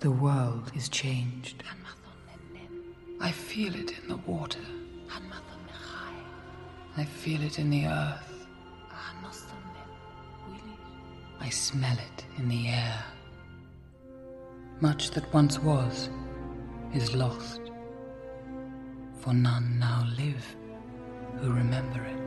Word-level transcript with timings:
The 0.00 0.10
world 0.10 0.70
is 0.74 0.88
changed. 0.88 1.64
I 3.20 3.32
feel 3.32 3.74
it 3.74 3.98
in 3.98 4.08
the 4.08 4.18
water. 4.18 4.60
I 6.96 7.04
feel 7.04 7.42
it 7.42 7.58
in 7.58 7.70
the 7.70 7.86
earth. 7.86 8.46
I 11.40 11.50
smell 11.50 11.96
it 11.96 12.24
in 12.38 12.48
the 12.48 12.68
air. 12.68 13.04
Much 14.80 15.10
that 15.12 15.32
once 15.32 15.58
was 15.58 16.08
is 16.94 17.14
lost, 17.14 17.60
for 19.20 19.32
none 19.32 19.78
now 19.78 20.06
live 20.16 20.56
who 21.38 21.52
remember 21.52 22.02
it. 22.04 22.25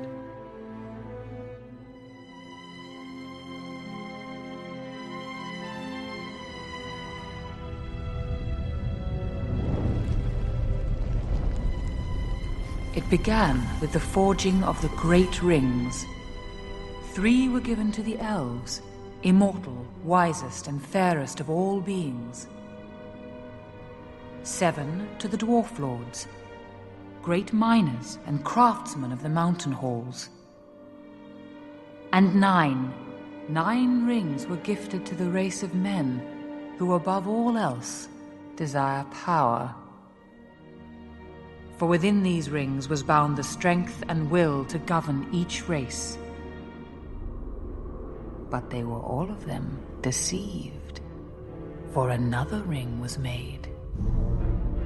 It 12.99 13.09
began 13.09 13.65
with 13.79 13.93
the 13.93 13.99
forging 14.01 14.61
of 14.61 14.81
the 14.81 14.89
great 14.89 15.41
rings. 15.41 16.05
Three 17.13 17.47
were 17.47 17.61
given 17.61 17.93
to 17.93 18.03
the 18.03 18.19
elves, 18.19 18.81
immortal, 19.23 19.87
wisest, 20.03 20.67
and 20.67 20.85
fairest 20.85 21.39
of 21.39 21.49
all 21.49 21.79
beings. 21.79 22.47
Seven 24.43 25.07
to 25.19 25.29
the 25.29 25.37
dwarf 25.37 25.79
lords, 25.79 26.27
great 27.21 27.53
miners 27.53 28.19
and 28.25 28.43
craftsmen 28.43 29.13
of 29.13 29.23
the 29.23 29.29
mountain 29.29 29.71
halls. 29.71 30.27
And 32.11 32.35
nine, 32.35 32.93
nine 33.47 34.05
rings 34.07 34.45
were 34.45 34.57
gifted 34.57 35.05
to 35.05 35.15
the 35.15 35.29
race 35.29 35.63
of 35.63 35.73
men 35.73 36.75
who, 36.77 36.95
above 36.95 37.29
all 37.29 37.57
else, 37.57 38.09
desire 38.57 39.05
power. 39.05 39.73
For 41.79 41.85
within 41.85 42.23
these 42.23 42.49
rings 42.49 42.89
was 42.89 43.03
bound 43.03 43.37
the 43.37 43.43
strength 43.43 44.03
and 44.09 44.29
will 44.29 44.65
to 44.65 44.77
govern 44.79 45.25
each 45.31 45.69
race. 45.69 46.17
But 48.49 48.69
they 48.69 48.83
were 48.83 48.99
all 48.99 49.31
of 49.31 49.45
them 49.45 49.79
deceived, 50.01 50.99
for 51.93 52.09
another 52.09 52.61
ring 52.63 52.99
was 52.99 53.17
made. 53.17 53.69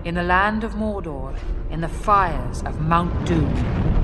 In 0.06 0.14
the 0.14 0.22
land 0.22 0.64
of 0.64 0.76
Mordor, 0.76 1.36
in 1.72 1.82
the 1.82 1.90
fires 1.90 2.62
of 2.62 2.80
Mount 2.80 3.26
Doom, 3.26 3.56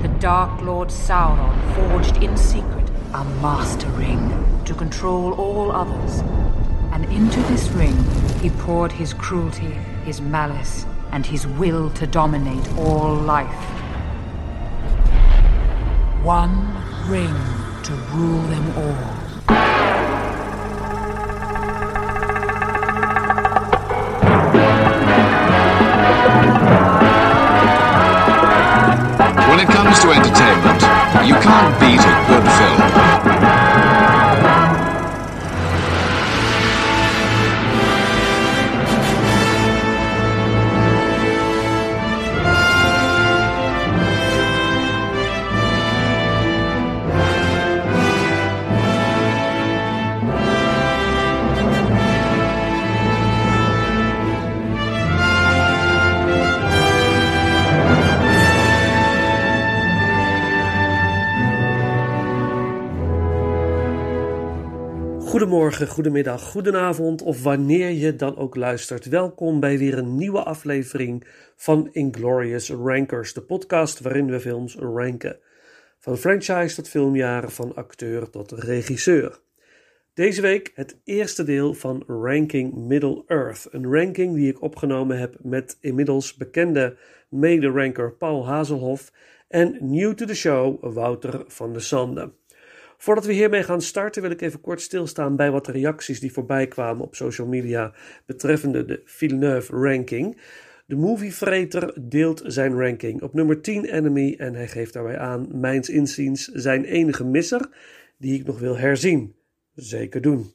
the 0.02 0.08
Dark 0.18 0.60
Lord 0.60 0.88
Sauron 0.88 1.74
forged 1.76 2.16
in 2.20 2.36
secret 2.36 2.90
a 3.14 3.22
master 3.40 3.88
ring 3.90 4.62
to 4.64 4.74
control 4.74 5.34
all 5.34 5.70
others. 5.70 6.22
And 6.90 7.04
into 7.04 7.40
this 7.42 7.68
ring 7.68 7.96
he 8.40 8.50
poured 8.50 8.90
his 8.90 9.14
cruelty, 9.14 9.78
his 10.04 10.20
malice, 10.20 10.86
and 11.12 11.26
his 11.26 11.46
will 11.46 11.90
to 11.90 12.06
dominate 12.06 12.66
all 12.78 13.14
life. 13.14 13.48
One 16.22 16.54
ring 17.08 17.34
to 17.84 17.92
rule 18.12 18.42
them 18.42 18.66
all. 18.76 19.20
When 29.48 29.58
it 29.58 29.68
comes 29.68 29.98
to 30.00 30.10
entertainment, 30.10 30.82
you 31.26 31.34
can't 31.34 31.80
beat 31.80 32.00
a 32.00 32.24
good 32.28 32.46
film. 32.58 32.99
Goedemorgen, 65.50 65.88
goedemiddag, 65.88 66.42
goedenavond 66.42 67.22
of 67.22 67.42
wanneer 67.42 67.90
je 67.90 68.16
dan 68.16 68.36
ook 68.36 68.56
luistert. 68.56 69.04
Welkom 69.04 69.60
bij 69.60 69.78
weer 69.78 69.98
een 69.98 70.16
nieuwe 70.16 70.42
aflevering 70.42 71.26
van 71.56 71.88
Inglorious 71.92 72.70
Rankers, 72.70 73.32
de 73.32 73.42
podcast 73.42 74.00
waarin 74.00 74.30
we 74.30 74.40
films 74.40 74.74
ranken. 74.74 75.38
Van 75.98 76.16
franchise 76.16 76.74
tot 76.74 76.88
filmjaren, 76.88 77.50
van 77.50 77.74
acteur 77.74 78.30
tot 78.30 78.52
regisseur. 78.52 79.40
Deze 80.14 80.40
week 80.40 80.72
het 80.74 81.00
eerste 81.04 81.44
deel 81.44 81.74
van 81.74 82.04
Ranking 82.06 82.74
Middle 82.74 83.24
Earth. 83.26 83.68
Een 83.70 83.92
ranking 83.92 84.34
die 84.34 84.50
ik 84.50 84.62
opgenomen 84.62 85.18
heb 85.18 85.36
met 85.42 85.78
inmiddels 85.80 86.34
bekende 86.34 86.96
mede-ranker 87.28 88.12
Paul 88.12 88.46
Hazelhoff 88.46 89.12
en 89.48 89.76
new 89.80 90.12
to 90.12 90.26
the 90.26 90.34
show 90.34 90.94
Wouter 90.94 91.44
van 91.46 91.72
der 91.72 91.82
Sande. 91.82 92.38
Voordat 93.00 93.24
we 93.24 93.32
hiermee 93.32 93.62
gaan 93.62 93.82
starten 93.82 94.22
wil 94.22 94.30
ik 94.30 94.40
even 94.40 94.60
kort 94.60 94.80
stilstaan 94.80 95.36
bij 95.36 95.50
wat 95.50 95.68
reacties 95.68 96.20
die 96.20 96.32
voorbij 96.32 96.66
kwamen 96.66 97.04
op 97.04 97.14
social 97.14 97.46
media 97.46 97.92
betreffende 98.26 98.84
de 98.84 99.02
Villeneuve 99.04 99.72
ranking. 99.72 100.40
De 100.86 100.96
moviefreter 100.96 101.94
deelt 102.00 102.42
zijn 102.46 102.78
ranking 102.78 103.22
op 103.22 103.34
nummer 103.34 103.60
10 103.60 103.84
Enemy 103.84 104.34
en 104.38 104.54
hij 104.54 104.68
geeft 104.68 104.92
daarbij 104.92 105.18
aan 105.18 105.60
mijns 105.60 105.88
inziens 105.88 106.44
zijn 106.44 106.84
enige 106.84 107.24
misser 107.24 107.68
die 108.18 108.38
ik 108.38 108.46
nog 108.46 108.58
wil 108.58 108.76
herzien. 108.76 109.34
Zeker 109.74 110.20
doen. 110.20 110.52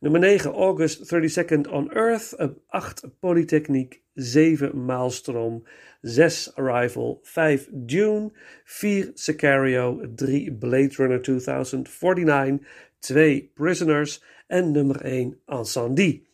Nummer 0.00 0.20
9 0.20 0.52
August 0.52 1.14
32nd 1.14 1.70
on 1.70 1.92
Earth, 1.92 2.34
8 2.68 3.02
Polytechniek, 3.20 4.02
7 4.14 4.84
Maelstrom, 4.84 5.62
6 6.02 6.56
Arrival, 6.56 7.20
5 7.22 7.68
Dune, 7.72 8.32
4 8.64 9.10
Sicario, 9.14 10.00
3 10.14 10.50
Blade 10.50 10.94
Runner 10.96 11.20
2049, 11.20 12.60
2 12.98 13.50
Prisoners. 13.54 14.22
En 14.46 14.72
nummer 14.72 15.04
1 15.04 15.40
Incendie. 15.46 16.26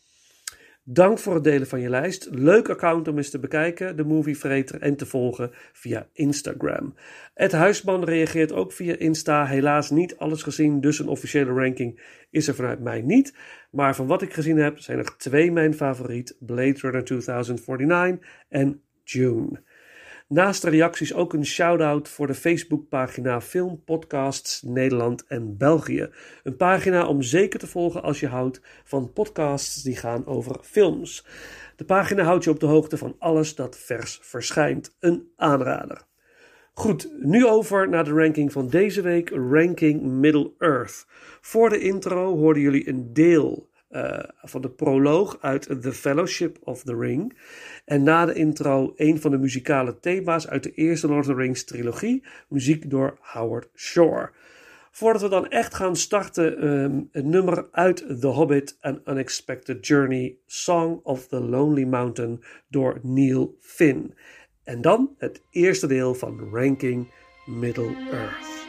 Dank 0.85 1.19
voor 1.19 1.35
het 1.35 1.45
delen 1.45 1.67
van 1.67 1.81
je 1.81 1.89
lijst. 1.89 2.29
Leuk 2.31 2.69
account 2.69 3.09
om 3.09 3.17
eens 3.17 3.31
te 3.31 3.39
bekijken, 3.39 3.97
de 3.97 4.05
Movie 4.05 4.39
Vreter, 4.39 4.81
en 4.81 4.97
te 4.97 5.07
volgen 5.07 5.51
via 5.73 6.09
Instagram. 6.13 6.95
Het 7.35 7.53
Huisman 7.53 8.05
reageert 8.05 8.53
ook 8.53 8.73
via 8.73 8.97
Insta. 8.97 9.47
Helaas 9.47 9.91
niet 9.91 10.17
alles 10.17 10.43
gezien, 10.43 10.81
dus 10.81 10.99
een 10.99 11.09
officiële 11.09 11.53
ranking 11.53 12.01
is 12.31 12.49
er 12.49 12.55
vanuit 12.55 12.81
mij 12.81 13.03
niet. 13.03 13.37
Maar 13.71 13.95
van 13.95 14.07
wat 14.07 14.23
ik 14.23 14.33
gezien 14.33 14.57
heb, 14.57 14.79
zijn 14.79 14.99
er 14.99 15.17
twee 15.17 15.53
mijn 15.53 15.75
favoriet: 15.75 16.37
Blade 16.39 16.79
Runner 16.81 17.05
2049 17.05 18.29
en 18.49 18.83
June. 19.05 19.62
Naast 20.33 20.63
de 20.63 20.71
reacties 20.71 21.15
ook 21.15 21.33
een 21.33 21.47
shout-out 21.47 22.09
voor 22.09 22.27
de 22.27 22.35
Facebookpagina 22.35 23.41
Film 23.41 23.83
Podcasts 23.85 24.63
Nederland 24.63 25.25
en 25.27 25.57
België. 25.57 26.11
Een 26.43 26.57
pagina 26.57 27.07
om 27.07 27.23
zeker 27.23 27.59
te 27.59 27.67
volgen 27.67 28.03
als 28.03 28.21
je 28.21 28.27
houdt 28.27 28.61
van 28.85 29.13
podcasts 29.13 29.83
die 29.83 29.97
gaan 29.97 30.27
over 30.27 30.59
films. 30.63 31.27
De 31.77 31.85
pagina 31.85 32.23
houdt 32.23 32.45
je 32.45 32.51
op 32.51 32.61
de 32.61 32.67
hoogte 32.67 32.97
van 32.97 33.17
alles 33.19 33.55
dat 33.55 33.79
vers 33.79 34.19
verschijnt. 34.23 34.97
Een 35.01 35.33
aanrader. 35.37 36.03
Goed, 36.73 37.11
nu 37.21 37.47
over 37.47 37.89
naar 37.89 38.05
de 38.05 38.12
ranking 38.12 38.53
van 38.53 38.69
deze 38.69 39.03
week, 39.03 39.31
Ranking 39.31 40.03
Middle 40.03 40.53
Earth. 40.59 41.07
Voor 41.41 41.69
de 41.71 41.81
intro 41.81 42.37
hoorden 42.37 42.62
jullie 42.62 42.89
een 42.89 43.12
deel 43.12 43.69
uh, 43.90 44.19
van 44.42 44.60
de 44.60 44.70
proloog 44.70 45.38
uit 45.40 45.82
The 45.82 45.92
Fellowship 45.92 46.58
of 46.62 46.82
the 46.82 46.96
Ring. 46.96 47.38
En 47.84 48.02
na 48.02 48.26
de 48.26 48.34
intro 48.34 48.92
een 48.96 49.20
van 49.20 49.31
de 49.31 49.38
muzikale 49.38 49.98
thema's 50.00 50.48
uit 50.48 50.62
de 50.62 50.72
eerste 50.72 51.06
Lord 51.06 51.20
of 51.20 51.26
the 51.26 51.40
Rings 51.40 51.64
trilogie, 51.64 52.25
muziek 52.48 52.90
door 52.90 53.19
Howard 53.20 53.69
Shore. 53.75 54.31
Voordat 54.90 55.22
we 55.22 55.28
dan 55.28 55.48
echt 55.48 55.75
gaan 55.75 55.96
starten, 55.96 56.64
een 57.12 57.31
nummer 57.31 57.69
uit 57.72 58.20
The 58.20 58.26
Hobbit, 58.26 58.76
An 58.81 59.00
Unexpected 59.04 59.87
Journey, 59.87 60.37
Song 60.46 61.00
of 61.02 61.26
the 61.26 61.40
Lonely 61.40 61.84
Mountain 61.84 62.42
door 62.69 62.98
Neil 63.02 63.56
Finn. 63.60 64.14
En 64.64 64.81
dan 64.81 65.14
het 65.19 65.42
eerste 65.50 65.87
deel 65.87 66.14
van 66.14 66.48
Ranking 66.52 67.12
Middle 67.46 67.96
Earth. 68.10 68.60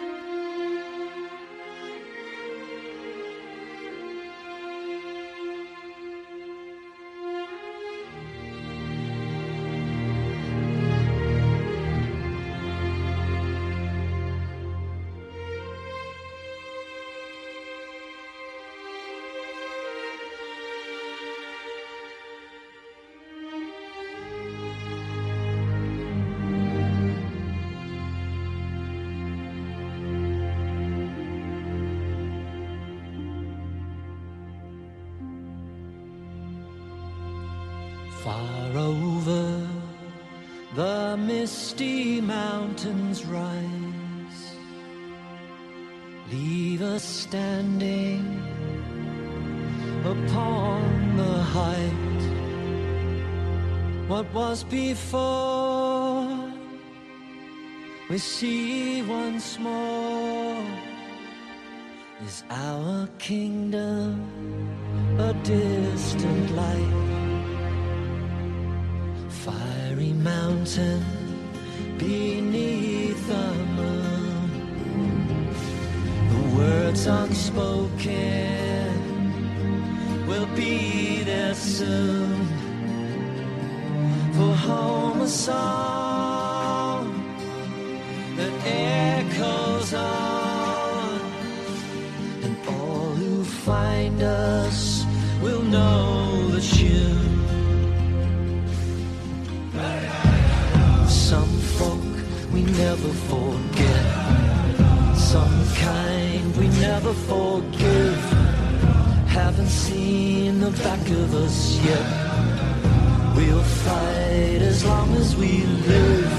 Our 62.49 63.07
kingdom 63.19 64.29
a 65.19 65.33
distant 65.43 66.55
light? 66.55 66.93
Fiery 69.29 70.13
mountain 70.13 71.03
beneath 71.97 73.27
the 73.27 73.53
moon. 73.77 74.49
The 76.31 76.43
words 76.57 77.05
unspoken 77.05 78.07
will 80.27 80.47
be 80.55 81.23
there 81.23 81.53
soon. 81.53 82.47
For 84.33 84.55
home 84.55 85.21
a 85.21 85.27
song 85.27 85.90
us 94.31 95.05
will 95.41 95.61
know 95.61 96.47
the 96.55 96.61
tune. 96.61 97.39
Some 101.07 101.53
folk 101.77 102.03
we 102.53 102.61
never 102.85 103.11
forget, 103.31 104.05
some 105.33 105.57
kind 105.87 106.57
we 106.57 106.67
never 106.89 107.13
forgive. 107.13 108.21
Haven't 109.27 109.73
seen 109.85 110.59
the 110.59 110.71
back 110.85 111.03
of 111.21 111.35
us 111.45 111.57
yet. 111.89 112.07
We'll 113.35 113.67
fight 113.85 114.61
as 114.71 114.83
long 114.85 115.09
as 115.15 115.35
we 115.35 115.51
live. 115.93 116.33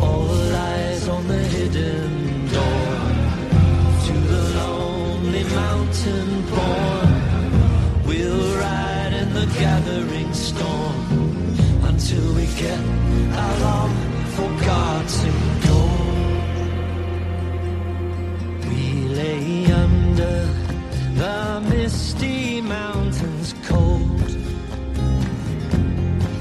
All 0.00 0.26
lies 0.58 1.08
on 1.08 1.28
the 1.28 1.42
hidden 1.54 2.21
born. 6.62 7.10
We'll 8.08 8.46
ride 8.66 9.12
in 9.22 9.28
the 9.38 9.46
gathering 9.62 10.32
storm 10.48 10.98
until 11.90 12.26
we 12.38 12.46
get 12.64 12.82
our 13.42 13.54
long 13.66 13.92
forgotten 14.38 15.36
gold. 15.66 16.12
We 18.68 18.82
lay 19.20 19.46
under 19.84 20.36
the 21.22 21.38
misty 21.74 22.60
mountains 22.60 23.48
cold 23.68 24.30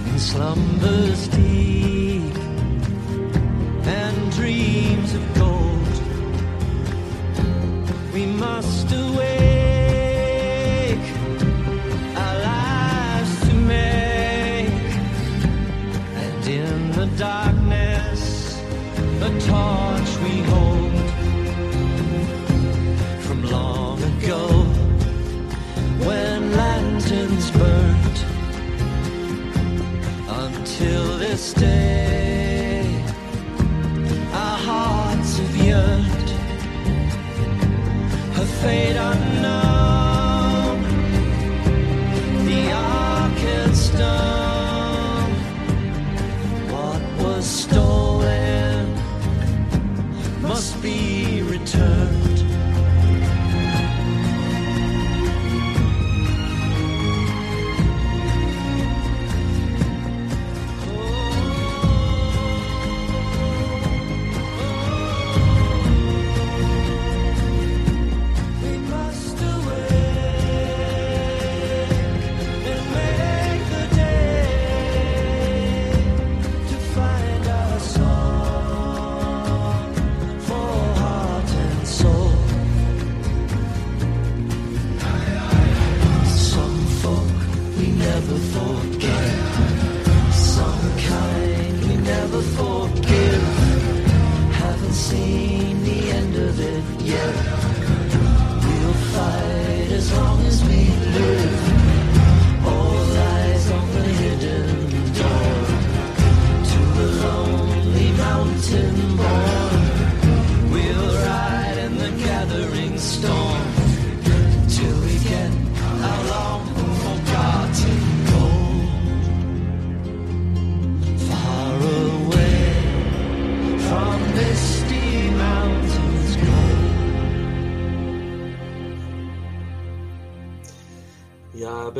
in 0.09 0.17
slumbers 0.19 1.10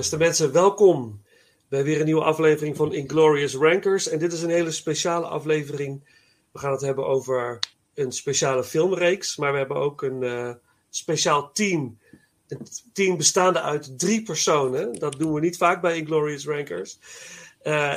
beste 0.02 0.18
mensen, 0.18 0.52
welkom 0.52 1.22
bij 1.70 1.84
weer 1.84 2.00
een 2.00 2.06
nieuwe 2.06 2.24
aflevering 2.24 2.76
van 2.76 2.94
Inglorious 2.94 3.56
Rankers. 3.56 4.08
En 4.08 4.20
dit 4.20 4.34
is 4.34 4.42
een 4.42 4.50
hele 4.50 4.72
speciale 4.72 5.26
aflevering. 5.26 6.04
We 6.52 6.60
gaan 6.60 6.72
het 6.72 6.82
hebben 6.82 7.06
over 7.06 7.60
een 7.94 8.12
speciale 8.12 8.64
filmreeks, 8.64 9.38
maar 9.38 9.52
we 9.52 9.58
hebben 9.58 9.78
ook 9.78 10.02
een 10.02 10.24
eh, 10.24 10.54
speciaal 10.90 11.52
team. 11.52 12.00
Een 12.48 12.68
team 12.94 13.18
bestaande 13.18 13.62
uit 13.62 14.00
drie 14.00 14.24
personen. 14.24 14.94
Dat 15.00 15.20
doen 15.20 15.34
we 15.34 15.40
niet 15.40 15.58
vaak 15.58 15.82
bij 15.82 15.98
Inglorious 15.98 16.46
Rankers. 16.46 17.00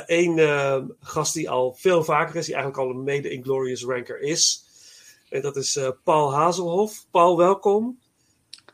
Eén 0.05 0.39
gast 0.99 1.33
die 1.33 1.49
al 1.49 1.73
veel 1.73 2.03
vaker 2.03 2.35
is, 2.35 2.45
die 2.45 2.55
eigenlijk 2.55 2.83
al 2.83 2.95
een 2.95 3.03
mede-Inglorious 3.03 3.83
Ranker 3.83 4.19
is. 4.19 4.63
En 5.29 5.41
dat 5.41 5.55
is 5.55 5.75
eh, 5.75 5.89
Paul 6.03 6.33
Hazelhoff. 6.33 7.05
Paul, 7.11 7.37
welkom. 7.37 7.99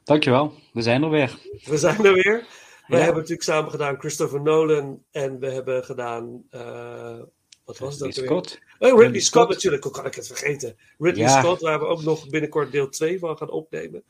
Dankjewel, 0.03 0.53
we 0.73 0.81
zijn 0.81 1.03
er 1.03 1.09
weer. 1.09 1.39
We 1.63 1.77
zijn 1.77 2.05
er 2.05 2.13
weer. 2.13 2.45
We 2.91 2.97
Ja. 2.97 3.03
hebben 3.03 3.21
natuurlijk 3.21 3.49
samen 3.49 3.71
gedaan 3.71 3.99
Christopher 3.99 4.41
Nolan 4.41 5.03
en 5.11 5.39
we 5.39 5.47
hebben 5.51 5.83
gedaan. 5.85 6.43
eh, 6.49 7.19
wat 7.65 7.77
was 7.77 7.97
dat? 7.97 8.07
Ridley? 8.07 8.25
Scott. 8.25 8.59
Oh, 8.79 8.87
Ridley, 8.89 9.03
Ridley 9.03 9.19
Scott, 9.19 9.25
Scott. 9.43 9.49
natuurlijk. 9.49 9.83
Hoe 9.83 9.91
kan 9.91 10.05
ik 10.05 10.15
het 10.15 10.27
vergeten? 10.27 10.77
Ridley 10.97 11.23
Ja. 11.25 11.39
Scott, 11.41 11.61
waar 11.61 11.79
we 11.79 11.85
ook 11.85 12.01
nog 12.03 12.29
binnenkort 12.29 12.71
deel 12.71 12.89
2 12.89 13.19
van 13.19 13.37
gaan 13.37 13.49
opnemen. 13.49 14.03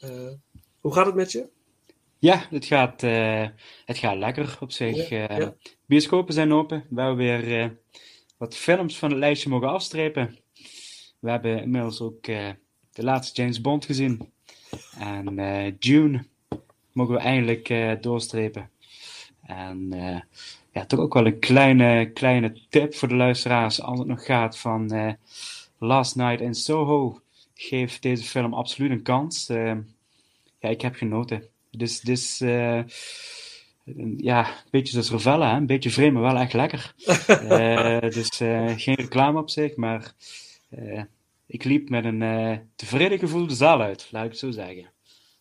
Eh, 0.00 0.28
hoe 0.80 0.92
gaat 0.92 1.06
het 1.06 1.14
met 1.14 1.32
je? 1.32 1.48
Ja, 2.18 2.46
het 2.50 2.64
gaat, 2.64 3.02
eh, 3.02 3.46
het 3.84 3.98
gaat 3.98 4.16
lekker 4.16 4.56
op 4.60 4.70
zich. 4.72 5.08
Ja. 5.08 5.54
Bioscopen 5.86 6.34
zijn 6.34 6.52
open. 6.52 6.86
We 6.90 7.00
hebben 7.00 7.16
weer 7.16 7.76
wat 8.36 8.56
films 8.56 8.98
van 8.98 9.10
het 9.10 9.18
lijstje 9.18 9.48
mogen 9.48 9.68
afstrepen. 9.68 10.38
We 11.18 11.30
hebben 11.30 11.62
inmiddels 11.62 12.00
ook 12.00 12.22
de 12.22 13.02
laatste 13.04 13.40
James 13.42 13.60
Bond 13.60 13.84
gezien. 13.84 14.32
En 14.98 15.76
June 15.78 16.24
mogen 16.98 17.14
we 17.14 17.20
eindelijk 17.20 17.68
eh, 17.68 17.92
doorstrepen. 18.00 18.70
En 19.42 19.92
eh, 19.92 20.20
ja, 20.72 20.86
toch 20.86 21.00
ook 21.00 21.14
wel 21.14 21.26
een 21.26 21.38
kleine, 21.38 22.10
kleine 22.12 22.56
tip 22.68 22.94
voor 22.94 23.08
de 23.08 23.14
luisteraars 23.14 23.82
als 23.82 23.98
het 23.98 24.08
nog 24.08 24.24
gaat 24.24 24.58
van 24.58 24.90
eh, 24.90 25.12
Last 25.78 26.16
Night 26.16 26.40
in 26.40 26.54
Soho. 26.54 27.20
Geef 27.54 27.98
deze 27.98 28.24
film 28.24 28.54
absoluut 28.54 28.90
een 28.90 29.02
kans. 29.02 29.46
Ja, 30.60 30.68
ik 30.68 30.80
heb 30.80 30.94
genoten. 30.94 31.42
Dus, 31.70 32.00
dus 32.00 32.38
ja, 34.16 34.46
een 34.46 34.70
beetje 34.70 34.92
zoals 34.92 35.10
Ravella, 35.10 35.56
een 35.56 35.66
beetje 35.66 35.90
vreemd, 35.90 36.12
maar 36.12 36.22
wel 36.22 36.38
echt 36.38 36.52
lekker. 36.52 36.94
Dus 38.18 38.36
geen 38.82 38.94
reclame 38.94 39.38
op 39.40 39.50
zich, 39.50 39.76
maar 39.76 40.12
ik 41.46 41.64
liep 41.64 41.88
met 41.88 42.04
een 42.04 42.60
tevreden 42.76 43.18
gevoel 43.18 43.46
de 43.46 43.54
zaal 43.54 43.80
uit, 43.80 44.08
laat 44.10 44.24
ik 44.24 44.30
het 44.30 44.38
zo 44.38 44.50
zeggen. 44.50 44.90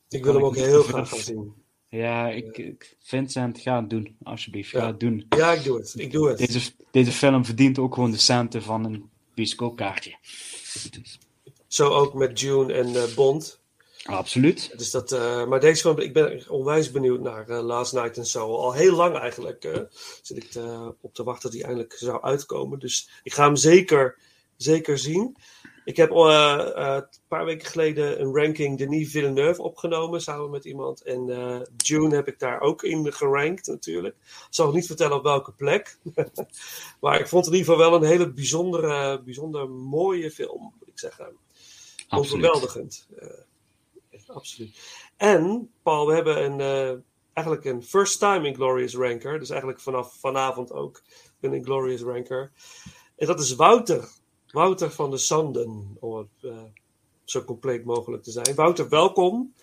Ik 0.09 0.23
wil 0.23 0.33
hem 0.33 0.43
ook 0.43 0.55
heel 0.55 0.83
graag 0.83 1.09
gaan 1.09 1.19
zien. 1.19 1.53
Ja, 1.89 2.29
ik, 2.29 2.57
ik 2.57 2.95
Vincent, 2.99 3.59
ga 3.59 3.79
het 3.79 3.89
doen, 3.89 4.17
alsjeblieft, 4.23 4.69
ga 4.69 4.77
Ja. 4.79 4.87
het 4.87 4.99
doen. 4.99 5.25
Ja, 5.29 5.51
ik 5.53 5.63
doe 5.63 5.77
het. 5.77 5.93
Ik 5.97 6.11
doe 6.11 6.27
het. 6.29 6.37
Deze, 6.37 6.71
deze 6.91 7.11
film 7.11 7.45
verdient 7.45 7.79
ook 7.79 7.93
gewoon 7.93 8.11
de 8.11 8.17
centen 8.17 8.63
van 8.63 8.85
een 8.85 9.09
bioscoopkaartje. 9.33 10.15
Dus, 10.91 11.19
Zo 11.67 11.89
ook 11.89 12.13
met 12.13 12.39
June 12.39 12.73
en 12.73 12.95
eh, 12.95 13.15
Bond. 13.15 13.59
absoluut. 14.03 14.77
Dus 14.77 14.91
dat, 14.91 15.11
eh, 15.11 15.45
maar 15.47 15.59
deze 15.59 15.81
film, 15.81 15.99
ik 15.99 16.13
ben 16.13 16.49
onwijs 16.49 16.91
benieuwd 16.91 17.21
naar 17.21 17.49
eh, 17.49 17.63
Last 17.63 17.93
Night 17.93 18.17
and 18.17 18.27
So. 18.27 18.55
Al 18.55 18.73
heel 18.73 18.95
lang 18.95 19.15
eigenlijk 19.17 19.63
eh, 19.63 19.81
zit 20.21 20.37
ik 20.37 20.51
te- 20.51 20.95
op 21.01 21.13
te 21.13 21.23
wachten 21.23 21.49
dat 21.49 21.59
hij 21.59 21.67
eindelijk 21.67 21.93
zou 21.97 22.21
uitkomen. 22.21 22.79
Dus 22.79 23.09
ik 23.23 23.33
ga 23.33 23.45
hem 23.45 23.55
zeker, 23.55 24.17
zeker 24.57 24.97
zien. 24.97 25.37
Ik 25.87 25.95
heb 25.95 26.11
eh, 26.11 26.71
eh, 26.75 26.95
een 26.95 27.19
paar 27.27 27.45
weken 27.45 27.67
geleden 27.67 28.21
een 28.21 28.35
ranking 28.35 28.77
Denis 28.77 29.11
Villeneuve 29.11 29.61
opgenomen 29.61 30.21
samen 30.21 30.49
met 30.49 30.65
iemand. 30.65 31.01
En 31.01 31.29
eh, 31.29 31.61
June 31.77 32.15
heb 32.15 32.27
ik 32.27 32.39
daar 32.39 32.61
ook 32.61 32.83
in 32.83 33.13
gerankt 33.13 33.67
natuurlijk. 33.67 34.15
Ik 34.15 34.47
zal 34.49 34.71
niet 34.71 34.85
vertellen 34.85 35.17
op 35.17 35.23
welke 35.23 35.51
plek. 35.51 35.97
maar 37.01 37.19
ik 37.19 37.27
vond 37.27 37.45
het 37.45 37.53
in 37.53 37.59
ieder 37.59 37.73
geval 37.73 37.89
wel 37.89 38.01
een 38.01 38.07
hele 38.07 38.33
bijzondere, 38.33 39.21
bijzonder 39.21 39.69
mooie 39.69 40.31
film, 40.31 40.73
moet 40.79 40.87
ik 40.87 40.99
zeggen. 40.99 41.37
absoluut. 42.07 43.07
Echt, 44.09 44.29
absoluut. 44.29 44.79
En, 45.17 45.71
Paul, 45.83 46.07
we 46.07 46.13
hebben 46.13 46.43
een, 46.43 47.03
eigenlijk 47.33 47.65
een 47.67 47.83
first 47.83 48.19
time 48.19 48.47
Inglorious 48.47 48.95
Ranker. 48.95 49.39
Dus 49.39 49.49
eigenlijk 49.49 49.81
vanaf 49.81 50.17
vanavond 50.19 50.71
ook 50.71 51.01
een 51.41 51.53
Inglorious 51.53 52.01
Ranker. 52.01 52.51
En 53.15 53.27
dat 53.27 53.39
is 53.39 53.55
Wouter. 53.55 54.09
Wouter 54.57 54.91
van 54.91 55.09
de 55.09 55.17
Sanden, 55.17 55.97
om 55.99 56.17
het 56.17 56.27
eh, 56.41 56.57
zo 57.23 57.43
compleet 57.43 57.85
mogelijk 57.85 58.23
te 58.23 58.31
zijn. 58.31 58.55
Wouter, 58.55 58.89
welkom 58.89 59.53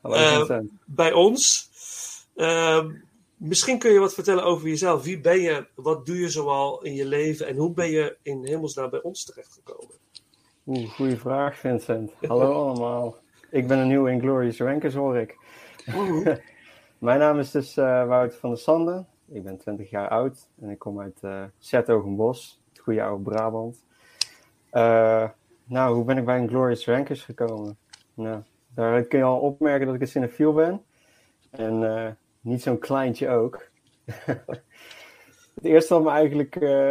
Hallo 0.00 0.16
Eh, 0.16 0.58
bij 0.84 1.12
ons. 1.12 1.70
Ehm, 2.36 2.90
misschien 3.36 3.78
kun 3.78 3.92
je 3.92 3.98
wat 3.98 4.14
vertellen 4.14 4.44
over 4.44 4.68
jezelf. 4.68 5.02
Wie 5.02 5.20
ben 5.20 5.40
je? 5.40 5.66
Wat 5.74 6.06
doe 6.06 6.18
je 6.18 6.28
zoal 6.28 6.82
in 6.82 6.94
je 6.94 7.06
leven? 7.06 7.46
En 7.46 7.56
hoe 7.56 7.72
ben 7.72 7.90
je 7.90 8.16
in 8.22 8.46
hemelsnaam 8.46 8.90
bij 8.90 9.02
ons 9.02 9.24
terechtgekomen? 9.24 9.94
Oeh, 10.66 10.90
goede 10.90 11.16
vraag 11.16 11.58
Vincent. 11.58 12.12
Hallo 12.26 12.52
allemaal. 12.64 13.16
Ik 13.50 13.66
ben 13.66 13.78
een 13.78 13.88
nieuwe 13.88 14.10
Inglorious 14.10 14.58
Rankers 14.58 14.94
hoor 14.94 15.16
ik. 15.16 15.36
Mijn 16.98 17.18
naam 17.18 17.38
is 17.38 17.50
dus 17.50 17.76
eh, 17.76 18.06
Wouter 18.06 18.38
van 18.38 18.50
der 18.50 18.58
Sande. 18.58 19.04
Ik 19.28 19.42
ben 19.42 19.58
20 19.58 19.90
jaar 19.90 20.08
oud 20.08 20.48
en 20.60 20.70
ik 20.70 20.78
kom 20.78 21.00
uit 21.00 21.18
uh, 21.22 21.44
Zertogenbos, 21.58 22.60
het 22.68 22.78
goede 22.78 23.02
oude 23.02 23.22
Brabant. 23.22 23.88
Eh, 24.70 25.28
nou, 25.64 25.94
hoe 25.94 26.04
ben 26.04 26.16
ik 26.18 26.24
bij 26.24 26.38
Inglorious 26.38 26.86
Rankers 26.86 27.24
gekomen? 27.24 27.78
Nou, 28.14 28.42
daar 28.74 29.02
kun 29.02 29.18
je 29.18 29.24
al 29.24 29.38
opmerken 29.38 29.86
dat 29.86 29.94
ik 29.94 30.00
een 30.00 30.08
cinefiel 30.08 30.52
ben. 30.52 30.82
En 31.50 31.96
eh, 31.96 32.10
niet 32.40 32.62
zo'n 32.62 32.78
kleintje 32.78 33.28
ook. 33.28 33.68
het 35.54 35.64
eerste 35.64 35.94
wat 35.94 36.02
me 36.02 36.10
eigenlijk 36.10 36.56
eh, 36.56 36.90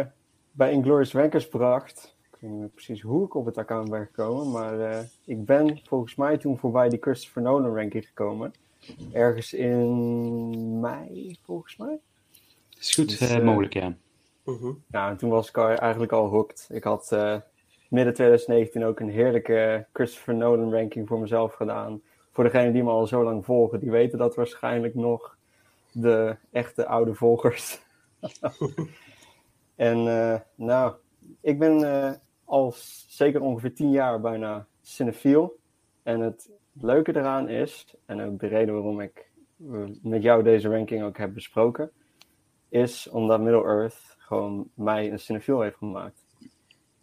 bij 0.52 0.72
Inglorious 0.72 1.12
Rankers 1.12 1.48
bracht, 1.48 2.16
ik 2.32 2.36
weet 2.40 2.50
niet 2.50 2.60
meer 2.60 2.68
precies 2.68 3.00
hoe 3.00 3.24
ik 3.24 3.34
op 3.34 3.46
het 3.46 3.58
account 3.58 3.90
ben 3.90 4.06
gekomen, 4.06 4.50
maar 4.50 4.80
eh, 4.80 5.00
ik 5.24 5.44
ben 5.44 5.80
volgens 5.84 6.14
mij 6.14 6.38
toen 6.38 6.58
voorbij 6.58 6.88
die 6.88 7.00
Christopher 7.00 7.42
Nolan 7.42 7.74
ranking 7.74 8.06
gekomen. 8.06 8.52
Ergens 9.12 9.52
in 9.52 10.80
mei, 10.80 11.38
volgens 11.44 11.76
mij. 11.76 11.98
Is 12.78 12.94
goed 12.94 13.18
Dus, 13.18 13.40
mogelijk, 13.42 13.72
ja. 13.72 13.94
Mhm. 14.44 14.72
Ja, 14.90 15.10
en 15.10 15.16
toen 15.16 15.30
was 15.30 15.48
ik 15.48 15.56
al, 15.56 15.68
eigenlijk 15.68 16.12
al 16.12 16.28
hooked. 16.28 16.68
Ik 16.72 16.84
had 16.84 17.12
eh, 17.12 17.36
midden 17.90 18.14
2019 18.14 18.84
ook 18.84 19.00
een 19.00 19.10
heerlijke 19.10 19.86
Christopher 19.92 20.34
Nolan 20.34 20.72
ranking 20.72 21.08
voor 21.08 21.20
mezelf 21.20 21.54
gedaan. 21.54 22.02
Voor 22.30 22.44
degenen 22.44 22.72
die 22.72 22.82
me 22.82 22.90
al 22.90 23.06
zo 23.06 23.24
lang 23.24 23.44
volgen, 23.44 23.80
die 23.80 23.90
weten 23.90 24.18
dat 24.18 24.34
waarschijnlijk 24.34 24.94
nog 24.94 25.36
de 25.92 26.36
echte 26.50 26.86
oude 26.86 27.14
volgers. 27.14 27.80
en 29.76 30.08
eh, 30.08 30.40
nou, 30.54 30.94
ik 31.40 31.58
ben 31.58 31.82
eh, 31.82 32.12
al 32.44 32.72
zeker 33.08 33.40
ongeveer 33.40 33.74
10 33.74 33.90
jaar 33.90 34.20
bijna 34.20 34.66
cinefiel. 34.80 35.58
En 36.02 36.20
het 36.20 36.50
leuke 36.72 37.16
eraan 37.16 37.48
is, 37.48 37.94
en 38.06 38.20
ook 38.20 38.40
de 38.40 38.46
reden 38.46 38.74
waarom 38.74 39.00
ik 39.00 39.30
eh, 39.70 39.84
met 40.02 40.22
jou 40.22 40.42
deze 40.42 40.68
ranking 40.68 41.02
ook 41.02 41.18
heb 41.18 41.34
besproken, 41.34 41.90
is 42.68 43.08
omdat 43.08 43.40
Middle-earth 43.40 44.16
gewoon 44.18 44.70
mij 44.74 45.12
een 45.12 45.18
cinefiel 45.18 45.60
heeft 45.60 45.76
gemaakt. 45.76 46.19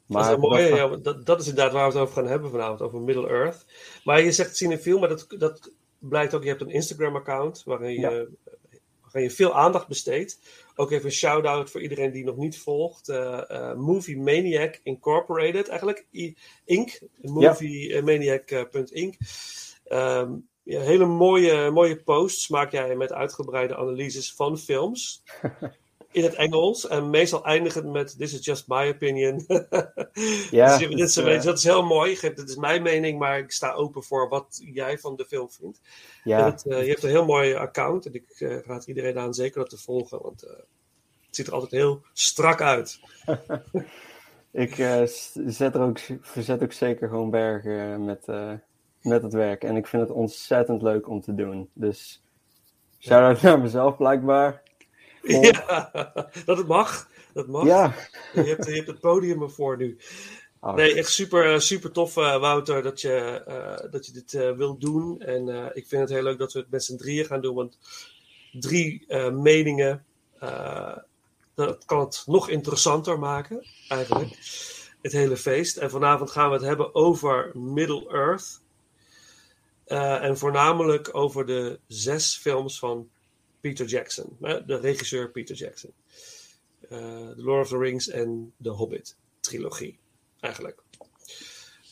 Dat 0.07 0.25
is 0.25 0.31
een 0.33 0.39
mooie, 0.39 0.69
dat- 0.69 0.77
ja, 0.77 0.95
dat, 0.97 1.25
dat 1.25 1.39
is 1.41 1.47
inderdaad 1.47 1.73
waar 1.73 1.87
we 1.87 1.93
het 1.93 2.01
over 2.01 2.13
gaan 2.21 2.27
hebben 2.31 2.49
vanavond, 2.49 2.81
over 2.81 3.01
Middle-earth. 3.01 3.65
Maar 4.03 4.21
je 4.21 4.31
zegt 4.31 4.57
cinefiel, 4.57 4.99
maar 4.99 5.09
dat, 5.09 5.25
dat 5.37 5.71
blijkt 5.99 6.33
ook, 6.33 6.43
je 6.43 6.49
hebt 6.49 6.61
een 6.61 6.69
Instagram-account 6.69 7.63
waarin 7.65 7.99
je, 7.99 8.29
waarin 9.01 9.23
je 9.23 9.31
veel 9.31 9.55
aandacht 9.55 9.87
besteedt. 9.87 10.39
Ook 10.75 10.91
even 10.91 11.05
een 11.05 11.11
shout-out 11.11 11.69
voor 11.71 11.81
iedereen 11.81 12.11
die 12.11 12.23
nog 12.23 12.35
niet 12.37 12.59
volgt. 12.59 13.09
eh, 13.09 13.49
eh, 13.49 13.75
Movie 13.77 14.17
Maniac 14.17 14.79
Incorporated, 14.83 15.67
eigenlijk 15.67 16.05
I- 16.13 16.35
Inc. 16.65 16.99
Moviemaniac.inc. 17.21 19.15
Ja, 20.63 20.81
hele 20.81 21.05
mooie, 21.05 21.71
mooie 21.71 21.95
posts 22.03 22.47
maak 22.47 22.71
jij 22.71 22.95
met 22.95 23.11
uitgebreide 23.13 23.75
analyses 23.75 24.33
van 24.33 24.57
films. 24.57 25.23
In 26.17 26.23
het 26.23 26.35
Engels. 26.35 26.87
En 26.87 27.09
meestal 27.09 27.45
eindigend 27.45 27.91
met 27.91 28.17
This 28.17 28.33
is 28.33 28.45
just 28.45 28.67
my 28.67 28.89
opinion. 28.89 29.45
Ja, 30.51 30.77
Dus 30.77 30.87
dit 30.87 30.99
is, 30.99 31.15
het, 31.15 31.25
eh, 31.25 31.41
dat 31.41 31.57
is 31.57 31.63
heel 31.63 31.83
mooi. 31.85 32.19
Dit 32.19 32.49
is 32.49 32.55
mijn 32.55 32.81
mening, 32.81 33.19
maar 33.19 33.37
ik 33.39 33.51
sta 33.51 33.73
open 33.73 34.03
voor 34.03 34.29
wat 34.29 34.61
jij 34.73 34.97
van 34.97 35.15
de 35.15 35.25
film 35.25 35.49
vindt. 35.49 35.81
Ja, 36.23 36.45
het, 36.45 36.65
eh, 36.65 36.81
je 36.83 36.89
hebt 36.89 37.03
een 37.03 37.09
heel 37.09 37.25
mooi 37.25 37.53
account. 37.53 38.05
En 38.05 38.13
ik 38.13 38.29
eh, 38.29 38.59
raad 38.59 38.87
iedereen 38.87 39.19
aan 39.19 39.33
zeker 39.33 39.59
dat 39.59 39.69
te 39.69 39.77
volgen. 39.77 40.21
Want 40.21 40.41
het 40.41 41.35
ziet 41.35 41.47
er 41.47 41.53
altijd 41.53 41.71
heel 41.71 42.01
strak 42.13 42.61
uit. 42.61 42.99
ik 44.51 44.75
zet 45.45 45.75
er 45.75 45.81
ook, 45.81 45.99
verzet 46.21 46.63
ook 46.63 46.73
zeker 46.73 47.07
gewoon 47.07 47.29
bergen 47.29 48.05
met, 48.05 48.25
met 49.01 49.23
het 49.23 49.33
werk. 49.33 49.63
En 49.63 49.75
ik 49.75 49.87
vind 49.87 50.01
het 50.01 50.11
ontzettend 50.11 50.81
leuk 50.81 51.09
om 51.09 51.21
te 51.21 51.35
doen. 51.35 51.69
Dus 51.73 52.23
shout-out 52.99 53.41
naar 53.41 53.59
mezelf 53.59 53.97
blijkbaar. 53.97 54.65
Ja, 55.27 55.91
dat 56.45 56.57
het 56.57 56.67
mag. 56.67 57.07
Dat 57.33 57.47
mag. 57.47 57.65
Ja. 57.65 57.95
Je, 58.33 58.41
hebt, 58.41 58.65
je 58.65 58.75
hebt 58.75 58.87
het 58.87 58.99
podium 58.99 59.41
ervoor 59.41 59.77
nu. 59.77 59.97
Oh, 60.59 60.73
Nee, 60.73 60.93
echt 60.93 61.11
super, 61.11 61.61
super 61.61 61.91
tof, 61.91 62.17
eh, 62.17 62.39
Wouter, 62.39 62.83
dat 62.83 63.01
je, 63.01 63.13
eh, 63.45 63.91
dat 63.91 64.05
je 64.05 64.11
dit 64.11 64.33
eh, 64.33 64.51
wilt 64.51 64.81
doen. 64.81 65.21
En 65.21 65.49
eh, 65.49 65.65
ik 65.73 65.87
vind 65.87 66.01
het 66.01 66.11
heel 66.11 66.23
leuk 66.23 66.37
dat 66.37 66.53
we 66.53 66.59
het 66.59 66.71
met 66.71 66.83
z'n 66.83 66.95
drieën 66.97 67.25
gaan 67.25 67.41
doen. 67.41 67.55
Want 67.55 67.77
drie 68.51 69.05
eh, 69.07 69.29
meningen, 69.29 70.05
eh, 70.39 70.97
dat 71.55 71.85
kan 71.85 71.99
het 71.99 72.23
nog 72.25 72.49
interessanter 72.49 73.19
maken, 73.19 73.65
eigenlijk. 73.87 74.29
Het 75.01 75.11
hele 75.11 75.37
feest. 75.37 75.77
En 75.77 75.89
vanavond 75.89 76.31
gaan 76.31 76.49
we 76.49 76.55
het 76.55 76.65
hebben 76.65 76.95
over 76.95 77.51
Middle-earth. 77.53 78.61
Eh, 79.85 80.23
en 80.23 80.37
voornamelijk 80.37 81.09
over 81.11 81.45
de 81.45 81.79
zes 81.87 82.37
films 82.37 82.79
van 82.79 83.09
Peter 83.67 83.85
Jackson. 83.85 84.37
de 84.39 84.79
regisseur 84.81 85.29
Peter 85.29 85.55
Jackson. 85.55 85.91
Eh 86.89 87.29
The 87.29 87.33
Lord 87.43 87.63
of 87.63 87.69
the 87.69 87.77
Rings 87.77 88.09
en 88.09 88.53
The 88.61 88.69
Hobbit 88.69 89.15
trilogie 89.39 89.97
eigenlijk. 90.39 90.81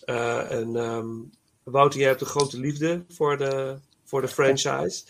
Eh, 0.05 0.51
en 0.51 0.75
ehm, 0.75 1.08
Wouter, 1.63 2.00
jij 2.00 2.08
hebt 2.10 2.22
een 2.22 2.27
grote 2.27 2.60
liefde 2.60 3.03
voor 3.10 3.38
de, 3.38 3.77
voor 4.03 4.22
de 4.22 4.27
franchise. 4.27 5.03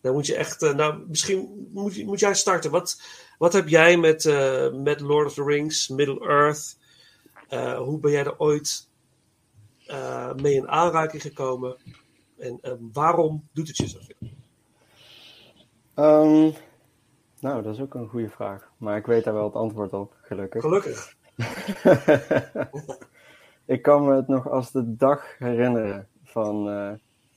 Dan 0.00 0.12
moet 0.12 0.26
je 0.26 0.34
echt, 0.36 0.62
eh, 0.62 0.74
nou, 0.74 1.04
misschien 1.08 1.68
moet, 1.72 1.94
je- 1.94 2.04
moet 2.04 2.20
jij 2.20 2.34
starten. 2.34 2.70
Wat, 2.70 3.00
wat 3.38 3.52
heb 3.52 3.68
jij 3.68 3.96
met, 3.96 4.24
met 4.72 5.00
Lord 5.00 5.26
of 5.26 5.34
the 5.34 5.44
Rings, 5.44 5.88
Middle-earth? 5.88 6.76
Eh, 7.48 7.78
hoe 7.78 8.00
ben 8.00 8.10
jij 8.10 8.24
er 8.24 8.38
ooit 8.38 8.88
mee 10.36 10.54
in 10.54 10.68
aanraking 10.68 11.22
gekomen? 11.22 11.76
En 12.36 12.60
waarom 12.92 13.48
doet 13.52 13.68
het 13.68 13.76
je 13.76 13.88
zoveel? 13.88 14.34
Ehm, 15.96 16.50
nou, 17.40 17.62
dat 17.62 17.74
is 17.74 17.80
ook 17.80 17.94
een 17.94 18.08
goede 18.08 18.28
vraag. 18.28 18.70
Maar 18.76 18.96
ik 18.96 19.06
weet 19.06 19.24
daar 19.24 19.34
wel 19.34 19.44
het 19.44 19.54
antwoord 19.54 19.92
op, 19.92 20.14
gelukkig. 20.22 20.62
Gelukkig. 20.62 21.14
ik 23.74 23.82
kan 23.82 24.04
me 24.04 24.14
het 24.14 24.28
nog 24.28 24.50
als 24.50 24.72
de 24.72 24.96
dag 24.96 25.38
herinneren 25.38 26.08
van. 26.24 26.68
eh, 26.68 26.92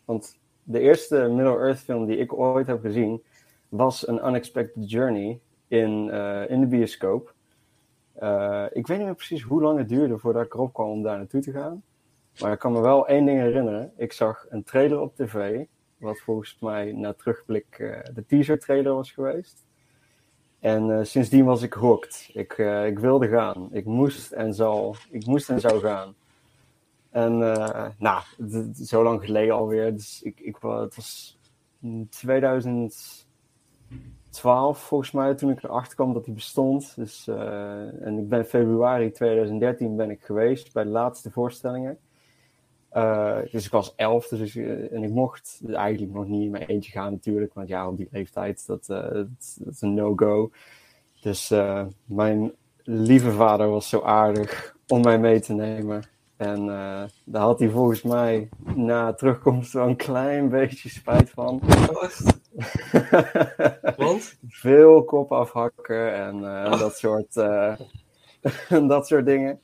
want 0.06 0.38
de 0.63 0.80
eerste 0.80 1.16
Middle-earth 1.16 1.80
film 1.80 2.06
die 2.06 2.18
ik 2.18 2.34
ooit 2.34 2.68
heb 2.68 2.82
gezien 2.82 3.24
was 3.70 4.08
een 4.08 4.28
Unexpected 4.28 4.89
Journey 4.92 5.39
in, 5.68 6.10
eh, 6.10 6.50
in 6.50 6.60
de 6.60 6.68
bioscoop. 6.68 7.34
Eh, 8.13 8.66
ik 8.72 8.88
weet 8.88 8.98
niet 8.98 9.06
meer 9.06 9.16
precies 9.16 9.42
hoe 9.42 9.62
lang 9.62 9.78
het 9.78 9.89
duurde 9.89 10.18
voordat 10.18 10.46
ik 10.46 10.54
erop 10.54 10.74
kwam 10.74 10.89
om 10.89 11.04
daar 11.04 11.18
naartoe 11.18 11.42
te 11.42 11.51
gaan. 11.51 11.84
Maar 12.39 12.51
ik 12.51 12.60
kan 12.60 12.72
me 12.72 12.82
wel 12.82 13.08
één 13.08 13.25
ding 13.25 13.39
herinneren. 13.39 13.92
Ik 13.98 14.13
zag 14.13 14.46
een 14.50 14.63
trailer 14.63 15.00
op 15.00 15.16
tv, 15.16 15.66
wat 16.00 16.20
volgens 16.20 16.58
mij 16.60 16.91
na 16.91 17.13
terugblik 17.13 17.79
eh, 17.79 18.00
de 18.13 18.25
teaser 18.25 18.60
trailer 18.60 18.94
was 18.94 19.12
geweest. 19.12 19.65
En 20.60 20.98
eh, 20.98 21.03
sindsdien 21.06 21.46
was 21.46 21.62
ik 21.62 21.74
hooked. 21.74 22.29
Ik, 22.34 22.51
eh, 22.51 22.86
ik 22.86 23.00
wilde 23.00 23.27
gaan. 23.27 23.70
Ik 23.72 23.86
moest 23.86 24.32
en, 24.32 24.53
zal, 24.53 24.96
ik 25.10 25.25
moest 25.25 25.50
en 25.50 25.60
zou 25.60 25.79
gaan. 25.79 26.15
En 27.10 27.38
nou, 27.98 28.24
zo 28.74 29.03
lang 29.03 29.25
geleden 29.25 29.56
alweer. 29.56 29.94
Dus 29.94 30.22
ik, 30.22 30.39
ik, 30.39 30.58
het 30.62 30.96
was 30.96 31.39
in 31.82 32.08
2012 32.10 33.27
volgens 34.79 35.12
mij 35.12 35.36
toen 35.36 35.50
ik 35.50 35.63
erachter 35.63 35.96
kwam 35.96 36.13
dat 36.13 36.25
hij 36.25 36.34
bestond. 36.34 36.96
Dus, 36.96 37.27
en 37.27 38.18
ik 38.18 38.29
ben 38.29 38.46
februari 38.46 39.12
2013 39.12 39.96
ben 39.96 40.10
ik 40.10 40.24
geweest 40.24 40.74
bij 40.74 40.84
de 40.84 40.89
laatste 40.89 41.32
voorstellingen. 41.32 42.00
Eh, 42.89 43.38
dus 43.51 43.65
ik 43.65 43.72
was 43.72 43.93
elf, 43.96 44.27
dus 44.27 44.55
ik, 44.55 44.65
eh, 44.65 44.93
en 44.93 45.03
ik 45.03 45.10
mocht 45.10 45.62
eigenlijk 45.72 46.13
nog 46.13 46.27
niet 46.27 46.43
in 46.43 46.51
mijn 46.51 46.65
eentje 46.65 46.91
gaan 46.91 47.12
natuurlijk, 47.12 47.53
want 47.53 47.67
ja, 47.67 47.88
op 47.88 47.98
die 47.98 48.08
leeftijd, 48.12 48.65
dat, 48.67 48.89
eh, 48.89 49.01
dat, 49.01 49.27
dat 49.60 49.74
is 49.74 49.81
een 49.81 49.93
no-go. 49.93 50.51
Dus 51.22 51.53
mijn 52.05 52.51
lieve 52.84 53.31
vader 53.31 53.69
was 53.69 53.89
zo 53.89 54.01
aardig 54.01 54.75
om 54.88 55.01
mij 55.01 55.19
mee 55.19 55.39
te 55.39 55.53
nemen. 55.53 56.03
En 56.38 56.65
daar 57.25 57.41
had 57.41 57.60
hij 57.60 57.69
volgens 57.69 58.01
mij 58.01 58.50
na 58.75 59.13
terugkomst 59.13 59.74
wel 59.74 59.88
een 59.88 59.96
klein 59.96 60.50
beetje 60.50 60.89
spijt 60.89 61.29
van. 61.29 61.62
Oh? 61.89 62.03
Want? 63.98 64.38
Veel 64.48 65.03
kop 65.03 65.31
afhakken 65.31 66.13
en 66.13 66.63
eh, 66.63 66.79
dat, 66.79 66.98
soort, 66.98 67.34
dat 68.93 69.08
soort 69.08 69.25
dingen. 69.25 69.60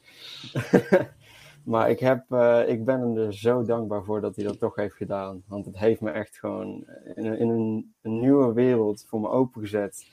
maar 1.66 1.90
ik, 1.90 2.00
heb, 2.00 2.32
eh, 2.32 2.62
ik 2.68 2.86
ben 2.86 3.00
hem 3.00 3.18
er 3.18 3.34
zo 3.34 3.64
dankbaar 3.64 4.04
voor 4.04 4.22
dat 4.22 4.36
hij 4.36 4.46
dat 4.46 4.60
toch 4.60 4.76
heeft 4.76 4.96
gedaan. 4.96 5.44
Want 5.48 5.66
het 5.66 5.78
heeft 5.80 6.02
me 6.02 6.12
echt 6.12 6.38
gewoon 6.40 6.86
in, 7.16 7.26
een- 7.26 7.38
in 7.40 7.50
een, 7.50 7.94
een 8.02 8.20
nieuwe 8.20 8.54
wereld 8.54 9.06
voor 9.08 9.20
me 9.22 9.30
opengezet. 9.30 10.08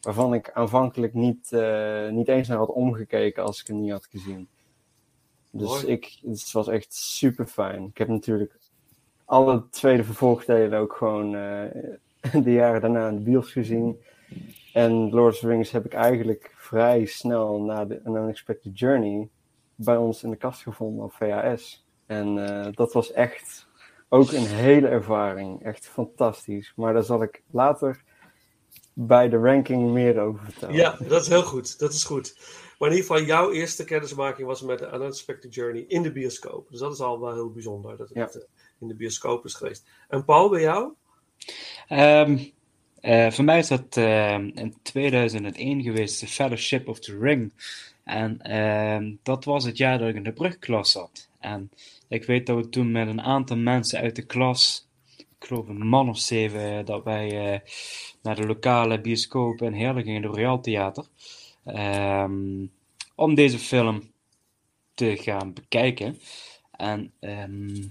Waarvan 0.00 0.34
ik 0.34 0.50
aanvankelijk 0.52 1.14
niet, 1.14 1.52
eh, 1.52 2.08
niet 2.08 2.28
eens 2.28 2.48
naar 2.48 2.58
had 2.58 2.68
omgekeken 2.72 3.42
als 3.44 3.60
ik 3.60 3.66
hem 3.66 3.80
niet 3.80 3.90
had 3.90 4.06
gezien. 4.10 4.48
Dus 5.50 5.68
Mooi. 5.68 5.86
ik, 5.86 6.18
het 6.22 6.52
was 6.52 6.68
echt 6.68 6.94
super 6.94 7.46
fijn. 7.46 7.84
Ik 7.84 7.98
heb 7.98 8.08
natuurlijk 8.08 8.58
alle 9.24 9.68
tweede 9.70 10.04
vervolgdelen 10.04 10.78
ook 10.78 10.92
gewoon 10.92 11.34
eh, 11.34 11.64
de 12.44 12.52
jaren 12.52 12.80
daarna 12.80 13.08
in 13.08 13.16
de 13.16 13.22
bios 13.22 13.52
gezien. 13.52 13.96
En 14.72 15.10
Lord 15.10 15.34
of 15.34 15.40
the 15.40 15.46
Rings 15.48 15.70
heb 15.70 15.84
ik 15.84 15.92
eigenlijk 15.94 16.54
vrij 16.56 17.04
snel 17.06 17.60
na 17.62 17.84
de 17.84 18.00
An 18.04 18.16
Unexpected 18.16 18.78
Journey 18.78 19.28
bij 19.84 19.96
ons 19.96 20.22
in 20.22 20.30
de 20.30 20.36
kast 20.36 20.62
gevonden 20.62 21.04
op 21.04 21.12
VHS. 21.12 21.86
En 22.06 22.48
eh, 22.48 22.72
dat 22.72 22.92
was 22.92 23.12
echt 23.12 23.66
ook 24.08 24.32
een 24.32 24.46
hele 24.46 24.88
ervaring. 24.88 25.64
Echt 25.64 25.86
fantastisch. 25.88 26.72
Maar 26.76 26.92
daar 26.92 27.02
zal 27.02 27.22
ik 27.22 27.42
later 27.50 28.02
bij 28.94 29.28
de 29.28 29.36
ranking 29.36 29.90
meer 29.90 30.20
over 30.20 30.44
vertellen. 30.44 30.74
Ja, 30.74 30.96
dat 31.08 31.22
is 31.22 31.28
heel 31.28 31.42
goed. 31.42 31.78
Dat 31.78 31.92
is 31.92 32.04
goed. 32.04 32.36
Maar 32.78 32.90
in 32.90 32.96
ieder 32.96 33.10
geval, 33.10 33.26
jouw 33.26 33.52
eerste 33.52 33.84
kennismaking 33.84 34.46
was 34.46 34.62
met 34.62 34.78
de 34.78 34.90
Unexpected 34.94 35.54
Journey 35.54 35.84
in 35.88 36.02
de 36.02 36.12
bioscoop. 36.12 36.70
Dus 36.70 36.80
dat 36.80 36.92
is 36.92 37.00
al 37.00 37.20
wel 37.20 37.32
heel 37.32 37.50
bijzonder 37.50 37.96
dat 37.96 38.08
het 38.08 38.16
Ja. 38.18 38.40
eh, 38.40 38.46
in 38.80 38.88
de 38.88 38.94
bioscoop 38.94 39.44
is 39.44 39.54
geweest. 39.54 39.86
En 40.08 40.24
Paul, 40.24 40.48
bij 40.48 40.60
jou? 40.60 40.92
Ehm, 41.88 42.38
eh, 43.00 43.30
voor 43.30 43.44
mij 43.44 43.58
is 43.58 43.68
dat 43.68 43.96
ehm, 43.96 44.50
in 44.54 44.74
2001 44.82 45.82
geweest, 45.82 46.18
The 46.18 46.26
Fellowship 46.26 46.88
of 46.88 46.98
the 47.00 47.18
Ring. 47.18 47.52
En 48.04 48.40
ehm, 48.40 49.14
dat 49.22 49.44
was 49.44 49.64
het 49.64 49.76
jaar 49.76 49.98
dat 49.98 50.08
ik 50.08 50.14
in 50.14 50.22
de 50.22 50.32
brugklas 50.32 50.90
zat. 50.92 51.28
En 51.40 51.70
ik 52.08 52.24
weet 52.24 52.46
dat 52.46 52.56
we 52.56 52.68
toen 52.68 52.92
met 52.92 53.08
een 53.08 53.20
aantal 53.22 53.56
mensen 53.56 54.00
uit 54.00 54.16
de 54.16 54.26
klas, 54.26 54.88
ik 55.16 55.48
geloof 55.48 55.68
een 55.68 55.86
man 55.86 56.08
of 56.08 56.18
zeven, 56.18 56.84
dat 56.84 57.04
wij 57.04 57.52
eh, 57.52 57.60
naar 58.22 58.36
de 58.36 58.46
lokale 58.46 59.00
bioscoop 59.00 59.62
in 59.62 59.72
Heerlen 59.72 60.02
gingen, 60.02 60.22
de 60.22 60.28
Royal 60.28 60.60
Theater. 60.60 61.06
ehm, 61.64 62.66
om 63.14 63.34
deze 63.34 63.58
film 63.58 64.02
te 64.94 65.16
gaan 65.16 65.52
bekijken. 65.52 66.18
En 66.70 67.12
ehm, 67.20 67.82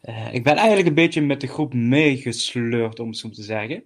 eh, 0.00 0.34
ik 0.34 0.44
ben 0.44 0.56
eigenlijk 0.56 0.88
een 0.88 0.94
beetje 0.94 1.20
met 1.20 1.40
de 1.40 1.46
groep 1.46 1.74
meegesleurd, 1.74 3.00
om 3.00 3.08
het 3.08 3.18
zo 3.18 3.28
te 3.30 3.42
zeggen. 3.42 3.84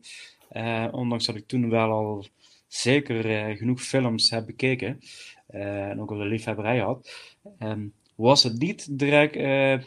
Eh, 0.48 0.86
ondanks 0.90 1.26
dat 1.26 1.36
ik 1.36 1.46
toen 1.46 1.70
wel 1.70 1.90
al 1.90 2.26
zeker 2.70 3.30
eh, 3.50 3.56
genoeg 3.56 3.82
films 3.82 4.30
heb 4.30 4.46
bekeken. 4.46 5.00
eh, 5.46 5.88
en 5.88 6.00
ook 6.00 6.10
al 6.10 6.16
de 6.16 6.24
liefhebberij 6.24 6.78
had. 6.78 7.10
ehm, 7.58 7.86
was 8.14 8.42
het 8.42 8.58
niet 8.58 8.98
direct, 8.98 9.36
eh, 9.36 9.72
eh, 9.72 9.82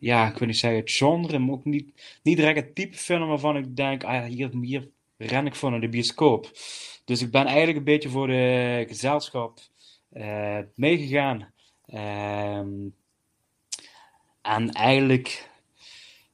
ja, 0.00 0.28
ik 0.30 0.38
wil 0.38 0.46
niet 0.48 0.56
zeggen 0.58 0.80
het 0.80 0.90
genre, 0.92 1.38
maar 1.38 1.54
ook 1.54 1.64
niet, 1.64 2.18
niet 2.22 2.36
direct 2.36 2.56
het 2.58 2.74
type 2.74 2.96
film 2.96 3.28
waarvan 3.28 3.56
ik 3.56 3.76
denk, 3.76 4.04
ah 4.04 4.24
hier, 4.24 4.88
ren 5.16 5.46
ik 5.46 5.54
voor 5.54 5.70
naar 5.70 5.80
de 5.80 5.88
bioscoop. 5.88 6.50
Dus 7.04 7.22
ik 7.22 7.30
ben 7.30 7.46
eigenlijk 7.46 7.78
een 7.78 7.84
beetje 7.84 8.08
voor 8.08 8.26
de 8.26 8.84
gezelschap 8.88 9.58
meegegaan. 10.74 11.52
Ehm, 11.86 12.88
en 14.42 14.70
eigenlijk, 14.72 15.50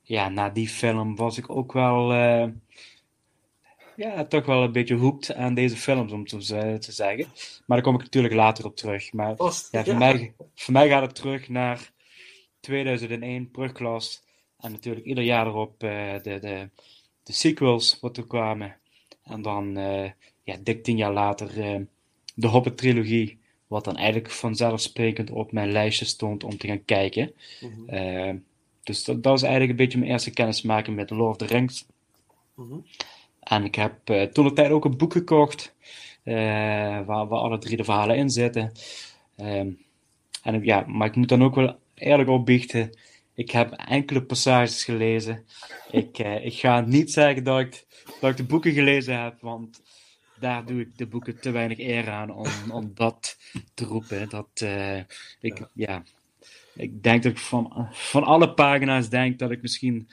ja, 0.03 0.29
na 0.29 0.48
die 0.51 0.68
film 0.68 1.16
was 1.16 1.38
ik 1.38 1.51
ook 1.51 1.72
wel, 1.72 2.12
ja, 3.99 4.25
toch 4.25 4.47
wel 4.47 4.63
een 4.63 4.73
beetje 4.73 4.95
hoekt 4.95 5.35
aan 5.35 5.55
deze 5.55 5.77
films, 5.77 6.13
om 6.13 6.27
te 6.27 6.77
te 6.81 6.93
zeggen. 6.93 7.27
Maar 7.67 7.77
daar 7.77 7.83
kom 7.83 7.95
ik 7.95 8.01
natuurlijk 8.01 8.35
later 8.35 8.65
op 8.65 8.77
terug. 8.77 9.13
Maar 9.13 9.29
ja, 9.29 9.37
voor, 9.37 9.93
Ja. 9.93 9.99
Mij, 9.99 10.35
voor 10.55 10.73
mij 10.73 10.89
gaat 10.89 11.03
het 11.03 11.15
terug 11.15 11.49
naar 11.49 11.93
2001, 12.61 13.51
brugklas. 13.51 14.23
En 14.59 14.73
natuurlijk 14.73 15.07
ieder 15.07 15.25
jaar 15.25 15.47
erop 15.47 15.83
eh, 15.83 16.13
de, 16.23 16.39
de, 16.39 16.69
de 17.23 17.33
sequels 17.33 17.99
wat 18.01 18.17
er 18.17 18.27
kwamen. 18.27 18.77
En 19.23 19.43
dan, 19.43 19.77
eh, 19.77 20.11
ja, 20.43 20.57
dik 20.61 20.83
tien 20.83 20.97
jaar 20.97 21.13
later, 21.13 21.61
eh, 21.61 21.81
de 22.35 22.47
Hobbit-trilogie. 22.47 23.39
Wat 23.67 23.85
dan 23.85 23.97
eigenlijk 23.97 24.31
vanzelfsprekend 24.31 25.31
op 25.31 25.53
mijn 25.53 25.73
lijstje 25.73 26.05
stond 26.05 26.45
om 26.45 26.57
te 26.57 26.67
gaan 26.67 26.85
kijken. 26.85 27.33
Mhm. 27.61 28.37
Dus 28.83 29.05
dat, 29.05 29.23
dat 29.23 29.33
was 29.33 29.43
eigenlijk 29.43 29.71
een 29.71 29.85
beetje 29.85 29.99
mijn 29.99 30.11
eerste 30.11 30.31
kennismaking 30.31 30.97
met 30.97 31.11
Lord 31.11 31.31
of 31.31 31.49
the 31.49 31.55
Rings. 31.55 31.87
Mhm. 32.55 32.77
En 33.49 33.65
ik 33.65 33.75
heb 33.75 34.11
eh, 34.11 34.23
toen 34.23 34.47
de 34.47 34.53
tijd 34.53 34.71
ook 34.71 34.85
een 34.85 34.97
boek 34.97 35.13
gekocht, 35.13 35.75
eh, 36.23 36.35
waar, 37.07 37.27
waar 37.27 37.39
alle 37.39 37.59
drie 37.59 37.77
de 37.77 37.85
verhalen 37.85 38.17
in 38.17 38.31
zitten. 38.31 38.73
Ehm, 39.37 39.71
en 40.43 40.65
ja, 40.65 40.85
maar 40.87 41.09
ik 41.09 41.17
moet 41.17 41.29
dan 41.29 41.43
ook 41.43 41.55
wel 41.55 41.79
eerlijk 41.95 42.29
opbiechten, 42.29 42.99
ik 43.35 43.51
heb 43.51 43.73
enkele 43.73 44.23
passages 44.23 44.85
gelezen. 44.85 45.45
Ik, 45.91 46.19
eh, 46.19 46.45
ik 46.45 46.55
ga 46.55 46.81
niet 46.81 47.13
zeggen 47.13 47.45
dat 47.45 47.61
ik, 47.61 47.85
dat 48.21 48.31
ik 48.31 48.37
de 48.37 48.45
boeken 48.45 48.73
gelezen 48.73 49.23
heb, 49.23 49.41
want 49.41 49.83
daar 50.41 50.65
doe 50.65 50.81
ik 50.81 50.99
de 50.99 51.07
boeken 51.07 51.41
te 51.41 51.51
weinig 51.51 51.79
eer 51.79 52.11
aan 52.11 52.31
om, 52.31 52.49
om 52.71 52.91
dat 52.95 53.37
te 53.75 53.85
roepen. 53.85 54.29
Dat, 54.29 54.67
ik, 55.41 55.69
ja. 55.75 56.03
ik 56.75 57.03
denk 57.03 57.23
dat 57.23 57.33
ik 57.33 57.39
van, 57.39 57.89
van 57.91 58.25
alle 58.25 58.55
pagina's 58.55 59.09
denk 59.09 59.39
dat 59.39 59.51
ik 59.51 59.63
misschien 59.63 60.09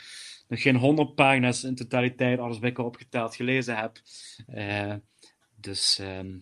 nog 0.47 0.61
geen 0.61 0.75
honderd 0.75 1.15
pagina's 1.15 1.63
in 1.63 1.75
totaliteit, 1.75 2.39
alles 2.39 2.59
bij 2.59 2.69
elkaar 2.69 2.85
opgeteld, 2.85 3.35
gelezen 3.35 3.77
heb. 3.77 4.01
Eh, 4.47 4.93
dus 5.55 5.99
ehm, 5.99 6.37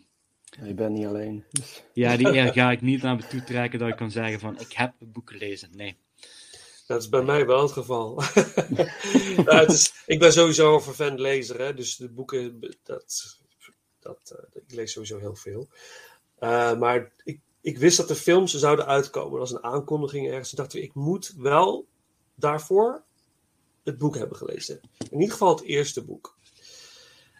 Je 0.66 0.74
bent 0.74 0.94
niet 0.94 1.06
alleen. 1.06 1.44
Dus, 1.52 1.84
ja, 1.94 2.18
die 2.18 2.34
eer 2.34 2.54
ga 2.60 2.72
ik 2.72 2.82
niet 2.82 3.02
naar 3.02 3.16
me 3.16 3.28
toe 3.28 3.44
trekken 3.44 3.80
dat 3.80 3.90
ik 3.90 3.96
kan 3.96 4.12
zeggen 4.12 4.40
van 4.40 4.60
ik 4.60 4.72
heb 4.74 4.94
het 5.00 5.12
boek 5.12 5.30
gelezen. 5.30 5.70
Nee. 5.76 5.98
Dat 6.88 7.02
is 7.02 7.10
bij 7.10 7.24
mij 7.24 7.46
wel 7.46 7.62
het 7.62 7.72
geval. 7.72 8.16
Nou, 9.36 9.58
het 9.58 9.72
is, 9.72 9.94
ik 10.06 10.20
ben 10.20 10.34
sowieso 10.34 10.74
een 10.74 10.82
vervent 10.82 11.20
lezer, 11.20 11.60
hè, 11.60 11.74
dus 11.74 11.96
de 11.96 12.10
boeken, 12.10 12.60
dat, 12.84 13.40
dat, 14.00 14.36
eh, 14.38 14.62
ik 14.62 14.72
lees 14.72 14.92
sowieso 14.92 15.20
heel 15.20 15.36
veel. 15.36 15.68
Eh, 16.40 16.78
maar 16.78 17.12
ik, 17.24 17.40
ik 17.62 17.78
wist 17.78 17.98
dat 17.98 18.08
de 18.08 18.16
films 18.16 18.54
zouden 18.54 18.86
uitkomen. 18.86 19.40
Dat 19.40 19.50
was 19.50 19.52
een 19.52 19.72
aankondiging 19.72 20.28
ergens. 20.28 20.50
Toen 20.50 20.58
dacht 20.58 20.74
ik, 20.74 20.84
ik 20.84 20.94
moet 20.94 21.34
wel 21.38 21.88
daarvoor 22.36 23.04
het 23.84 23.98
boek 23.98 24.18
hebben 24.18 24.38
gelezen. 24.38 24.80
In 24.98 25.20
ieder 25.20 25.32
geval 25.32 25.56
het 25.56 25.64
eerste 25.64 26.04
boek. 26.04 26.38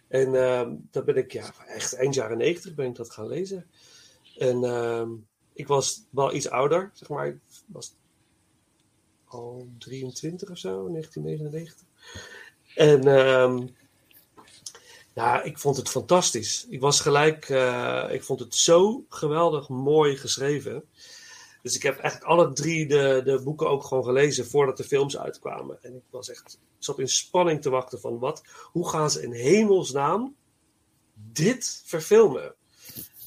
En 0.08 0.34
ehm 0.34 0.74
dat 0.90 1.04
ben 1.04 1.16
ik, 1.16 1.32
ja, 1.32 1.54
echt 1.66 1.94
eind 1.94 2.14
jaren 2.14 2.38
negentig 2.38 2.74
ben 2.74 2.86
ik 2.86 2.94
dat 2.94 3.10
gaan 3.10 3.26
lezen. 3.26 3.66
En 4.36 4.64
ehm, 4.64 5.10
ik 5.52 5.66
was 5.66 6.02
wel 6.10 6.34
iets 6.34 6.48
ouder, 6.48 6.90
zeg 6.94 7.08
maar. 7.08 7.26
Ik 7.26 7.38
was 7.66 7.96
al 9.24 9.68
23 9.78 10.50
of 10.50 10.58
zo, 10.58 10.88
1999. 10.88 11.86
En 12.74 13.08
ehm, 13.08 13.66
ja, 15.14 15.42
ik 15.42 15.58
vond 15.58 15.76
het 15.76 15.88
fantastisch. 15.88 16.66
Ik 16.68 16.80
was 16.80 17.00
gelijk, 17.00 17.48
eh, 17.48 18.06
ik 18.10 18.24
vond 18.24 18.40
het 18.40 18.54
zo 18.54 19.04
geweldig 19.08 19.68
mooi 19.68 20.16
geschreven. 20.16 20.84
Dus 21.64 21.76
ik 21.76 21.82
heb 21.82 21.98
eigenlijk 21.98 22.30
alle 22.30 22.52
drie 22.52 22.86
de, 22.86 23.20
de 23.24 23.42
boeken 23.42 23.68
ook 23.68 23.84
gewoon 23.84 24.04
gelezen 24.04 24.46
voordat 24.46 24.76
de 24.76 24.84
films 24.84 25.18
uitkwamen. 25.18 25.78
En 25.82 25.94
ik 25.94 26.02
was 26.10 26.30
echt, 26.30 26.58
zat 26.78 26.98
in 26.98 27.08
spanning 27.08 27.62
te 27.62 27.70
wachten 27.70 28.00
van 28.00 28.18
wat, 28.18 28.42
hoe 28.72 28.88
gaan 28.88 29.10
ze 29.10 29.22
in 29.22 29.32
hemelsnaam 29.32 30.36
dit 31.14 31.82
verfilmen? 31.84 32.54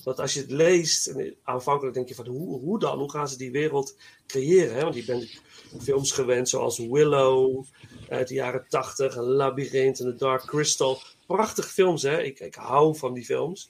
Want 0.03 0.19
als 0.19 0.33
je 0.33 0.39
het 0.39 0.51
leest, 0.51 1.07
en 1.07 1.35
aanvankelijk 1.43 1.95
denk 1.95 2.07
je 2.07 2.15
van 2.15 2.27
hoe, 2.27 2.59
hoe 2.59 2.79
dan? 2.79 2.99
Hoe 2.99 3.11
gaan 3.11 3.29
ze 3.29 3.37
die 3.37 3.51
wereld 3.51 3.97
creëren? 4.27 4.75
Hè? 4.75 4.81
Want 4.81 4.95
je 4.95 5.05
bent 5.05 5.41
films 5.81 6.11
gewend 6.11 6.49
zoals 6.49 6.77
Willow 6.77 7.65
uit 8.09 8.27
de 8.27 8.33
jaren 8.33 8.65
tachtig, 8.69 9.15
Labyrinth 9.15 9.99
en 9.99 10.05
The 10.05 10.15
Dark 10.15 10.45
Crystal. 10.45 11.01
Prachtige 11.25 11.69
films, 11.69 12.01
hè? 12.01 12.21
Ik, 12.21 12.39
ik 12.39 12.55
hou 12.55 12.97
van 12.97 13.13
die 13.13 13.25
films. 13.25 13.69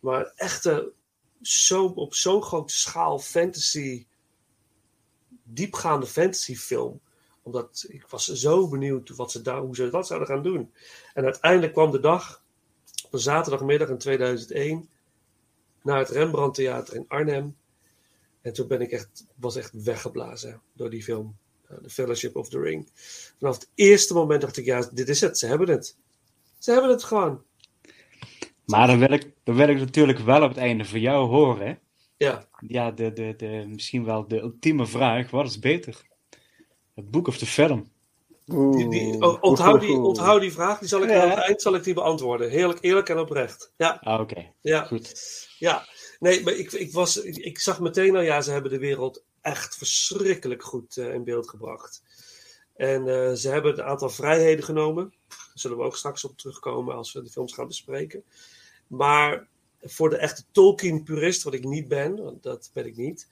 Maar 0.00 0.32
echte, 0.36 0.92
zo, 1.42 1.86
op 1.86 2.14
zo'n 2.14 2.42
grote 2.42 2.74
schaal 2.74 3.18
fantasy, 3.18 4.06
diepgaande 5.42 6.06
fantasyfilm. 6.06 7.00
Omdat 7.42 7.84
ik 7.88 8.06
was 8.06 8.26
zo 8.26 8.68
benieuwd 8.68 9.08
wat 9.08 9.30
ze 9.30 9.42
daar, 9.42 9.60
hoe 9.60 9.74
ze 9.74 9.90
dat 9.90 10.06
zouden 10.06 10.28
gaan 10.28 10.42
doen. 10.42 10.72
En 11.14 11.24
uiteindelijk 11.24 11.72
kwam 11.72 11.90
de 11.90 12.00
dag, 12.00 12.42
op 13.04 13.12
een 13.12 13.18
zaterdagmiddag 13.18 13.88
in 13.88 13.98
2001, 13.98 14.88
naar 15.82 15.98
het 15.98 16.08
Rembrandt 16.08 16.56
Theater 16.56 16.94
in 16.94 17.04
Arnhem. 17.08 17.56
En 18.40 18.52
toen 18.52 18.68
ben 18.68 18.80
ik 18.80 18.90
echt, 18.90 19.24
was 19.34 19.56
echt 19.56 19.82
weggeblazen 19.82 20.62
door 20.72 20.90
die 20.90 21.02
film. 21.02 21.36
uh, 21.70 21.78
The 21.78 21.90
Fellowship 21.90 22.36
of 22.36 22.48
the 22.48 22.60
Ring. 22.60 22.90
Vanaf 23.38 23.54
het 23.54 23.68
eerste 23.74 24.14
moment 24.14 24.40
dacht 24.40 24.56
ik, 24.56 24.64
ja, 24.64 24.88
dit 24.92 25.08
is 25.08 25.20
het. 25.20 25.38
Ze 25.38 25.46
hebben 25.46 25.68
het. 25.68 25.96
Ze 26.58 26.72
hebben 26.72 26.90
het 26.90 27.04
gewoon. 27.04 27.44
Maar 28.68 28.86
dan 28.86 28.98
wil, 28.98 29.12
ik, 29.12 29.30
dan 29.44 29.54
wil 29.54 29.68
ik 29.68 29.78
natuurlijk 29.78 30.18
wel 30.18 30.42
op 30.42 30.48
het 30.48 30.58
einde 30.58 30.84
van 30.84 31.00
jou 31.00 31.28
horen. 31.28 31.78
Ja, 32.16 32.48
Ja, 32.66 32.90
de, 32.90 33.12
de, 33.12 33.34
de, 33.36 33.64
misschien 33.68 34.04
wel 34.04 34.28
de 34.28 34.40
ultieme 34.40 34.86
vraag. 34.86 35.30
Wat 35.30 35.46
is 35.46 35.58
beter? 35.58 36.02
Het 36.94 37.10
boek 37.10 37.28
of 37.28 37.38
de 37.38 37.46
film? 37.46 37.90
Oeh. 38.48 38.76
die, 38.76 38.88
die, 38.88 39.22
oh, 39.22 39.42
onthoud, 39.42 39.80
die, 39.80 39.96
onthoud 39.98 40.40
die 40.40 40.52
vraag. 40.52 40.78
Die 40.78 40.88
zal 40.88 41.02
ik 41.02 41.08
Ja. 41.10 41.22
aan 41.22 41.28
het 41.30 41.38
eind 41.38 41.62
zal 41.62 41.74
ik 41.74 41.84
die 41.84 41.94
beantwoorden. 41.94 42.50
Heerlijk, 42.50 42.78
eerlijk 42.80 43.08
en 43.08 43.18
oprecht. 43.18 43.72
Ja, 43.76 43.98
Ah, 44.02 44.20
oké. 44.20 44.52
ja. 44.60 44.84
Goed. 44.84 45.12
Ja, 45.58 45.86
nee, 46.18 46.42
maar 46.42 46.52
ik, 46.54 46.72
ik, 46.72 46.92
was, 46.92 47.16
ik, 47.22 47.36
ik 47.36 47.58
zag 47.58 47.80
meteen 47.80 48.16
al, 48.16 48.22
ja, 48.22 48.40
ze 48.40 48.50
hebben 48.50 48.70
de 48.70 48.78
wereld 48.78 49.24
echt 49.40 49.76
verschrikkelijk 49.76 50.62
goed 50.64 50.96
eh, 50.96 51.14
in 51.14 51.24
beeld 51.24 51.48
gebracht. 51.48 52.02
En 52.76 53.08
eh, 53.08 53.32
ze 53.32 53.48
hebben 53.48 53.72
een 53.78 53.84
aantal 53.84 54.10
vrijheden 54.10 54.64
genomen. 54.64 55.14
Daar 55.28 55.38
zullen 55.54 55.76
we 55.76 55.82
ook 55.82 55.96
straks 55.96 56.24
op 56.24 56.38
terugkomen 56.38 56.94
als 56.94 57.12
we 57.12 57.22
de 57.22 57.30
films 57.30 57.54
gaan 57.54 57.66
bespreken. 57.66 58.24
Maar 58.88 59.48
voor 59.80 60.10
de 60.10 60.16
echte 60.16 60.44
Tolkien-purist, 60.50 61.42
wat 61.42 61.54
ik 61.54 61.64
niet 61.64 61.88
ben, 61.88 62.38
dat 62.40 62.70
ben 62.72 62.86
ik 62.86 62.96
niet, 62.96 63.28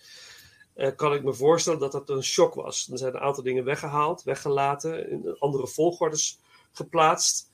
eh, 0.75 0.97
kan 0.97 1.15
ik 1.15 1.25
me 1.25 1.35
voorstellen 1.35 1.79
dat 1.79 1.93
dat 1.93 2.11
een 2.11 2.25
shock 2.25 2.55
was. 2.55 2.89
Er 2.91 2.99
zijn 2.99 3.15
een 3.15 3.21
aantal 3.21 3.43
dingen 3.43 3.65
weggehaald, 3.65 4.23
weggelaten, 4.23 5.11
in 5.11 5.37
andere 5.39 5.67
volgordes 5.67 6.39
geplaatst. 6.73 7.51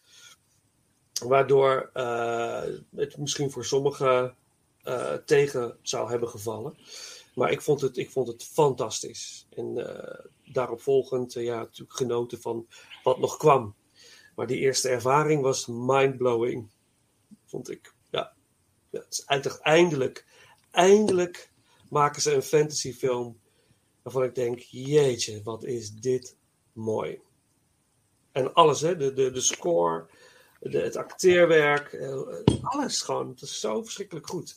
Waardoor 1.25 1.91
eh, 1.93 2.63
het 2.97 3.17
misschien 3.17 3.51
voor 3.51 3.65
sommigen 3.65 4.37
eh, 4.83 5.13
tegen 5.13 5.77
zou 5.83 6.11
hebben 6.11 6.29
gevallen. 6.29 6.77
Maar 7.35 7.51
ik 7.51 7.63
vond 7.63 7.81
het, 7.81 7.97
ik 7.97 8.11
vond 8.11 8.29
het 8.29 8.45
fantastisch. 8.45 9.47
En 9.57 9.87
daarop 10.45 10.81
volgend, 10.81 11.33
ja, 11.33 11.59
natuurlijk 11.59 11.97
genoten 11.97 12.41
van 12.41 12.67
wat 13.03 13.19
nog 13.19 13.37
kwam. 13.37 13.75
Maar 14.35 14.47
die 14.47 14.59
eerste 14.59 14.89
ervaring 14.89 15.43
was 15.43 15.67
mindblowing, 15.67 16.69
vond 17.53 17.71
ik. 17.71 17.93
Ja, 18.11 18.33
ja 18.91 19.01
het 19.01 19.13
is 19.13 19.25
eindelijk, 19.25 19.61
eindelijk, 19.63 20.25
eindelijk 20.71 21.51
maken 21.89 22.23
ze 22.23 22.35
een 22.35 22.43
fantasyfilm 22.43 23.41
waarvan 24.03 24.23
ik 24.23 24.35
denk, 24.35 24.59
jeetje, 24.59 25.43
wat 25.43 25.65
is 25.65 25.91
dit 25.91 26.37
mooi. 26.73 27.21
En 28.33 28.55
alles, 28.55 28.81
hè, 28.81 28.97
de, 28.97 29.13
de, 29.13 29.31
de 29.31 29.41
score, 29.41 30.07
de, 30.61 30.79
het 30.79 30.97
acteerwerk, 30.97 31.93
eh, 31.93 32.23
alles 32.63 33.03
gewoon. 33.03 33.29
Het 33.29 33.43
is 33.43 33.61
zo 33.61 33.83
verschrikkelijk 33.83 34.27
goed. 34.27 34.57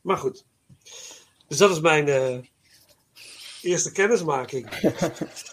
Maar 0.00 0.18
goed, 0.18 0.44
dus 1.48 1.58
dat 1.58 1.70
is 1.70 1.80
mijn 1.80 2.08
eh, 2.08 2.38
eerste 3.62 3.92
kennismaking. 3.92 4.92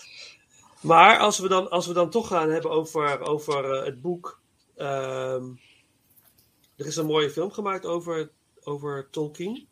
maar 0.92 1.20
als 1.20 1.40
we, 1.40 1.48
dan, 1.48 1.70
als 1.70 1.88
we 1.88 1.94
dan 1.94 2.10
toch 2.10 2.28
gaan 2.28 2.50
hebben 2.50 2.72
over, 2.72 3.20
over 3.20 3.72
eh, 3.72 3.86
het 3.86 4.02
boek. 4.02 4.42
ehm, 4.76 5.44
er 6.76 6.86
is 6.86 6.96
een 6.96 7.06
mooie 7.06 7.30
film 7.30 7.52
gemaakt 7.52 7.86
over, 7.86 8.32
over 8.64 9.08
Tolkien. 9.12 9.68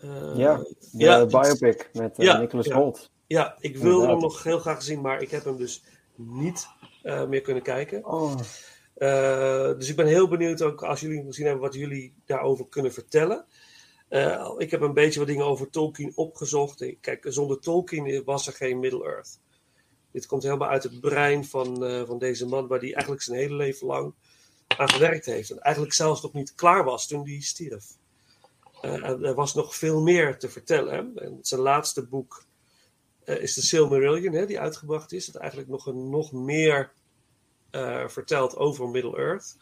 Eh, 0.00 0.36
Ja, 0.36 0.56
de 0.56 0.74
ja, 0.92 1.26
biopic 1.26 1.90
met 1.92 2.18
eh, 2.18 2.26
ja, 2.26 2.38
Nicholas 2.38 2.66
ja. 2.66 2.76
Holt. 2.76 3.10
ja, 3.26 3.56
ik 3.60 3.76
wilde 3.76 4.06
hem 4.06 4.18
nog 4.18 4.42
heel 4.42 4.58
graag 4.58 4.82
zien, 4.82 5.00
maar 5.00 5.22
ik 5.22 5.30
heb 5.30 5.44
hem 5.44 5.56
dus 5.56 5.82
niet 6.14 6.66
eh, 7.02 7.26
meer 7.26 7.40
kunnen 7.40 7.62
kijken. 7.62 8.06
Oh, 8.06 8.36
dus 9.78 9.88
ik 9.88 9.96
ben 9.96 10.06
heel 10.06 10.28
benieuwd 10.28 10.62
ook 10.62 10.82
als 10.82 11.00
jullie 11.00 11.24
gezien 11.24 11.46
hebben 11.46 11.62
wat 11.62 11.74
jullie 11.74 12.14
daarover 12.24 12.66
kunnen 12.68 12.92
vertellen. 12.92 13.44
Ik 14.58 14.70
heb 14.70 14.80
een 14.80 14.94
beetje 14.94 15.18
wat 15.18 15.28
dingen 15.28 15.44
over 15.44 15.70
Tolkien 15.70 16.12
opgezocht. 16.14 16.94
Kijk, 17.00 17.26
zonder 17.28 17.60
Tolkien 17.60 18.24
was 18.24 18.46
er 18.46 18.52
geen 18.52 18.80
Middle-earth. 18.80 19.40
Dit 20.10 20.26
komt 20.26 20.42
helemaal 20.42 20.68
uit 20.68 20.82
het 20.82 21.00
brein 21.00 21.44
van, 21.44 21.76
van 22.06 22.18
deze 22.18 22.46
man, 22.46 22.66
waar 22.66 22.78
hij 22.78 22.92
eigenlijk 22.92 23.22
zijn 23.22 23.38
hele 23.38 23.54
leven 23.54 23.86
lang 23.86 24.14
aan 24.76 24.88
gewerkt 24.88 25.26
heeft. 25.26 25.50
En 25.50 25.58
eigenlijk 25.58 25.94
zelfs 25.94 26.22
nog 26.22 26.32
niet 26.32 26.54
klaar 26.54 26.84
was 26.84 27.06
toen 27.06 27.26
hij 27.28 27.40
stierf. 27.40 27.84
Eh, 28.82 29.24
er 29.24 29.34
was 29.34 29.54
nog 29.54 29.76
veel 29.76 30.00
meer 30.00 30.38
te 30.38 30.48
vertellen. 30.48 31.16
En 31.16 31.38
zijn 31.40 31.60
laatste 31.60 32.06
boek 32.06 32.44
eh, 33.24 33.42
is 33.42 33.54
de 33.54 33.62
Silmarillion, 33.62 34.34
hè, 34.34 34.46
die 34.46 34.60
uitgebracht 34.60 35.12
is. 35.12 35.26
Dat 35.26 35.34
eigenlijk 35.34 35.70
nog, 35.70 35.86
een, 35.86 36.10
nog 36.10 36.32
meer 36.32 36.92
eh, 37.70 38.08
vertelt 38.08 38.56
over 38.56 38.88
Middle-earth. 38.88 39.56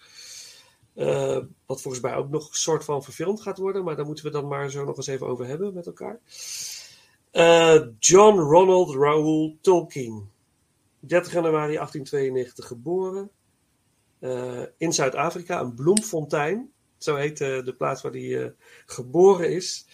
Wat 1.67 1.83
volgens 1.83 2.03
mij 2.03 2.15
ook 2.15 2.29
nog 2.29 2.49
een 2.49 2.57
soort 2.57 2.85
van 2.85 3.03
verfilmd 3.03 3.41
gaat 3.41 3.59
worden, 3.59 3.85
maar 3.85 3.97
daar 3.97 4.07
moeten 4.07 4.25
we 4.25 4.31
dan 4.31 4.49
maar 4.49 4.71
zo 4.71 4.85
nog 4.85 4.97
eens 4.97 5.07
even 5.07 5.27
over 5.27 5.47
hebben 5.47 5.75
met 5.75 5.87
elkaar. 5.87 6.21
John 7.99 8.39
Ronald 8.39 8.95
Raoul 8.95 9.57
Tolkien. 9.61 10.31
30 10.99 11.33
januari 11.33 11.75
1892 11.75 12.67
geboren. 12.67 13.31
Eh, 14.21 14.63
in 14.77 14.93
Zuid-Afrika, 14.93 15.61
een 15.61 15.75
bloemfontein. 15.75 16.73
Zo 16.99 17.17
heet 17.17 17.41
eh, 17.41 17.65
de 17.65 17.75
plaats 17.75 18.03
waar 18.03 18.13
hij 18.13 18.45
eh, 18.45 18.51
geboren 18.87 19.53
is. 19.53 19.87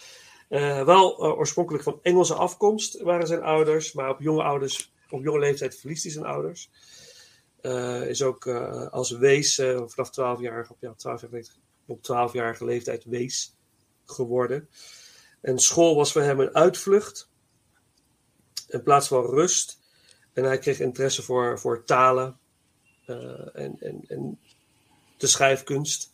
Wel 0.84 1.18
oorspronkelijk 1.18 1.84
van 1.84 1.98
Engelse 2.02 2.34
afkomst 2.34 3.00
waren 3.00 3.26
zijn 3.26 3.42
ouders, 3.42 3.92
maar 3.92 4.10
op 4.10 4.20
jonge, 4.20 4.42
ouders, 4.42 4.92
op 5.10 5.22
jonge 5.22 5.38
leeftijd 5.38 5.76
verliest 5.76 6.02
hij 6.02 6.12
zijn 6.12 6.24
ouders. 6.24 6.70
Is 8.08 8.22
ook 8.22 8.46
als 8.90 9.10
wees 9.10 9.54
vanaf 9.86 10.10
12 10.10 10.40
jaar, 10.40 10.66
op, 10.70 10.76
ja, 10.80 10.94
12 10.94 11.20
jaar, 11.20 11.44
op 11.86 11.98
12-jarige 12.02 12.64
leeftijd 12.64 13.04
wees 13.04 13.56
geworden. 14.04 14.68
En 15.40 15.58
school 15.58 15.96
was 15.96 16.12
voor 16.12 16.22
hem 16.22 16.40
een 16.40 16.54
uitvlucht 16.54 17.30
in 18.68 18.82
plaats 18.82 19.08
van 19.08 19.24
rust. 19.24 19.78
En 20.32 20.44
hij 20.44 20.58
kreeg 20.58 20.80
interesse 20.80 21.22
voor, 21.22 21.58
voor 21.58 21.84
talen 21.84 22.38
en, 23.52 23.76
en, 23.80 24.04
en 24.08 24.38
de 25.16 25.26
schrijfkunst. 25.26 26.10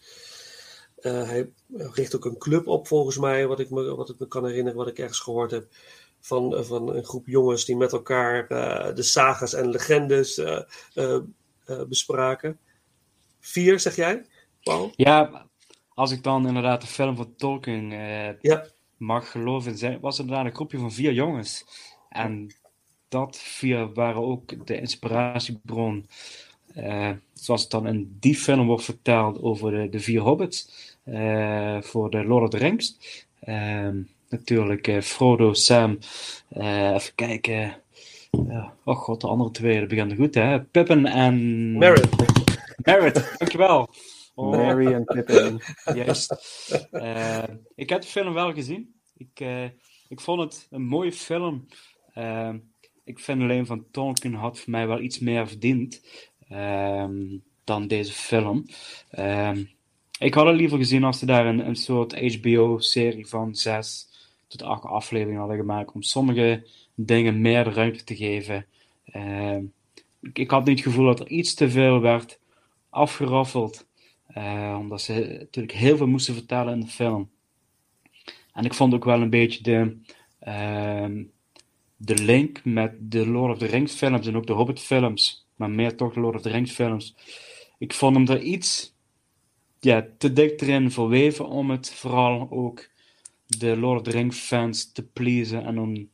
Eh, 1.00 1.22
hij 1.28 1.50
richt 1.76 2.16
ook 2.16 2.24
een 2.24 2.38
club 2.38 2.66
op, 2.66 2.86
volgens 2.86 3.18
mij, 3.18 3.46
wat 3.46 3.60
ik 3.60 3.70
me, 3.70 3.94
wat 3.94 4.08
ik 4.10 4.18
me 4.18 4.26
kan 4.28 4.46
herinneren, 4.46 4.78
wat 4.78 4.88
ik 4.88 4.98
ergens 4.98 5.18
gehoord 5.20 5.50
heb. 5.50 5.66
Van, 6.20 6.56
eh, 6.56 6.62
van 6.62 6.94
een 6.96 7.04
groep 7.04 7.26
jongens 7.26 7.64
die 7.64 7.76
met 7.76 7.92
elkaar 7.92 8.46
eh, 8.46 8.94
de 8.94 9.02
sagas 9.02 9.54
en 9.54 9.68
legendes 9.70 10.38
eh, 10.38 10.60
eh, 10.94 11.20
eh, 11.64 11.82
bespraken. 11.88 12.58
Vier, 13.40 13.80
zeg 13.80 13.96
jij, 13.96 14.24
Paul? 14.62 14.92
Ja, 14.96 15.46
als 15.94 16.10
ik 16.10 16.22
dan 16.22 16.46
inderdaad 16.46 16.80
de 16.80 16.86
film 16.86 17.16
van 17.16 17.34
Tolkien 17.36 17.92
eh, 17.92 18.40
Ja, 18.40 18.66
mag 18.96 19.30
geloven, 19.30 19.78
zijn- 19.78 20.00
was 20.00 20.16
het 20.16 20.26
inderdaad 20.26 20.50
een 20.50 20.56
groepje 20.56 20.78
van 20.78 20.92
vier 20.92 21.12
jongens. 21.12 21.64
En 22.08 22.54
dat 23.08 23.36
vier 23.38 23.92
waren 23.92 24.22
ook 24.22 24.66
de 24.66 24.80
inspiratiebron. 24.80 26.08
Eh, 26.74 27.10
zoals 27.32 27.62
het 27.62 27.70
dan 27.70 27.86
in 27.86 28.16
die 28.20 28.34
film 28.34 28.66
wordt 28.66 28.84
verteld 28.84 29.42
over 29.42 29.70
de, 29.70 29.88
de 29.88 30.00
vier 30.00 30.20
hobbits 30.20 30.70
eh, 31.04 31.82
voor 31.82 32.10
de 32.10 32.24
Lord 32.24 32.42
of 32.42 32.50
the 32.50 32.56
Rings. 32.56 32.98
Ehm, 33.40 33.96
natuurlijk 34.28 34.88
eh, 34.88 35.00
Frodo, 35.00 35.52
Sam, 35.52 35.98
eh, 36.48 36.90
even 36.90 37.14
kijken. 37.14 37.74
Ja, 38.48 38.74
oh 38.84 38.96
god, 38.96 39.20
de 39.20 39.26
andere 39.26 39.50
twee, 39.50 39.78
dat 39.78 39.88
beginnen 39.88 40.16
goed 40.16 40.34
hè. 40.34 40.60
Pippin 40.60 41.06
en... 41.06 41.78
Merritt. 41.78 42.08
Merritt, 42.76 43.34
dankjewel. 43.38 43.88
Oh. 44.34 44.50
Mary 44.56 44.92
en 44.92 45.04
Pippin. 45.04 45.60
Juist. 46.04 46.32
Eh, 46.90 47.42
ik 47.74 47.88
heb 47.88 48.02
de 48.02 48.08
film 48.08 48.32
wel 48.34 48.52
gezien. 48.52 48.94
Ik, 49.16 49.40
eh, 49.40 49.64
ik 50.08 50.20
vond 50.20 50.40
het 50.40 50.66
een 50.70 50.82
mooie 50.82 51.12
film. 51.12 51.66
Eh, 52.12 52.54
ik 53.04 53.18
vind 53.18 53.42
alleen 53.42 53.66
van 53.66 53.86
Tolkien 53.90 54.34
had 54.34 54.58
voor 54.58 54.70
mij 54.70 54.86
wel 54.86 55.00
iets 55.00 55.18
meer 55.18 55.48
verdiend 55.48 56.02
ehm, 56.52 57.38
dan 57.64 57.86
deze 57.86 58.12
film. 58.12 58.66
Ehm, 59.10 59.64
ik 60.18 60.34
had 60.34 60.46
het 60.46 60.56
liever 60.56 60.78
gezien 60.78 61.04
als 61.04 61.18
ze 61.18 61.26
daar 61.26 61.46
een, 61.46 61.66
een 61.66 61.76
soort 61.76 62.34
HBO-serie 62.34 63.26
van 63.26 63.54
zes 63.54 64.08
tot 64.46 64.62
acht 64.62 64.84
afleveringen 64.84 65.40
hadden 65.40 65.58
gemaakt, 65.58 65.92
om 65.92 66.02
sommige 66.02 66.66
dingen 66.94 67.40
meer 67.40 67.72
ruimte 67.72 68.04
te 68.04 68.16
geven. 68.16 68.66
Eh, 69.04 69.58
ik, 70.32 70.50
had 70.50 70.64
niet 70.64 70.78
het 70.78 70.88
gevoel 70.88 71.06
dat 71.06 71.20
er 71.20 71.28
iets 71.28 71.54
te 71.54 71.70
veel 71.70 72.00
werd 72.00 72.38
afgeraffeld, 72.90 73.86
eh, 74.26 74.76
omdat 74.80 75.02
ze 75.02 75.36
natuurlijk 75.38 75.74
heel 75.74 75.96
veel 75.96 76.06
moesten 76.06 76.34
vertellen 76.34 76.72
in 76.72 76.80
de 76.80 76.86
film. 76.86 77.30
En 78.52 78.64
ik 78.64 78.74
vond 78.74 78.94
ook 78.94 79.04
wel 79.04 79.20
een 79.20 79.30
beetje 79.30 79.62
de, 79.62 79.96
ehm, 80.38 81.22
de 81.96 82.22
link 82.22 82.64
met 82.64 82.92
de 82.98 83.26
Lord 83.26 83.52
of 83.52 83.58
the 83.58 83.66
Rings 83.66 83.94
films 83.94 84.26
en 84.26 84.36
ook 84.36 84.46
de 84.46 84.52
Hobbit 84.52 84.80
films, 84.80 85.41
maar 85.62 85.70
meer 85.70 85.96
toch 85.96 86.14
Lord 86.14 86.34
of 86.34 86.42
the 86.42 86.48
Rings 86.48 86.72
films. 86.72 87.14
Ik 87.78 87.92
vond 87.92 88.16
hem 88.16 88.28
er 88.28 88.42
iets 88.42 88.94
ja, 89.80 90.06
te 90.18 90.32
dik 90.32 90.60
erin 90.60 90.90
verweven 90.90 91.48
om 91.48 91.70
het 91.70 91.90
vooral 91.90 92.46
ook 92.50 92.88
de 93.46 93.76
Lord 93.76 93.98
of 94.00 94.04
the 94.06 94.10
Rings 94.10 94.38
fans 94.38 94.92
te 94.92 95.02
pleasen 95.02 95.64
en 95.64 95.78
om 95.78 96.10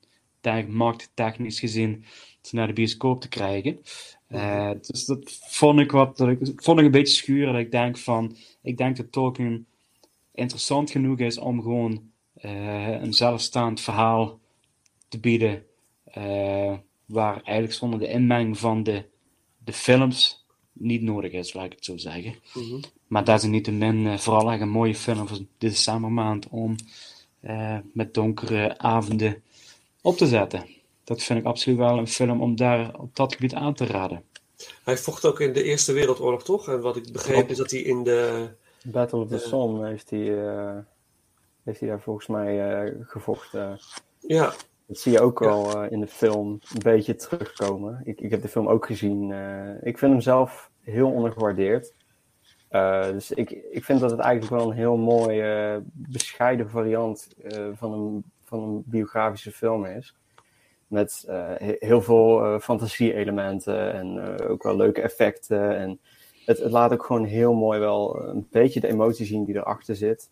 markttechnisch 0.69 1.61
gezien 1.61 2.05
naar 2.51 2.67
de 2.67 2.73
bioscoop 2.73 3.21
te 3.21 3.29
krijgen. 3.29 3.81
Eh, 4.27 4.71
dus 4.87 5.05
dat 5.05 5.39
vond 5.47 5.81
ik 5.81 5.91
wat, 5.91 6.17
dat 6.17 6.29
ik, 6.29 6.39
vond 6.57 6.79
ik 6.79 6.85
een 6.85 6.91
beetje 6.91 7.15
schuur. 7.15 7.47
Dat 7.47 7.57
ik 7.61 7.71
denk 7.71 7.99
van, 7.99 8.37
ik 8.63 8.77
denk 8.77 8.97
dat 8.97 9.13
Tolkien 9.13 9.67
interessant 10.35 10.91
genoeg 10.91 11.19
is 11.19 11.39
om 11.39 11.63
gewoon 11.63 12.11
eh, 12.35 13.01
een 13.01 13.13
zelfstaand 13.13 13.81
verhaal 13.81 14.39
te 15.09 15.21
bieden. 15.21 15.67
eh, 16.05 16.75
waar 17.09 17.43
eigenlijk 17.43 17.73
zonder 17.73 17.99
de 17.99 18.09
inmenging 18.09 18.59
van 18.59 18.83
de, 18.83 19.05
de 19.69 19.75
films 19.75 20.45
niet 20.73 21.03
nodig 21.03 21.33
is, 21.33 21.53
laat 21.53 21.65
ik 21.65 21.73
het 21.73 21.85
zo 21.85 21.97
zeggen. 21.97 22.35
Mhm. 22.55 22.81
Maar 23.07 23.25
desalniettemin 23.25 23.97
uh, 23.97 24.19
vooral 24.19 24.51
echt 24.51 24.61
een 24.61 24.69
mooie 24.69 24.95
film 24.95 25.29
voor 25.29 25.37
de 25.37 25.47
decembermaand 25.59 26.49
om 26.49 26.77
eh, 27.41 27.79
met 27.93 28.15
donkere 28.15 28.79
avonden 28.79 29.43
op 30.01 30.17
te 30.17 30.27
zetten. 30.27 30.67
Dat 31.05 31.23
vind 31.23 31.39
ik 31.39 31.45
absoluut 31.45 31.79
wel 31.79 31.99
een 31.99 32.09
film 32.09 32.41
om 32.41 32.57
daar 32.57 32.99
op 32.99 33.17
dat 33.17 33.35
gebied 33.35 33.55
aan 33.55 33.75
te 33.75 33.87
raden. 33.87 34.23
Hij 34.85 34.97
vocht 34.97 35.25
ook 35.25 35.41
in 35.41 35.53
de 35.53 35.63
Eerste 35.63 35.93
Wereldoorlog, 35.93 36.45
toch? 36.45 36.69
En 36.69 36.81
wat 36.81 36.97
ik 36.97 37.13
begreep 37.13 37.51
is 37.51 37.57
dat 37.57 37.71
hij 37.71 37.81
in 37.81 38.03
de... 38.03 38.49
Battle 38.83 39.19
of 39.19 39.29
the 39.29 39.35
Eh. 39.35 39.41
Somme 39.41 39.89
heeft 39.89 40.11
hij, 40.11 40.47
eh, 40.47 40.77
heeft 41.65 41.81
hij 41.81 41.89
daar 41.89 42.01
volgens 42.01 42.27
mij 42.27 42.83
eh, 42.85 42.95
gevochten. 43.01 43.81
Ja, 44.21 44.55
Dat 44.89 44.99
zie 44.99 45.13
je 45.13 45.21
ook 45.21 45.39
Ja. 45.41 45.47
wel 45.47 45.83
eh, 45.83 45.91
in 45.93 46.01
de 46.01 46.07
film 46.07 46.49
een 46.49 46.83
beetje 46.83 47.15
terugkomen. 47.15 48.01
Ik, 48.05 48.21
ik 48.21 48.31
heb 48.31 48.43
de 48.43 48.49
film 48.49 48.69
ook 48.69 48.87
gezien. 48.87 49.33
eh, 49.33 49.75
ik 49.83 49.99
vind 49.99 50.13
hem 50.13 50.21
zelf 50.21 50.71
heel 50.83 51.11
ondergewaardeerd. 51.11 51.95
Eh, 52.69 53.11
dus 53.11 53.31
ik, 53.33 53.51
ik 53.51 53.85
vind 53.85 54.01
dat 54.01 54.11
het 54.11 54.21
eigenlijk 54.21 54.55
wel 54.63 54.71
een 54.71 54.77
heel 54.77 54.97
mooi 54.97 55.41
eh, 55.41 55.77
bescheiden 55.93 56.71
variant 56.71 57.29
van, 57.75 57.93
een, 57.93 58.25
van 58.45 58.63
een 58.63 58.83
biografische 58.87 59.53
film 59.53 59.85
is. 59.87 60.17
Met 60.87 61.25
he- 61.29 61.77
heel 61.79 62.03
veel 62.03 62.61
fantasie-elementen 62.61 63.93
en 63.93 64.39
ook 64.49 64.63
wel 64.63 64.77
leuke 64.77 65.01
effecten. 65.01 65.77
En 65.79 66.01
het, 66.45 66.59
het 66.59 66.71
laat 66.73 66.93
ook 66.93 67.05
gewoon 67.05 67.25
heel 67.25 67.55
mooi 67.55 67.79
wel 67.79 68.23
een 68.29 68.47
beetje 68.51 68.81
de 68.81 68.89
emotie 68.89 69.27
zien 69.27 69.45
die 69.45 69.57
erachter 69.57 69.97
zit. 69.97 70.31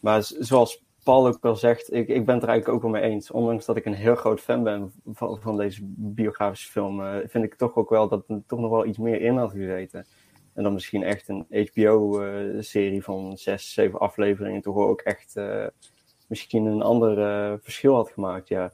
Maar 0.00 0.22
zoals 0.22 0.84
Paul 1.10 1.26
ook 1.26 1.38
wel 1.42 1.56
zegt, 1.56 1.92
ik, 1.92 2.08
ik 2.08 2.24
ben 2.26 2.34
het 2.34 2.42
er 2.42 2.48
eigenlijk 2.48 2.68
ook 2.68 2.82
wel 2.92 3.00
mee 3.00 3.10
eens. 3.10 3.30
Ondanks 3.30 3.64
dat 3.64 3.76
ik 3.76 3.84
een 3.84 3.94
heel 3.94 4.14
groot 4.14 4.40
fan 4.40 4.62
ben 4.62 4.92
van, 5.12 5.38
van 5.40 5.56
deze 5.56 5.80
biografische 5.96 6.70
film, 6.70 7.02
eh, 7.04 7.16
vind 7.28 7.44
ik 7.44 7.54
toch 7.54 7.74
ook 7.76 7.90
wel 7.90 8.08
dat 8.08 8.24
er 8.28 8.42
toch 8.46 8.58
nog 8.60 8.70
wel 8.70 8.86
iets 8.86 8.98
meer 8.98 9.20
in 9.20 9.36
had 9.36 9.50
gezeten. 9.50 10.06
En 10.54 10.62
dan 10.62 10.72
misschien 10.72 11.02
echt 11.02 11.28
een 11.28 11.46
HBO-serie 11.50 13.02
van 13.02 13.36
zes, 13.38 13.72
zeven 13.72 13.98
afleveringen 13.98 14.60
toch 14.62 14.76
ook 14.76 15.00
echt 15.00 15.36
eh, 15.36 15.66
misschien 16.28 16.64
een 16.66 16.82
ander 16.82 17.18
eh, 17.18 17.58
verschil 17.62 17.94
had 17.94 18.10
gemaakt. 18.10 18.48
Ja, 18.48 18.72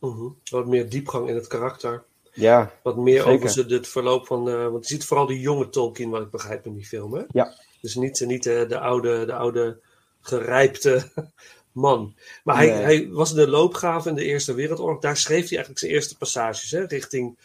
mhm. 0.00 0.28
wat 0.50 0.66
meer 0.66 0.88
diepgang 0.88 1.28
in 1.28 1.34
het 1.34 1.46
karakter. 1.46 2.04
ja, 2.32 2.70
Wat 2.82 2.96
meer 2.96 3.20
Zeker. 3.22 3.32
over 3.34 3.48
ze- 3.48 3.74
het 3.74 3.88
verloop 3.88 4.26
van... 4.26 4.48
eh, 4.48 4.68
want 4.68 4.88
je 4.88 4.94
ziet 4.94 5.04
vooral 5.04 5.26
die 5.26 5.40
jonge 5.40 5.68
Tolkien, 5.68 6.10
wat 6.10 6.22
ik 6.22 6.30
begrijp 6.30 6.66
in 6.66 6.74
die 6.74 6.86
film, 6.86 7.14
hè? 7.14 7.22
Ja. 7.28 7.52
Dus 7.80 7.94
niet, 7.94 8.24
niet 8.26 8.46
eh, 8.46 8.68
de, 8.68 8.78
oude, 8.78 9.24
de 9.24 9.34
oude 9.34 9.80
gerijpte 10.20 11.10
man. 11.76 12.14
Maar 12.44 12.56
hij, 12.56 12.66
Nee. 12.66 12.82
hij 12.82 13.08
was 13.10 13.30
in 13.30 13.36
de 13.36 13.48
loopgraven 13.48 14.10
in 14.10 14.16
de 14.16 14.24
Eerste 14.24 14.54
Wereldoorlog. 14.54 15.00
Daar 15.00 15.16
schreef 15.16 15.40
hij 15.42 15.50
eigenlijk 15.50 15.78
zijn 15.78 15.92
eerste 15.92 16.16
passages, 16.16 16.70
hè? 16.70 16.84
Richting, 16.84 17.38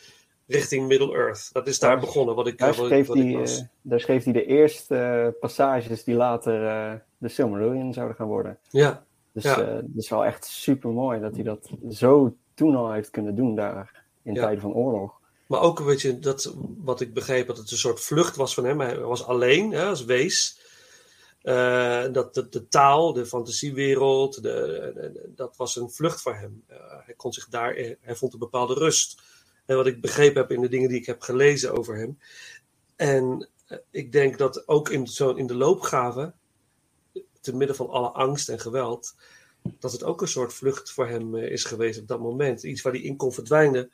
richting 0.48 0.88
Middle-earth. 0.88 1.50
Dat 1.54 1.68
is 1.68 1.80
daar 1.80 1.92
Daar- 1.92 2.00
begonnen, 2.00 2.36
wat 2.36 2.48
ik, 2.48 2.58
daar 2.58 2.68
wat 2.74 2.78
ik, 2.80 2.86
schreef, 2.86 3.08
wat 3.08 3.18
ik 3.18 3.40
eh, 3.48 3.58
daar 3.82 4.00
schreef 4.00 4.24
hij 4.24 4.34
de 4.34 4.46
eerste 4.46 4.96
eh, 4.96 5.40
passages 5.40 6.04
die 6.04 6.16
later 6.16 6.68
eh, 6.68 6.94
de 7.18 7.30
Silmarillion 7.30 7.94
zouden 7.94 8.16
gaan 8.16 8.28
worden. 8.28 8.58
Ja, 8.70 9.04
Dus 9.34 9.44
Ja. 9.44 9.62
eh, 9.62 9.76
het 9.76 9.86
is 9.98 10.10
wel 10.10 10.26
echt 10.26 10.46
super 10.46 10.90
mooi 10.90 11.20
dat 11.20 11.36
hij 11.36 11.44
dat 11.44 11.70
zo 11.90 12.36
toen 12.54 12.76
al 12.76 12.92
heeft 12.92 13.10
kunnen 13.10 13.36
doen 13.36 13.56
daar 13.56 14.04
in 14.24 14.34
Ja. 14.34 14.42
tijden 14.42 14.62
van 14.62 14.74
oorlog. 14.74 15.20
Maar 15.48 15.62
ook, 15.62 15.80
weet 15.80 16.02
je, 16.02 16.20
dat, 16.20 16.56
wat 16.84 17.02
ik 17.02 17.14
begreep, 17.14 17.48
dat 17.48 17.58
het 17.58 17.72
een 17.72 17.78
soort 17.78 18.00
vlucht 18.00 18.36
was 18.36 18.54
van 18.54 18.66
hem. 18.66 18.80
Hij 18.80 18.98
was 19.00 19.26
alleen, 19.26 19.72
hè, 19.72 19.86
als 19.86 20.06
wees. 20.06 20.60
Eh, 21.42 22.12
dat 22.12 22.34
de, 22.34 22.50
de 22.50 22.68
taal, 22.68 23.14
de 23.14 23.26
fantasiewereld, 23.26 24.44
de, 24.44 25.32
dat 25.36 25.58
was 25.58 25.76
een 25.76 25.90
vlucht 25.90 26.22
voor 26.22 26.36
hem. 26.36 26.64
Eh, 26.68 26.78
hij 27.06 27.14
kon 27.14 27.34
zich 27.34 27.48
daar, 27.48 27.74
hij 28.02 28.16
vond 28.16 28.34
een 28.34 28.40
bepaalde 28.40 28.74
rust. 28.74 29.22
En 29.66 29.76
wat 29.76 29.88
ik 29.88 30.02
begrepen 30.02 30.42
heb 30.42 30.52
in 30.52 30.62
de 30.62 30.70
dingen 30.70 30.90
die 30.90 31.00
ik 31.00 31.06
heb 31.06 31.22
gelezen 31.22 31.78
over 31.78 31.96
hem. 31.96 32.18
En 32.96 33.50
eh, 33.68 33.78
ik 33.92 34.12
denk 34.12 34.38
dat 34.38 34.68
ook 34.68 34.90
in, 34.90 35.08
zo, 35.08 35.34
in 35.34 35.48
de 35.48 35.56
loopgave, 35.56 36.34
te 37.42 37.56
midden 37.56 37.76
van 37.76 37.90
alle 37.90 38.10
angst 38.10 38.50
en 38.50 38.60
geweld, 38.60 39.16
dat 39.62 39.92
het 39.92 40.04
ook 40.04 40.22
een 40.22 40.28
soort 40.28 40.54
vlucht 40.54 40.92
voor 40.92 41.08
hem 41.08 41.36
eh, 41.36 41.52
is 41.52 41.64
geweest 41.64 42.00
op 42.00 42.08
dat 42.08 42.20
moment. 42.20 42.64
Iets 42.64 42.82
waar 42.82 42.94
hij 42.94 43.02
in 43.02 43.16
kon 43.16 43.34
verdwijnen 43.34 43.92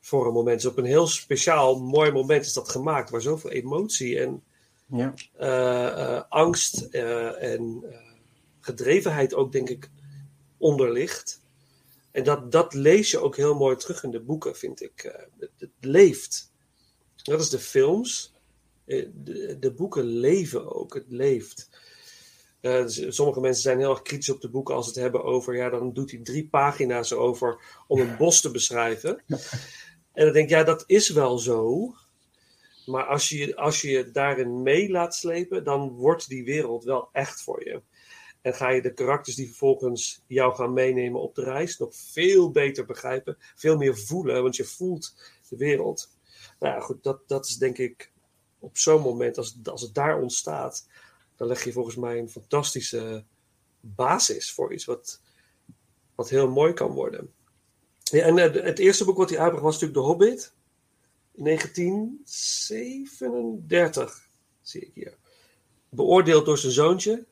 voor 0.00 0.26
een 0.26 0.32
moment. 0.32 0.60
Dus 0.60 0.70
op 0.70 0.78
een 0.78 0.84
heel 0.84 1.06
speciaal, 1.06 1.80
mooi 1.80 2.10
moment 2.10 2.44
is 2.44 2.52
dat 2.52 2.68
gemaakt, 2.68 3.10
waar 3.10 3.20
zoveel 3.20 3.50
emotie 3.50 4.20
en 4.20 4.42
Ja, 4.94 5.14
eh, 5.36 6.16
eh, 6.16 6.22
angst 6.28 6.80
eh, 6.80 7.42
en 7.52 7.84
gedrevenheid 8.60 9.34
ook, 9.34 9.52
denk 9.52 9.68
ik, 9.68 9.90
onder 10.58 10.92
ligt. 10.92 11.40
En 12.10 12.24
dat, 12.24 12.52
dat 12.52 12.74
lees 12.74 13.10
je 13.10 13.18
ook 13.18 13.36
heel 13.36 13.54
mooi 13.54 13.76
terug 13.76 14.02
in 14.02 14.10
de 14.10 14.20
boeken, 14.20 14.56
vind 14.56 14.82
ik. 14.82 15.26
Het, 15.38 15.50
het 15.58 15.70
leeft. 15.80 16.52
Dat 17.22 17.40
is 17.40 17.50
de 17.50 17.58
films. 17.58 18.34
De, 18.84 19.56
de 19.60 19.72
boeken 19.72 20.04
leven 20.04 20.74
ook. 20.74 20.94
Het 20.94 21.06
leeft. 21.08 21.68
Dus 22.60 23.04
sommige 23.08 23.40
mensen 23.40 23.62
zijn 23.62 23.78
heel 23.78 23.90
erg 23.90 24.02
kritisch 24.02 24.30
op 24.30 24.40
de 24.40 24.50
boeken 24.50 24.74
als 24.74 24.84
ze 24.84 24.92
het 24.92 25.00
hebben 25.00 25.24
over, 25.24 25.56
ja, 25.56 25.70
dan 25.70 25.92
doet 25.92 26.10
hij 26.10 26.20
drie 26.20 26.48
pagina's 26.48 27.12
over 27.12 27.82
om 27.86 28.00
een 28.00 28.16
bos 28.16 28.40
te 28.40 28.50
beschrijven. 28.50 29.22
En 30.12 30.24
dan 30.24 30.32
denk 30.32 30.44
ik, 30.44 30.56
ja, 30.56 30.64
dat 30.64 30.84
is 30.86 31.08
wel 31.08 31.38
zo. 31.38 31.94
Maar 32.86 33.04
als 33.04 33.28
je, 33.28 33.56
als 33.56 33.80
je 33.80 34.10
daarin 34.10 34.62
mee 34.62 34.90
laat 34.90 35.14
slepen, 35.14 35.64
dan 35.64 35.88
wordt 35.88 36.28
die 36.28 36.44
wereld 36.44 36.84
wel 36.84 37.08
echt 37.12 37.42
voor 37.42 37.64
je. 37.64 37.82
En 38.40 38.54
ga 38.54 38.68
je 38.68 38.82
de 38.82 38.94
karakters 38.94 39.36
die 39.36 39.46
vervolgens 39.46 40.22
jou 40.26 40.54
gaan 40.54 40.72
meenemen 40.72 41.20
op 41.20 41.34
de 41.34 41.42
reis 41.42 41.78
nog 41.78 41.94
veel 41.94 42.50
beter 42.50 42.86
begrijpen, 42.86 43.36
veel 43.54 43.76
meer 43.76 43.98
voelen, 43.98 44.42
want 44.42 44.56
je 44.56 44.64
voelt 44.64 45.14
de 45.48 45.56
wereld. 45.56 46.10
Nou 46.58 46.74
ja, 46.74 46.80
goed, 46.80 47.02
dat, 47.02 47.28
dat 47.28 47.46
is 47.46 47.56
denk 47.56 47.78
ik 47.78 48.12
op 48.58 48.78
zo'n 48.78 49.02
moment, 49.02 49.38
als, 49.38 49.58
als 49.64 49.82
het 49.82 49.94
daar 49.94 50.20
ontstaat, 50.20 50.88
dan 51.36 51.46
leg 51.46 51.64
je 51.64 51.72
volgens 51.72 51.96
mij 51.96 52.18
een 52.18 52.30
fantastische 52.30 53.24
basis 53.80 54.52
voor 54.52 54.72
iets 54.72 54.84
wat, 54.84 55.20
wat 56.14 56.28
heel 56.28 56.48
mooi 56.48 56.72
kan 56.72 56.90
worden. 56.90 57.32
En 58.10 58.38
eh, 58.38 58.64
het 58.64 58.78
eerste 58.78 59.04
boek 59.04 59.16
wat 59.16 59.30
hij 59.30 59.38
uitbracht 59.38 59.64
was 59.64 59.72
natuurlijk 59.80 60.00
De 60.00 60.06
Hobbit. 60.06 60.54
In 61.34 61.44
1937, 61.44 64.28
zie 64.62 64.80
ik 64.80 64.90
hier. 64.94 65.14
Beoordeeld 65.88 66.44
door 66.46 66.58
zijn 66.58 66.72
zoontje. 66.72 67.24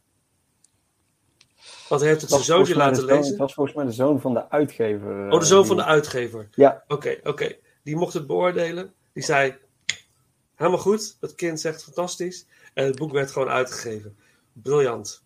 Want 1.89 2.01
hij 2.01 2.11
heeft 2.11 2.21
het 2.23 2.31
zijn 2.31 2.43
zoontje 2.43 2.77
laten 2.77 3.05
lezen. 3.05 3.25
Het 3.29 3.37
was 3.37 3.55
volgens 3.55 3.77
mij 3.77 3.85
de 3.85 3.93
zoon 3.93 4.21
van 4.21 4.35
de 4.35 4.51
uitgever. 4.51 5.25
Oh, 5.25 5.31
de 5.31 5.37
eh, 5.37 5.43
zoon 5.43 5.67
van 5.67 5.77
die- 5.77 5.85
de 5.85 5.91
uitgever. 5.91 6.49
Ja, 6.55 6.85
Oké, 6.89 7.17
oké. 7.23 7.57
Die 7.83 7.97
mocht 7.97 8.15
het 8.15 8.27
beoordelen. 8.27 8.95
Die 9.13 9.23
zei, 9.23 9.57
helemaal 10.55 10.79
goed. 10.79 11.17
Het 11.21 11.35
kind 11.35 11.61
zegt 11.61 11.83
fantastisch. 11.85 12.47
En 12.75 12.85
het 12.85 12.97
boek 12.97 13.13
werd 13.13 13.31
gewoon 13.31 13.49
uitgegeven. 13.49 14.17
Briljant. 14.53 15.23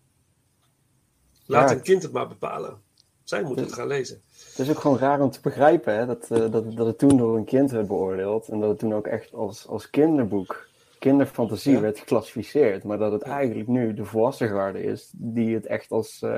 Laat 1.45 1.69
Ja. 1.69 1.75
een 1.75 1.81
kind 1.81 2.03
het 2.03 2.11
maar 2.11 2.27
bepalen. 2.27 2.81
Zij 3.23 3.43
moet 3.43 3.59
het 3.59 3.73
gaan 3.73 3.87
lezen. 3.87 4.21
Het 4.55 4.67
is 4.67 4.69
ook 4.69 4.79
gewoon 4.81 4.97
raar 4.97 5.21
om 5.21 5.29
te 5.31 5.39
begrijpen 5.41 5.95
hè, 5.95 6.05
dat, 6.05 6.31
eh, 6.31 6.51
dat, 6.51 6.75
dat 6.75 6.85
het 6.87 6.97
toen 6.97 7.17
door 7.17 7.37
een 7.37 7.45
kind 7.45 7.71
werd 7.71 7.87
beoordeeld. 7.87 8.47
En 8.47 8.59
dat 8.59 8.69
het 8.69 8.79
toen 8.79 8.93
ook 8.93 9.07
echt 9.07 9.33
als, 9.33 9.67
als 9.67 9.89
kinderboek, 9.89 10.69
kinderfantasie 10.99 11.73
Ja. 11.73 11.79
werd 11.79 11.99
geclassificeerd. 11.99 12.83
Maar 12.83 12.97
dat 12.97 13.11
het 13.11 13.21
eigenlijk 13.21 13.67
nu 13.67 13.93
de 13.93 14.05
volwassen 14.05 14.49
garde 14.49 14.83
is 14.83 15.09
die 15.13 15.53
het 15.55 15.65
echt 15.65 15.91
als 15.91 16.21
eh, 16.21 16.37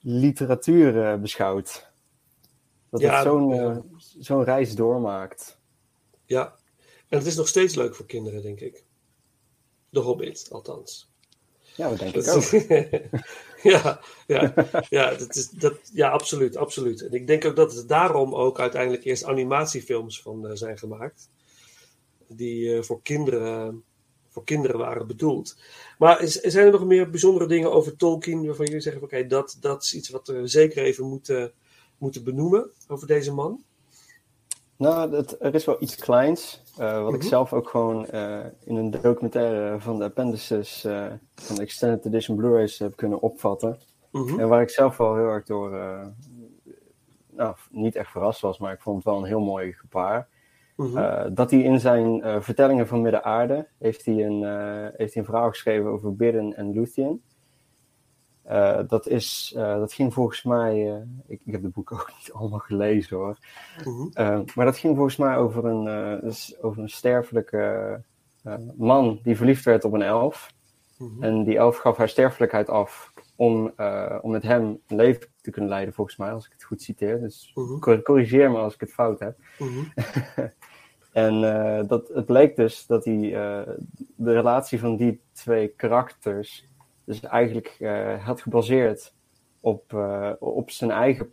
literatuur 0.00 1.04
eh, 1.04 1.20
beschouwt. 1.20 1.90
Dat 2.90 3.00
Ja, 3.00 3.14
het 3.14 3.22
zo'n 3.22 3.82
zo'n 4.18 4.44
reis 4.44 4.74
doormaakt. 4.74 5.58
Ja. 6.24 6.56
En 7.08 7.18
het 7.18 7.26
is 7.26 7.36
nog 7.36 7.48
steeds 7.48 7.74
leuk 7.74 7.94
voor 7.94 8.06
kinderen, 8.06 8.42
denk 8.42 8.60
ik. 8.60 8.84
De 9.88 10.00
Hobbit, 10.00 10.48
althans. 10.50 11.10
Ja, 11.76 11.88
dat 11.88 11.98
denk 11.98 12.14
ik 12.14 12.28
ook. 12.28 12.42
ja, 13.74 14.00
ja, 14.26 14.54
ja, 14.88 15.14
dat 15.14 15.36
is, 15.36 15.50
dat, 15.50 15.90
ja, 15.92 16.10
absoluut, 16.10 16.56
absoluut. 16.56 17.02
En 17.02 17.12
ik 17.12 17.26
denk 17.26 17.44
ook 17.44 17.56
dat 17.56 17.74
het 17.74 17.88
daarom 17.88 18.34
ook 18.34 18.60
uiteindelijk 18.60 19.04
eerst 19.04 19.24
animatiefilms 19.24 20.22
van 20.22 20.46
eh, 20.46 20.54
zijn 20.54 20.78
gemaakt. 20.78 21.30
Die 22.28 22.76
eh, 22.76 22.82
voor, 22.82 23.02
kinderen, 23.02 23.84
voor 24.28 24.44
kinderen 24.44 24.78
waren 24.78 25.06
bedoeld. 25.06 25.56
Maar 25.98 26.22
is, 26.22 26.32
zijn 26.32 26.66
er 26.66 26.72
nog 26.72 26.84
meer 26.84 27.10
bijzondere 27.10 27.46
dingen 27.46 27.72
over 27.72 27.96
Tolkien 27.96 28.46
waarvan 28.46 28.66
jullie 28.66 28.80
zeggen: 28.80 29.02
oké, 29.02 29.26
dat, 29.26 29.56
dat 29.60 29.82
is 29.82 29.94
iets 29.94 30.08
wat 30.08 30.28
we 30.28 30.46
zeker 30.46 30.82
even 30.82 31.04
moeten, 31.04 31.52
moeten 31.98 32.24
benoemen 32.24 32.70
over 32.88 33.06
deze 33.06 33.32
man? 33.32 33.64
Nou, 34.82 35.14
het, 35.14 35.36
er 35.40 35.54
is 35.54 35.64
wel 35.64 35.76
iets 35.78 35.96
kleins, 35.96 36.62
eh, 36.76 37.02
wat 37.02 37.12
ik 37.12 37.20
Mhm. 37.20 37.28
zelf 37.28 37.52
ook 37.52 37.68
gewoon 37.68 38.06
eh, 38.06 38.38
in 38.64 38.76
een 38.76 38.90
documentaire 38.90 39.80
van 39.80 39.98
de 39.98 40.04
appendices 40.04 40.84
eh, 40.84 41.06
van 41.34 41.56
de 41.56 41.62
Extended 41.62 42.06
Edition 42.06 42.36
Blu-rays 42.36 42.78
heb 42.78 42.96
kunnen 42.96 43.20
opvatten. 43.20 43.78
Mhm. 44.10 44.40
En 44.40 44.48
waar 44.48 44.62
ik 44.62 44.70
zelf 44.70 44.96
wel 44.96 45.14
heel 45.14 45.28
erg 45.28 45.44
door, 45.44 45.70
nou, 47.30 47.54
niet 47.70 47.96
echt 47.96 48.10
verrast 48.10 48.40
was, 48.40 48.58
maar 48.58 48.72
ik 48.72 48.80
vond 48.80 48.96
het 48.96 49.04
wel 49.04 49.16
een 49.16 49.28
heel 49.28 49.40
mooi 49.40 49.72
gebaar. 49.72 50.28
Mhm. 50.76 51.34
Dat 51.34 51.50
hij 51.50 51.60
in 51.60 51.80
zijn 51.80 52.42
vertellingen 52.42 52.86
van 52.86 53.02
Midden-Aarde 53.02 53.66
heeft 53.78 54.04
hij 54.04 54.24
een, 54.24 54.42
heeft 54.96 55.14
hij 55.14 55.22
een 55.22 55.28
verhaal 55.28 55.48
geschreven 55.48 55.90
over 55.90 56.16
Bidden 56.16 56.56
en 56.56 56.72
Luthien. 56.72 57.22
Eh, 58.42 58.80
dat, 58.86 59.06
is, 59.08 59.52
eh, 59.56 59.78
dat 59.78 59.92
ging 59.92 60.12
volgens 60.14 60.42
mij, 60.42 60.90
eh, 60.94 61.02
ik, 61.26 61.40
ik 61.44 61.52
heb 61.52 61.62
de 61.62 61.68
boeken 61.68 61.96
ook 61.96 62.12
niet 62.18 62.32
allemaal 62.32 62.58
gelezen 62.58 63.16
hoor. 63.16 63.36
Mhm. 63.84 64.42
Maar 64.54 64.64
dat 64.64 64.78
ging 64.78 64.94
volgens 64.96 65.16
mij 65.16 65.36
over 65.36 65.64
een, 65.64 66.20
dus 66.20 66.62
over 66.62 66.82
een 66.82 66.88
sterfelijke 66.90 68.00
man 68.76 69.20
die 69.22 69.36
verliefd 69.36 69.64
werd 69.64 69.84
op 69.84 69.92
een 69.92 70.02
elf. 70.02 70.52
Mhm. 70.98 71.22
En 71.22 71.44
die 71.44 71.56
elf 71.56 71.76
gaf 71.76 71.96
haar 71.96 72.08
sterfelijkheid 72.08 72.68
af 72.68 73.12
om, 73.36 73.72
om 74.20 74.30
met 74.30 74.42
hem 74.42 74.78
een 74.86 74.96
leven 74.96 75.26
te 75.40 75.50
kunnen 75.50 75.70
leiden, 75.70 75.94
volgens 75.94 76.16
mij, 76.16 76.32
als 76.32 76.46
ik 76.46 76.52
het 76.52 76.64
goed 76.64 76.82
citeer. 76.82 77.20
Dus 77.20 77.50
Mhm. 77.54 77.78
cor- 77.78 78.02
corrigeer 78.02 78.50
me 78.50 78.58
als 78.58 78.74
ik 78.74 78.80
het 78.80 78.92
fout 78.92 79.18
heb. 79.20 79.36
En 81.12 81.40
dat, 81.86 82.08
het 82.08 82.26
bleek 82.26 82.56
dus 82.56 82.86
dat 82.86 83.02
die, 83.02 83.30
de 83.30 84.32
relatie 84.32 84.78
van 84.80 84.96
die 84.96 85.20
twee 85.32 85.68
karakters 85.68 86.68
dus 87.04 87.20
eigenlijk 87.20 87.76
eh, 87.78 88.24
had 88.24 88.40
gebaseerd 88.40 89.12
op, 89.60 89.92
eh, 89.92 90.32
op 90.38 90.70
zijn 90.70 90.90
eigen 90.90 91.32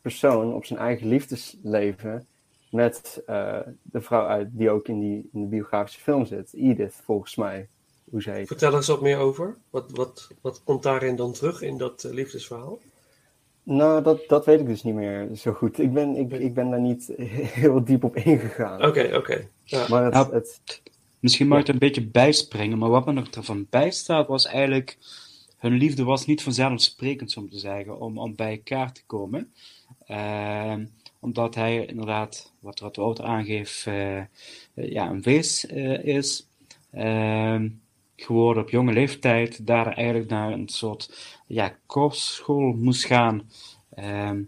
persoon, 0.00 0.54
op 0.54 0.64
zijn 0.64 0.78
eigen 0.78 1.08
liefdesleven 1.08 2.26
met 2.70 3.22
eh, 3.26 3.58
de 3.82 4.00
vrouw 4.00 4.26
uit 4.26 4.48
die 4.52 4.70
ook 4.70 4.88
in, 4.88 5.00
die, 5.00 5.28
in 5.32 5.40
de 5.40 5.46
biografische 5.46 6.00
film 6.00 6.26
zit, 6.26 6.54
Edith 6.54 7.00
volgens 7.04 7.36
mij, 7.36 7.68
hoe 8.10 8.22
ze 8.22 8.30
heet. 8.30 8.46
Vertel 8.46 8.74
eens 8.74 8.86
wat 8.86 9.00
meer 9.00 9.18
over. 9.18 9.56
Wat, 9.70 9.90
wat, 9.90 10.28
wat 10.40 10.62
komt 10.64 10.82
daarin 10.82 11.16
dan 11.16 11.32
terug 11.32 11.62
in 11.62 11.78
dat 11.78 12.02
liefdesverhaal? 12.10 12.78
Nou, 13.62 14.02
dat, 14.02 14.24
dat 14.28 14.44
weet 14.44 14.60
ik 14.60 14.66
dus 14.66 14.82
niet 14.82 14.94
meer 14.94 15.28
zo 15.34 15.52
goed. 15.52 15.78
Ik 15.78 15.92
ben, 15.92 16.16
ik, 16.16 16.32
ik 16.32 16.54
ben 16.54 16.70
daar 16.70 16.80
niet 16.80 17.12
heel 17.60 17.84
diep 17.84 18.04
op 18.04 18.16
ingegaan. 18.16 18.84
Oké, 18.86 19.16
oké. 19.16 19.48
Ja. 19.62 19.86
Maar 19.88 20.12
het, 20.12 20.30
het, 20.30 20.82
Misschien 21.20 21.48
mag 21.48 21.60
ik 21.60 21.66
er 21.66 21.72
een 21.72 21.78
beetje 21.78 22.06
bijspringen, 22.06 22.78
maar 22.78 22.90
wat 22.90 23.06
me 23.06 23.12
nog 23.12 23.28
ervan 23.28 23.66
bijstaat 23.70 24.28
was 24.28 24.46
eigenlijk, 24.46 24.98
hun 25.56 25.72
liefde 25.72 26.04
was 26.04 26.26
niet 26.26 26.42
vanzelfsprekend, 26.42 27.36
om 27.36 27.50
te 27.50 27.58
zeggen, 27.58 28.00
om, 28.00 28.18
om 28.18 28.34
bij 28.34 28.50
elkaar 28.50 28.92
te 28.92 29.02
komen. 29.06 29.52
Ehm, 30.06 30.86
omdat 31.20 31.54
hij 31.54 31.86
inderdaad, 31.86 32.52
wat, 32.60 32.78
Wouter 32.78 33.24
aangeeft, 33.24 33.86
eh, 33.86 34.20
ja, 34.74 35.10
een 35.10 35.22
wees 35.22 35.66
eh, 35.66 36.04
is. 36.04 36.46
Ehm, 36.90 37.68
geworden 38.16 38.62
op 38.62 38.70
jonge 38.70 38.92
leeftijd, 38.92 39.66
daar 39.66 39.86
eigenlijk 39.86 40.30
naar 40.30 40.52
een 40.52 40.68
soort 40.68 41.36
ja, 41.46 41.76
korpsschool 41.86 42.72
moest 42.72 43.04
gaan. 43.04 43.50
Ehm, 43.94 44.42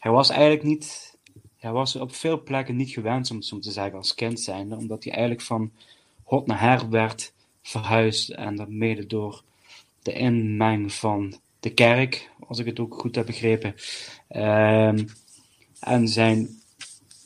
hij 0.00 0.10
was 0.10 0.28
eigenlijk 0.28 0.62
niet, 0.62 1.15
hij 1.58 1.72
was 1.72 1.96
op 1.96 2.14
veel 2.14 2.42
plekken 2.42 2.76
niet 2.76 2.90
gewend, 2.90 3.30
om 3.30 3.42
zo 3.42 3.58
te 3.58 3.70
zeggen, 3.70 3.98
als 3.98 4.14
kind 4.14 4.40
zijnde, 4.40 4.76
omdat 4.76 5.04
hij 5.04 5.12
eigenlijk 5.12 5.42
van 5.42 5.72
hot 6.22 6.46
naar 6.46 6.60
her 6.60 6.90
werd 6.90 7.32
verhuisd 7.62 8.30
en 8.30 8.56
dat 8.56 8.68
mede 8.68 9.06
door 9.06 9.42
de 10.02 10.12
inmeng 10.12 10.92
van 10.92 11.34
de 11.60 11.70
kerk, 11.70 12.30
als 12.48 12.58
ik 12.58 12.66
het 12.66 12.80
ook 12.80 12.94
goed 12.94 13.14
heb 13.14 13.26
begrepen. 13.26 13.74
Ehm, 14.28 15.04
en 15.80 16.08
zijn, 16.08 16.48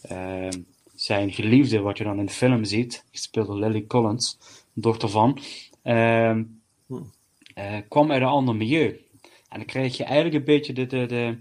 ehm, 0.03 0.61
zijn 0.95 1.33
geliefde, 1.33 1.81
wat 1.81 1.99
je 1.99 2.05
dan 2.05 2.19
in 2.19 2.27
de 2.27 2.33
film 2.33 2.65
ziet, 2.65 3.05
gespeeld 3.11 3.47
door 3.47 3.59
Lily 3.59 3.87
Collins, 3.87 4.39
dochter 4.73 5.09
van, 5.09 5.39
ehm, 5.83 6.45
eh, 7.55 7.79
kwam 7.89 8.11
uit 8.11 8.23
een 8.23 8.29
ander 8.29 8.57
milieu. 8.57 9.05
En 9.49 9.59
dan 9.59 9.65
krijg 9.65 9.97
je 9.97 10.05
eigenlijk 10.05 10.35
een 10.35 10.55
beetje 10.55 10.73
de, 10.73 10.87
de, 10.87 11.07
de, 11.07 11.39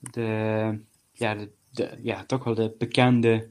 de, 0.00 0.78
ja, 1.12 1.34
de, 1.34 1.50
de- 1.74 1.98
ja, 2.02 2.24
toch 2.24 2.44
wel 2.44 2.54
de 2.54 2.74
bekende 2.78 3.48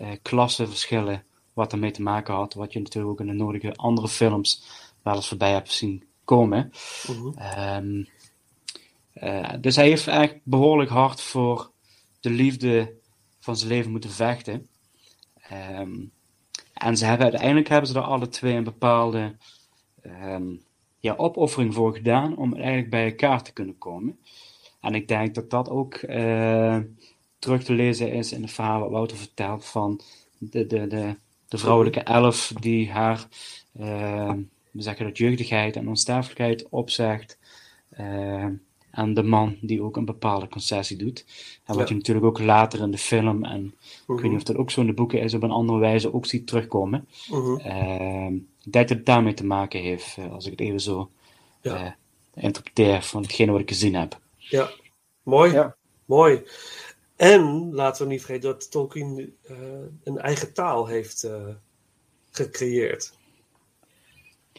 eh 0.00 0.10
klassenverschillen 0.22 1.24
wat 1.52 1.72
ermee 1.72 1.90
te 1.90 2.02
maken 2.02 2.34
had. 2.34 2.54
Wat 2.54 2.72
je 2.72 2.78
natuurlijk 2.78 3.12
ook 3.12 3.20
in 3.20 3.36
de 3.36 3.44
nodige 3.44 3.74
andere 3.74 4.08
films 4.08 4.64
wel 5.02 5.14
eens 5.14 5.28
voorbij 5.28 5.52
hebt 5.52 5.72
zien 5.72 6.04
komen. 6.24 6.72
Mhm. 7.08 7.38
Ehm, 7.38 8.04
eh, 9.12 9.52
dus 9.60 9.76
hij 9.76 9.88
heeft 9.88 10.06
eigenlijk 10.06 10.40
behoorlijk 10.44 10.90
hard 10.90 11.20
voor 11.20 11.70
de 12.20 12.30
liefde 12.30 12.92
van 13.40 13.56
zijn 13.56 13.70
leven 13.70 13.90
moeten 13.90 14.10
vechten. 14.10 14.68
Ehm, 15.48 15.94
en 16.72 16.96
ze 16.96 17.04
hebben, 17.04 17.26
uiteindelijk 17.26 17.68
hebben 17.68 17.90
ze 17.90 17.96
er 17.96 18.02
alle 18.04 18.28
twee 18.28 18.54
een 18.54 18.64
bepaalde 18.64 19.36
ehm, 20.02 20.54
ja, 20.98 21.14
opoffering 21.16 21.74
voor 21.74 21.94
gedaan 21.94 22.36
om 22.36 22.54
eigenlijk 22.54 22.90
bij 22.90 23.04
elkaar 23.04 23.42
te 23.42 23.52
kunnen 23.52 23.78
komen. 23.78 24.18
En 24.80 24.94
ik 24.94 25.08
denk 25.08 25.34
dat 25.34 25.50
dat 25.50 25.68
ook 25.68 25.94
eh, 25.94 26.78
terug 27.44 27.64
te 27.64 27.72
lezen 27.72 28.12
is 28.12 28.32
in 28.32 28.42
het 28.42 28.52
verhaal 28.52 28.80
wat 28.80 28.90
Wouter 28.90 29.16
vertelt 29.16 29.64
van 29.64 30.00
de, 30.38 30.66
de, 30.66 30.86
de, 30.86 31.14
de 31.48 31.58
vrouwelijke 31.58 32.00
elf 32.00 32.52
die 32.60 32.90
haar 32.90 33.28
eh, 33.72 34.32
we 34.70 34.82
zeggen 34.82 35.06
dat 35.06 35.18
jeugdigheid 35.18 35.76
en 35.76 35.88
onsterfelijkheid 35.88 36.68
opzegt. 36.68 37.38
eh, 37.90 38.46
en 38.90 39.14
de 39.14 39.22
man 39.22 39.56
die 39.60 39.82
ook 39.82 39.96
een 39.96 40.04
bepaalde 40.04 40.48
concessie 40.48 40.96
doet. 40.96 41.24
En 41.64 41.74
wat 41.74 41.82
Ja. 41.88 41.88
je 41.88 41.94
natuurlijk 41.94 42.26
ook 42.26 42.38
later 42.38 42.80
in 42.80 42.90
de 42.90 42.98
film, 42.98 43.44
en 43.44 43.74
ik 44.08 44.20
weet 44.20 44.22
niet 44.30 44.36
of 44.36 44.42
dat 44.42 44.56
ook 44.56 44.70
zo 44.70 44.80
in 44.80 44.86
de 44.86 44.92
boeken 44.92 45.20
is, 45.20 45.34
op 45.34 45.42
een 45.42 45.50
andere 45.50 45.78
wijze 45.78 46.14
ook 46.14 46.26
ziet 46.26 46.46
terugkomen. 46.46 47.08
Mhm. 47.30 47.56
Eh, 47.56 48.26
ik 48.64 48.72
denk 48.72 48.88
dat 48.88 48.96
het 48.98 49.06
daarmee 49.06 49.34
te 49.34 49.44
maken 49.46 49.80
heeft, 49.80 50.16
eh, 50.18 50.32
als 50.32 50.44
ik 50.44 50.50
het 50.50 50.60
even 50.60 50.80
zo 50.80 51.10
Ja. 51.60 51.84
eh, 51.84 51.92
interpreteer 52.44 53.02
van 53.02 53.22
hetgene 53.22 53.52
wat 53.52 53.60
ik 53.60 53.68
gezien 53.68 53.94
heb. 53.94 54.20
Ja, 54.38 54.70
mooi. 55.22 55.52
Ja. 55.52 55.76
Mooi. 56.04 56.42
En 57.16 57.74
laten 57.74 58.02
we 58.06 58.12
niet 58.12 58.24
vergeten 58.24 58.50
dat 58.50 58.70
Tolkien 58.70 59.36
eh, 59.42 59.56
een 60.04 60.18
eigen 60.18 60.52
taal 60.52 60.86
heeft 60.86 61.22
eh, 61.24 61.48
gecreëerd. 62.30 63.12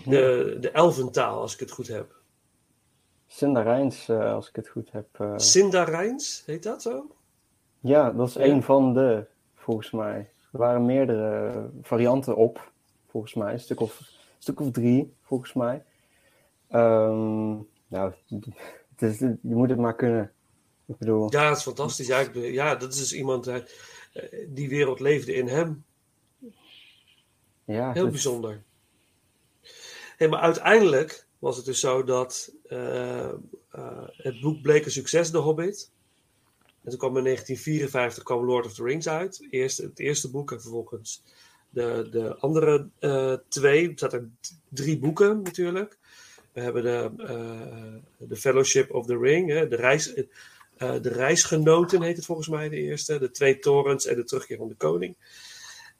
De, 0.05 0.57
de 0.59 0.71
elfentaal, 0.71 1.39
als 1.41 1.53
ik 1.53 1.59
het 1.59 1.71
goed 1.71 1.87
heb. 1.87 2.15
Sindarijns, 3.27 4.09
eh 4.09 4.33
als 4.33 4.49
ik 4.49 4.55
het 4.55 4.67
goed 4.69 4.91
heb. 4.91 5.07
eh, 5.11 5.33
Sindarijns, 5.37 6.43
heet 6.45 6.63
dat 6.63 6.81
zo? 6.81 7.07
Ja, 7.79 8.11
dat 8.11 8.27
is 8.27 8.33
Ja. 8.33 8.41
een 8.43 8.63
van 8.63 8.93
de, 8.93 9.25
volgens 9.55 9.91
mij. 9.91 10.29
Er 10.51 10.59
waren 10.59 10.85
meerdere 10.85 11.69
varianten 11.81 12.35
op, 12.35 12.71
volgens 13.09 13.33
mij. 13.33 13.53
Een 13.53 13.59
stuk 13.59 13.79
of, 13.79 13.99
een 13.99 14.05
stuk 14.39 14.59
of 14.59 14.71
drie, 14.71 15.13
volgens 15.23 15.53
mij. 15.53 15.83
Ehm, 16.67 17.53
nou, 17.87 18.13
het 18.95 19.01
is, 19.01 19.19
je 19.19 19.37
moet 19.41 19.69
het 19.69 19.79
maar 19.79 19.95
kunnen. 19.95 20.31
Ik 20.87 20.97
bedoel, 20.97 21.31
Ja, 21.31 21.47
dat 21.49 21.57
is 21.57 21.63
fantastisch. 21.63 22.07
Ja, 22.07 22.19
ik, 22.19 22.31
ben- 22.31 22.51
ja 22.51 22.75
dat 22.75 22.93
is 22.93 22.99
dus 22.99 23.13
iemand, 23.13 23.47
eh, 23.47 23.57
die 24.47 24.69
wereld 24.69 24.99
leefde 24.99 25.33
in 25.33 25.47
hem. 25.47 25.83
ja, 27.65 27.91
Heel 27.93 28.01
het- 28.03 28.11
bijzonder. 28.11 28.63
Hey, 30.17 30.27
maar 30.29 30.39
uiteindelijk 30.39 31.25
was 31.39 31.55
het 31.57 31.65
dus 31.65 31.79
zo 31.79 32.03
dat 32.03 32.51
eh, 32.67 33.29
eh, 33.69 34.07
het 34.11 34.41
boek 34.41 34.61
bleek 34.61 34.85
een 34.85 34.91
succes, 34.91 35.29
The 35.29 35.37
Hobbit. 35.37 35.91
En 36.83 36.89
toen 36.91 36.99
kwam 36.99 37.17
in 37.17 37.23
1954 37.23 38.23
kwam 38.23 38.45
Lord 38.45 38.65
of 38.65 38.73
the 38.73 38.83
Rings 38.83 39.07
uit. 39.07 39.47
Eerst 39.49 39.77
het 39.77 39.99
eerste 39.99 40.29
boek 40.31 40.51
en 40.51 40.61
vervolgens 40.61 41.23
de, 41.69 42.07
de 42.11 42.35
andere 42.35 42.89
twee. 43.47 43.87
Er 43.89 43.93
zaten 43.99 44.37
drie 44.69 44.99
boeken 44.99 45.41
natuurlijk. 45.41 45.97
We 46.51 46.61
hebben 46.61 46.83
de, 46.83 48.01
de 48.17 48.35
Fellowship 48.35 48.91
of 48.91 49.05
the 49.05 49.17
Ring, 49.17 49.49
hè, 49.49 49.67
de, 49.67 49.75
reis, 49.75 50.13
eh, 50.77 51.01
de 51.01 51.09
Reisgenoten 51.09 52.01
heet 52.01 52.15
het 52.15 52.25
volgens 52.25 52.47
mij 52.47 52.69
de 52.69 52.75
eerste. 52.75 53.19
De 53.19 53.31
Twee 53.31 53.59
Torens 53.59 54.05
en 54.05 54.15
de 54.15 54.23
Terugkeer 54.23 54.57
van 54.57 54.67
de 54.67 54.75
Koning. 54.75 55.15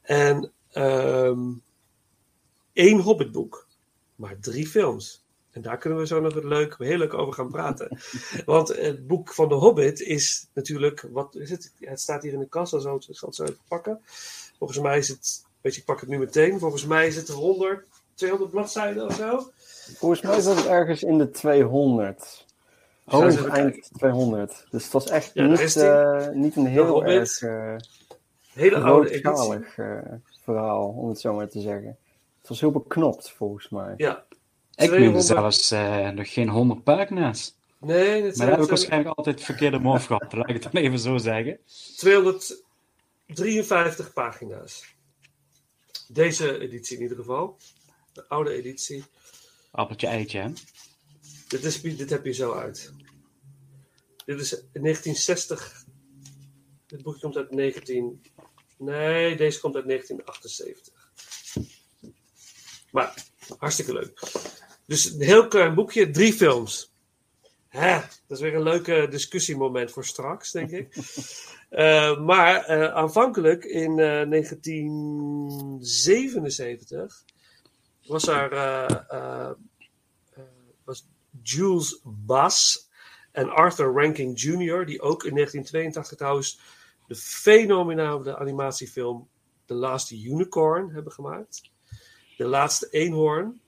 En 0.01 0.51
ehm 0.71 1.39
één 2.76 2.99
Hobbitboek, 2.99 3.67
maar 4.15 4.39
drie 4.39 4.67
films. 4.67 5.23
En 5.51 5.61
daar 5.61 5.78
kunnen 5.78 5.99
we 5.99 6.07
zo 6.07 6.19
nog 6.21 6.43
leuk, 6.43 6.76
heel 6.78 6.97
leuk 6.97 7.13
over 7.13 7.34
gaan 7.34 7.49
praten. 7.49 7.99
Want 8.45 8.67
het 8.67 9.07
boek 9.07 9.34
van 9.34 9.49
de 9.49 9.55
Hobbit 9.55 9.99
is 9.99 10.47
natuurlijk, 10.53 11.07
wat 11.11 11.36
is 11.36 11.49
het? 11.49 11.73
Ja, 11.80 11.89
Het 11.89 11.99
staat 11.99 12.23
hier 12.23 12.34
in 12.34 12.39
de 12.39 12.47
kast, 12.47 12.71
dus 12.71 12.84
ik 12.84 13.15
zal 13.15 13.28
het 13.28 13.36
zo 13.38 13.43
even 13.43 13.57
pakken. 13.67 14.01
Volgens 14.57 14.80
mij 14.80 14.97
is 14.97 15.07
het, 15.07 15.45
weet 15.61 15.73
je, 15.73 15.80
ik 15.80 15.86
pak 15.86 15.99
het 15.99 16.09
nu 16.09 16.17
meteen. 16.17 16.59
Volgens 16.59 16.86
mij 16.86 17.07
is 17.07 17.15
het 17.15 17.28
100, 17.28 17.86
200 18.13 18.51
bladzijden 18.51 19.05
of 19.05 19.15
zo. 19.15 19.51
Volgens 19.97 20.21
mij 20.21 20.41
zat 20.41 20.55
het 20.55 20.65
ergens 20.65 21.03
in 21.03 21.17
de 21.17 21.32
200. 21.32 22.45
Even 23.08 23.49
eind 23.49 23.72
kijken. 23.72 23.97
200. 23.97 24.66
Dus 24.70 24.84
het 24.84 24.93
was 24.93 25.10
echt 25.10 25.32
Ja, 25.34 25.47
daar 25.47 25.64
niet, 25.64 25.76
eh, 25.76 26.30
niet 26.30 26.56
een 26.56 26.66
heel 26.66 27.06
erg 27.06 27.41
eh 27.41 27.76
Hele 28.56 28.80
oude 28.80 29.10
eh, 29.10 29.22
verhaal, 30.43 30.88
om 30.88 31.10
het 31.10 31.20
zo 31.20 31.34
maar 31.34 31.49
te 31.49 31.62
zeggen. 31.62 31.97
Het 32.39 32.49
was 32.49 32.60
heel 32.60 32.72
beknopt, 32.72 33.32
volgens 33.32 33.70
mij. 33.70 33.93
Ja. 33.97 34.26
Ik 34.76 34.76
200 34.76 35.03
noemde 35.03 35.22
zelfs 35.22 35.72
eh, 35.72 36.10
nog 36.10 36.34
geen 36.34 36.49
100 36.49 36.84
pagina's. 36.84 37.56
Nee, 37.80 38.22
dat 38.22 38.22
Maar 38.22 38.22
dat 38.22 38.36
zijn, 38.36 38.49
heb 38.49 38.60
ik 38.60 38.70
waarschijnlijk 38.70 39.18
altijd 39.18 39.41
verkeerde 39.41 39.80
move 39.80 40.06
gehad. 40.06 40.34
Laat 40.34 40.49
ik 40.49 40.64
het 40.64 40.72
dan 40.72 40.82
even 40.82 40.99
zo 40.99 41.18
zeggen. 41.18 41.60
253 41.95 44.14
pagina's. 44.14 44.95
Deze 46.08 46.60
editie 46.60 46.95
in 46.95 47.01
ieder 47.01 47.18
geval. 47.18 47.58
De 48.14 48.26
oude 48.28 48.51
editie. 48.51 49.03
Appeltje 49.72 50.08
eitje, 50.08 50.39
hè? 50.39 50.47
Dit, 51.48 51.64
is, 51.64 51.82
dit 51.82 52.10
heb 52.10 52.26
je 52.26 52.34
zo 52.34 52.54
uit. 52.54 52.93
Dit 54.26 54.39
is 54.39 54.50
1960. 54.50 55.86
Dit 56.86 57.02
boekje 57.02 57.22
komt 57.22 57.38
uit 57.38 57.52
19. 57.52 58.22
Nee, 58.78 59.36
deze 59.36 59.60
komt 59.60 59.76
uit 59.76 59.88
1978. 59.88 61.10
Maar 62.91 63.24
hartstikke 63.58 63.93
leuk. 63.93 64.20
Dus 64.86 65.06
een 65.06 65.22
heel 65.22 65.48
klein 65.48 65.76
boekje, 65.76 66.12
drie 66.12 66.34
films. 66.34 66.93
Hè, 67.68 68.00
dat 68.00 68.38
is 68.38 68.39
weer 68.39 68.56
een 68.56 68.64
leuke 68.64 69.08
discussiemoment 69.10 69.91
voor 69.91 70.06
straks, 70.06 70.52
denk 70.52 70.72
ik. 70.72 70.96
Eh, 71.70 72.20
maar 72.20 72.66
eh, 72.66 72.93
aanvankelijk 72.93 73.64
in 73.64 74.00
eh, 74.00 74.30
1977 74.30 77.24
was 78.08 78.28
er 78.28 78.52
eh, 78.52 78.89
eh, 79.10 79.50
eh, 80.34 80.43
was 80.84 81.08
Jules 81.44 82.00
Bass 82.04 82.90
en 83.32 83.50
Arthur 83.50 83.94
Rankin 83.94 84.34
Jr., 84.34 84.86
die 84.86 85.02
ook 85.02 85.24
in 85.24 85.34
1982 85.34 86.18
trouwens 86.18 86.60
de 87.08 87.16
fenomenale 87.16 88.38
animatiefilm 88.38 89.28
The 89.66 89.74
Last 89.74 90.12
Unicorn 90.12 90.90
hebben 90.90 91.12
gemaakt. 91.12 91.70
De 92.38 92.46
laatste 92.46 92.88
eenhoorn. 92.90 93.62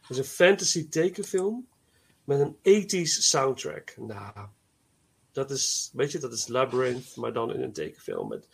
Dat 0.00 0.10
is 0.10 0.18
een 0.18 0.24
fantasy 0.24 0.88
tekenfilm 0.88 1.68
met 2.24 2.40
een 2.40 2.56
80s 2.56 3.10
soundtrack. 3.10 3.94
Nou, 3.96 4.48
dat 5.32 5.50
is, 5.50 5.90
weet 5.92 6.12
je, 6.12 6.18
dat 6.18 6.32
is 6.32 6.48
Labyrinth, 6.48 7.16
maar 7.16 7.32
dan 7.32 7.54
in 7.54 7.62
een 7.62 7.72
tekenfilm 7.72 8.28
met 8.28 8.46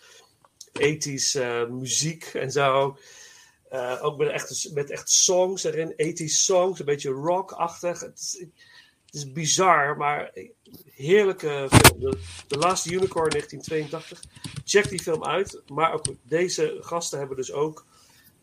80s 0.78 1.40
eh, 1.40 1.68
muziek 1.68 2.24
en 2.24 2.52
zo. 2.52 2.98
Eh, 3.74 4.04
ook 4.04 4.18
met 4.18 4.28
echt, 4.28 4.70
met 4.72 4.90
echt 4.90 5.10
songs 5.10 5.64
erin, 5.64 5.92
80s 5.92 6.32
songs, 6.32 6.78
een 6.78 6.84
beetje 6.84 7.10
rock-achtig. 7.10 8.00
Het 8.00 8.18
is, 8.20 8.46
het 9.04 9.14
is 9.14 9.32
bizar, 9.32 9.96
maar 9.96 10.32
heerlijke 10.94 11.68
film. 11.70 12.00
De, 12.00 12.18
The 12.46 12.58
Last 12.58 12.86
Unicorn 12.86 13.30
1982. 13.30 14.22
Check 14.64 14.88
die 14.88 15.02
film 15.02 15.24
uit. 15.24 15.62
Maar 15.66 15.92
ook 15.92 16.04
deze 16.22 16.76
gasten 16.80 17.18
hebben 17.18 17.36
dus 17.36 17.52
ook 17.52 17.86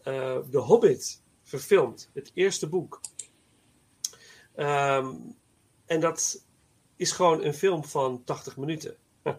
eh 0.03 0.37
The 0.51 0.57
Hobbit 0.57 1.21
verfilmd. 1.43 2.09
Het 2.13 2.31
eerste 2.33 2.67
boek. 2.67 3.01
Ehm, 4.55 5.13
en 5.85 5.99
dat 5.99 6.43
is 6.95 7.11
gewoon 7.11 7.43
een 7.43 7.53
film 7.53 7.85
van 7.85 8.23
80 8.23 8.57
minuten. 8.57 8.95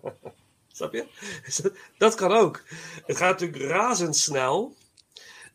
Snap 0.73 0.93
je? 0.93 1.07
Dat 1.99 2.15
kan 2.15 2.33
ook. 2.33 2.63
Het 3.07 3.17
gaat 3.17 3.41
natuurlijk 3.41 3.63
razendsnel. 3.63 4.77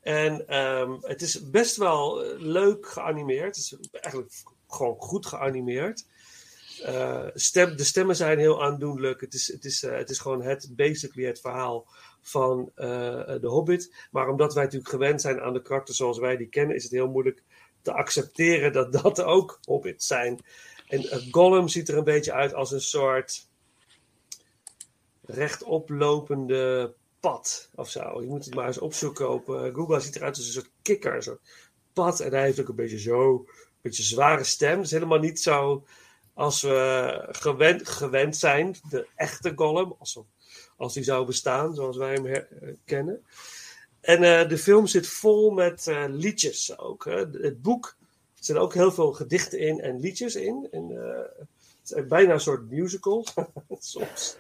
En 0.08 0.48
ehm, 0.48 0.92
het 1.02 1.22
is 1.22 1.50
best 1.50 1.76
wel 1.76 2.24
eh, 2.24 2.40
leuk 2.40 2.88
geanimeerd. 2.88 3.56
Het 3.56 3.58
is 3.58 3.78
eigenlijk 3.92 4.34
gewoon 4.68 4.96
goed 4.98 5.26
geanimeerd. 5.26 6.06
Eh, 6.84 7.26
stem, 7.34 7.76
de 7.76 7.84
stemmen 7.84 8.16
zijn 8.16 8.40
heel 8.40 8.64
aandoenlijk. 8.64 9.22
Het 9.22 9.34
is, 9.34 9.48
het 9.52 9.66
is, 9.66 9.84
eh, 9.84 9.98
het 9.98 10.10
is 10.10 10.20
gewoon 10.20 10.42
het, 10.42 10.70
basically 10.76 11.28
het 11.28 11.40
verhaal 11.40 11.88
van 12.22 12.72
de 12.76 13.40
Hobbit. 13.42 13.94
Maar 14.12 14.30
omdat 14.30 14.54
wij 14.54 14.64
natuurlijk 14.64 14.92
gewend 14.92 15.22
zijn 15.22 15.42
aan 15.42 15.54
de 15.54 15.62
karakters 15.62 15.98
zoals 15.98 16.20
wij 16.20 16.38
die 16.38 16.50
kennen, 16.50 16.76
is 16.76 16.84
het 16.84 16.92
heel 16.92 17.10
moeilijk 17.10 17.44
te 17.82 17.92
accepteren 17.94 18.74
dat 18.74 18.94
dat 19.04 19.22
ook 19.22 19.60
Hobbits 19.64 20.08
zijn. 20.08 20.40
En 20.88 21.32
Gollum 21.32 21.68
ziet 21.68 21.90
er 21.90 21.98
een 21.98 22.04
beetje 22.04 22.34
uit 22.34 22.54
als 22.54 22.72
een 22.72 22.82
soort 22.82 23.48
rechtoplopende 25.26 26.94
pad 27.28 27.70
of 27.76 27.90
zo. 27.90 28.22
Je 28.22 28.28
moet 28.28 28.46
het 28.46 28.56
maar 28.56 28.68
eens 28.68 28.80
opzoeken 28.80 29.30
op 29.30 29.50
eh, 29.50 29.74
Google. 29.74 30.00
Ziet 30.00 30.16
eruit 30.16 30.38
als 30.38 30.46
een 30.46 30.52
soort 30.52 30.70
kikker, 30.82 31.24
soort 31.24 31.40
pad. 31.94 32.20
En 32.20 32.32
hij 32.32 32.44
heeft 32.44 32.60
ook 32.60 32.68
een 32.68 32.76
beetje 32.76 33.00
zo, 33.00 33.32
een 33.32 33.82
beetje 33.82 34.04
zware 34.04 34.44
stem. 34.44 34.82
Dus 34.82 34.92
helemaal 34.92 35.20
niet 35.20 35.40
zo 35.40 35.86
als 36.34 36.62
we 36.62 37.28
gewend, 37.32 37.90
gewend 37.90 38.36
zijn. 38.36 38.76
De 38.90 39.08
echte 39.16 39.52
Gollum, 39.56 39.96
als, 40.00 40.20
als 40.78 40.94
die 40.94 41.04
zou 41.04 41.26
bestaan, 41.26 41.76
zoals 41.76 41.98
wij 41.98 42.14
hem 42.14 42.26
eh, 42.26 42.74
kennen. 42.86 43.26
En 44.02 44.24
eh, 44.24 44.50
de 44.50 44.58
film 44.58 44.88
zit 44.88 45.08
vol 45.08 45.52
met 45.52 45.88
liedjes 46.08 46.78
ook. 46.78 47.06
Hè. 47.06 47.26
Het 47.32 47.62
boek 47.62 47.96
er 48.48 48.58
ook 48.58 48.74
heel 48.74 48.92
veel 48.92 49.14
gedichten 49.14 49.60
in 49.60 49.82
en 49.82 50.00
liedjes 50.00 50.36
in. 50.36 50.68
En, 50.72 50.90
het 51.82 51.98
is 51.98 52.08
bijna 52.08 52.34
een 52.34 52.40
soort 52.40 52.70
musical 52.70 53.26
soms. 53.80 54.38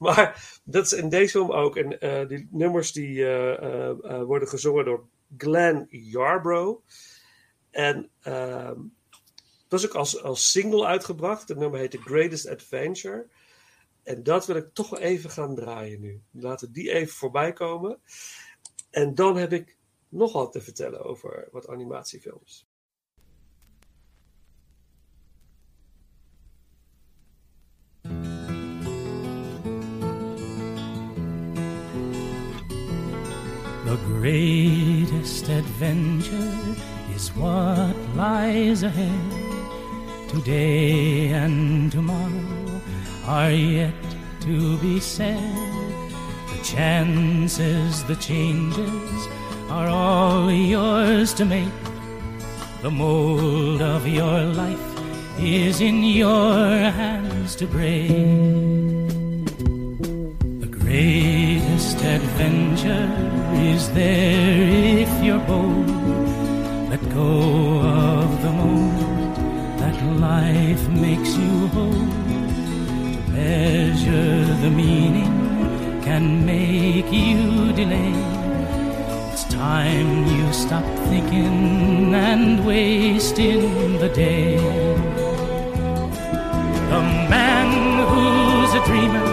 Maar 0.04 0.60
dat 0.64 0.84
is 0.84 0.92
in 0.92 1.08
deze 1.08 1.30
film 1.30 1.52
ook. 1.52 1.76
En 1.76 2.00
eh, 2.00 2.28
die 2.28 2.48
nummers 2.50 2.92
die 2.92 3.24
eh, 3.24 3.88
eh, 3.90 4.22
worden 4.22 4.48
gezongen 4.48 4.84
door 4.84 5.06
Glenn 5.36 5.86
Yarbrough. 5.90 6.80
En 7.70 8.10
ehm 8.20 8.78
dat 9.70 9.80
is 9.80 9.86
ook 9.86 9.94
als, 9.94 10.22
als 10.22 10.50
single 10.50 10.86
uitgebracht. 10.86 11.48
Het 11.48 11.58
nummer 11.58 11.78
heet 11.78 11.90
The 11.90 11.98
Greatest 11.98 12.48
Adventure. 12.48 13.26
En 14.02 14.22
dat 14.22 14.46
wil 14.46 14.56
ik 14.56 14.68
toch 14.72 14.98
even 14.98 15.30
gaan 15.30 15.54
draaien 15.54 16.00
nu. 16.00 16.22
Laten 16.30 16.66
we 16.66 16.72
die 16.72 16.92
even 16.92 17.14
voorbij 17.14 17.52
komen. 17.52 18.00
En 18.90 19.14
dan 19.14 19.36
heb 19.36 19.52
ik 19.52 19.76
nog 20.08 20.32
wat 20.32 20.52
te 20.52 20.60
vertellen 20.60 21.04
over 21.04 21.48
wat 21.50 21.68
animatiefilms. 21.68 22.69
The 33.90 33.96
greatest 33.96 35.48
adventure 35.48 36.76
is 37.12 37.34
what 37.34 37.96
lies 38.14 38.84
ahead. 38.84 40.28
Today 40.28 41.30
and 41.30 41.90
tomorrow 41.90 42.80
are 43.26 43.50
yet 43.50 43.92
to 44.42 44.78
be 44.78 45.00
said. 45.00 45.42
The 46.52 46.62
chances, 46.62 48.04
the 48.04 48.14
changes 48.14 49.26
are 49.68 49.88
all 49.88 50.52
yours 50.52 51.34
to 51.34 51.44
make. 51.44 51.82
The 52.82 52.92
mold 52.92 53.82
of 53.82 54.06
your 54.06 54.40
life 54.44 55.00
is 55.36 55.80
in 55.80 56.04
your 56.04 56.92
hands 56.92 57.56
to 57.56 57.66
break. 57.66 58.99
Greatest 60.90 62.02
adventure 62.02 63.08
is 63.54 63.88
there 63.90 64.98
if 64.98 65.24
you're 65.24 65.38
bold. 65.46 65.88
Let 66.90 67.00
go 67.14 67.78
of 67.78 68.42
the 68.42 68.50
moment 68.50 69.36
that 69.78 69.96
life 70.18 70.88
makes 70.88 71.36
you 71.36 71.68
hold. 71.68 72.10
To 73.14 73.30
measure 73.30 74.44
the 74.62 74.70
meaning 74.70 76.02
can 76.02 76.44
make 76.44 77.12
you 77.12 77.72
delay. 77.72 78.12
It's 79.30 79.44
time 79.44 80.26
you 80.26 80.52
stop 80.52 80.84
thinking 81.08 82.12
and 82.16 82.66
wasting 82.66 83.96
the 84.00 84.08
day. 84.08 84.56
The 86.90 87.00
man 87.30 87.68
who's 88.10 88.74
a 88.74 88.84
dreamer 88.84 89.29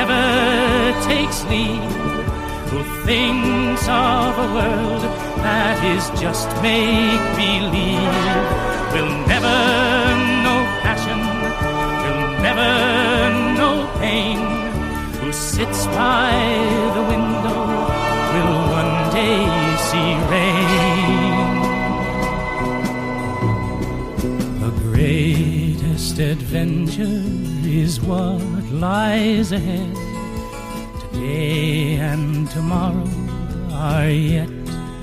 never 0.00 0.94
takes 1.10 1.38
leave, 1.46 1.94
who 2.70 2.80
thinks 3.04 3.82
of 3.88 4.30
a 4.46 4.48
world 4.56 5.02
that 5.46 5.78
is 5.94 6.04
just 6.22 6.48
make 6.62 7.24
believe, 7.42 8.46
will 8.94 9.12
never 9.32 9.58
know 10.44 10.60
passion, 10.86 11.20
will 12.02 12.24
never 12.46 12.72
know 13.58 13.76
pain, 13.98 14.40
who 15.18 15.32
sits 15.32 15.80
by 15.86 16.30
the 16.96 17.04
window 17.12 17.60
will 18.32 18.56
one 18.80 18.96
day 19.18 19.42
see 19.88 20.10
rain. 20.34 21.50
The 24.62 24.72
greatest 24.90 26.14
adventure 26.20 27.24
is 27.82 28.00
what 28.00 28.57
lies 28.70 29.52
ahead. 29.52 29.94
Today 31.00 31.94
and 31.96 32.50
tomorrow 32.50 33.08
are 33.72 34.10
yet 34.10 34.50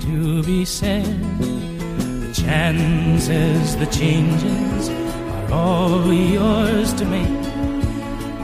to 0.02 0.42
be 0.44 0.64
said. 0.64 1.04
The 1.40 2.32
chances, 2.32 3.76
the 3.76 3.86
changes 3.86 4.88
are 4.88 5.52
all 5.52 6.12
yours 6.12 6.92
to 6.94 7.04
make. 7.04 7.42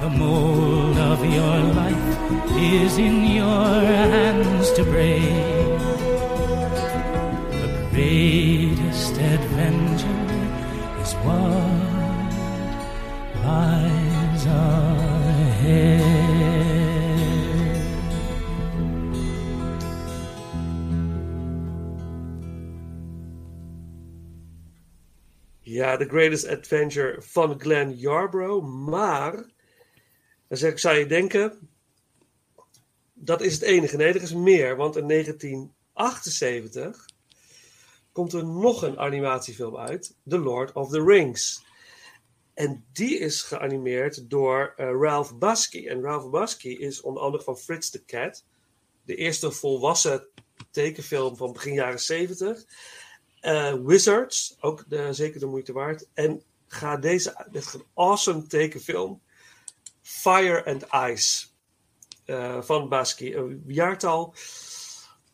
The 0.00 0.10
mold 0.10 0.98
of 0.98 1.24
your 1.24 1.58
life 1.80 2.22
is 2.56 2.98
in 2.98 3.24
your 3.24 3.46
hands 3.46 4.70
to 4.72 4.84
break. 4.84 5.22
The 7.62 7.88
greatest 7.90 9.12
adventure 9.12 10.22
is 11.00 11.14
what 11.24 11.71
The 26.02 26.08
Greatest 26.08 26.48
Adventure 26.48 27.22
van 27.22 27.60
Glenn 27.60 27.96
Yarbrough. 27.96 28.66
Maar, 28.66 29.32
dan 30.48 30.58
zeg 30.58 30.70
ik, 30.70 30.78
zou 30.78 30.96
je 30.96 31.06
denken, 31.06 31.68
dat 33.12 33.40
is 33.40 33.52
het 33.52 33.62
enige. 33.62 33.96
Nee, 33.96 34.08
er 34.08 34.22
is 34.22 34.34
meer. 34.34 34.76
Want 34.76 34.96
in 34.96 35.08
1978 35.08 37.06
komt 38.12 38.32
er 38.32 38.44
nog 38.44 38.82
een 38.82 38.98
animatiefilm 38.98 39.76
uit. 39.76 40.16
The 40.28 40.38
Lord 40.38 40.72
of 40.72 40.90
the 40.90 41.04
Rings. 41.04 41.64
En 42.54 42.84
die 42.92 43.18
is 43.18 43.42
geanimeerd 43.42 44.30
door 44.30 44.74
uh, 44.76 44.86
Ralph 45.00 45.38
Basky. 45.38 45.86
En 45.86 46.02
Ralph 46.02 46.30
Basky 46.30 46.68
is 46.68 47.00
onder 47.00 47.22
andere 47.22 47.44
van 47.44 47.56
Fritz 47.56 47.90
the 47.90 48.04
Cat. 48.04 48.44
De 49.04 49.14
eerste 49.14 49.50
volwassen 49.50 50.28
tekenfilm 50.70 51.36
van 51.36 51.52
begin 51.52 51.74
jaren 51.74 52.00
70. 52.00 52.64
Uh, 53.42 53.74
Wizards, 53.84 54.56
ook 54.60 54.84
de, 54.88 55.12
zeker 55.12 55.40
de 55.40 55.46
moeite 55.46 55.72
waard. 55.72 56.08
En 56.14 56.42
ga 56.66 56.96
deze, 56.96 57.46
dit 57.50 57.64
is 57.64 57.72
een 57.72 57.84
awesome 57.94 58.46
tekenfilm. 58.46 59.22
Fire 60.02 60.64
and 60.64 60.86
Ice 61.10 61.46
uh, 62.26 62.62
van 62.62 62.88
Basky. 62.88 63.32
Een 63.34 63.62
jaartal, 63.66 64.34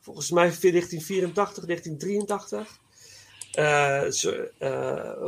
volgens 0.01 0.31
mij 0.31 0.43
1984, 0.61 1.65
1983. 1.65 2.79
Uh, 3.59 4.11
so, 4.11 4.31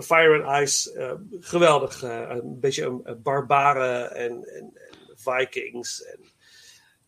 Fire 0.00 0.42
and 0.42 0.62
Ice, 0.62 1.18
geweldig. 1.40 2.02
een 2.02 2.60
beetje 2.60 2.84
een, 2.84 3.22
barbaren 3.22 4.14
en, 4.14 4.30
en, 4.30 4.72
en, 4.76 4.90
Vikings. 5.14 6.04
En... 6.04 6.18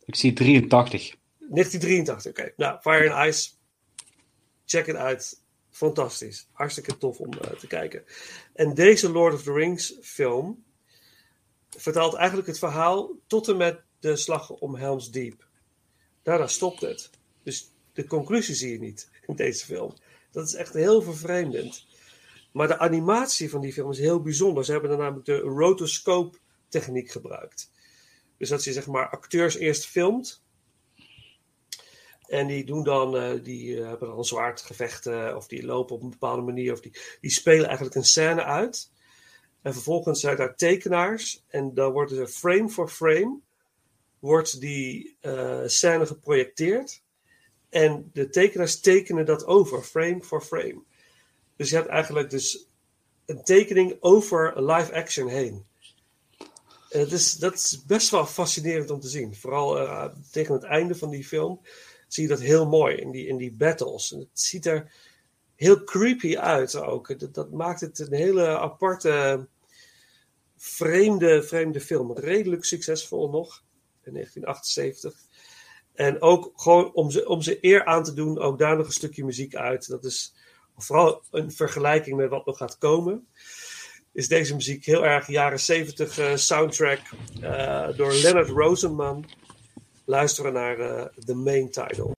Ik 0.04 0.16
zie 0.16 0.32
83. 0.32 1.14
1983, 1.38 2.30
oké. 2.30 2.40
Okay. 2.40 2.52
Nou, 2.56 2.80
Fire 2.80 3.12
and 3.12 3.28
Ice, 3.28 3.50
check 4.64 4.86
het 4.86 4.96
uit 4.96 5.41
fantastisch. 5.72 6.48
Hartstikke 6.52 6.98
tof 6.98 7.18
om 7.18 7.32
uh, 7.34 7.50
te 7.50 7.66
kijken. 7.66 8.04
En 8.52 8.74
deze 8.74 9.10
Lord 9.10 9.34
of 9.34 9.42
the 9.42 9.52
Rings 9.52 9.94
film 10.02 10.64
vertelt 11.70 12.14
eigenlijk 12.14 12.48
het 12.48 12.58
verhaal 12.58 13.10
tot 13.26 13.48
en 13.48 13.56
met 13.56 13.80
de 14.00 14.16
slag 14.16 14.50
om 14.50 14.74
Helm's 14.74 15.10
Deep. 15.10 15.46
Daarna 16.22 16.46
stopt 16.46 16.80
het. 16.80 17.10
Dus 17.42 17.70
de 17.92 18.06
conclusie 18.06 18.54
zie 18.54 18.72
je 18.72 18.78
niet 18.78 19.10
in 19.26 19.36
deze 19.36 19.64
film. 19.64 19.94
Dat 20.30 20.46
is 20.46 20.54
echt 20.54 20.74
heel 20.74 21.02
vervreemdend. 21.02 21.86
Maar 22.52 22.68
de 22.68 22.78
animatie 22.78 23.50
van 23.50 23.60
die 23.60 23.72
film 23.72 23.90
is 23.90 23.98
heel 23.98 24.22
bijzonder. 24.22 24.64
Ze 24.64 24.72
hebben 24.72 24.90
dan 24.90 24.98
namelijk 24.98 25.26
de 25.26 25.38
rotoscope 25.38 26.38
techniek 26.68 27.10
gebruikt. 27.10 27.70
Dus 28.36 28.48
dat 28.48 28.64
je 28.64 28.72
zeg 28.72 28.86
maar 28.86 29.08
acteurs 29.08 29.56
eerst 29.56 29.86
filmt 29.86 30.42
en 32.32 32.46
die 32.46 32.64
doen 32.64 32.84
dan, 32.84 33.16
uh, 33.16 33.44
die 33.44 33.76
uh, 33.76 33.88
hebben 33.88 34.08
dan 34.08 34.24
zwaardgevechten 34.24 35.36
of 35.36 35.46
die 35.46 35.64
lopen 35.64 35.96
op 35.96 36.02
een 36.02 36.10
bepaalde 36.10 36.42
manier 36.42 36.72
of 36.72 36.80
die, 36.80 36.92
die 37.20 37.30
spelen 37.30 37.66
eigenlijk 37.66 37.96
een 37.96 38.04
scène 38.04 38.44
uit. 38.44 38.90
En 39.62 39.72
vervolgens 39.72 40.20
zijn 40.20 40.36
daar 40.36 40.56
tekenaars 40.56 41.44
en 41.48 41.74
dan 41.74 41.92
wordt 41.92 42.12
er 42.12 42.26
frame 42.26 42.68
for 42.68 42.88
frame 42.88 43.38
wordt 44.18 44.60
die 44.60 45.16
scène 45.64 46.06
geprojecteerd. 46.06 47.02
En 47.68 48.10
de 48.12 48.28
tekenaars 48.28 48.80
tekenen 48.80 49.26
dat 49.26 49.46
over, 49.46 49.82
frame 49.82 50.22
for 50.22 50.40
frame. 50.40 50.82
Dus 51.56 51.70
je 51.70 51.76
hebt 51.76 51.88
eigenlijk 51.88 52.30
dus 52.30 52.68
een 53.26 53.42
tekening 53.42 53.96
over 54.00 54.62
live 54.62 54.94
action 54.94 55.28
heen. 55.28 55.64
Is, 56.88 57.32
dat 57.32 57.54
is 57.54 57.84
best 57.86 58.10
wel 58.10 58.26
fascinerend 58.26 58.90
om 58.90 59.00
te 59.00 59.08
zien. 59.08 59.34
Vooral 59.34 60.10
tegen 60.30 60.54
het 60.54 60.64
einde 60.64 60.94
van 60.94 61.10
die 61.10 61.24
film 61.24 61.60
zie 62.12 62.22
je 62.22 62.28
dat 62.28 62.40
heel 62.40 62.66
mooi 62.66 62.96
in 62.96 63.10
die, 63.10 63.26
in 63.26 63.36
die 63.36 63.52
battles. 63.52 64.10
Het 64.10 64.28
ziet 64.32 64.66
er 64.66 64.92
heel 65.54 65.84
creepy 65.84 66.36
uit 66.36 66.76
ook. 66.76 67.32
Dat, 67.34 67.50
maakt 67.50 67.80
het 67.80 67.98
een 67.98 68.12
hele 68.12 68.58
aparte, 68.58 69.46
vreemde, 70.56 71.42
vreemde 71.42 71.80
film. 71.80 72.12
Redelijk 72.12 72.64
succesvol 72.64 73.30
nog 73.30 73.64
in 74.02 74.12
1978. 74.12 75.14
En 75.94 76.20
ook 76.20 76.52
gewoon 76.54 76.94
om 76.94 77.10
ze, 77.10 77.28
om 77.28 77.42
ze 77.42 77.58
eer 77.60 77.84
aan 77.84 78.02
te 78.02 78.14
doen, 78.14 78.38
ook 78.38 78.58
daar 78.58 78.76
nog 78.76 78.86
een 78.86 78.92
stukje 78.92 79.24
muziek 79.24 79.54
uit. 79.54 79.88
Dat 79.88 80.04
is 80.04 80.34
vooral 80.76 81.22
een 81.30 81.52
vergelijking 81.52 82.16
met 82.16 82.30
wat 82.30 82.46
nog 82.46 82.56
gaat 82.56 82.78
komen. 82.78 83.26
Is 84.12 84.28
deze 84.28 84.54
muziek 84.54 84.84
heel 84.84 85.04
erg 85.04 85.26
jaren 85.26 85.60
70 85.60 86.18
uh, 86.18 86.36
soundtrack 86.36 87.00
uh, 87.42 87.96
door 87.96 88.12
Leonard 88.12 88.48
Rosenman 88.48 89.24
luisteren 90.12 90.52
naar 90.52 90.78
uh, 90.78 91.04
de 91.14 91.34
main 91.34 91.70
title. 91.70 92.10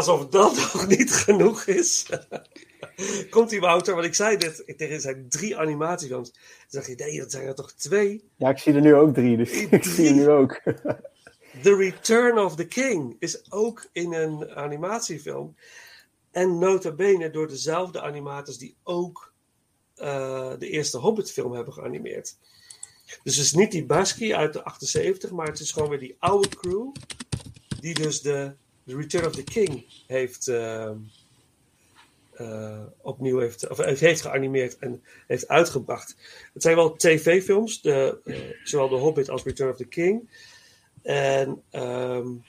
Alsof 0.00 0.28
dat 0.28 0.56
nog 0.72 0.86
niet 0.86 1.12
genoeg 1.12 1.64
is, 1.64 2.06
komt 3.30 3.50
die 3.50 3.60
Wouter, 3.60 3.94
want 3.94 4.06
ik 4.06 4.14
zei 4.14 4.36
dit, 4.36 4.74
tegen 4.76 5.00
zijn 5.00 5.26
drie 5.28 5.56
animatiefilms. 5.56 6.32
Dan 6.32 6.42
zeg 6.68 6.86
je, 6.86 6.94
nee, 6.94 7.18
dat 7.18 7.30
zijn 7.30 7.46
er 7.46 7.54
toch 7.54 7.72
twee? 7.72 8.24
Ja, 8.36 8.48
ik 8.48 8.58
zie 8.58 8.74
er 8.74 8.80
nu 8.80 8.94
ook 8.94 9.14
drie, 9.14 9.36
dus 9.36 9.50
ik 9.78 9.84
zie 9.84 10.08
er 10.08 10.14
nu 10.14 10.28
ook. 10.28 10.60
The 11.62 11.76
Return 11.76 12.38
of 12.38 12.56
the 12.56 12.66
King 12.66 13.16
is 13.18 13.52
ook 13.52 13.88
in 13.92 14.12
een 14.12 14.50
animatiefilm. 14.50 15.56
En 16.30 16.58
nota 16.58 16.92
bene 16.92 17.30
door 17.30 17.48
dezelfde 17.48 18.00
animators 18.00 18.58
die 18.58 18.76
ook 18.82 19.32
uh, 19.96 20.52
de 20.58 20.68
eerste 20.68 20.98
Hobbit-film 20.98 21.52
hebben 21.52 21.72
geanimeerd. 21.72 22.36
Dus 23.22 23.36
het 23.36 23.44
is 23.44 23.52
niet 23.52 23.70
die 23.70 23.86
Basky 23.86 24.34
uit 24.34 24.52
de 24.52 24.64
78, 24.64 25.30
maar 25.30 25.46
het 25.46 25.60
is 25.60 25.72
gewoon 25.72 25.88
weer 25.88 25.98
die 25.98 26.16
oude 26.18 26.48
crew. 26.48 26.92
Die 27.80 27.94
dus 27.94 28.20
de, 28.20 28.54
The 28.90 28.96
Return 28.96 29.26
of 29.26 29.34
the 29.34 29.44
King 29.44 29.84
heeft, 30.06 30.48
uh, 30.48 30.90
uh, 32.40 32.82
opnieuw 33.02 33.38
heeft, 33.38 33.68
of 33.68 33.76
heeft 33.76 34.20
geanimeerd 34.20 34.78
en 34.78 35.02
heeft 35.26 35.48
uitgebracht. 35.48 36.16
Het 36.52 36.62
zijn 36.62 36.76
wel 36.76 36.96
tv-films, 36.96 37.80
de, 37.80 38.20
zowel 38.64 38.88
The 38.88 38.94
Hobbit 38.94 39.28
als 39.28 39.42
Return 39.42 39.70
of 39.70 39.76
the 39.76 39.84
King. 39.84 40.28
En 41.02 41.62
um, 41.72 42.44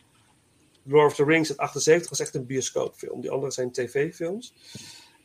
Lord 0.83 1.11
of 1.11 1.15
the 1.15 1.23
Rings 1.23 1.49
uit 1.49 1.57
78 1.57 2.09
was 2.09 2.19
echt 2.19 2.35
een 2.35 2.45
bioscoopfilm. 2.45 3.21
Die 3.21 3.31
andere 3.31 3.51
zijn 3.51 3.71
tv-films. 3.71 4.53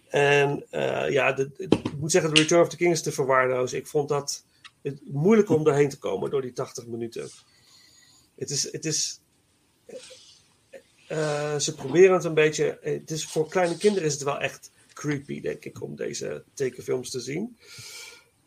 En 0.08 0.66
ja, 1.10 1.36
ik 1.36 1.96
moet 1.98 2.10
zeggen, 2.10 2.34
The 2.34 2.40
Return 2.40 2.62
of 2.62 2.68
the 2.68 2.76
King 2.76 2.92
is 2.92 3.02
te 3.02 3.12
verwaarlozen. 3.12 3.78
Ik 3.78 3.86
vond 3.86 4.08
dat 4.08 4.44
het, 4.82 5.00
moeilijk 5.04 5.48
om 5.48 5.64
daarheen 5.64 5.88
te 5.88 5.98
komen 5.98 6.30
door 6.30 6.42
die 6.42 6.52
80 6.52 6.86
minuten. 6.86 7.28
Het 8.34 8.50
is. 8.50 8.72
Het 8.72 8.84
is 8.84 9.20
uh, 11.12 11.58
ze 11.58 11.74
proberen 11.74 12.14
het 12.14 12.24
een 12.24 12.34
beetje. 12.34 12.78
Het 12.80 13.10
is, 13.10 13.26
voor 13.26 13.48
kleine 13.48 13.76
kinderen 13.76 14.06
is 14.06 14.14
het 14.14 14.22
wel 14.22 14.38
echt 14.38 14.70
creepy, 14.92 15.40
denk 15.40 15.64
ik, 15.64 15.82
om 15.82 15.96
deze 15.96 16.44
tekenfilms 16.54 17.10
te 17.10 17.20
zien. 17.20 17.56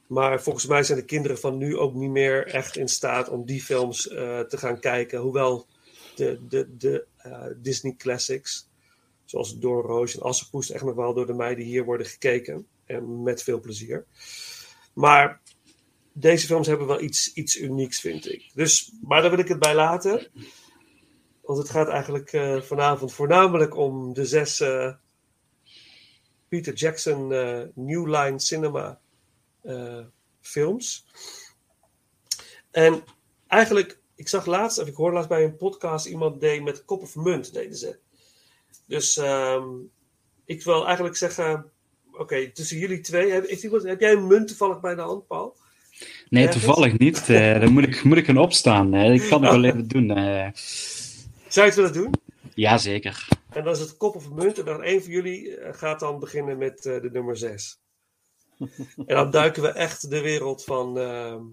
Maar 0.08 0.42
volgens 0.42 0.66
mij 0.66 0.84
zijn 0.84 1.00
de 1.00 1.06
kinderen 1.06 1.40
van 1.40 1.58
nu 1.58 1.78
ook 1.78 1.94
niet 1.94 2.10
meer 2.10 2.48
echt 2.48 2.78
in 2.78 2.88
staat 2.88 3.30
om 3.30 3.46
die 3.46 3.62
films 3.62 4.08
uh, 4.08 4.40
te 4.40 4.58
gaan 4.58 4.80
kijken. 4.80 5.20
Hoewel 5.20 5.68
de, 6.16 6.40
de, 6.50 6.76
de 6.78 7.06
Disney 7.62 7.96
classics, 7.98 8.68
zoals 9.26 9.60
Door 9.60 9.84
Roos 9.84 10.16
en 10.16 10.22
Assepoest, 10.22 10.70
echt 10.70 10.84
nog 10.84 10.96
wel 10.96 11.14
door 11.14 11.26
de 11.26 11.34
meiden 11.34 11.66
hier 11.66 11.86
worden 11.86 12.08
gekeken. 12.08 12.68
En 12.86 13.24
met 13.24 13.44
veel 13.44 13.60
plezier. 13.60 14.06
Maar 14.94 15.42
deze 16.14 16.46
films 16.46 16.68
hebben 16.68 16.88
wel 16.88 17.02
iets, 17.02 17.34
iets 17.34 17.58
unieks, 17.58 18.00
vind 18.00 18.32
ik. 18.32 18.50
Dus, 18.54 18.92
maar 19.02 19.22
daar 19.22 19.30
wil 19.30 19.40
ik 19.40 19.48
het 19.48 19.60
bij 19.60 19.76
laten. 19.76 20.28
Want 21.50 21.62
het 21.62 21.70
gaat 21.70 21.88
eigenlijk 21.88 22.34
uh, 22.34 22.62
vanavond 22.62 23.14
voornamelijk 23.14 23.76
om 23.76 24.14
de 24.14 24.26
zes 24.26 24.60
uh, 24.60 24.94
Peter 26.48 26.74
Jackson 26.74 27.32
uh, 27.32 27.62
New 27.74 28.08
Line 28.08 28.40
Cinema 28.40 29.00
films. 30.42 31.06
En 32.72 33.04
eigenlijk, 33.48 34.00
ik 34.16 34.28
zag 34.28 34.46
laatst, 34.46 34.80
of 34.80 34.88
ik 34.88 34.96
hoorde 34.96 35.14
laatst 35.14 35.30
bij 35.30 35.44
een 35.44 35.58
podcast, 35.58 36.06
iemand 36.06 36.42
deed 36.42 36.64
met 36.64 36.86
kop 36.86 37.02
of 37.02 37.16
munt, 37.16 37.54
deden 37.54 37.78
ze. 37.78 37.98
Dus 38.86 39.18
um, 39.18 39.92
ik 40.46 40.64
wil 40.64 40.86
eigenlijk 40.86 41.16
zeggen, 41.16 41.72
oké, 42.12 42.22
okay, 42.22 42.50
tussen 42.50 42.78
jullie 42.78 43.00
twee, 43.00 43.32
heb, 43.32 43.46
iemand, 43.46 43.84
heb 43.84 44.00
jij 44.00 44.12
een 44.12 44.28
munt 44.28 44.48
toevallig 44.48 44.80
bij 44.80 44.96
de 44.96 45.02
hand, 45.02 45.28
Paul? 45.28 45.56
Nee, 46.30 46.48
toevallig 46.48 46.98
niet. 46.98 47.28
Dan 47.28 47.72
moet 47.72 47.84
ik, 47.84 48.04
moet 48.04 48.18
ik 48.18 48.28
een 48.28 48.38
opstaan. 48.38 48.96
Ik 48.96 49.30
kan 49.30 49.44
het 49.44 49.52
wel 49.52 49.64
even 49.64 49.88
doen. 49.88 50.12
Zou 51.50 51.66
je 51.66 51.72
het 51.72 51.76
willen 51.76 51.94
doen? 51.94 52.14
Jazeker. 52.54 53.28
En 53.50 53.64
dan 53.64 53.74
is 53.74 53.80
het 53.80 53.98
kop 53.98 54.16
of 54.16 54.30
munt. 54.30 54.60
En 54.60 54.66
dan 54.66 54.84
een 54.84 55.02
van 55.02 55.12
jullie 55.12 55.58
gaat 55.72 56.00
dan 56.00 56.20
beginnen 56.20 56.58
met 56.58 56.84
de 56.84 57.10
nummer 57.12 57.38
6. 57.38 57.80
en 58.98 59.16
dan 59.16 59.32
duiken 59.32 59.62
we 59.62 59.70
echt 59.70 60.10
de 60.10 60.22
wereld 60.22 60.64
van 60.64 60.98
ehm, 60.98 61.44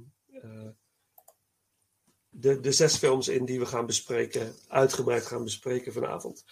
de, 2.28 2.60
de 2.60 2.72
zes 2.72 2.96
films 2.96 3.28
in 3.28 3.44
die 3.44 3.58
we 3.58 3.66
gaan 3.66 3.86
bespreken. 3.86 4.54
Uitgebreid 4.68 5.26
gaan 5.26 5.44
bespreken 5.44 5.92
vanavond. 5.92 6.44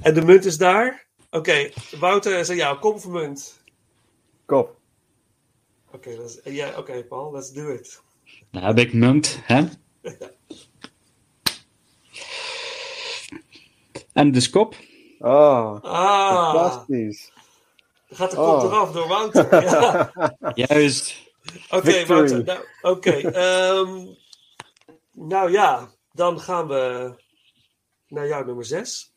En 0.00 0.14
de 0.14 0.22
munt 0.22 0.44
is 0.44 0.58
daar. 0.58 1.08
Oké, 1.30 1.36
okay, 1.36 1.74
Wouter, 1.98 2.44
zeg 2.44 2.56
jou, 2.56 2.78
kop 2.78 2.94
of 2.94 3.06
munt? 3.06 3.62
Kop. 4.44 4.78
Oké, 5.92 6.10
okay, 6.10 6.52
yeah, 6.54 6.78
okay, 6.78 7.04
Paul, 7.04 7.32
let's 7.32 7.52
do 7.52 7.72
it. 7.72 8.02
Nou 8.50 8.66
heb 8.66 8.78
ik 8.78 8.92
munt, 8.92 9.38
hè? 9.42 9.64
en 14.12 14.32
dus 14.32 14.50
kop. 14.50 14.74
Oh, 15.18 15.82
ah, 15.82 16.52
fantastisch. 16.52 17.32
Dan 18.08 18.18
gaat 18.18 18.30
de 18.30 18.36
kop 18.36 18.46
oh. 18.46 18.64
eraf 18.64 18.92
door 18.92 19.08
Wouter. 19.08 19.62
ja. 19.70 20.12
Juist. 20.54 21.28
Oké, 21.70 21.76
okay, 21.76 22.06
Wouter. 22.06 22.44
Nou, 22.44 22.58
Oké. 22.82 23.08
Okay, 23.08 23.78
um, 23.78 24.16
nou 25.12 25.50
ja, 25.50 25.88
dan 26.12 26.40
gaan 26.40 26.68
we 26.68 27.14
naar 28.08 28.26
jouw 28.26 28.44
nummer 28.44 28.64
6. 28.64 29.14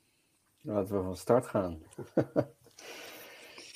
Laten 0.62 0.98
we 0.98 1.04
van 1.04 1.18
start 1.18 1.48
gaan. 1.48 1.84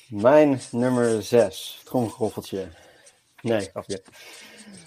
Mijn 0.08 0.60
nummer 0.70 1.22
6, 1.22 1.80
tromgeroffeltje. 1.84 2.68
Nee, 3.40 3.60
grapje. 3.60 4.02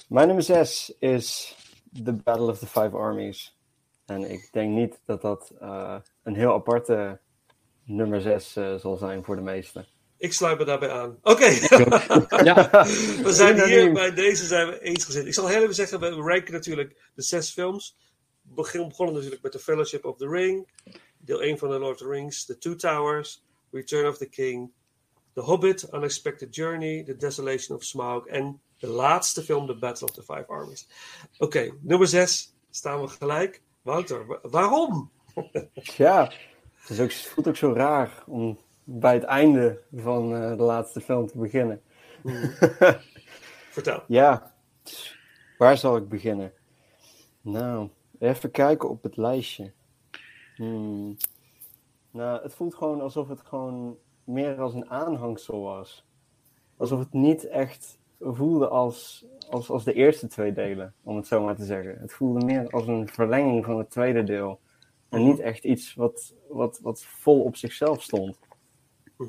Mijn 0.07 0.27
nummer 0.27 0.45
6 0.45 0.93
is 0.99 1.55
The 2.03 2.13
Battle 2.13 2.49
of 2.49 2.59
the 2.59 2.67
Five 2.67 2.97
Armies. 2.97 3.57
En 4.05 4.32
ik 4.32 4.49
denk 4.51 4.71
niet 4.71 4.99
dat 5.05 5.21
dat 5.21 5.51
uh, 5.61 5.95
een 6.24 6.36
heel 6.36 6.53
aparte 6.53 7.19
nummer 7.86 8.22
6 8.22 8.55
uh, 8.57 8.76
zal 8.76 8.97
zijn 8.97 9.24
voor 9.24 9.36
de 9.36 9.41
meesten. 9.41 9.86
Ik 10.17 10.34
sluit 10.34 10.57
me 10.57 10.65
daarbij 10.65 10.89
aan. 10.89 11.17
Oké. 11.22 11.32
Okay. 11.32 11.53
ja. 12.49 12.69
We 13.26 13.32
zijn 13.34 13.63
hier 13.63 13.93
bij 13.93 14.13
deze 14.13 14.45
zijn 14.45 14.67
we 14.67 14.80
eens 14.80 15.05
gezet. 15.05 15.26
Ik 15.26 15.34
zal 15.34 15.47
heel 15.47 15.61
even 15.61 15.76
zeggen, 15.76 15.99
we 15.99 16.09
ranken 16.09 16.53
natuurlijk 16.53 17.11
de 17.15 17.22
zes 17.22 17.51
films. 17.51 17.97
We 18.41 18.53
begonnen 18.55 19.13
natuurlijk 19.13 19.41
met 19.41 19.51
The 19.51 19.59
Fellowship 19.59 20.05
of 20.05 20.17
the 20.17 20.28
Ring. 20.28 20.67
Deel 21.17 21.41
1 21.41 21.57
van 21.57 21.69
The 21.69 21.80
Lord 21.80 21.93
of 21.93 21.97
the 21.97 22.07
Rings. 22.07 22.45
The 22.45 22.57
Two 22.57 22.76
Towers. 22.76 23.43
Return 23.72 24.07
of 24.07 24.17
the 24.17 24.30
King. 24.30 24.72
The 25.34 25.41
Hobbit, 25.41 25.88
Unexpected 25.93 26.55
Journey, 26.55 27.03
The 27.03 27.15
Desolation 27.15 27.76
of 27.76 27.84
Smaug 27.84 28.26
en 28.26 28.61
de 28.78 28.88
laatste 28.88 29.43
film, 29.43 29.67
The 29.67 29.78
Battle 29.78 30.07
of 30.07 30.13
the 30.13 30.24
Five 30.24 30.45
Armies. 30.47 30.88
Oké, 31.38 31.43
okay, 31.43 31.74
nummer 31.82 32.07
6 32.07 32.53
staan 32.69 33.01
we 33.01 33.07
gelijk. 33.07 33.61
Wouter, 33.82 34.39
waarom? 34.41 35.11
Ja, 35.73 36.23
het, 36.79 36.89
is 36.89 36.99
ook, 36.99 37.09
het 37.09 37.25
voelt 37.25 37.47
ook 37.47 37.55
zo 37.55 37.73
raar 37.73 38.23
om 38.25 38.59
bij 38.84 39.13
het 39.13 39.23
einde 39.23 39.82
van 39.95 40.34
uh, 40.34 40.57
de 40.57 40.63
laatste 40.63 41.01
film 41.01 41.27
te 41.27 41.38
beginnen. 41.38 41.82
Mm. 42.21 42.34
Vertel. 43.71 44.03
Ja, 44.07 44.53
waar 45.57 45.77
zal 45.77 45.97
ik 45.97 46.09
beginnen? 46.09 46.53
Nou, 47.41 47.89
even 48.19 48.51
kijken 48.51 48.89
op 48.89 49.03
het 49.03 49.17
lijstje. 49.17 49.71
Hmm. 50.55 51.17
Nou, 52.11 52.41
het 52.41 52.53
voelt 52.53 52.75
gewoon 52.75 53.01
alsof 53.01 53.27
het 53.27 53.41
gewoon 53.41 53.97
meer 54.23 54.61
als 54.61 54.73
een 54.73 54.89
aanhangsel 54.89 55.61
was. 55.61 56.05
Alsof 56.77 56.99
het 56.99 57.13
niet 57.13 57.47
echt 57.47 57.99
voelde 58.19 58.67
als, 58.67 59.25
als, 59.49 59.69
als 59.69 59.84
de 59.84 59.93
eerste 59.93 60.27
twee 60.27 60.53
delen, 60.53 60.93
om 61.03 61.15
het 61.15 61.27
zo 61.27 61.43
maar 61.43 61.55
te 61.55 61.65
zeggen. 61.65 61.97
Het 61.99 62.13
voelde 62.13 62.45
meer 62.45 62.69
als 62.69 62.88
een 62.88 63.07
verlenging 63.07 63.65
van 63.65 63.77
het 63.77 63.89
tweede 63.89 64.23
deel. 64.23 64.59
En 65.12 65.24
niet 65.24 65.39
echt 65.39 65.64
iets 65.64 65.93
wat, 65.93 66.34
wat, 66.47 66.80
wat 66.82 67.03
vol 67.03 67.41
op 67.41 67.55
zichzelf 67.55 68.01
stond. 68.01 68.39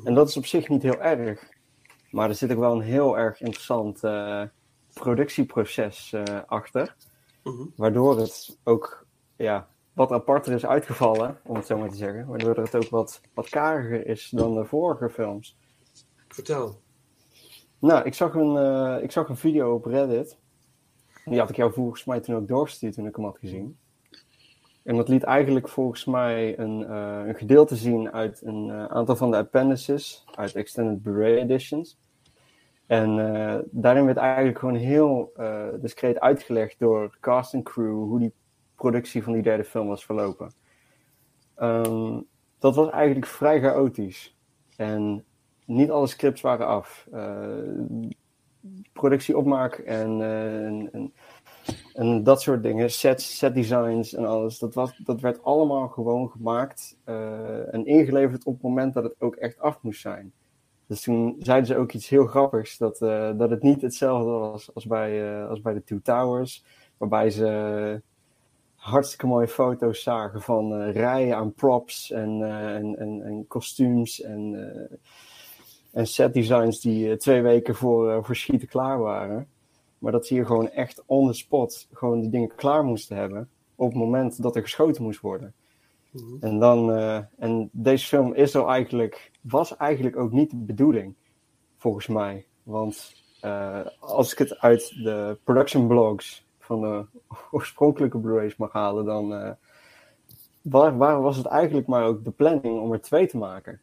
En 0.05 0.14
dat 0.14 0.28
is 0.28 0.37
op 0.37 0.47
zich 0.47 0.68
niet 0.68 0.83
heel 0.83 1.01
erg. 1.01 1.49
Maar 2.11 2.28
er 2.28 2.35
zit 2.35 2.53
ook 2.53 2.59
wel 2.59 2.72
een 2.72 2.80
heel 2.80 3.18
erg 3.18 3.41
interessant 3.41 4.05
uh, 4.05 4.43
productieproces 4.93 6.12
uh, 6.12 6.22
achter. 6.47 6.97
Waardoor 7.76 8.18
het 8.18 8.59
ook 8.64 9.07
ja, 9.37 9.68
wat 9.93 10.12
aparter 10.12 10.53
is 10.53 10.66
uitgevallen, 10.66 11.39
om 11.45 11.57
het 11.57 11.66
zo 11.66 11.78
maar 11.78 11.91
te 11.91 11.97
zeggen. 11.97 12.26
Waardoor 12.26 12.57
het 12.57 12.74
ook 12.74 12.89
wat, 12.89 13.20
wat 13.35 13.49
kariger 13.49 14.07
is 14.07 14.28
dan 14.30 14.55
de 14.55 14.64
vorige 14.64 15.11
films. 15.11 15.57
Vertel. 16.28 16.80
Nou, 17.78 18.05
ik 18.05 18.14
zag 18.14 18.35
een, 18.35 18.57
uh, 18.57 19.03
ik 19.03 19.12
zag 19.12 19.28
een 19.28 19.37
video 19.37 19.74
op 19.74 19.85
Reddit. 19.85 20.39
Die 21.24 21.39
had 21.39 21.51
ik 21.51 21.57
jou 21.57 21.72
volgens 21.72 22.05
mij 22.05 22.20
toen 22.20 22.37
ook 22.37 22.49
doorgestuurd 22.49 22.95
toen 22.95 23.07
ik 23.07 23.16
hem 23.16 23.24
had 23.24 23.39
gezien. 23.39 23.78
En 24.85 24.97
dat 24.97 25.09
liet 25.09 25.22
eigenlijk 25.22 25.68
volgens 25.68 26.05
mij 26.05 26.59
een, 26.59 26.80
uh, 26.80 27.22
een 27.26 27.35
gedeelte 27.35 27.76
zien 27.76 28.12
uit 28.12 28.43
een 28.45 28.68
uh, 28.68 28.85
aantal 28.85 29.16
van 29.16 29.30
de 29.30 29.37
appendices, 29.37 30.24
uit 30.35 30.55
Extended 30.55 31.03
Blu-ray 31.03 31.37
Editions. 31.37 31.99
En 32.87 33.18
uh, 33.18 33.59
daarin 33.70 34.05
werd 34.05 34.16
eigenlijk 34.16 34.59
gewoon 34.59 34.74
heel 34.74 35.33
discreet 35.80 36.20
uitgelegd 36.20 36.78
door 36.78 37.16
cast 37.20 37.55
en 37.55 37.62
crew 37.62 37.95
hoe 37.95 38.18
die 38.18 38.33
productie 38.76 39.22
van 39.22 39.33
die 39.33 39.43
derde 39.43 39.64
film 39.64 39.87
was 39.87 40.05
verlopen. 40.05 40.53
Um, 41.57 42.26
dat 42.59 42.74
was 42.74 42.91
eigenlijk 42.91 43.26
vrij 43.26 43.61
chaotisch. 43.61 44.37
En 44.76 45.24
niet 45.66 45.91
alle 45.91 46.07
scripts 46.07 46.41
waren 46.41 46.66
af. 46.66 47.09
Productie 48.93 49.37
opmaak 49.37 49.74
en, 49.74 50.20
uh, 50.20 50.66
en, 50.66 50.89
en, 50.93 51.12
En 51.95 52.22
dat 52.22 52.43
soort 52.43 52.62
dingen, 52.62 52.90
sets, 52.90 53.38
set 53.38 53.55
designs 53.55 54.14
en 54.14 54.24
alles, 54.24 54.59
dat, 54.59 54.74
was, 54.74 54.97
dat 55.05 55.20
werd 55.20 55.45
allemaal 55.45 55.88
gewoon 55.88 56.30
gemaakt 56.30 56.97
eh, 57.05 57.74
en 57.74 57.86
ingeleverd 57.86 58.45
op 58.45 58.53
het 58.53 58.62
moment 58.62 58.95
dat 58.95 59.05
het 59.05 59.14
ook 59.18 59.36
echt 59.36 59.61
af 59.61 59.78
moest 59.82 60.01
zijn. 60.01 60.32
Dus 60.86 61.01
toen 61.01 61.36
zeiden 61.38 61.66
ze 61.66 61.76
ook 61.76 61.93
iets 61.93 62.09
heel 62.09 62.26
grappigs, 62.26 62.78
dat, 62.78 63.03
eh, 63.03 63.30
dat 63.36 63.51
het 63.51 63.62
niet 63.62 63.82
hetzelfde 63.82 64.30
was 64.30 64.74
als 64.74 64.86
bij, 64.86 65.40
eh, 65.40 65.49
als 65.49 65.61
bij 65.61 65.72
de 65.72 65.84
Two 65.84 66.01
Towers, 66.03 66.64
waarbij 66.97 67.30
ze 67.30 68.01
hartstikke 68.74 69.26
mooie 69.26 69.49
foto's 69.49 70.03
zagen 70.03 70.43
van 70.43 70.82
rijen 70.82 71.36
aan 71.36 71.53
props 71.55 72.11
en, 72.11 72.43
en, 72.99 73.22
en, 73.22 73.45
kostuums 73.49 74.20
en, 74.20 74.68
en 75.93 76.07
set 76.07 76.34
designs 76.34 76.80
die 76.80 77.16
twee 77.16 77.43
weken 77.43 77.74
voor, 77.74 78.24
voor 78.24 78.36
schieten 78.36 78.68
klaar 78.68 78.99
waren. 78.99 79.49
Maar 80.03 80.12
dat 80.12 80.26
ze 80.26 80.34
hier 80.34 80.46
gewoon 80.46 80.70
echt 80.70 81.03
on 81.07 81.26
the 81.26 81.32
spot 81.32 81.88
gewoon 81.92 82.20
die 82.20 82.30
dingen 82.30 82.55
klaar 82.55 82.84
moesten 82.84 83.16
hebben 83.16 83.48
op 83.74 83.88
het 83.88 83.98
moment 83.98 84.42
dat 84.42 84.57
er 84.57 84.62
geschoten 84.62 85.03
moest 85.03 85.20
worden. 85.20 85.55
En, 86.40 86.59
dan, 86.59 86.92
eh, 86.92 87.18
en 87.38 87.68
deze 87.72 88.07
film 88.07 88.34
is 88.34 88.55
eigenlijk, 88.55 89.30
was 89.40 89.76
eigenlijk 89.76 90.16
ook 90.16 90.32
niet 90.32 90.50
de 90.50 90.57
bedoeling, 90.57 91.14
volgens 91.76 92.07
mij. 92.07 92.46
Want 92.62 93.14
eh, 93.40 93.80
als 94.00 94.32
ik 94.32 94.38
het 94.38 94.59
uit 94.59 94.88
de 95.03 95.38
production 95.44 95.86
blogs 95.86 96.46
van 96.59 96.80
de 96.80 97.05
oorspronkelijke 97.50 98.18
Blu-rays 98.18 98.57
mag 98.57 98.72
halen, 98.72 99.05
dan 99.05 99.34
eh, 99.34 99.50
waar, 100.62 100.96
waar 100.96 101.22
was 101.22 101.36
het 101.36 101.46
eigenlijk 101.46 101.86
maar 101.86 102.05
ook 102.05 102.24
de 102.24 102.30
planning 102.30 102.80
om 102.80 102.92
er 102.92 103.00
twee 103.00 103.26
te 103.26 103.38
maken. 103.38 103.80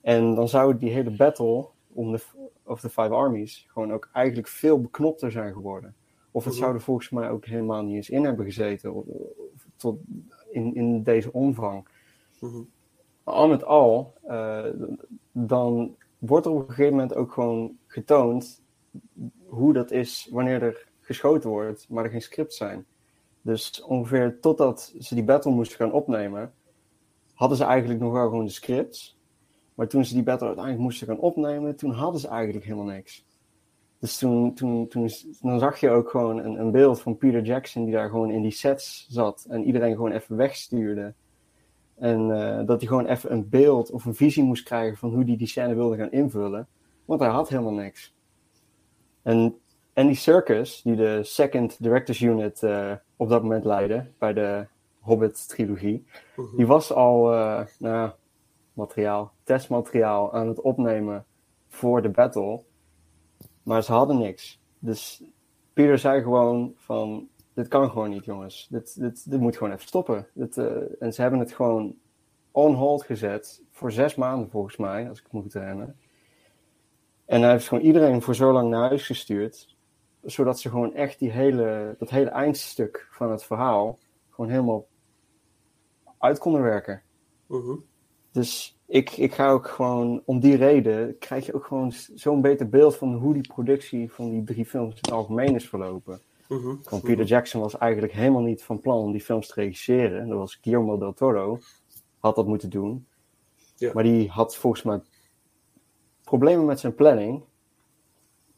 En 0.00 0.34
dan 0.34 0.48
zou 0.48 0.76
die 0.76 0.90
hele 0.90 1.10
battle 1.10 1.66
om 1.92 2.12
de, 2.12 2.20
of 2.66 2.80
de 2.80 2.88
Five 2.88 3.08
Armies 3.08 3.66
gewoon 3.68 3.92
ook 3.92 4.08
eigenlijk 4.12 4.48
veel 4.48 4.80
beknopter 4.80 5.30
zijn 5.30 5.52
geworden. 5.52 5.94
Of 6.30 6.44
het 6.44 6.54
zou 6.54 6.74
er 6.74 6.80
volgens 6.80 7.10
mij 7.10 7.30
ook 7.30 7.44
helemaal 7.44 7.82
niet 7.82 7.96
eens 7.96 8.10
in 8.10 8.24
hebben 8.24 8.44
gezeten. 8.44 8.94
Of, 8.94 9.04
of 9.06 9.66
tot 9.76 9.98
in, 10.50 10.74
in 10.74 11.02
deze 11.02 11.32
omvang. 11.32 11.88
Al 13.24 13.48
met 13.48 13.64
al, 13.64 14.14
eh, 14.22 14.64
dan 15.32 15.96
wordt 16.18 16.46
er 16.46 16.52
op 16.52 16.58
een 16.58 16.74
gegeven 16.74 16.92
moment 16.92 17.14
ook 17.14 17.32
gewoon 17.32 17.76
getoond 17.86 18.62
hoe 19.46 19.72
dat 19.72 19.90
is 19.90 20.28
wanneer 20.30 20.62
er 20.62 20.88
geschoten 21.00 21.50
wordt, 21.50 21.86
maar 21.88 22.04
er 22.04 22.10
geen 22.10 22.22
scripts 22.22 22.56
zijn. 22.56 22.86
Dus 23.42 23.82
ongeveer 23.82 24.40
totdat 24.40 24.94
ze 24.98 25.14
die 25.14 25.24
battle 25.24 25.52
moesten 25.52 25.76
gaan 25.76 25.92
opnemen, 25.92 26.54
hadden 27.34 27.56
ze 27.56 27.64
eigenlijk 27.64 28.00
nog 28.00 28.12
wel 28.12 28.28
gewoon 28.28 28.44
de 28.44 28.50
scripts. 28.50 29.15
Maar 29.76 29.88
toen 29.88 30.04
ze 30.04 30.14
die 30.14 30.22
battle 30.22 30.46
uiteindelijk 30.46 30.84
moesten 30.84 31.06
gaan 31.06 31.18
opnemen, 31.18 31.76
toen 31.76 31.90
hadden 31.90 32.20
ze 32.20 32.28
eigenlijk 32.28 32.64
helemaal 32.64 32.94
niks. 32.94 33.24
Dus 33.98 34.18
toen, 34.18 34.54
toen, 34.54 34.88
toen 34.88 35.10
dan 35.40 35.58
zag 35.58 35.80
je 35.80 35.90
ook 35.90 36.10
gewoon 36.10 36.38
een, 36.38 36.60
een 36.60 36.70
beeld 36.70 37.00
van 37.00 37.16
Peter 37.16 37.42
Jackson 37.42 37.84
die 37.84 37.94
daar 37.94 38.08
gewoon 38.08 38.30
in 38.30 38.42
die 38.42 38.50
sets 38.50 39.06
zat 39.08 39.46
en 39.48 39.64
iedereen 39.64 39.94
gewoon 39.94 40.12
even 40.12 40.36
wegstuurde. 40.36 41.14
En 41.94 42.30
eh, 42.30 42.66
dat 42.66 42.80
hij 42.80 42.88
gewoon 42.88 43.06
even 43.06 43.32
een 43.32 43.48
beeld 43.48 43.90
of 43.90 44.04
een 44.04 44.14
visie 44.14 44.42
moest 44.44 44.64
krijgen 44.64 44.96
van 44.96 45.10
hoe 45.10 45.24
hij 45.24 45.36
die 45.36 45.46
scène 45.46 45.74
wilde 45.74 45.96
gaan 45.96 46.12
invullen. 46.12 46.66
Want 47.04 47.20
hij 47.20 47.28
had 47.28 47.48
helemaal 47.48 47.72
niks. 47.72 48.14
En 49.22 49.58
Andy 49.94 50.14
Serkis, 50.14 50.82
die 50.82 50.96
de 50.96 51.20
Second 51.22 51.82
Directors 51.82 52.20
Unit 52.20 52.62
eh, 52.62 52.92
op 53.16 53.28
dat 53.28 53.42
moment 53.42 53.64
leidde 53.64 54.06
bij 54.18 54.32
de 54.32 54.66
Hobbit-trilogie, 55.00 56.04
die 56.56 56.66
was 56.66 56.92
al 56.92 57.32
eh, 57.32 57.60
nou, 57.78 58.10
materiaal, 58.72 59.32
testmateriaal 59.46 60.32
aan 60.32 60.48
het 60.48 60.60
opnemen 60.60 61.24
voor 61.68 62.02
de 62.02 62.08
battle. 62.08 62.62
Maar 63.62 63.82
ze 63.82 63.92
hadden 63.92 64.18
niks. 64.18 64.60
Dus 64.78 65.22
Peter 65.72 65.98
zei 65.98 66.22
gewoon 66.22 66.72
van, 66.76 67.28
dit 67.54 67.68
kan 67.68 67.90
gewoon 67.90 68.10
niet 68.10 68.24
jongens. 68.24 68.66
Dit, 68.70 69.00
dit, 69.00 69.30
dit 69.30 69.40
moet 69.40 69.56
gewoon 69.56 69.72
even 69.72 69.86
stoppen. 69.86 70.26
Eh, 70.34 71.02
en 71.02 71.12
ze 71.12 71.20
hebben 71.22 71.40
het 71.40 71.52
gewoon 71.52 71.96
on 72.50 72.74
hold 72.74 73.02
gezet 73.02 73.62
voor 73.70 73.92
zes 73.92 74.14
maanden 74.14 74.50
volgens 74.50 74.76
mij, 74.76 75.08
als 75.08 75.20
ik 75.20 75.32
moet 75.32 75.52
herinneren. 75.52 75.98
En 77.24 77.42
hij 77.42 77.50
heeft 77.50 77.68
gewoon 77.68 77.84
iedereen 77.84 78.22
voor 78.22 78.34
zo 78.34 78.52
lang 78.52 78.70
naar 78.70 78.88
huis 78.88 79.06
gestuurd, 79.06 79.76
zodat 80.22 80.60
ze 80.60 80.68
gewoon 80.68 80.94
echt 80.94 81.18
die 81.18 81.30
hele, 81.30 81.94
dat 81.98 82.10
hele 82.10 82.30
eindstuk 82.30 83.08
van 83.10 83.30
het 83.30 83.44
verhaal 83.44 83.98
gewoon 84.30 84.50
helemaal 84.50 84.86
uit 86.18 86.38
konden 86.38 86.62
werken. 86.62 87.02
Dus 88.36 88.78
ik, 88.86 89.10
ik 89.10 89.34
ga 89.34 89.50
ook 89.50 89.68
gewoon, 89.68 90.22
om 90.24 90.40
die 90.40 90.56
reden, 90.56 91.18
krijg 91.18 91.46
je 91.46 91.54
ook 91.54 91.64
gewoon 91.64 91.92
zo'n 92.14 92.40
beter 92.40 92.68
beeld 92.68 92.96
van 92.96 93.14
hoe 93.14 93.32
die 93.32 93.48
productie 93.48 94.12
van 94.12 94.30
die 94.30 94.44
drie 94.44 94.64
films 94.64 94.90
in 94.90 94.98
het 95.00 95.10
algemeen 95.12 95.54
is 95.54 95.68
verlopen. 95.68 96.20
Want 96.82 97.02
Peter 97.02 97.24
Jackson 97.24 97.60
was 97.60 97.78
eigenlijk 97.78 98.12
helemaal 98.12 98.42
niet 98.42 98.62
van 98.62 98.80
plan 98.80 98.98
om 98.98 99.12
die 99.12 99.20
films 99.20 99.46
te 99.46 99.60
regisseren. 99.60 100.28
Dat 100.28 100.38
was 100.38 100.58
Guillermo 100.62 100.98
del 100.98 101.12
Toro, 101.12 101.58
had 102.18 102.36
dat 102.36 102.46
moeten 102.46 102.70
doen. 102.70 103.06
Ja. 103.76 103.90
Maar 103.94 104.02
die 104.02 104.28
had 104.28 104.56
volgens 104.56 104.82
mij 104.82 105.00
problemen 106.24 106.64
met 106.64 106.80
zijn 106.80 106.94
planning 106.94 107.42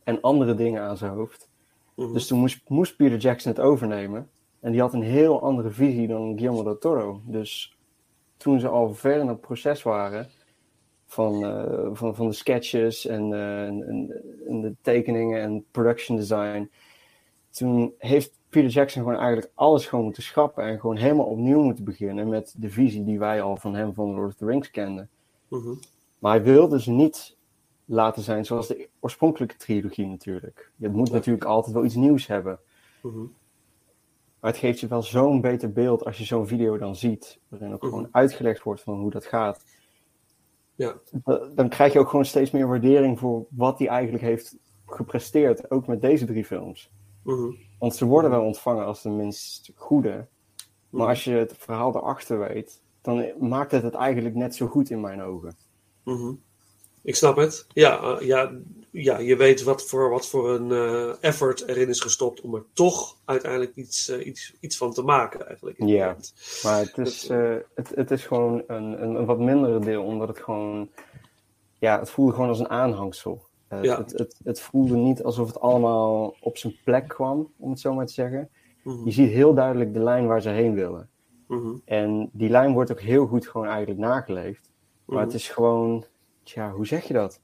en 0.04 0.20
andere 0.20 0.54
dingen 0.54 0.82
aan 0.82 0.96
zijn 0.96 1.12
hoofd. 1.12 1.48
Dus 1.94 2.26
toen 2.26 2.38
moest, 2.38 2.68
moest 2.68 2.96
Peter 2.96 3.18
Jackson 3.18 3.52
het 3.52 3.60
overnemen. 3.60 4.30
En 4.60 4.72
die 4.72 4.80
had 4.80 4.92
een 4.92 5.02
heel 5.02 5.42
andere 5.42 5.70
visie 5.70 6.06
dan 6.06 6.38
Guillermo 6.38 6.62
del 6.62 6.78
Toro. 6.78 7.20
Dus 7.24 7.77
toen 8.38 8.60
ze 8.60 8.68
al 8.68 8.94
ver 8.94 9.18
in 9.20 9.28
het 9.28 9.40
proces 9.40 9.82
waren 9.82 10.28
van, 11.06 11.44
eh, 11.44 11.88
van, 11.92 12.14
van 12.14 12.26
de 12.28 12.32
sketches 12.34 13.06
en, 13.06 13.32
eh, 13.32 13.66
en, 13.66 13.82
en- 14.48 14.60
de 14.60 14.74
tekeningen 14.80 15.40
en 15.40 15.64
production 15.70 16.16
design, 16.16 16.70
toen 17.50 17.94
heeft 17.98 18.38
Peter 18.48 18.70
Jackson 18.70 19.02
gewoon 19.02 19.18
eigenlijk 19.18 19.52
alles 19.54 19.86
gewoon 19.86 20.04
moeten 20.04 20.22
schrappen 20.22 20.64
en 20.64 20.80
gewoon 20.80 20.96
helemaal 20.96 21.26
opnieuw 21.26 21.62
moeten 21.62 21.84
beginnen 21.84 22.28
met 22.28 22.54
de 22.58 22.70
visie 22.70 23.04
die 23.04 23.18
wij 23.18 23.42
al 23.42 23.56
van 23.56 23.74
hem 23.74 23.94
van 23.94 24.14
Lord 24.14 24.26
of 24.26 24.34
the 24.34 24.46
Rings 24.46 24.70
kenden. 24.70 25.08
Maar 26.18 26.32
hij 26.32 26.42
wilde 26.42 26.82
ze 26.82 26.90
niet 26.90 27.36
laten 27.84 28.22
zijn 28.22 28.44
zoals 28.44 28.66
de 28.66 28.88
oorspronkelijke 29.00 29.56
trilogie 29.56 30.06
natuurlijk. 30.06 30.70
Je 30.76 30.88
moet 30.88 31.10
natuurlijk 31.10 31.44
altijd 31.44 31.74
wel 31.74 31.84
iets 31.84 31.94
nieuws 31.94 32.26
hebben. 32.26 32.58
Maar 34.40 34.50
het 34.50 34.60
geeft 34.60 34.80
je 34.80 34.86
wel 34.86 35.02
zo'n 35.02 35.40
beter 35.40 35.72
beeld 35.72 36.04
als 36.04 36.18
je 36.18 36.24
zo'n 36.24 36.46
video 36.46 36.78
dan 36.78 36.96
ziet, 36.96 37.38
waarin 37.48 37.72
ook 37.72 37.84
gewoon 37.84 38.08
uitgelegd 38.10 38.62
wordt 38.62 38.80
van 38.82 38.98
hoe 39.00 39.10
dat 39.10 39.24
gaat. 39.26 39.64
Ja. 40.74 40.94
Da- 41.24 41.48
Dan 41.54 41.68
krijg 41.68 41.92
je 41.92 41.98
ook 41.98 42.08
gewoon 42.08 42.24
steeds 42.24 42.50
meer 42.50 42.68
waardering 42.68 43.18
voor 43.18 43.46
wat 43.50 43.78
hij 43.78 43.88
eigenlijk 43.88 44.24
heeft 44.24 44.56
gepresteerd, 44.86 45.70
ook 45.70 45.86
met 45.86 46.00
deze 46.00 46.24
drie 46.26 46.44
films. 46.44 46.90
Want 47.78 47.94
ze 47.94 48.04
worden 48.04 48.30
wel 48.30 48.44
ontvangen 48.44 48.84
als 48.84 49.02
de 49.02 49.10
minst 49.10 49.70
goede. 49.74 50.26
Maar 50.90 51.08
als 51.08 51.24
je 51.24 51.30
het 51.30 51.54
verhaal 51.58 51.96
erachter 51.96 52.38
weet, 52.38 52.82
dan 53.00 53.24
maakt 53.40 53.70
het 53.70 53.82
het 53.82 53.94
eigenlijk 53.94 54.34
net 54.34 54.54
zo 54.54 54.66
goed 54.66 54.90
in 54.90 55.00
mijn 55.00 55.22
ogen. 55.22 55.56
Mhm. 56.04 56.32
Ik 57.02 57.14
snap 57.16 57.36
het. 57.36 57.66
Ja, 57.72 58.00
eh, 58.18 58.26
ja, 58.26 58.52
ja, 58.90 59.18
je 59.18 59.36
weet 59.36 59.62
wat 59.62 59.82
voor, 59.82 60.10
wat 60.10 60.28
voor 60.28 60.50
een 60.50 60.72
eh, 60.72 61.14
effort 61.20 61.68
erin 61.68 61.88
is 61.88 62.00
gestopt 62.00 62.40
om 62.40 62.54
er 62.54 62.64
toch 62.72 63.16
uiteindelijk 63.24 63.74
iets, 63.76 64.08
eh, 64.08 64.26
iets, 64.26 64.54
iets 64.60 64.76
van 64.76 64.92
te 64.92 65.02
maken 65.02 65.46
eigenlijk. 65.46 65.76
Ja, 65.78 66.16
maar 66.62 66.78
het 66.80 66.98
is, 66.98 67.28
eh, 67.28 67.54
het, 67.74 67.92
het 67.94 68.10
is 68.10 68.26
gewoon 68.26 68.62
een, 68.66 69.02
een, 69.02 69.14
een 69.14 69.26
wat 69.26 69.38
mindere 69.38 69.78
deel, 69.78 70.02
omdat 70.04 70.28
het 70.28 70.38
gewoon, 70.38 70.88
ja, 71.78 71.98
het 71.98 72.10
voelde 72.10 72.32
gewoon 72.32 72.48
als 72.48 72.58
een 72.58 72.70
aanhangsel. 72.70 73.46
Ja. 73.82 73.98
het, 73.98 74.12
het, 74.12 74.40
het 74.44 74.60
voelde 74.60 74.96
niet 74.96 75.22
alsof 75.22 75.46
het 75.46 75.60
allemaal 75.60 76.36
op 76.40 76.56
zijn 76.56 76.76
plek 76.84 77.08
kwam, 77.08 77.52
om 77.56 77.70
het 77.70 77.80
zo 77.80 77.94
maar 77.94 78.06
te 78.06 78.12
zeggen. 78.12 78.48
Mhm. 78.82 79.04
Je 79.04 79.10
ziet 79.10 79.30
heel 79.30 79.54
duidelijk 79.54 79.92
de 79.92 80.02
lijn 80.02 80.26
waar 80.26 80.42
ze 80.42 80.48
heen 80.48 80.74
willen. 80.74 81.08
Mhm. 81.46 81.74
En 81.84 82.30
die 82.32 82.48
lijn 82.48 82.72
wordt 82.72 82.90
ook 82.90 83.00
heel 83.00 83.26
goed 83.26 83.48
gewoon 83.48 83.66
eigenlijk 83.66 84.00
nageleefd. 84.00 84.70
Maar 85.04 85.16
Mhm. 85.16 85.26
het 85.26 85.34
is 85.34 85.48
gewoon, 85.48 86.04
tja, 86.42 86.70
hoe 86.70 86.86
zeg 86.86 87.04
je 87.04 87.14
dat? 87.14 87.40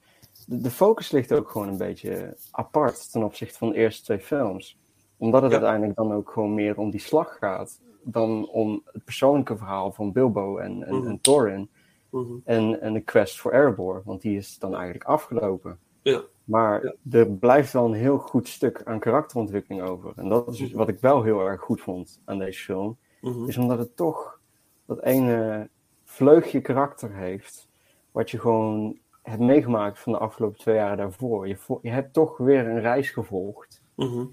De, 0.47 0.71
focus 0.71 1.11
ligt 1.11 1.33
ook 1.33 1.51
gewoon 1.51 1.69
een 1.69 1.77
beetje 1.77 2.37
apart 2.51 3.13
ten 3.13 3.23
opzichte 3.23 3.59
van 3.59 3.69
de 3.69 3.75
eerste 3.75 4.03
twee 4.05 4.19
films. 4.21 4.79
Omdat 5.17 5.43
het 5.43 5.51
Ja. 5.51 5.57
uiteindelijk 5.57 5.97
dan 5.97 6.13
ook 6.13 6.31
gewoon 6.31 6.55
meer 6.55 6.79
om 6.79 6.91
die 6.91 7.01
slag 7.01 7.37
gaat. 7.39 7.81
Dan 8.03 8.49
om 8.49 8.83
het 8.93 9.05
persoonlijke 9.05 9.57
verhaal 9.57 9.93
van 9.93 10.13
Bilbo 10.13 10.57
en, 10.59 10.83
en, 10.87 10.95
Mhm. 10.95 11.07
en 11.09 11.21
Thorin. 11.21 11.69
Mhm. 12.11 12.33
En, 12.45 12.81
en 12.81 12.93
de 12.93 13.01
quest 13.01 13.41
voor 13.41 13.53
Erebor. 13.53 14.03
Want 14.05 14.23
die 14.23 14.37
is 14.37 14.59
dan 14.59 14.75
eigenlijk 14.75 15.05
afgelopen. 15.05 15.79
Ja. 16.03 16.21
Maar 16.45 16.85
Ja. 16.85 17.19
er 17.19 17.27
blijft 17.31 17.73
wel 17.73 17.85
een 17.85 17.93
heel 17.93 18.19
goed 18.19 18.49
stuk 18.49 18.83
aan 18.85 18.99
karakterontwikkeling 18.99 19.83
over. 19.83 20.13
En 20.17 20.29
dat 20.29 20.49
is 20.49 20.59
dus 20.59 20.73
wat 20.73 20.89
ik 20.89 20.99
wel 21.01 21.23
heel 21.23 21.41
erg 21.41 21.61
goed 21.61 21.81
vond 21.81 22.21
aan 22.25 22.39
deze 22.39 22.63
film. 22.65 22.97
Mhm. 23.21 23.49
Is 23.49 23.57
omdat 23.57 23.79
het 23.79 23.97
toch 23.97 24.41
dat 24.87 25.03
ene 25.03 25.69
vleugje 26.05 26.61
karakter 26.61 27.15
heeft. 27.15 27.69
Wat 28.11 28.31
je 28.31 28.39
gewoon 28.39 28.99
hebt 29.25 29.43
meegemaakt 29.43 29.99
van 29.99 30.13
de 30.13 30.19
afgelopen 30.19 30.59
twee 30.59 30.75
jaren 30.75 30.97
daarvoor. 30.97 31.49
Je, 31.49 31.57
je 31.83 31.91
hebt 31.91 32.13
toch 32.13 32.37
weer 32.37 32.67
een 32.67 32.81
reis 32.81 33.11
gevolgd. 33.11 33.83
Mhm. 33.95 34.27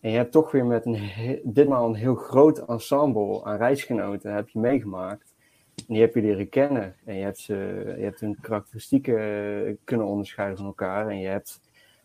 En 0.00 0.10
je 0.10 0.16
hebt 0.16 0.32
toch 0.32 0.50
weer 0.50 0.66
met 0.66 0.86
een 0.86 1.40
ditmaal 1.44 1.88
een 1.88 1.94
heel 1.94 2.14
groot 2.14 2.58
ensemble 2.58 3.44
aan 3.44 3.56
reisgenoten 3.56 4.34
heb 4.34 4.48
je 4.48 4.58
meegemaakt. 4.58 5.34
En 5.76 5.94
die 5.94 6.00
heb 6.00 6.14
je 6.14 6.20
leren 6.20 6.48
kennen. 6.48 6.94
En 7.04 7.16
je 7.16 7.22
hebt, 7.22 7.38
ze, 7.38 7.54
je 7.96 8.02
hebt 8.02 8.20
hun 8.20 8.38
karakteristieken 8.40 9.18
eh, 9.18 9.74
kunnen 9.84 10.06
onderscheiden 10.06 10.56
van 10.56 10.66
elkaar. 10.66 11.08
En 11.08 11.18
je 11.18 11.26
hebt 11.28 11.60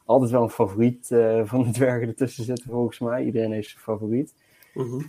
altijd 0.05 0.31
wel 0.31 0.43
een 0.43 0.49
favoriet 0.49 1.11
eh, 1.11 1.41
van 1.43 1.63
de 1.63 1.71
dwergen 1.71 2.07
ertussen 2.07 2.43
zitten, 2.43 2.69
volgens 2.69 2.99
mij. 2.99 3.25
Iedereen 3.25 3.51
heeft 3.51 3.69
zijn 3.69 3.83
favoriet. 3.83 4.33
Mhm. 4.73 5.01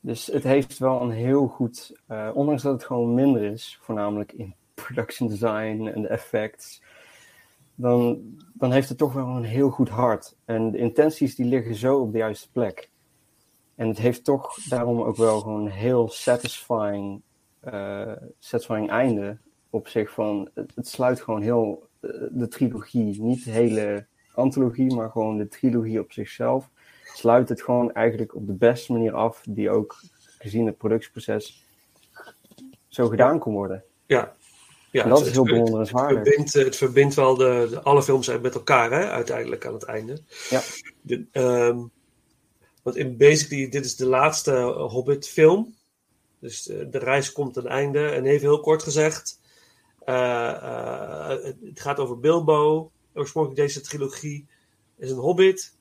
Dus 0.00 0.26
het 0.26 0.42
heeft 0.42 0.78
wel 0.78 1.00
een 1.02 1.10
heel 1.10 1.46
goed, 1.46 2.00
eh, 2.06 2.30
ondanks 2.34 2.62
dat 2.62 2.72
het 2.72 2.84
gewoon 2.84 3.14
minder 3.14 3.42
is, 3.42 3.78
voornamelijk 3.82 4.32
in 4.32 4.54
production 4.74 5.28
design 5.28 5.90
en 5.94 6.02
de 6.02 6.08
effects, 6.08 6.82
dan, 7.74 8.20
dan 8.52 8.72
heeft 8.72 8.88
het 8.88 8.98
toch 8.98 9.12
wel 9.12 9.26
een 9.26 9.44
heel 9.44 9.70
goed 9.70 9.88
hart. 9.88 10.36
En 10.44 10.70
de 10.70 10.78
intenties 10.78 11.34
die 11.34 11.46
liggen 11.46 11.74
zo 11.74 12.00
op 12.00 12.12
de 12.12 12.18
juiste 12.18 12.50
plek. 12.50 12.90
En 13.74 13.88
het 13.88 13.98
heeft 13.98 14.24
toch 14.24 14.54
daarom 14.68 15.00
ook 15.02 15.16
wel 15.16 15.40
gewoon 15.40 15.64
een 15.64 15.72
heel 15.72 16.08
satisfying, 16.08 17.22
eh, 17.60 18.12
satisfying 18.38 18.90
einde 18.90 19.38
op 19.70 19.88
zich 19.88 20.10
van, 20.10 20.50
het, 20.54 20.72
het 20.74 20.88
sluit 20.88 21.20
gewoon 21.20 21.42
heel 21.42 21.88
eh, 22.00 22.10
de 22.30 22.48
trilogie, 22.48 23.22
niet 23.22 23.44
de 23.44 23.50
hele 23.50 24.06
antologie, 24.34 24.94
maar 24.94 25.10
gewoon 25.10 25.36
de 25.36 25.48
trilogie 25.48 26.00
op 26.00 26.12
zichzelf, 26.12 26.70
sluit 27.04 27.48
het 27.48 27.62
gewoon 27.62 27.92
eigenlijk 27.92 28.34
op 28.34 28.46
de 28.46 28.52
beste 28.52 28.92
manier 28.92 29.12
af, 29.12 29.42
die 29.48 29.70
ook 29.70 30.02
gezien 30.38 30.66
het 30.66 30.76
productieproces 30.76 31.64
zo 32.88 33.08
gedaan 33.08 33.38
kon 33.38 33.54
worden. 33.54 33.84
Ja. 34.06 34.32
Ja 34.94 35.02
En 35.02 35.08
dat 35.08 35.18
het- 35.18 35.26
is 35.28 35.32
heel 35.34 35.44
bewonderenswaardig. 35.44 36.18
Het 36.18 36.26
verbindt, 36.28 36.54
eh, 36.54 36.64
het 36.64 36.76
verbindt 36.76 37.14
wel 37.14 37.34
de, 37.36 37.66
de, 37.70 37.82
alle 37.82 38.02
films 38.02 38.38
met 38.40 38.54
elkaar, 38.54 38.90
hè, 38.90 39.08
uiteindelijk 39.10 39.66
aan 39.66 39.72
het 39.72 39.82
einde. 39.82 40.18
Ja. 40.50 40.62
De, 41.00 41.26
ehm, 41.32 41.78
want 42.82 42.96
in 42.96 43.16
basically, 43.16 43.68
dit 43.68 43.84
is 43.84 43.96
de 43.96 44.06
laatste 44.06 44.52
eh, 44.52 44.90
Hobbit-film. 44.90 45.74
Dus 46.38 46.68
eh, 46.68 46.86
de 46.90 46.98
reis 46.98 47.32
komt 47.32 47.54
ten 47.54 47.66
einde. 47.66 48.08
En 48.08 48.24
even 48.24 48.48
heel 48.48 48.60
kort 48.60 48.82
gezegd, 48.82 49.40
het 50.04 51.56
het 51.64 51.80
gaat 51.80 51.98
over 51.98 52.20
Bilbo. 52.20 52.90
Oorspronkelijk 53.14 53.60
deze 53.60 53.80
trilogie 53.80 54.46
is 54.98 55.10
een 55.10 55.16
Hobbit. 55.16 55.74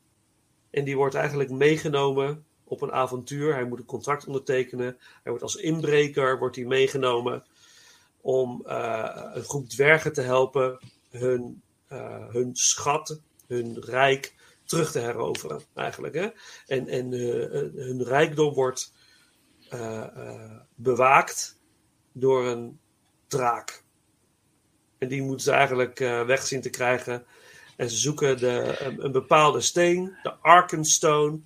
En 0.70 0.84
die 0.84 0.96
wordt 0.96 1.16
eigenlijk 1.16 1.50
meegenomen 1.50 2.46
op 2.64 2.82
een 2.82 2.92
avontuur. 2.92 3.54
Hij 3.54 3.66
moet 3.66 3.80
een 3.80 3.86
contract 3.86 4.26
ondertekenen. 4.28 4.98
Hij 5.00 5.32
wordt 5.32 5.44
als 5.44 5.56
inbreker 5.56 6.40
wordt 6.40 6.56
hij 6.56 6.66
meegenomen 6.66 7.44
om 8.24 8.64
eh, 8.66 9.32
een 9.34 9.44
groep 9.44 9.70
dwergen 9.70 10.14
te 10.14 10.22
helpen 10.22 10.80
hun, 11.10 11.62
eh, 11.88 12.28
hun 12.30 12.56
schat, 12.56 13.22
hun 13.48 13.80
rijk 13.80 14.36
terug 14.64 14.92
te 14.92 15.00
heroveren, 15.00 15.62
eigenlijk. 15.74 16.16
Hè? 16.16 16.28
En, 16.68 16.88
en 16.88 17.14
eh, 17.14 17.84
hun 17.86 18.04
rijkdom 18.04 18.54
wordt 18.54 18.94
bewaakt 20.76 21.60
door 22.12 22.46
een 22.46 22.80
draak. 23.28 23.84
En 24.98 25.08
die 25.08 25.22
moeten 25.22 25.46
ze 25.46 25.52
eigenlijk 25.52 26.00
weg 26.00 26.46
zien 26.46 26.62
te 26.62 26.70
krijgen. 26.70 27.26
En 27.76 27.90
ze 27.90 27.98
zoeken 27.98 28.38
de, 28.38 28.76
een, 29.00 29.12
bepaalde 29.12 29.62
steen, 29.62 30.18
de 30.24 30.34
Arkenstone. 30.34 31.40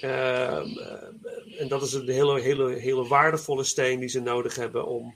Ehm, 0.00 0.78
eh, 0.78 1.60
en 1.60 1.68
dat 1.68 1.82
is 1.82 1.92
een 1.92 2.08
hele, 2.08 2.40
hele, 2.40 2.74
hele 2.74 3.06
waardevolle 3.06 3.64
steen 3.64 4.00
die 4.00 4.08
ze 4.08 4.20
nodig 4.20 4.54
hebben 4.56 4.86
om, 4.86 5.14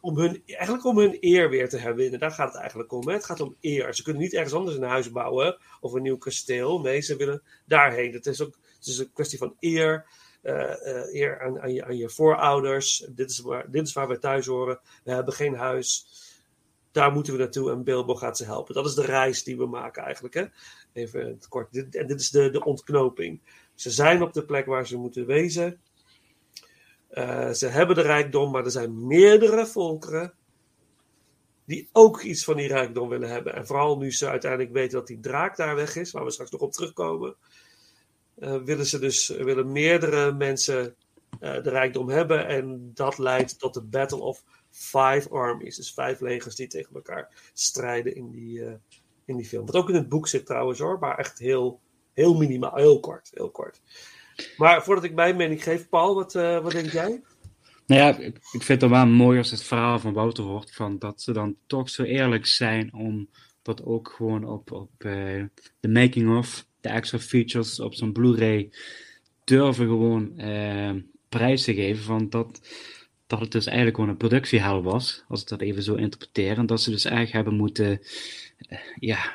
om 0.00 0.18
hun, 0.18 0.42
eigenlijk 0.46 0.84
om 0.84 0.98
hun 0.98 1.16
eer 1.20 1.50
weer 1.50 1.68
te 1.68 1.76
herwinnen. 1.78 2.20
Daar 2.20 2.30
gaat 2.30 2.52
het 2.52 2.60
eigenlijk 2.60 2.92
om. 2.92 3.08
Het 3.08 3.24
gaat 3.24 3.40
om 3.40 3.56
eer. 3.60 3.94
Ze 3.94 4.02
kunnen 4.02 4.22
niet 4.22 4.34
ergens 4.34 4.54
anders 4.54 4.76
een 4.76 4.82
huis 4.82 5.10
bouwen 5.10 5.58
of 5.80 5.92
een 5.92 6.02
nieuw 6.02 6.18
kasteel. 6.18 6.80
Nee, 6.80 7.00
ze 7.00 7.16
willen 7.16 7.42
daarheen. 7.66 8.12
Het 8.12 8.26
is 8.26 8.42
ook 8.42 8.58
het 8.78 8.86
is 8.86 8.98
een 8.98 9.12
kwestie 9.12 9.38
van 9.38 9.56
eer. 9.60 10.06
eh, 10.42 10.98
eh, 10.98 11.14
eer 11.14 11.40
aan, 11.42 11.60
aan, 11.60 11.96
je, 11.96 12.10
voorouders. 12.10 13.06
Dit 13.10 13.30
is, 13.30 13.38
waar, 13.38 13.70
dit 13.70 13.86
is 13.86 13.92
waar 13.92 14.08
we 14.08 14.18
thuis 14.18 14.46
horen. 14.46 14.80
We 15.04 15.12
hebben 15.12 15.34
geen 15.34 15.54
huis. 15.54 16.06
Daar 16.92 17.12
moeten 17.12 17.32
we 17.32 17.38
naartoe 17.38 17.70
en 17.70 17.84
Bilbo 17.84 18.14
gaat 18.14 18.36
ze 18.36 18.44
helpen. 18.44 18.74
Dat 18.74 18.86
is 18.86 18.94
de 18.94 19.04
reis 19.04 19.42
die 19.44 19.56
we 19.56 19.66
maken 19.66 20.02
eigenlijk. 20.02 20.34
Hè? 20.34 20.44
Even 20.92 21.40
kort. 21.48 21.72
Dit, 21.72 21.94
en 21.94 22.06
dit 22.06 22.20
is 22.20 22.30
de, 22.30 22.50
de 22.50 22.64
ontknoping. 22.64 23.40
Ze 23.74 23.90
zijn 23.90 24.22
op 24.22 24.32
de 24.32 24.44
plek 24.44 24.66
waar 24.66 24.86
ze 24.86 24.96
moeten 24.96 25.26
wezen. 25.26 25.80
Eh, 27.14 27.50
ze 27.50 27.66
hebben 27.66 27.96
de 27.96 28.02
rijkdom, 28.02 28.50
maar 28.50 28.64
er 28.64 28.70
zijn 28.70 29.06
meerdere 29.06 29.66
volkeren 29.66 30.34
die 31.64 31.88
ook 31.92 32.20
iets 32.20 32.44
van 32.44 32.56
die 32.56 32.68
rijkdom 32.68 33.08
willen 33.08 33.28
hebben. 33.28 33.54
En 33.54 33.66
vooral 33.66 33.98
nu 33.98 34.12
ze 34.12 34.28
uiteindelijk 34.28 34.72
weten 34.72 34.98
dat 34.98 35.06
die 35.06 35.20
draak 35.20 35.56
daar 35.56 35.74
weg 35.74 35.96
is, 35.96 36.10
waar 36.10 36.24
we 36.24 36.30
straks 36.30 36.50
nog 36.50 36.60
op 36.60 36.72
terugkomen, 36.72 37.36
eh, 38.34 38.62
willen 38.62 38.86
ze 38.86 38.98
dus 38.98 39.28
willen 39.28 39.72
meerdere 39.72 40.32
mensen 40.32 40.94
eh, 41.40 41.62
de 41.62 41.70
rijkdom 41.70 42.08
hebben. 42.08 42.46
En 42.46 42.90
dat 42.94 43.18
leidt 43.18 43.58
tot 43.58 43.74
de 43.74 43.82
Battle 43.82 44.20
of 44.20 44.44
Five 44.70 45.28
Armies. 45.30 45.76
Dus 45.76 45.92
vijf 45.92 46.20
legers 46.20 46.54
die 46.54 46.66
tegen 46.66 46.94
elkaar 46.94 47.50
strijden 47.52 48.14
in 48.14 48.30
die, 48.30 48.62
in 49.24 49.36
die 49.36 49.46
film. 49.46 49.66
Wat 49.66 49.76
ook 49.76 49.88
in 49.88 49.94
het 49.94 50.08
boek 50.08 50.28
zit 50.28 50.46
trouwens 50.46 50.78
hoor, 50.78 50.98
maar 50.98 51.18
echt 51.18 51.38
heel, 51.38 51.80
heel 52.12 52.34
minimaal, 52.34 52.76
heel 52.76 53.00
kort, 53.00 53.30
heel 53.34 53.50
kort. 53.50 53.80
Maar 54.56 54.84
voordat 54.84 55.04
ik 55.04 55.14
mijn 55.14 55.36
mening 55.36 55.62
geef, 55.62 55.88
Paul, 55.88 56.14
wat, 56.14 56.34
eh, 56.34 56.62
wat 56.62 56.72
denk 56.72 56.90
jij? 56.90 57.22
Nou 57.86 58.00
ja, 58.00 58.18
ik, 58.18 58.62
vind 58.62 58.80
het 58.80 58.90
wel 58.90 59.06
mooi 59.06 59.38
als 59.38 59.50
het 59.50 59.62
verhaal 59.62 59.98
van 59.98 60.12
Wouter 60.12 60.44
hoort, 60.44 60.74
van 60.74 60.98
dat 60.98 61.22
ze 61.22 61.32
dan 61.32 61.56
toch 61.66 61.90
zo 61.90 62.02
eerlijk 62.02 62.46
zijn 62.46 62.94
om 62.94 63.28
dat 63.62 63.84
ook 63.84 64.14
gewoon 64.16 64.44
op, 64.44 64.72
op 64.72 64.90
eh, 64.98 65.42
de 65.80 65.88
making 65.88 66.36
of, 66.36 66.66
de 66.80 66.88
extra 66.88 67.18
features 67.18 67.80
op 67.80 67.94
zo'n 67.94 68.12
Blu-ray 68.12 68.70
durven 69.44 69.86
gewoon 69.86 70.38
eh, 70.38 70.90
prijs 71.28 71.64
te 71.64 71.74
geven 71.74 72.04
van 72.04 72.30
dat, 72.30 72.60
dat 73.26 73.40
het 73.40 73.52
dus 73.52 73.66
eigenlijk 73.66 73.96
gewoon 73.96 74.10
een 74.10 74.16
productiehel 74.16 74.82
was, 74.82 75.24
als 75.28 75.42
ik 75.42 75.48
dat 75.48 75.60
even 75.60 75.82
zo 75.82 75.94
interpreteer, 75.94 76.58
en 76.58 76.66
dat 76.66 76.80
ze 76.80 76.90
dus 76.90 77.04
eigenlijk 77.04 77.34
hebben 77.34 77.54
moeten, 77.54 78.00
ja, 78.98 79.32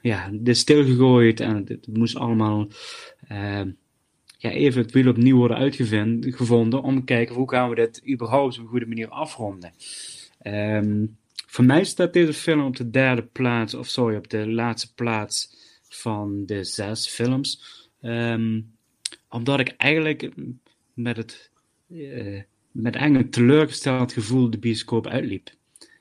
ja, 0.00 0.30
dit 0.32 0.56
stilgegooid 0.56 1.40
en 1.40 1.56
het, 1.56 1.68
het 1.68 1.86
moest 1.86 2.16
allemaal 2.16 2.68
ja, 4.44 4.50
even 4.50 4.82
het 4.82 4.92
wiel 4.92 5.08
opnieuw 5.08 5.36
worden 5.36 5.56
uitgevonden 5.56 6.82
om 6.82 6.98
te 6.98 7.04
kijken 7.04 7.34
hoe 7.34 7.50
gaan 7.50 7.68
we 7.68 7.74
dit 7.74 8.02
überhaupt 8.08 8.58
op 8.58 8.62
een 8.62 8.70
goede 8.70 8.86
manier 8.86 9.08
afronden. 9.08 9.72
Ehm, 10.38 11.06
voor 11.46 11.64
mij 11.64 11.84
staat 11.84 12.12
deze 12.12 12.32
film 12.32 12.64
op 12.64 12.76
de 12.76 12.90
derde 12.90 13.22
plaats, 13.22 13.74
of 13.74 13.88
sorry, 13.88 14.16
op 14.16 14.30
de 14.30 14.50
laatste 14.50 14.94
plaats 14.94 15.56
van 15.88 16.46
de 16.46 16.64
zes 16.64 17.08
films. 17.08 17.62
Ehm, 18.00 18.60
omdat 19.28 19.60
ik 19.60 19.74
eigenlijk 19.76 20.30
met 20.94 21.16
het 21.16 21.50
eh, 21.90 22.42
met 22.72 22.94
eigenlijk 22.94 23.24
een 23.24 23.30
teleurgesteld 23.30 24.12
gevoel 24.12 24.50
de 24.50 24.58
bioscoop 24.58 25.06
uitliep. 25.06 25.50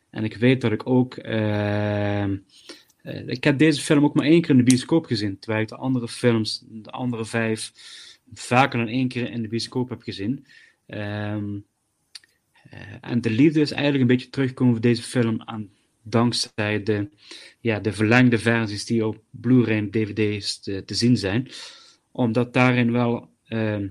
En 0.10 0.24
ik 0.24 0.38
weet 0.38 0.62
dat 0.62 0.72
ik 0.72 0.88
ook. 0.88 1.16
ehm, 1.16 2.38
eh, 3.02 3.28
ik 3.28 3.44
heb 3.44 3.58
deze 3.58 3.82
film 3.82 4.04
ook 4.04 4.14
maar 4.14 4.26
één 4.26 4.42
keer 4.42 4.50
in 4.50 4.58
de 4.58 4.64
bioscoop 4.64 5.06
gezien. 5.06 5.40
Terwijl 5.40 5.64
ik 5.64 5.70
de 5.70 5.76
andere 5.76 6.08
films, 6.08 6.64
de 6.70 6.92
andere 6.92 7.26
vijf, 7.26 7.72
vaker 8.34 8.80
dan 8.80 8.88
één 8.88 9.08
keer 9.08 9.32
in 9.32 9.42
de 9.42 9.48
bioscoop 9.48 9.90
heb 9.90 10.02
gezien. 10.02 10.46
Ehm, 10.86 11.60
eh, 12.70 12.80
en 13.02 13.22
de 13.22 13.30
liefde 13.30 13.62
is 13.62 13.72
eigenlijk 13.72 14.02
een 14.02 14.16
beetje 14.16 14.30
teruggekomen 14.30 14.74
voor 14.74 14.82
deze 14.82 15.04
film 15.04 15.42
aan, 15.42 15.70
dankzij 16.02 16.84
de, 16.84 17.10
ja, 17.60 17.80
de 17.80 17.94
verlengde 17.94 18.38
versies 18.38 18.86
die 18.86 19.06
op 19.06 19.22
Blu-ray 19.30 19.78
en 19.78 19.92
DVD's 19.92 20.60
te, 20.60 20.84
zien 20.86 21.18
zijn. 21.18 21.50
Omdat 22.12 22.54
daarin 22.54 22.92
wel 22.92 23.30
ehm, 23.48 23.88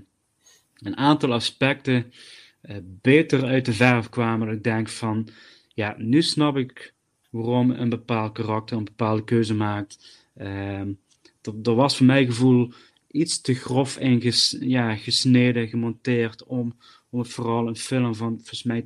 een 0.75 0.97
aantal 0.97 1.33
aspecten 1.33 2.13
eh, 2.61 2.77
beter 2.83 3.43
uit 3.43 3.65
de 3.65 3.73
verf 3.73 4.09
kwamen. 4.09 4.47
Dat 4.47 4.55
ik 4.55 4.63
denk 4.63 4.89
van, 4.89 5.27
ja, 5.73 5.95
nu 5.97 6.21
snap 6.21 6.57
ik 6.57 6.93
waarom 7.29 7.71
een 7.71 7.89
bepaald 7.89 8.33
karakter 8.33 8.77
een 8.77 8.83
bepaalde 8.83 9.23
keuze 9.23 9.53
maakt. 9.53 10.25
Ehm, 10.35 10.93
er, 11.41 11.53
er 11.63 11.75
was 11.75 11.97
voor 11.97 12.05
mijn 12.05 12.25
gevoel 12.25 12.73
iets 13.13 13.41
te 13.41 13.53
grof 13.53 13.97
ges, 14.01 14.57
ja, 14.59 14.95
gesneden, 14.95 15.67
gemonteerd 15.67 16.43
om, 16.43 16.77
om 17.09 17.19
het 17.19 17.29
vooral 17.29 17.67
een 17.67 17.75
film 17.75 18.15
van 18.15 18.35
volgens 18.35 18.63
mij 18.63 18.85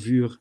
2,5 0.00 0.06
uur 0.06 0.38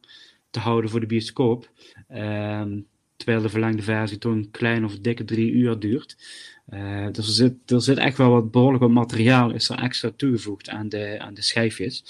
te 0.50 0.60
houden 0.60 0.90
voor 0.90 1.00
de 1.00 1.06
bioscoop. 1.06 1.72
Ehm, 2.08 2.80
terwijl 3.16 3.42
de 3.42 3.50
verlengde 3.50 3.82
versie 3.82 4.18
toch 4.18 4.32
een 4.32 4.52
klein 4.52 4.86
of 4.86 5.00
dikke 5.00 5.24
drie 5.24 5.52
uur 5.52 5.80
duurt. 5.80 6.18
Eh, 6.66 7.06
er 7.06 7.24
zit, 7.24 7.72
er 7.72 7.82
zit 7.82 7.98
echt 7.98 8.18
wel 8.18 8.30
wat 8.30 8.52
behoorlijk 8.52 8.84
wat 8.84 8.92
materiaal 8.92 9.52
is 9.52 9.70
er 9.70 9.80
extra 9.80 10.12
toegevoegd 10.16 10.70
aan 10.70 10.90
de, 10.90 11.20
aan 11.20 11.34
de 11.34 11.42
schijfjes. 11.42 12.04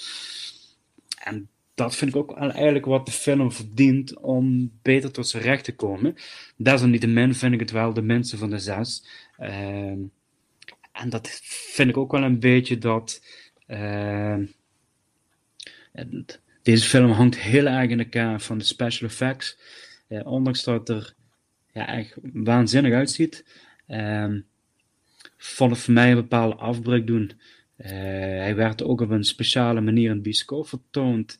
En 1.18 1.48
dat 1.74 1.96
vind 1.96 2.10
ik 2.10 2.16
ook 2.16 2.36
eigenlijk 2.36 2.84
wat 2.84 3.06
de 3.06 3.12
film 3.12 3.52
verdient 3.52 4.18
om 4.18 4.72
beter 4.82 5.10
tot 5.10 5.28
zijn 5.28 5.42
recht 5.42 5.64
te 5.64 5.74
komen. 5.74 6.14
Desalniettemin 6.56 7.34
vind 7.34 7.54
ik 7.54 7.60
het 7.60 7.70
wel 7.70 7.92
de 7.92 8.02
minste 8.02 8.36
van 8.36 8.50
de 8.50 8.58
zes. 8.58 9.04
Ehm, 9.36 9.98
en 10.98 11.08
dat 11.08 11.28
vind 11.42 11.88
ik 11.90 11.96
ook 11.96 12.12
wel 12.12 12.22
een 12.22 12.40
beetje 12.40 12.78
dat. 12.78 13.22
ehm, 13.66 14.46
het- 15.92 16.40
deze 16.62 16.88
film 16.88 17.10
hangt 17.10 17.38
heel 17.38 17.66
erg 17.66 17.90
in 17.90 17.98
elkaar 17.98 18.40
van 18.40 18.58
de 18.58 18.64
special 18.64 19.08
effects. 19.08 19.58
Eh, 20.08 20.26
ondanks 20.26 20.64
dat 20.64 20.78
het 20.78 20.88
er 20.88 21.14
ja, 21.72 21.86
echt 21.86 22.14
waanzinnig 22.32 22.92
uitziet, 22.92 23.44
ehm, 23.86 24.40
vond 25.36 25.70
het 25.70 25.80
voor 25.80 25.94
mij 25.94 26.10
een 26.10 26.16
bepaalde 26.16 26.54
afbreuk 26.56 27.06
doen. 27.06 27.32
Eh, 27.76 27.90
hij 28.38 28.54
werd 28.54 28.82
ook 28.82 29.00
op 29.00 29.10
een 29.10 29.24
speciale 29.24 29.80
manier 29.80 30.10
in 30.10 30.16
de 30.16 30.22
bioscoop 30.22 30.68
vertoond. 30.68 31.38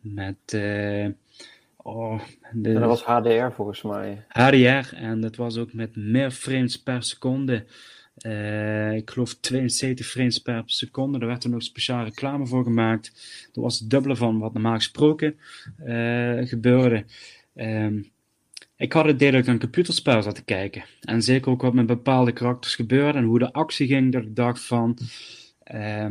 Met, 0.00 0.36
eh, 0.46 1.06
Oh, 1.76 2.20
de... 2.52 2.72
Dat 2.72 2.82
was 2.82 3.02
HDR 3.02 3.54
volgens 3.54 3.82
mij. 3.82 4.24
HDR 4.28 4.94
en 4.94 5.20
dat 5.20 5.36
was 5.36 5.56
ook 5.56 5.72
met 5.72 5.96
meer 5.96 6.30
frames 6.30 6.82
per 6.82 7.02
seconde. 7.02 7.64
Uh, 8.24 8.92
ik 8.92 9.10
geloof 9.10 9.34
72 9.34 10.06
frames 10.06 10.38
per 10.38 10.62
seconde. 10.66 11.18
Daar 11.18 11.28
werd 11.28 11.44
er 11.44 11.50
nog 11.50 11.62
speciaal 11.62 12.04
reclame 12.04 12.46
voor 12.46 12.62
gemaakt. 12.64 13.12
Dat 13.52 13.64
was 13.64 13.78
het 13.78 13.90
dubbele 13.90 14.16
van 14.16 14.38
wat 14.38 14.52
normaal 14.52 14.74
gesproken 14.74 15.38
uh, 15.84 16.46
gebeurde. 16.46 17.04
Um, 17.54 18.10
ik 18.76 18.92
had 18.92 19.04
het 19.04 19.18
deel 19.18 19.34
een 19.34 19.58
computerspel 19.58 20.22
zat 20.22 20.34
te 20.34 20.44
kijken. 20.44 20.84
En 21.00 21.22
zeker 21.22 21.50
ook 21.50 21.62
wat 21.62 21.74
met 21.74 21.86
bepaalde 21.86 22.32
karakters 22.32 22.74
gebeurde 22.74 23.18
en 23.18 23.24
hoe 23.24 23.38
de 23.38 23.52
actie 23.52 23.86
ging. 23.86 24.12
Dat 24.12 24.22
ik 24.22 24.36
dacht 24.36 24.60
van... 24.60 24.98
Uh, 25.74 26.06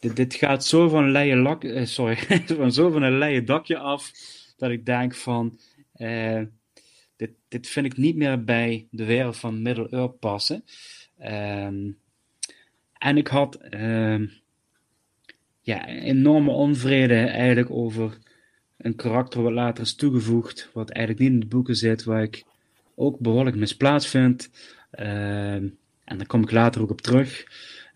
dit, 0.00 0.16
dit, 0.16 0.34
gaat 0.34 0.64
zo 0.64 0.88
van, 0.88 1.04
een 1.04 1.10
leien 1.10 1.58
uh, 1.60 1.84
sorry, 1.84 2.16
van 2.46 2.72
zo 2.72 2.90
van 2.90 3.02
een 3.02 3.44
dakje 3.44 3.78
af. 3.78 4.12
Dat 4.56 4.70
ik 4.70 4.86
denk 4.86 5.14
van... 5.14 5.58
Dit, 7.16 7.30
dit 7.48 7.68
vind 7.68 7.86
ik 7.86 7.96
niet 7.96 8.16
meer 8.16 8.44
bij 8.44 8.86
de 8.90 9.04
wereld 9.04 9.36
van 9.36 9.62
Middle-earth 9.62 10.18
passen. 10.18 10.64
Um, 11.24 11.98
en 12.98 13.16
ik 13.16 13.26
had 13.26 13.58
uh, 13.70 14.28
ja, 15.60 15.86
enorme 15.86 16.50
onvrede 16.50 17.14
eigenlijk 17.14 17.70
over 17.70 18.18
een 18.76 18.94
karakter 18.96 19.42
wat 19.42 19.52
later 19.52 19.84
is 19.84 19.94
toegevoegd, 19.94 20.70
wat 20.72 20.90
eigenlijk 20.90 21.24
niet 21.24 21.34
in 21.34 21.40
de 21.40 21.54
boeken 21.56 21.76
zit, 21.76 22.04
waar 22.04 22.22
ik 22.22 22.44
ook 22.94 23.18
behoorlijk 23.18 23.56
misplaatst 23.56 24.08
vind. 24.08 24.50
Uh, 24.92 25.54
en 25.54 25.78
daar 26.04 26.26
kom 26.26 26.42
ik 26.42 26.50
later 26.50 26.82
ook 26.82 26.90
op 26.90 27.00
terug. 27.00 27.46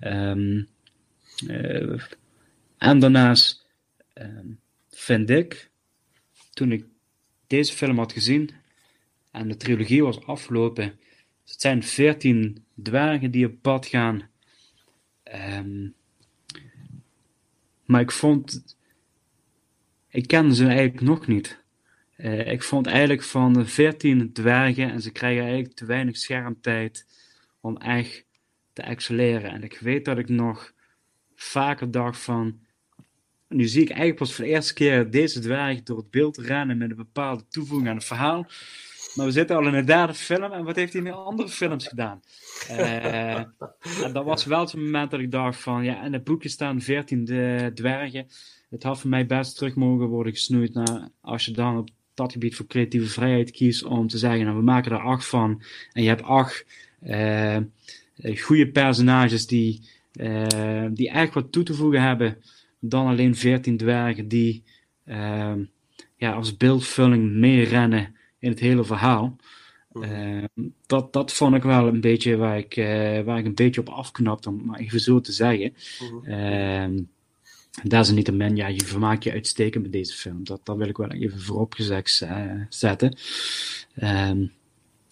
Uh, 0.00 0.64
en 2.78 2.98
daarnaast 2.98 3.66
vind 4.90 5.30
ik, 5.30 5.70
toen 6.52 6.72
ik 6.72 6.84
deze 7.46 7.72
film 7.72 7.98
had 7.98 8.12
gezien 8.12 8.50
en 9.30 9.48
de 9.48 9.56
trilogie 9.56 10.04
was 10.04 10.24
afgelopen, 10.26 10.84
het 11.44 11.60
zijn 11.60 11.82
veertien 11.82 12.65
dwergen 12.82 13.30
die 13.30 13.46
op 13.46 13.62
pad 13.62 13.86
gaan. 13.86 14.28
Um, 15.34 15.94
maar 17.84 18.00
ik 18.00 18.10
vond 18.10 18.64
ik 20.16 20.26
kende 20.26 20.54
ze 20.54 20.66
eigenlijk 20.66 21.00
nog 21.00 21.26
niet. 21.26 21.64
Uh, 22.16 22.52
ik 22.52 22.62
vond 22.62 22.86
eigenlijk 22.86 23.22
van 23.22 23.52
de 23.52 23.66
14 23.66 24.32
dwergen 24.32 24.90
en 24.90 25.02
ze 25.02 25.10
krijgen 25.10 25.42
eigenlijk 25.42 25.74
te 25.74 25.84
weinig 25.84 26.16
schermtijd 26.16 27.06
om 27.60 27.76
echt 27.76 28.24
te 28.72 28.82
excelleren. 28.82 29.50
En 29.50 29.62
ik 29.62 29.78
weet 29.78 30.04
dat 30.04 30.18
ik 30.18 30.28
nog 30.28 30.72
vaker 31.34 31.90
dacht 31.90 32.18
van, 32.18 32.58
nu 33.48 33.64
zie 33.64 33.82
ik 33.82 33.88
eigenlijk 33.88 34.18
pas 34.18 34.34
voor 34.34 34.44
de 34.44 34.50
eerste 34.50 34.74
keer 34.74 35.10
deze 35.10 35.40
dwerg 35.40 35.82
door 35.82 35.96
het 35.96 36.10
beeld 36.10 36.36
rennen 36.36 36.78
met 36.78 36.90
een 36.90 36.96
bepaalde 36.96 37.44
toevoeging 37.48 37.88
aan 37.88 37.96
het 37.96 38.04
verhaal. 38.04 38.46
Maar 39.16 39.26
we 39.26 39.32
zitten 39.32 39.56
al 39.56 39.66
in 39.66 39.72
de 39.72 39.84
derde 39.84 40.14
film. 40.14 40.52
En 40.52 40.64
wat 40.64 40.76
heeft 40.76 40.92
hij 40.92 41.02
in 41.02 41.12
andere 41.12 41.48
films 41.48 41.88
gedaan? 41.88 42.20
Uh, 42.70 43.34
en 44.04 44.12
dat 44.12 44.24
was 44.24 44.44
wel 44.44 44.60
het 44.60 44.74
moment 44.74 45.10
dat 45.10 45.20
ik 45.20 45.30
dacht 45.30 45.60
van, 45.60 45.84
ja, 45.84 46.04
in 46.04 46.12
het 46.12 46.24
boekje 46.24 46.48
staan 46.48 46.80
14 46.80 47.24
dwergen. 47.74 48.26
Het 48.70 48.82
had 48.82 49.00
voor 49.00 49.10
mij 49.10 49.26
best 49.26 49.56
terug 49.56 49.74
mogen 49.74 50.06
worden 50.06 50.32
gesnoeid 50.32 50.74
naar 50.74 51.08
als 51.20 51.44
je 51.44 51.52
dan 51.52 51.78
op 51.78 51.88
dat 52.14 52.32
gebied 52.32 52.56
voor 52.56 52.66
creatieve 52.66 53.08
vrijheid 53.08 53.50
kiest 53.50 53.84
om 53.84 54.08
te 54.08 54.18
zeggen, 54.18 54.44
nou 54.44 54.56
we 54.56 54.62
maken 54.62 54.92
er 54.92 54.98
acht 54.98 55.26
van. 55.26 55.62
En 55.92 56.02
je 56.02 56.08
hebt 56.08 56.22
acht 56.22 56.66
uh, 57.02 57.56
goede 58.36 58.70
personages 58.70 59.46
die, 59.46 59.88
uh, 60.12 60.86
die 60.90 61.10
echt 61.10 61.34
wat 61.34 61.52
toe 61.52 61.62
te 61.62 61.74
voegen 61.74 62.02
hebben 62.02 62.38
dan 62.80 63.06
alleen 63.06 63.34
veertien 63.34 63.76
dwergen 63.76 64.28
die 64.28 64.64
ja, 66.16 66.32
als 66.32 66.56
beeldvulling 66.56 67.32
meerennen 67.32 68.15
in 68.46 68.52
het 68.52 68.60
hele 68.60 68.84
verhaal. 68.84 69.36
Uh, 69.92 70.44
dat, 70.86 71.12
dat 71.12 71.32
vond 71.32 71.54
ik 71.54 71.62
wel 71.62 71.86
een 71.86 72.00
beetje 72.00 72.36
waar 72.36 72.58
ik, 72.58 72.76
uh, 72.76 73.20
waar 73.20 73.38
ik 73.38 73.44
een 73.44 73.54
beetje 73.54 73.80
op 73.80 73.88
afknapte, 73.88 74.48
om 74.48 74.64
maar 74.64 74.78
even 74.78 75.00
zo 75.00 75.20
te 75.20 75.32
zeggen. 75.32 75.74
Uh 76.24 77.04
Desalniettemin, 77.82 78.56
ja, 78.56 78.66
je 78.66 78.84
vermaakt 78.84 79.24
je 79.24 79.32
uitstekend 79.32 79.82
met 79.82 79.92
deze 79.92 80.14
film. 80.14 80.44
Dat, 80.44 80.60
dat 80.64 80.76
wil 80.76 80.88
ik 80.88 80.96
wel 80.96 81.10
even 81.10 81.40
voorop 81.40 81.72
gezegd 81.72 82.20
uh, 82.22 82.52
zetten. 82.68 83.16
Um, 84.02 84.52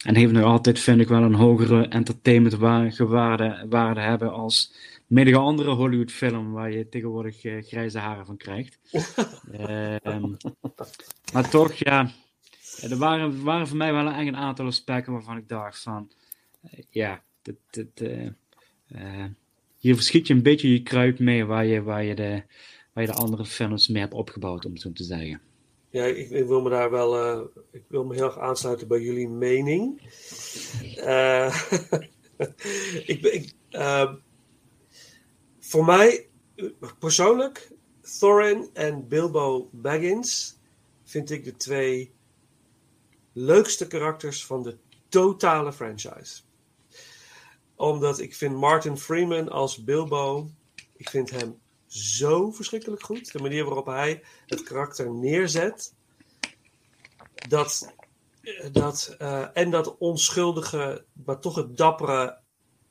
en 0.05 0.15
heeft 0.15 0.33
nog 0.33 0.45
altijd, 0.45 0.79
vind 0.79 1.01
ik, 1.01 1.09
wel 1.09 1.23
een 1.23 1.35
hogere 1.35 1.89
entertainmentwaarde 1.89 3.67
waarde 3.69 4.01
hebben 4.01 4.33
als 4.33 4.73
menige 5.07 5.37
andere 5.37 5.71
Hollywood-film 5.71 6.53
waar 6.53 6.71
je 6.71 6.89
tegenwoordig 6.89 7.45
uh, 7.45 7.63
grijze 7.63 7.99
haren 7.99 8.27
van 8.27 8.37
krijgt. 8.37 8.79
um, 10.03 10.37
maar 11.33 11.51
toch, 11.51 11.73
ja, 11.73 12.11
er 12.83 12.97
waren, 12.97 13.43
waren 13.43 13.69
voor 13.69 13.77
mij 13.77 13.93
wel 13.93 14.07
een, 14.07 14.27
een 14.27 14.37
aantal 14.37 14.67
aspecten 14.67 15.13
waarvan 15.13 15.37
ik 15.37 15.49
dacht 15.49 15.83
van, 15.83 16.13
uh, 16.65 16.71
ja, 16.91 17.23
dit, 17.43 17.57
dit, 17.71 18.11
hier 19.79 19.95
verschiet 19.95 20.27
je 20.27 20.35
een 20.35 20.43
beetje 20.43 20.73
je 20.73 20.83
kruid 20.83 21.19
mee 21.19 21.45
waar 21.45 21.67
je, 21.67 21.83
waar 21.83 22.05
je, 22.05 22.15
de, 22.15 22.43
waar 22.93 23.07
de 23.07 23.13
andere 23.13 23.45
films 23.45 23.89
mee 23.89 24.03
hebt 24.03 24.15
opgebouwd, 24.15 24.65
om 24.65 24.77
zo 24.77 24.93
te 24.93 25.05
zeggen. 25.05 25.41
Ja, 25.91 26.05
ik, 26.05 26.31
ik, 26.31 26.47
wil 26.47 26.63
me 26.63 26.71
daar 26.71 26.91
wel, 26.91 27.41
ik 27.71 27.83
wil 27.89 28.05
me 28.05 28.15
heel 28.15 28.25
erg 28.25 28.39
aansluiten 28.39 28.89
bij 28.89 29.01
jullie 29.01 29.29
mening. 29.29 30.01
Ik, 33.07 33.55
voor 35.61 35.85
mij 35.85 36.29
persoonlijk, 36.99 37.73
Thorin 38.19 38.69
en 38.73 39.09
Bilbo 39.09 39.69
Baggins 39.73 40.59
vind 41.05 41.31
ik 41.31 41.45
de 41.45 41.57
twee 41.57 42.14
leukste 43.35 43.87
karakters 43.87 44.47
van 44.47 44.63
de 44.63 44.79
totale 45.09 45.73
franchise 45.73 46.43
omdat 47.77 48.19
ik 48.19 48.35
vind 48.35 48.57
Martin 48.57 48.99
Freeman 48.99 49.49
als 49.49 49.85
Bilbo, 49.85 50.51
ik 50.97 51.11
vind 51.11 51.31
hem 51.31 51.61
zo 51.87 52.51
verschrikkelijk 52.51 53.03
goed. 53.03 53.33
De 53.33 53.43
manier 53.43 53.65
waarop 53.65 53.87
hij 53.87 54.23
het 54.47 54.63
karakter 54.63 55.11
neerzet. 55.11 55.95
Dat, 57.49 57.95
dat, 58.73 59.17
uh, 59.19 59.47
en 59.53 59.71
dat 59.71 59.99
onschuldige, 59.99 61.05
maar 61.25 61.41
toch 61.41 61.55
het 61.55 61.77
dappere 61.77 62.39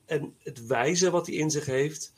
en 0.05 0.35
het 0.39 0.65
wijze 0.65 1.09
wat 1.09 1.27
hij 1.27 1.35
in 1.35 1.51
zich 1.51 1.65
heeft. 1.65 2.13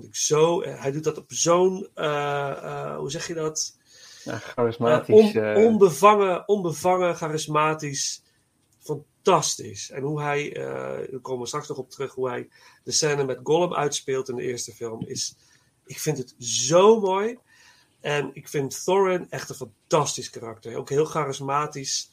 Ik 0.00 0.16
zo, 0.16 0.62
hij 0.62 0.92
doet 0.92 1.04
dat 1.04 1.18
op 1.18 1.32
zo'n, 1.32 1.88
uh, 1.94 2.96
hoe 2.96 3.10
zeg 3.10 3.26
je 3.26 3.34
dat? 3.34 3.76
Ja, 4.26 4.38
charismatisch. 4.38 5.34
On, 5.34 5.56
onbevangen, 5.56 6.48
onbevangen, 6.48 7.16
charismatisch 7.16 8.22
fantastisch. 8.78 9.90
En 9.90 10.02
hoe 10.02 10.22
hij, 10.22 10.56
uh, 10.56 10.64
daar 11.10 11.20
komen 11.22 11.40
we 11.40 11.46
straks 11.46 11.68
nog 11.68 11.78
op 11.78 11.90
terug, 11.90 12.14
hoe 12.14 12.28
hij 12.28 12.48
de 12.84 12.92
scène 12.92 13.24
met 13.24 13.40
Gollum 13.42 13.74
uitspeelt 13.74 14.28
in 14.28 14.36
de 14.36 14.42
eerste 14.42 14.72
film, 14.72 15.02
is, 15.06 15.36
ik 15.84 15.98
vind 15.98 16.18
het 16.18 16.34
zo 16.38 17.00
mooi. 17.00 17.38
En 18.00 18.30
ik 18.32 18.48
vind 18.48 18.84
Thorin 18.84 19.26
echt 19.30 19.48
een 19.48 19.56
fantastisch 19.56 20.30
karakter. 20.30 20.76
Ook 20.76 20.88
heel 20.88 21.04
charismatisch. 21.04 22.10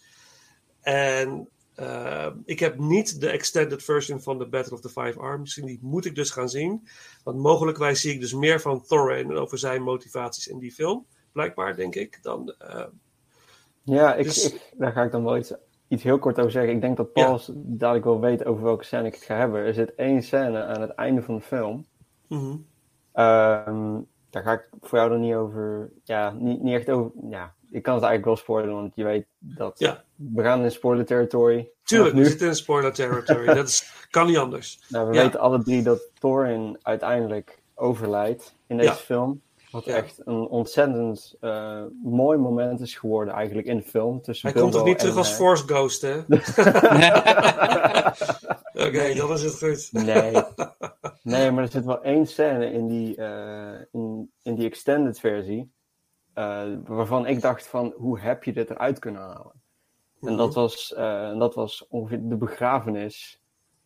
En 0.82 1.50
uh, 1.80 2.28
ik 2.46 2.60
heb 2.60 2.78
niet 2.78 3.22
de 3.22 3.30
extended 3.30 3.84
version 3.84 4.22
van 4.22 4.38
The 4.38 4.48
Battle 4.48 4.74
of 4.74 4.82
the 4.82 4.90
Five 4.90 5.20
Arms 5.20 5.56
Die 5.56 5.80
moet 5.82 6.06
ik 6.06 6.16
dus 6.16 6.30
gaan 6.30 6.50
zien. 6.50 6.88
Want 7.24 7.38
mogelijkwijs 7.38 8.02
zie 8.02 8.14
ik 8.14 8.20
dus 8.20 8.34
meer 8.34 8.62
van 8.62 8.86
Thorin 8.86 9.30
en 9.30 9.38
over 9.38 9.58
zijn 9.58 9.84
motivaties 9.84 10.48
in 10.48 10.60
die 10.60 10.72
film. 10.72 11.06
Blijkbaar, 11.34 11.76
denk 11.76 11.96
ik. 11.96 12.20
Dan, 12.22 12.56
uh, 12.62 12.84
ja, 13.84 14.16
ik, 14.16 14.24
dus... 14.24 14.54
ik, 14.54 14.74
daar 14.78 14.92
ga 14.92 15.04
ik 15.04 15.12
dan 15.12 15.24
wel 15.24 15.38
iets 15.38 15.54
iets 15.94 16.04
heel 16.04 16.20
kort 16.20 16.40
over 16.40 16.52
zeggen. 16.52 16.74
Ik 16.74 16.82
denk 16.82 16.98
dat 16.98 17.14
Paul 17.14 17.40
ja. 17.46 17.54
dadelijk 17.56 18.06
wel 18.06 18.20
weet 18.20 18.46
over 18.46 18.64
welke 18.64 18.84
scène 18.84 19.08
ik 19.08 19.14
het 19.14 19.24
ga 19.24 19.36
hebben. 19.36 19.66
Er 19.66 19.74
zit 19.74 19.96
één 19.96 20.22
scène 20.22 20.64
aan 20.64 20.82
het 20.82 20.92
einde 20.92 21.22
van 21.22 21.36
de 21.36 21.42
film. 21.42 21.86
Mm 22.28 22.40
-hmm. 22.40 22.66
um, 23.24 24.08
daar 24.30 24.44
ga 24.44 24.52
ik 24.52 24.68
voor 24.82 24.98
jou 24.98 25.10
dan 25.10 25.20
niet 25.20 25.34
over. 25.34 25.92
Ja, 26.04 26.32
niet, 26.32 26.62
niet 26.62 26.74
echt 26.74 26.90
over. 26.90 27.12
Ja, 27.30 27.54
ik 27.70 27.84
kan 27.84 27.94
het 27.94 28.04
eigenlijk 28.04 28.26
wel 28.26 28.36
spoilen, 28.36 28.76
want 28.76 28.96
je 28.96 29.04
weet 29.04 29.26
dat. 29.38 29.80
Ja. 29.80 30.04
We 30.16 30.44
gaan 30.44 30.64
in 30.64 30.72
spoiler 30.72 31.06
territory. 31.06 31.70
Tuurlijk, 31.84 32.16
we 32.16 32.26
zitten 32.26 32.48
in 32.48 32.56
spoiler 32.56 32.94
territory. 32.94 33.46
dat 33.46 33.68
is, 33.68 33.94
kan 34.10 34.28
niet 34.28 34.38
anders. 34.38 34.86
Nou, 34.90 35.10
we 35.10 35.16
ja. 35.16 35.24
weten 35.24 35.40
alle 35.40 35.64
drie 35.64 35.84
dat 35.84 36.02
Thorin 36.20 36.78
uiteindelijk 36.82 37.62
overlijdt 37.76 38.56
in 38.68 38.78
deze 38.78 38.94
film. 38.94 39.42
Wat 39.74 39.86
ja. 39.86 39.96
echt 39.96 40.22
een 40.26 40.48
ontzettend 40.48 41.36
uh, 41.42 41.84
mooi 42.04 42.38
moment 42.38 42.80
is 42.80 42.96
geworden 42.96 43.34
eigenlijk 43.34 43.68
in 43.68 43.78
de 43.78 43.84
film. 43.84 44.22
Tussen 44.22 44.52
Hij 44.52 44.62
komt 44.62 44.74
toch 44.74 44.86
niet 44.86 45.00
terug 45.00 45.18
als 45.18 45.32
Force 45.32 45.64
Ghost, 45.64 46.02
hè? 46.02 46.18
Oké, 48.74 48.88
okay, 48.88 49.14
dan 49.14 49.32
is 49.32 49.44
het 49.44 49.58
goed. 49.58 49.90
nee. 49.92 50.32
nee, 51.34 51.52
maar 51.52 51.64
er 51.64 51.70
zit 51.70 51.86
wel 51.86 52.04
één 52.04 52.28
scène 52.28 52.72
in 52.72 52.88
die, 52.88 53.18
uh, 53.18 53.80
in, 53.92 54.32
in 54.44 54.56
die 54.56 54.66
extended 54.66 55.20
versie. 55.20 55.72
Uh, 56.36 56.64
waarvan 56.86 57.28
ik 57.28 57.42
dacht 57.42 57.68
van, 57.68 57.94
hoe 57.98 58.20
heb 58.20 58.44
je 58.44 58.54
dit 58.54 58.70
eruit 58.70 59.00
kunnen 59.00 59.22
halen? 59.22 59.52
Mm-hmm. 60.14 60.30
En 60.30 60.38
dat 60.38 60.54
was, 60.54 60.94
dat 61.38 61.56
was 61.56 61.88
ongeveer 61.88 62.20
de 62.22 62.36
begrafenis 62.36 63.42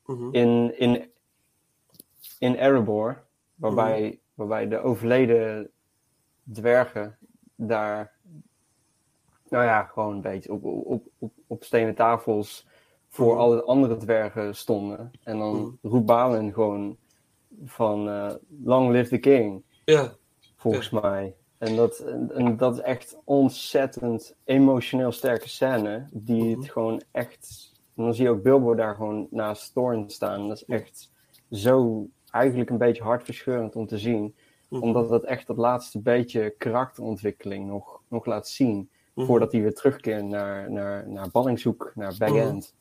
mm-hmm. 0.05 0.33
in, 0.33 0.79
in, 0.79 1.11
in 2.39 2.55
Erebor. 2.55 3.25
Waarbij, 3.55 4.01
mm-hmm. 4.01 4.19
waarbij 4.33 4.67
de 4.67 4.79
overleden 4.79 5.71
dwergen 6.53 7.17
daar 7.55 8.15
Nou 9.49 9.63
ja, 9.63 9.83
gewoon 9.83 10.15
een 10.15 10.21
beetje 10.21 10.51
op, 10.53 10.63
op, 10.63 11.07
op, 11.17 11.33
op 11.47 11.63
stenen 11.63 11.95
tafels 11.95 12.67
voor 13.09 13.31
Mhm. 13.33 13.37
alle 13.41 13.63
andere 13.63 13.97
dwergen 13.97 14.55
stonden. 14.55 15.11
En 15.23 15.37
dan 15.37 15.55
Mhm. 15.55 15.69
roept 15.93 16.05
Balin 16.05 16.53
gewoon 16.53 16.97
van 17.65 18.09
eh, 18.09 18.33
Long 18.63 18.91
live 18.91 19.09
the 19.09 19.17
king, 19.17 19.63
Ja, 19.85 20.13
volgens 20.55 20.89
mij. 20.89 21.35
En 21.57 21.75
dat, 21.75 21.99
en, 21.99 22.57
dat 22.57 22.73
is 22.75 22.81
echt 22.81 23.17
ontzettend 23.23 24.35
emotioneel 24.43 25.11
sterke 25.11 25.49
scène. 25.49 26.07
Die 26.11 26.43
Mhm. 26.49 26.59
het 26.61 26.71
gewoon 26.71 27.01
echt... 27.11 27.71
En 27.95 28.03
dan 28.03 28.13
zie 28.13 28.23
je 28.23 28.29
ook 28.29 28.43
Bilbo 28.43 28.75
daar 28.75 28.95
gewoon 28.95 29.27
naast 29.31 29.73
Thorn 29.73 30.09
staan. 30.09 30.47
Dat 30.47 30.57
is 30.57 30.65
echt 30.65 31.11
zo 31.51 32.07
eigenlijk 32.29 32.69
een 32.69 32.77
beetje 32.77 33.03
hartverscheurend 33.03 33.75
om 33.75 33.87
te 33.87 33.97
zien. 33.97 34.35
Mhm. 34.67 34.81
Omdat 34.81 35.09
dat 35.09 35.23
echt 35.23 35.47
dat 35.47 35.57
laatste 35.57 35.99
beetje 35.99 36.55
karakterontwikkeling 36.57 37.67
nog, 37.67 38.01
nog 38.07 38.25
laat 38.25 38.47
zien. 38.47 38.89
Mhm. 39.13 39.25
Voordat 39.25 39.51
hij 39.51 39.61
weer 39.61 39.73
terugkeert 39.73 40.25
naar, 40.25 40.71
naar, 40.71 41.09
naar 41.09 41.29
Ballingzoek, 41.31 41.91
naar 41.95 42.15
Bag 42.17 42.29
Mhm. 42.29 42.37
End. 42.37 42.75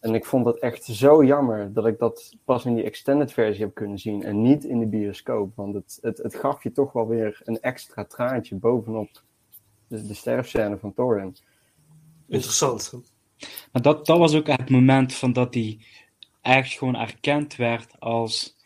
En 0.00 0.14
ik 0.14 0.24
vond 0.24 0.44
dat 0.44 0.58
echt 0.58 0.84
zo 0.84 1.24
jammer 1.24 1.72
dat 1.72 1.86
ik 1.86 1.98
dat 1.98 2.36
pas 2.44 2.64
in 2.64 2.74
die 2.74 2.84
extended 2.84 3.32
versie 3.32 3.64
heb 3.64 3.74
kunnen 3.74 3.98
zien 3.98 4.22
en 4.22 4.42
niet 4.42 4.64
in 4.64 4.78
de 4.78 4.86
bioscoop. 4.86 5.56
Want 5.56 5.74
het, 5.74 5.98
het, 6.00 6.18
het 6.18 6.34
gaf 6.34 6.62
je 6.62 6.72
toch 6.72 6.92
wel 6.92 7.08
weer 7.08 7.40
een 7.44 7.60
extra 7.60 8.04
traantje 8.04 8.56
bovenop 8.56 9.22
de, 9.88 10.06
de 10.06 10.14
sterfscène 10.14 10.78
van 10.78 10.94
Thorin. 10.94 11.36
Interessant. 12.28 12.92
Maar 13.72 13.82
dat, 13.82 14.06
dat 14.06 14.18
was 14.18 14.34
ook 14.34 14.46
het 14.46 14.70
moment 14.70 15.14
van 15.14 15.32
dat 15.32 15.54
hij 15.54 15.78
echt 16.40 16.72
gewoon 16.72 16.96
erkend 16.96 17.56
werd 17.56 18.00
als 18.00 18.56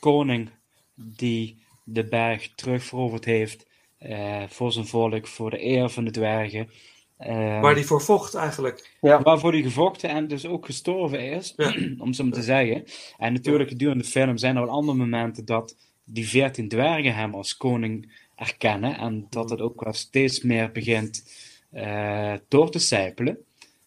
koning 0.00 0.50
die 0.94 1.64
de 1.88 2.04
berg 2.08 2.50
terugveroverd 2.54 3.24
heeft 3.24 3.66
eh, 3.98 4.42
voor 4.48 4.72
zijn 4.72 4.86
volk, 4.86 5.26
voor 5.26 5.50
de 5.50 5.64
eer 5.64 5.88
van 5.88 6.04
de 6.04 6.10
dwergen. 6.10 6.70
Eh, 7.16 7.60
Waar 7.60 7.74
die 7.74 7.84
voor 7.84 8.02
vocht 8.02 8.34
eigenlijk. 8.34 8.96
Ja, 9.00 9.22
waarvoor 9.22 9.52
hij 9.52 9.62
gevochten 9.62 10.10
en 10.10 10.28
dus 10.28 10.46
ook 10.46 10.66
gestorven 10.66 11.20
is, 11.30 11.52
Ja. 11.56 11.74
om 11.98 12.12
zo 12.12 12.24
maar 12.24 12.32
te 12.32 12.42
zeggen. 12.42 12.84
En 13.18 13.32
natuurlijk 13.32 13.68
gedurende 13.68 14.02
de 14.04 14.10
film 14.10 14.36
zijn 14.36 14.56
er 14.56 14.62
wel 14.64 14.70
andere 14.74 14.98
momenten 14.98 15.44
dat 15.44 15.76
die 16.04 16.28
veertien 16.28 16.68
dwergen 16.68 17.14
hem 17.14 17.34
als 17.34 17.56
koning 17.56 18.12
erkennen 18.34 18.98
en 18.98 19.26
dat 19.30 19.50
het 19.50 19.60
ook 19.60 19.84
wel 19.84 19.92
steeds 19.92 20.42
meer 20.42 20.72
begint 20.72 21.24
eh, 21.70 22.34
door 22.48 22.70
te 22.70 22.78
sijpelen. 22.78 23.38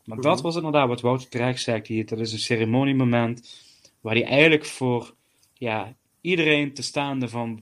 Maar 0.06 0.18
dat 0.18 0.34
Mhm. 0.36 0.44
was 0.44 0.56
inderdaad 0.56 0.88
wat 0.88 1.02
Wouter 1.02 1.30
terecht 1.30 1.62
zegt 1.62 1.88
hier. 1.88 2.06
Dat 2.06 2.20
is 2.20 2.34
een 2.34 2.40
ceremoniemoment 2.40 3.56
waar 4.02 4.14
hij 4.16 4.26
eigenlijk 4.26 4.66
voor 4.66 5.14
ja, 5.54 5.96
iedereen 6.22 6.74
te 6.74 6.82
staande 6.82 7.28
van 7.30 7.62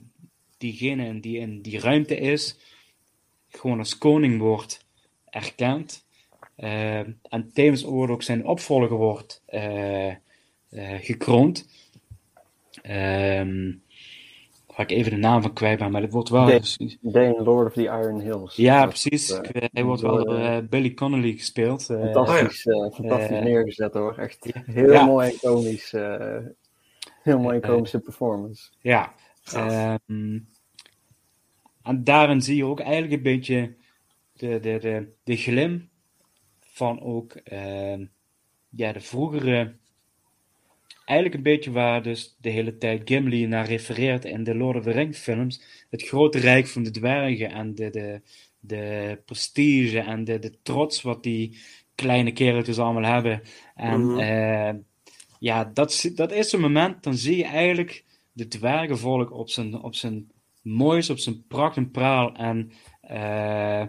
diegene 0.58 1.20
die 1.20 1.38
in 1.38 1.62
die 1.62 1.80
ruimte 1.80 2.16
is, 2.16 2.58
gewoon 3.48 3.78
als 3.78 3.98
koning 3.98 4.40
wordt 4.40 4.86
erkend. 5.30 6.06
Eh, 6.56 6.98
en 7.22 7.50
tevens 7.52 7.84
ook 7.86 8.22
zijn 8.22 8.46
opvolger 8.46 8.96
wordt 8.96 9.42
eh, 9.46 10.08
eh, 10.08 10.16
gekroond. 11.00 11.68
Ehm 12.82 13.70
waar 14.78 14.90
ik 14.90 14.96
even 14.96 15.10
de 15.10 15.16
naam 15.16 15.42
van 15.42 15.52
kwijt 15.52 15.78
ben, 15.78 15.90
maar 15.90 16.00
dat 16.00 16.12
wordt 16.12 16.28
wel. 16.28 16.44
Nee. 16.44 16.60
Dane, 17.00 17.42
Lord 17.42 17.66
of 17.66 17.72
the 17.72 17.82
Iron 17.82 18.20
Hills. 18.20 18.56
Ja, 18.56 18.86
precies. 18.86 19.40
hij 19.72 19.84
wordt 19.84 20.02
wel 20.02 20.24
door 20.24 20.36
eh, 20.38 20.58
Billy 20.70 20.94
Connolly 20.94 21.32
gespeeld. 21.32 21.84
Fantastisch, 21.84 22.66
eh, 22.66 22.90
fantastisch 22.92 23.40
neergezet 23.40 23.94
hoor. 23.94 24.18
Echt 24.18 24.52
heel 24.66 24.92
Ja. 24.92 25.04
mooi 25.04 25.28
en 25.30 25.38
komisch. 25.40 25.92
eh, 25.92 26.36
heel 27.22 27.38
mooi 27.38 27.54
en 27.54 27.68
komische 27.68 27.98
performance. 28.00 28.70
Ja. 28.80 29.14
Ehm, 29.52 30.38
en 31.82 32.04
daarin 32.04 32.42
zie 32.42 32.56
je 32.56 32.64
ook 32.64 32.80
eigenlijk 32.80 33.12
een 33.12 33.22
beetje 33.22 33.76
de, 34.32 34.60
de, 34.60 34.78
de, 34.78 35.12
de 35.24 35.36
glim 35.36 35.88
van 36.60 37.00
ook 37.00 37.32
ehm, 37.34 38.06
ja, 38.68 38.92
de 38.92 39.00
vroegere. 39.00 39.76
Eigenlijk 41.04 41.38
een 41.38 41.52
beetje 41.52 41.70
waar 41.70 42.02
dus 42.02 42.36
de 42.40 42.50
hele 42.50 42.76
tijd 42.78 43.02
Gimli 43.04 43.46
naar 43.46 43.66
refereert 43.66 44.24
in 44.24 44.44
de 44.44 44.54
Lord 44.54 44.76
of 44.76 44.82
the 44.84 44.90
Rings 44.90 45.18
films. 45.18 45.62
Het 45.90 46.02
grote 46.02 46.38
rijk 46.38 46.66
van 46.66 46.82
de 46.82 46.90
dwergen 46.90 47.50
en 47.50 47.74
de, 47.74 47.90
de, 47.90 48.22
de 48.60 49.18
prestige 49.24 50.00
en 50.00 50.24
de, 50.24 50.38
de 50.38 50.62
trots 50.62 51.02
wat 51.02 51.22
die 51.22 51.58
kleine 51.94 52.32
kereltjes 52.32 52.78
allemaal 52.78 53.12
hebben. 53.12 53.42
En 53.74 54.00
Mhm. 54.00 54.18
eh, 54.18 54.74
ja, 55.38 55.64
dat, 55.64 56.10
dat 56.14 56.32
is 56.32 56.52
een 56.52 56.60
moment, 56.60 57.02
dan 57.02 57.14
zie 57.14 57.36
je 57.36 57.44
eigenlijk 57.44 58.04
de 58.38 58.48
dwergenvolk 58.48 59.32
op 59.32 59.50
zijn, 59.50 59.82
op 59.82 59.94
zijn 59.94 60.30
moois, 60.62 61.10
op 61.10 61.18
zijn 61.18 61.46
pracht 61.46 61.76
en 61.76 61.90
praal. 61.90 62.34
En 62.34 62.72
eh, 63.00 63.86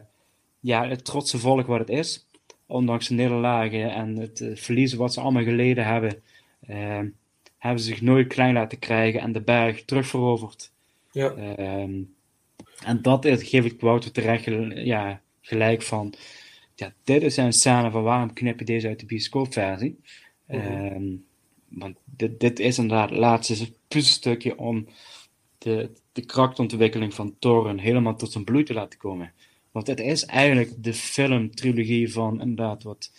ja, 0.60 0.88
het 0.88 1.06
trotse 1.06 1.38
volk 1.38 1.68
wat 1.68 1.80
het 1.80 1.90
is. 1.90 2.28
Ondanks 2.66 3.08
de 3.08 3.14
nederlagen 3.14 3.94
en 3.94 4.16
het 4.16 4.42
eh, 4.42 4.56
verliezen 4.56 4.98
wat 4.98 5.14
ze 5.14 5.22
allemaal 5.22 5.44
geleden 5.44 5.86
hebben, 5.86 6.22
eh, 6.60 7.02
hebben 7.58 7.84
ze 7.84 7.90
zich 7.90 8.02
nooit 8.02 8.28
klein 8.28 8.54
laten 8.54 8.80
krijgen 8.80 9.20
en 9.20 9.32
de 9.32 9.42
berg 9.42 9.86
terugveroverd. 9.86 10.72
Ja. 11.12 11.32
Ehm, 11.32 12.02
en 12.86 13.02
dat 13.02 13.26
is, 13.26 13.44
geef 13.44 13.66
ik 13.66 13.82
Wouter 13.82 14.12
terecht 14.12 14.46
ja, 14.86 15.22
gelijk 15.42 15.82
van. 15.82 16.14
Ja, 16.76 16.94
dit 17.04 17.22
is 17.22 17.38
een 17.38 17.54
scène 17.54 17.92
van 17.92 18.04
waarom 18.04 18.34
knip 18.34 18.60
je 18.60 18.66
deze 18.66 18.88
uit 18.88 19.00
de 19.00 19.06
bioscoopversie? 19.06 20.00
Mhm. 20.48 20.60
Ehm, 20.60 21.04
want 21.70 21.98
dit, 22.06 22.40
dit 22.40 22.60
is 22.60 22.78
inderdaad 22.78 23.10
het 23.10 23.20
laatste 23.20 23.74
puzzelstukje 23.88 24.58
om 24.58 24.88
de, 25.58 25.92
de 26.12 26.26
krachtontwikkeling 26.26 27.14
van 27.14 27.36
Thorin 27.40 27.78
helemaal 27.78 28.16
tot 28.16 28.32
zijn 28.32 28.44
bloei 28.44 28.64
te 28.64 28.74
laten 28.74 29.00
komen. 29.00 29.34
Want 29.72 29.88
het 29.88 30.00
is 30.00 30.26
eigenlijk 30.26 30.84
de 30.84 30.94
filmtrilogie 30.94 32.12
van, 32.12 32.42
inderdaad, 32.42 32.84
wat, 32.84 33.12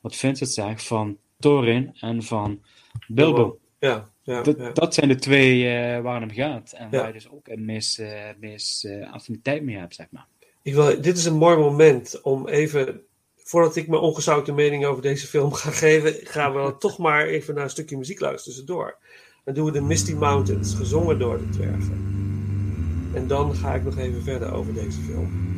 wat 0.00 0.16
Vincent 0.16 0.50
zegt, 0.50 0.82
van 0.82 1.18
Thorin 1.38 1.96
en 2.00 2.22
van 2.22 2.60
Bilbo. 3.06 3.58
Ja, 3.78 4.10
ja, 4.22 4.42
Dat, 4.42 4.58
ja. 4.58 4.70
dat 4.70 4.94
zijn 4.94 5.08
de 5.08 5.14
twee 5.14 5.68
eh, 5.68 6.02
waar 6.02 6.20
het 6.20 6.30
om 6.30 6.36
gaat. 6.36 6.72
En 6.72 6.90
waar 6.90 7.06
je 7.06 7.12
dus 7.12 7.30
ook 7.30 7.48
een 7.48 7.64
meest, 7.64 7.98
eh, 7.98 8.28
meest 8.40 8.84
eh, 8.84 9.12
affiniteit 9.12 9.62
mee 9.62 9.76
hebt, 9.76 9.94
zeg 9.94 10.06
maar. 10.10 10.26
Ik 10.62 10.74
wil, 10.74 11.00
dit 11.00 11.16
is 11.16 11.24
een 11.24 11.36
mooi 11.36 11.56
moment 11.56 12.20
om 12.22 12.48
even, 12.48 13.00
voordat 13.48 13.76
ik 13.76 13.88
mijn 13.88 14.02
ongezouten 14.02 14.54
mening 14.54 14.84
over 14.84 15.02
deze 15.02 15.26
film 15.26 15.52
ga 15.52 15.70
geven, 15.70 16.14
gaan 16.22 16.52
we 16.52 16.58
dan 16.58 16.78
toch 16.78 16.98
maar 16.98 17.26
even 17.26 17.54
naar 17.54 17.64
een 17.64 17.70
stukje 17.70 17.96
muziek 17.96 18.20
luisteren 18.20 18.44
tussendoor. 18.44 18.96
Dan 19.44 19.54
doen 19.54 19.64
we 19.64 19.72
de 19.72 19.80
Misty 19.80 20.12
Mountains, 20.12 20.74
gezongen 20.74 21.18
door 21.18 21.38
de 21.38 21.48
dwergen. 21.48 22.06
En 23.14 23.26
dan 23.26 23.54
ga 23.54 23.74
ik 23.74 23.84
nog 23.84 23.98
even 23.98 24.22
verder 24.22 24.52
over 24.52 24.74
deze 24.74 25.00
film. 25.00 25.57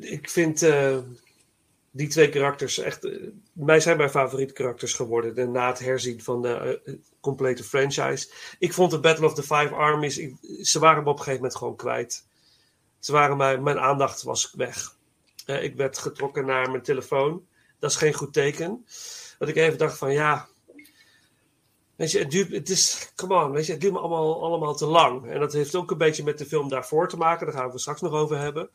Ik 0.00 0.30
vind 0.30 0.62
eh, 0.62 0.98
die 1.90 2.08
twee 2.08 2.28
karakters 2.28 2.78
echt. 2.78 3.04
eh, 3.04 3.16
mij 3.52 3.80
zijn 3.80 3.96
mijn 3.96 4.10
favoriete 4.10 4.52
karakters 4.52 4.92
geworden. 4.92 5.36
En 5.36 5.50
na 5.50 5.66
het 5.68 5.78
herzien 5.78 6.22
van 6.22 6.42
de 6.42 6.80
eh, 6.84 6.94
complete 7.20 7.64
franchise. 7.64 8.30
Ik 8.58 8.72
vond 8.72 8.90
de 8.90 9.00
Battle 9.00 9.26
of 9.26 9.34
the 9.34 9.42
Five 9.42 9.74
Armies. 9.74 10.20
ze 10.62 10.78
waren 10.78 11.02
me 11.02 11.08
op 11.08 11.18
een 11.18 11.24
gegeven 11.24 11.40
moment 11.40 11.56
gewoon 11.56 11.76
kwijt. 11.76 12.26
Ze 12.98 13.12
waren 13.12 13.36
mij, 13.36 13.58
mijn 13.58 13.78
aandacht 13.78 14.22
was 14.22 14.52
weg. 14.56 14.96
Ik 15.46 15.76
werd 15.76 15.98
getrokken 15.98 16.46
naar 16.46 16.70
mijn 16.70 16.82
telefoon. 16.82 17.46
Dat 17.78 17.90
is 17.90 17.96
geen 17.96 18.14
goed 18.14 18.32
teken. 18.32 18.86
Dat 19.38 19.48
ik 19.48 19.56
even 19.56 19.78
dacht 19.78 19.98
van 19.98 20.12
ja. 20.12 20.48
Weet 21.96 22.10
je, 22.10 22.18
het 22.18 22.30
duurt, 22.30 22.52
het 22.52 22.68
is, 22.68 23.12
come 23.16 23.44
on, 23.44 23.52
weet 23.52 23.66
je, 23.66 23.72
het 23.72 23.80
duurt 23.80 23.92
me 23.92 23.98
allemaal, 23.98 24.42
allemaal 24.42 24.74
te 24.74 24.86
lang. 24.86 25.26
En 25.26 25.40
dat 25.40 25.52
heeft 25.52 25.74
ook 25.74 25.90
een 25.90 25.98
beetje 25.98 26.24
met 26.24 26.38
de 26.38 26.46
film 26.46 26.68
daarvoor 26.68 27.08
te 27.08 27.16
maken. 27.16 27.46
Daar 27.46 27.54
gaan 27.54 27.64
we 27.66 27.72
het 27.72 27.80
straks 27.80 28.00
nog 28.00 28.12
over 28.12 28.38
hebben. 28.38 28.70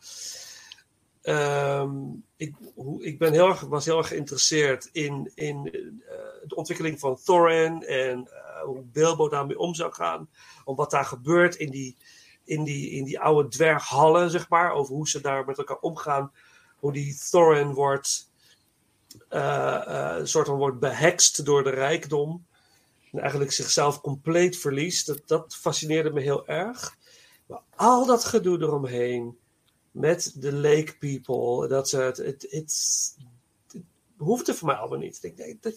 Ehm, 1.26 1.92
ik, 2.38 2.56
hoe, 2.76 3.04
ik 3.04 3.20
ben 3.20 3.34
heel 3.34 3.48
erg, 3.48 3.62
was 3.62 3.86
heel 3.86 3.98
erg 3.98 4.08
geïnteresseerd 4.08 4.90
in, 4.92 5.32
in 5.36 5.58
eh, 5.66 6.18
de 6.48 6.56
ontwikkeling 6.56 7.00
van 7.00 7.18
Thorin 7.24 7.84
en 7.84 8.28
eh, 8.28 8.62
hoe 8.64 8.82
Bilbo 8.82 9.30
daarmee 9.30 9.60
om 9.60 9.74
zou 9.74 9.94
gaan. 9.94 10.30
Om 10.64 10.76
wat 10.76 10.92
daar 10.92 11.06
gebeurt 11.06 11.56
in 11.56 11.70
die, 11.70 11.98
in 12.44 12.64
die, 12.64 12.90
in 12.90 13.04
die 13.04 13.20
oude 13.20 13.50
dwerghallen, 13.50 14.30
zeg 14.30 14.50
maar. 14.50 14.72
Over 14.72 14.96
hoe 14.96 15.10
ze 15.10 15.22
daar 15.22 15.46
met 15.46 15.58
elkaar 15.58 15.80
omgaan. 15.80 16.32
Hoe 16.80 16.94
die 16.94 17.20
Thorin 17.30 17.74
wordt, 17.74 18.30
een 19.30 20.28
soort 20.28 20.48
van 20.48 20.58
wordt 20.58 20.80
behekst 20.80 21.46
door 21.46 21.64
de 21.64 21.70
rijkdom. 21.70 22.46
En 23.12 23.20
eigenlijk 23.20 23.52
zichzelf 23.52 24.02
compleet 24.02 24.58
verliest. 24.58 25.08
Dat, 25.08 25.22
dat 25.26 25.56
fascineerde 25.56 26.12
me 26.12 26.22
heel 26.22 26.48
erg. 26.48 26.98
Maar 27.46 27.62
al 27.76 28.06
dat 28.06 28.26
gedoe 28.26 28.62
eromheen 28.62 29.38
met 29.96 30.32
de 30.36 30.54
lake 30.54 30.98
people. 31.00 31.68
Dat 31.68 31.90
ze 31.90 31.98
het, 32.02 32.18
het, 32.18 32.48
het, 32.50 33.16
het 33.72 33.82
hoefde 34.18 34.54
voor 34.54 34.68
mij 34.68 34.76
allemaal 34.76 35.00
niet. 35.00 35.20
Ik 35.24 35.38
denk, 35.38 35.64
dat, 35.64 35.74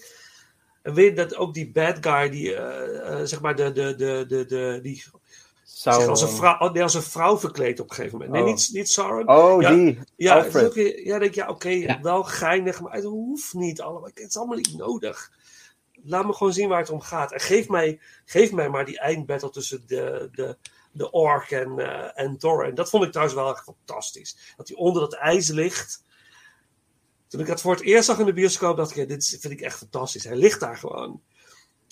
en 0.82 0.94
weet 0.94 1.08
je 1.08 1.14
dat 1.14 1.36
ook 1.36 1.54
die 1.54 1.70
bad 1.70 1.96
guy, 2.00 2.30
die 2.30 2.54
eh, 2.54 3.20
eh, 3.20 3.26
zeg 3.26 3.40
maar 3.40 3.56
de, 3.56 3.72
de, 3.72 3.94
de, 3.94 4.24
de, 4.28 4.44
de 4.46 4.78
die 4.82 5.04
Sauron. 5.64 6.00
zich 6.02 6.10
als 6.10 6.22
een, 6.22 6.36
vrouw, 6.36 6.70
nee, 6.72 6.82
als 6.82 6.94
een 6.94 7.02
vrouw 7.02 7.38
verkleed 7.38 7.80
op 7.80 7.88
een 7.88 7.94
gegeven 7.94 8.18
moment. 8.18 8.32
Nee, 8.34 8.42
Oh. 8.42 8.48
niet, 8.48 8.68
niet 8.72 8.90
Sauron. 8.90 9.28
Oh, 9.28 9.62
Ja, 9.62 9.70
die. 9.70 9.98
Ja, 10.16 10.34
Alfred. 10.34 10.66
ook 10.66 10.74
ja, 11.04 11.18
denk 11.18 11.34
je, 11.34 11.40
ja, 11.40 11.48
oké, 11.48 11.68
Ja. 11.68 12.00
wel 12.02 12.24
geinig, 12.24 12.80
maar 12.80 12.92
het 12.92 13.04
hoeft 13.04 13.54
niet 13.54 13.80
allemaal. 13.80 14.04
Het 14.14 14.18
is 14.18 14.36
allemaal 14.36 14.56
niet 14.56 14.76
nodig. 14.76 15.32
Laat 16.04 16.26
me 16.26 16.32
gewoon 16.32 16.52
zien 16.52 16.68
waar 16.68 16.80
het 16.80 16.90
om 16.90 17.00
gaat. 17.00 17.32
En 17.32 17.40
geef 17.40 17.68
mij, 17.68 18.00
geef 18.24 18.52
mij 18.52 18.68
maar 18.68 18.84
die 18.84 18.98
eindbattle 18.98 19.50
tussen 19.50 19.82
de, 19.86 20.28
de, 20.32 20.56
de 20.98 21.10
ork 21.10 21.50
en, 21.50 21.78
eh 21.78 22.24
en. 22.24 22.74
Dat 22.74 22.90
vond 22.90 23.04
ik 23.04 23.10
trouwens 23.10 23.38
wel 23.38 23.50
echt 23.50 23.64
fantastisch. 23.64 24.54
Dat 24.56 24.68
hij 24.68 24.76
onder 24.76 25.02
dat 25.02 25.14
ijs 25.14 25.48
ligt. 25.48 26.02
Toen 27.28 27.40
ik 27.40 27.46
dat 27.46 27.60
voor 27.60 27.72
het 27.72 27.82
eerst 27.82 28.04
zag 28.04 28.18
in 28.18 28.26
de 28.26 28.32
bioscoop, 28.32 28.76
dacht 28.76 28.96
ik, 28.96 29.08
dit 29.08 29.36
vind 29.40 29.52
ik 29.52 29.60
echt 29.60 29.78
fantastisch. 29.78 30.24
Hij 30.24 30.36
ligt 30.36 30.60
daar 30.60 30.76
gewoon. 30.76 31.22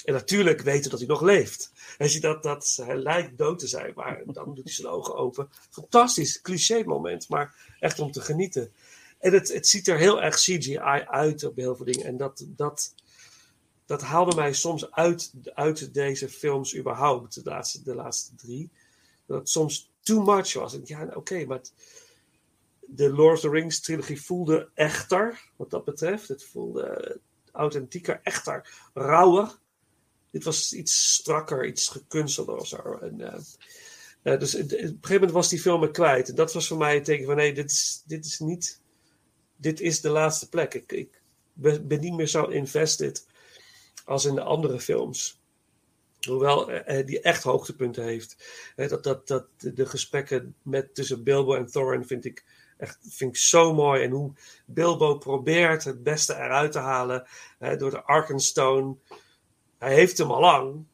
En 0.04 0.12
natuurlijk 0.12 0.60
weten 0.60 0.82
we 0.82 0.88
dat 0.88 0.98
hij 0.98 1.08
nog 1.08 1.20
leeft. 1.20 1.72
Hij 1.96 2.08
ziet 2.08 2.22
dat, 2.22 2.42
dat 2.42 2.78
hij 2.82 2.96
lijkt 2.96 3.38
dood 3.38 3.58
te 3.58 3.66
zijn, 3.66 3.92
maar 3.94 4.22
dan 4.26 4.54
doet 4.54 4.64
hij 4.64 4.72
zijn 4.72 4.88
ogen 4.88 5.14
open. 5.14 5.48
Fantastisch, 5.70 6.40
cliché 6.40 6.82
moment, 6.84 7.28
maar 7.28 7.76
echt 7.80 7.98
om 7.98 8.12
te 8.12 8.20
genieten. 8.20 8.72
En 9.18 9.32
het, 9.32 9.52
het 9.52 9.68
ziet 9.68 9.88
er 9.88 9.98
heel 9.98 10.22
erg 10.22 10.36
CGI 10.36 10.78
uit 11.06 11.44
op 11.44 11.56
heel 11.56 11.76
veel 11.76 11.84
dingen. 11.84 12.06
En 12.06 12.16
dat, 12.16 12.44
dat, 12.48 12.94
dat 13.86 14.02
haalde 14.02 14.36
mij 14.36 14.52
soms 14.52 14.90
uit, 14.90 15.32
uit 15.54 15.94
deze 15.94 16.28
films 16.28 16.76
überhaupt, 16.76 17.34
de 17.34 17.50
laatste, 17.50 17.82
de 17.82 17.94
laatste 17.94 18.34
drie. 18.34 18.70
Dat 19.26 19.38
het 19.38 19.48
soms 19.48 19.92
too 20.00 20.22
much 20.22 20.52
was. 20.52 20.74
En 20.74 20.80
ja, 20.84 21.10
oké, 21.14 21.44
maar 21.44 21.56
het- 21.58 21.72
de 22.80 23.10
Lord 23.12 23.34
of 23.34 23.40
the 23.40 23.50
Rings 23.50 23.80
trilogie 23.80 24.22
voelde 24.22 24.70
echter, 24.74 25.50
wat 25.56 25.70
dat 25.70 25.84
betreft. 25.84 26.28
Het 26.28 26.44
voelde 26.44 27.20
authentieker, 27.52 28.20
echter, 28.22 28.88
rauwer. 28.94 29.58
Dit 30.30 30.44
was 30.44 30.72
iets 30.72 31.14
strakker, 31.14 31.66
iets 31.66 31.88
gekunstelder 31.88 32.66
zo. 32.66 32.98
En, 33.00 33.20
eh, 33.20 33.40
eh, 34.22 34.40
dus 34.40 34.52
het- 34.52 34.64
op 34.64 34.70
een 34.70 34.78
gegeven 34.78 35.12
moment 35.12 35.30
was 35.32 35.48
die 35.48 35.60
film 35.60 35.80
me 35.80 35.90
kwijt. 35.90 36.28
En 36.28 36.34
dat 36.34 36.52
was 36.52 36.66
voor 36.66 36.76
mij 36.78 36.96
een 36.96 37.02
teken 37.02 37.26
van 37.26 37.36
nee, 37.36 37.54
dit 37.54 37.70
is, 37.70 38.02
dit 38.06 38.24
is 38.24 38.38
niet. 38.38 38.80
Dit 39.56 39.80
is 39.80 40.00
de 40.00 40.08
laatste 40.08 40.48
plek. 40.48 40.74
Ik, 40.74 40.92
ik 40.92 41.20
ben 41.54 42.00
niet 42.00 42.14
meer 42.14 42.26
zo 42.28 42.44
invested 42.44 43.26
als 44.04 44.24
in 44.24 44.34
de 44.34 44.42
andere 44.42 44.80
films. 44.80 45.35
Hoewel 46.26 46.70
eh, 46.70 46.98
eh, 46.98 47.06
die 47.06 47.20
echt 47.20 47.42
hoogtepunten 47.42 48.04
heeft. 48.04 48.36
Eh, 48.76 48.88
dat, 48.88 49.04
dat, 49.04 49.28
dat, 49.28 49.46
de 49.56 49.86
gesprekken 49.86 50.54
met, 50.62 50.94
tussen 50.94 51.24
Bilbo 51.24 51.54
en 51.54 51.66
Thorin 51.66 52.06
vind 52.06 52.24
ik 52.24 52.44
echt 52.76 52.98
vind 53.02 53.30
ik 53.30 53.36
zo 53.36 53.74
mooi. 53.74 54.02
En 54.02 54.10
hoe 54.10 54.32
Bilbo 54.64 55.18
probeert 55.18 55.84
het 55.84 56.02
beste 56.02 56.34
eruit 56.34 56.72
te 56.72 56.78
halen 56.78 57.26
eh, 57.58 57.78
door 57.78 57.90
de 57.90 58.02
Arkenstone. 58.02 58.96
Hij 59.78 59.94
heeft 59.94 60.18
hem 60.18 60.30
al 60.30 60.40
lang, 60.40 60.84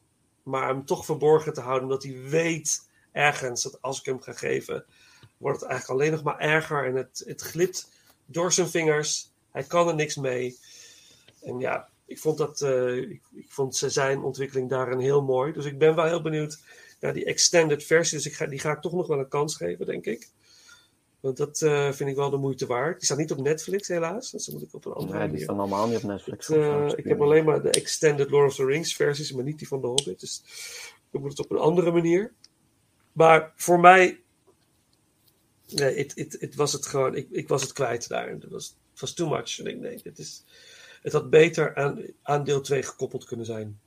maar 0.42 0.68
hem 0.68 0.84
toch 0.84 1.04
verborgen 1.04 1.52
te 1.52 1.60
houden, 1.60 1.82
omdat 1.82 2.02
hij 2.02 2.22
weet 2.22 2.90
ergens 3.12 3.62
dat 3.62 3.82
als 3.82 3.98
ik 3.98 4.04
hem 4.04 4.20
ga 4.20 4.32
geven, 4.32 4.84
wordt 5.36 5.60
het 5.60 5.70
eigenlijk 5.70 6.00
alleen 6.00 6.12
nog 6.12 6.22
maar 6.22 6.38
erger 6.38 6.86
en 6.86 6.94
het, 6.94 7.22
het 7.26 7.40
glipt 7.40 7.90
door 8.26 8.52
zijn 8.52 8.68
vingers. 8.68 9.30
Hij 9.50 9.62
kan 9.62 9.88
er 9.88 9.94
niks 9.94 10.16
mee. 10.16 10.59
En 11.42 11.59
ja, 11.59 11.88
ik 12.12 12.18
vond, 12.18 12.39
dat, 12.39 12.60
eh, 12.60 12.97
ik, 12.97 13.22
ik 13.34 13.47
vond 13.48 13.76
zijn 13.76 14.22
ontwikkeling 14.22 14.68
daarin 14.68 14.98
heel 14.98 15.22
mooi. 15.22 15.52
Dus 15.52 15.64
ik 15.64 15.78
ben 15.78 15.94
wel 15.94 16.05
heel 16.05 16.22
benieuwd 16.22 16.59
naar 17.01 17.12
die 17.12 17.24
extended 17.24 17.84
versie. 17.84 18.16
Dus 18.16 18.26
ik 18.26 18.34
ga, 18.34 18.47
die 18.47 18.59
ga 18.59 18.72
ik 18.72 18.80
toch 18.80 18.93
nog 18.93 19.06
wel 19.06 19.18
een 19.18 19.28
kans 19.28 19.56
geven, 19.56 19.86
denk 19.86 20.06
ik. 20.06 20.28
Want 21.20 21.36
dat 21.36 21.62
eh, 21.62 21.93
vind 21.93 22.10
ik 22.10 22.16
wel 22.16 22.30
de 22.30 22.36
moeite 22.36 22.66
waard. 22.66 22.97
Die 22.97 23.05
staat 23.05 23.18
niet 23.18 23.32
op 23.32 23.39
Netflix, 23.40 23.89
helaas. 23.89 24.30
Dus 24.30 24.44
dan 24.44 24.55
moet 24.55 24.64
ik 24.64 24.74
op 24.74 24.84
een 24.84 24.93
andere 24.93 25.10
Nee, 25.10 25.20
die 25.20 25.28
manier. 25.30 25.44
staan 25.44 25.59
allemaal 25.59 25.86
niet 25.86 25.97
op 25.97 26.02
Netflix. 26.02 26.47
Het, 26.47 26.56
eh, 26.56 26.93
ik 26.97 27.05
heb 27.05 27.20
alleen 27.20 27.44
maar 27.44 27.62
de 27.62 27.70
extended 27.70 28.30
Lord 28.30 28.48
of 28.48 28.55
the 28.55 28.64
Rings 28.64 28.94
versies, 28.94 29.32
maar 29.32 29.44
niet 29.44 29.59
die 29.59 29.68
van 29.68 29.80
The 29.80 29.86
Hobbit. 29.86 30.20
Dus 30.20 30.43
dan 31.10 31.20
moet 31.20 31.30
het 31.30 31.40
op 31.40 31.51
een 31.51 31.59
andere 31.59 31.90
manier. 31.93 32.32
Maar 33.12 33.52
voor 33.56 33.80
mij, 33.80 34.20
nee, 35.68 35.98
het, 35.98 36.12
het, 36.14 36.36
het 36.40 36.55
was 36.55 36.72
het 36.72 36.86
gewoon, 36.86 37.14
ik, 37.14 37.28
ik 37.30 37.48
was 37.48 37.62
het 37.62 37.72
kwijt 37.72 38.09
daar. 38.09 38.28
Het 38.28 38.48
was, 38.48 38.76
het 38.90 39.01
was 39.01 39.14
too 39.14 39.28
much. 39.28 39.59
En 39.59 39.66
ik 39.66 39.78
nee, 39.78 40.01
dit 40.02 40.18
is, 40.18 40.44
het 41.03 41.12
had 41.12 41.31
beter 41.31 41.74
aan, 41.74 41.99
aan 42.23 42.45
deel 42.45 42.61
2 42.61 42.83
gekoppeld 42.83 43.24
kunnen 43.24 43.47
zijn. 43.47 43.79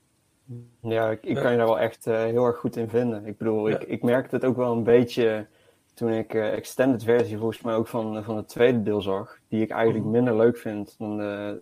Ja, 0.81 1.09
ik, 1.11 1.23
ik 1.23 1.35
Ja. 1.35 1.41
kan 1.41 1.51
je 1.51 1.57
daar 1.57 1.65
wel 1.65 1.79
echt 1.79 2.07
eh, 2.07 2.17
heel 2.23 2.45
erg 2.45 2.57
goed 2.57 2.75
in 2.75 2.89
vinden. 2.89 3.25
Ik 3.25 3.37
bedoel, 3.37 3.67
Ja. 3.69 3.79
ik, 3.79 3.87
ik 3.87 4.03
merkte 4.03 4.35
het 4.35 4.45
ook 4.45 4.55
wel 4.55 4.71
een 4.71 4.83
beetje 4.83 5.47
toen 5.93 6.09
ik 6.09 6.33
eh 6.33 6.53
extended 6.53 7.03
versie 7.03 7.37
volgens 7.37 7.61
mij 7.61 7.75
ook 7.75 7.87
van, 7.87 8.23
van 8.23 8.37
het 8.37 8.47
tweede 8.47 8.81
deel 8.83 9.01
zag, 9.01 9.39
die 9.47 9.61
ik 9.61 9.69
eigenlijk 9.69 10.03
Mhm. 10.05 10.13
minder 10.13 10.35
leuk 10.35 10.57
vind 10.57 10.95
dan 10.97 11.17
de 11.17 11.59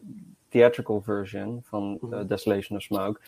theatrical 0.50 1.02
version 1.02 1.60
van 1.64 1.98
Mhm. 2.02 2.28
Desolation 2.28 2.78
of 2.78 2.84
Smoke. 2.84 3.20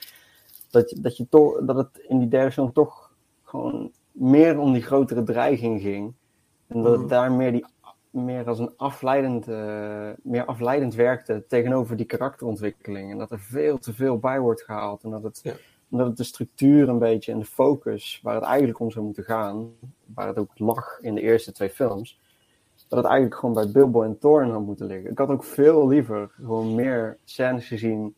Dat, 0.72 0.96
dat, 1.02 1.18
je 1.18 1.30
toch, 1.30 1.60
dat 1.66 1.76
het 1.76 1.98
in 2.08 2.20
die 2.20 2.28
derde 2.28 2.52
film 2.52 2.74
toch 2.74 3.12
gewoon 3.44 3.92
meer 4.12 4.58
om 4.60 4.74
die 4.74 4.82
grotere 4.82 5.24
dreiging 5.24 5.82
ging. 5.82 6.14
En 6.68 6.82
dat 6.82 6.92
Mhm. 6.92 7.00
het 7.02 7.10
daar 7.10 7.32
meer, 7.32 7.52
die, 7.52 7.66
meer 8.16 8.48
als 8.48 8.60
een 8.60 8.74
afleidend, 8.78 9.48
eh, 9.48 10.10
meer 10.24 10.46
afleidend 10.46 10.96
werkte 10.96 11.44
tegenover 11.48 11.96
die 11.96 12.06
karakterontwikkeling. 12.06 13.12
En 13.12 13.18
dat 13.18 13.32
er 13.32 13.40
veel 13.40 13.78
te 13.78 13.94
veel 13.94 14.18
bij 14.20 14.40
wordt 14.40 14.62
gehaald. 14.62 15.04
En 15.04 15.10
dat 15.10 15.24
het, 15.24 15.40
Ja. 15.44 15.54
omdat 15.90 16.08
het 16.08 16.18
de 16.18 16.24
structuur 16.24 16.90
een 16.90 17.00
beetje 17.00 17.32
en 17.32 17.40
de 17.40 17.46
focus 17.46 18.20
waar 18.24 18.36
het 18.36 18.44
eigenlijk 18.44 18.80
om 18.80 18.92
zou 18.92 19.06
moeten 19.06 19.24
gaan, 19.24 19.70
waar 20.14 20.28
het 20.28 20.38
ook 20.38 20.60
lag 20.60 20.98
in 21.02 21.16
de 21.16 21.22
eerste 21.22 21.52
twee 21.52 21.70
films, 21.70 22.20
dat 22.88 22.98
het 23.00 23.08
eigenlijk 23.08 23.40
gewoon 23.40 23.56
bij 23.56 23.72
Bilbo 23.72 24.04
en 24.04 24.18
Thorin 24.20 24.50
had 24.50 24.62
moeten 24.62 24.86
liggen. 24.86 25.12
Ik 25.12 25.18
had 25.18 25.30
ook 25.30 25.44
veel 25.44 25.88
liever 25.88 26.32
gewoon 26.36 26.76
meer 26.76 27.18
scènes 27.24 27.68
gezien 27.68 28.16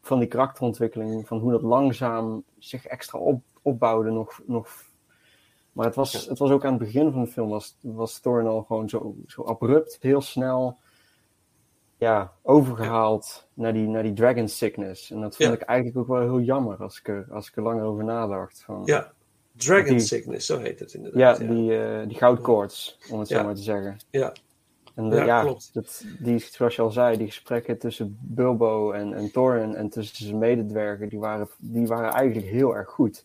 van 0.00 0.18
die 0.18 0.28
karakterontwikkeling, 0.28 1.26
van 1.26 1.38
hoe 1.38 1.50
dat 1.50 1.62
langzaam 1.62 2.42
zich 2.58 2.86
extra 2.86 3.18
op, 3.18 3.42
opbouwde 3.62 4.10
nog, 4.10 4.40
nog 4.46 4.68
maar 5.72 5.86
het 5.86 5.94
was, 5.94 6.26
het 6.26 6.38
was 6.38 6.50
ook 6.50 6.64
aan 6.64 6.72
het 6.74 6.82
begin 6.82 7.12
van 7.12 7.22
de 7.22 7.30
film, 7.30 7.48
was, 7.48 7.76
was 7.80 8.18
Thorin 8.18 8.46
al 8.46 8.62
gewoon 8.62 8.88
zo, 8.88 9.14
zo 9.26 9.42
abrupt, 9.44 9.98
heel 10.00 10.20
snel 10.20 10.76
ja, 11.96 12.32
overgehaald 12.42 13.48
naar, 13.54 13.72
die, 13.72 13.86
naar 13.88 14.02
die 14.02 14.12
dragon 14.12 14.48
sickness. 14.48 15.10
En 15.10 15.20
dat 15.20 15.36
vond 15.36 15.48
Ja. 15.48 15.54
ik 15.54 15.60
eigenlijk 15.62 15.98
ook 15.98 16.06
wel 16.06 16.20
heel 16.20 16.40
jammer 16.40 16.76
als 16.82 16.98
ik 16.98 17.08
er, 17.08 17.26
als 17.30 17.48
ik 17.48 17.56
er 17.56 17.62
langer 17.62 17.84
over 17.84 18.04
nadacht. 18.04 18.62
Van, 18.64 18.82
Ja, 18.84 19.12
Dragon 19.52 19.84
Die- 19.96 19.98
Sickness, 20.00 20.46
zo 20.46 20.58
heet 20.58 20.78
het 20.78 20.94
inderdaad. 20.94 21.38
ja, 21.38 21.46
die, 21.46 21.78
eh 21.78 22.06
die 22.08 22.16
goudkoorts, 22.16 22.98
om 23.10 23.18
het 23.18 23.28
Ja. 23.28 23.38
zo 23.38 23.44
maar 23.44 23.54
te 23.54 23.62
zeggen. 23.62 23.96
Ja. 24.10 24.32
En 24.94 25.08
de- 25.08 25.16
Ja, 25.16 25.24
ja, 25.24 25.42
klopt. 25.42 25.70
Dat, 25.74 26.04
die, 26.20 26.38
zoals 26.38 26.76
je 26.76 26.82
al 26.82 26.90
zei, 26.90 27.16
die 27.16 27.26
gesprekken 27.26 27.78
tussen 27.78 28.18
Bilbo 28.20 28.90
en, 28.92 29.12
en 29.14 29.30
Thorin 29.32 29.74
en 29.74 29.88
tussen 29.88 30.26
zijn 30.26 30.38
mededwergen, 30.38 31.08
die 31.08 31.18
waren, 31.18 31.48
die 31.58 31.86
waren 31.86 32.10
eigenlijk 32.12 32.46
heel 32.46 32.76
erg 32.76 32.88
goed. 32.88 33.24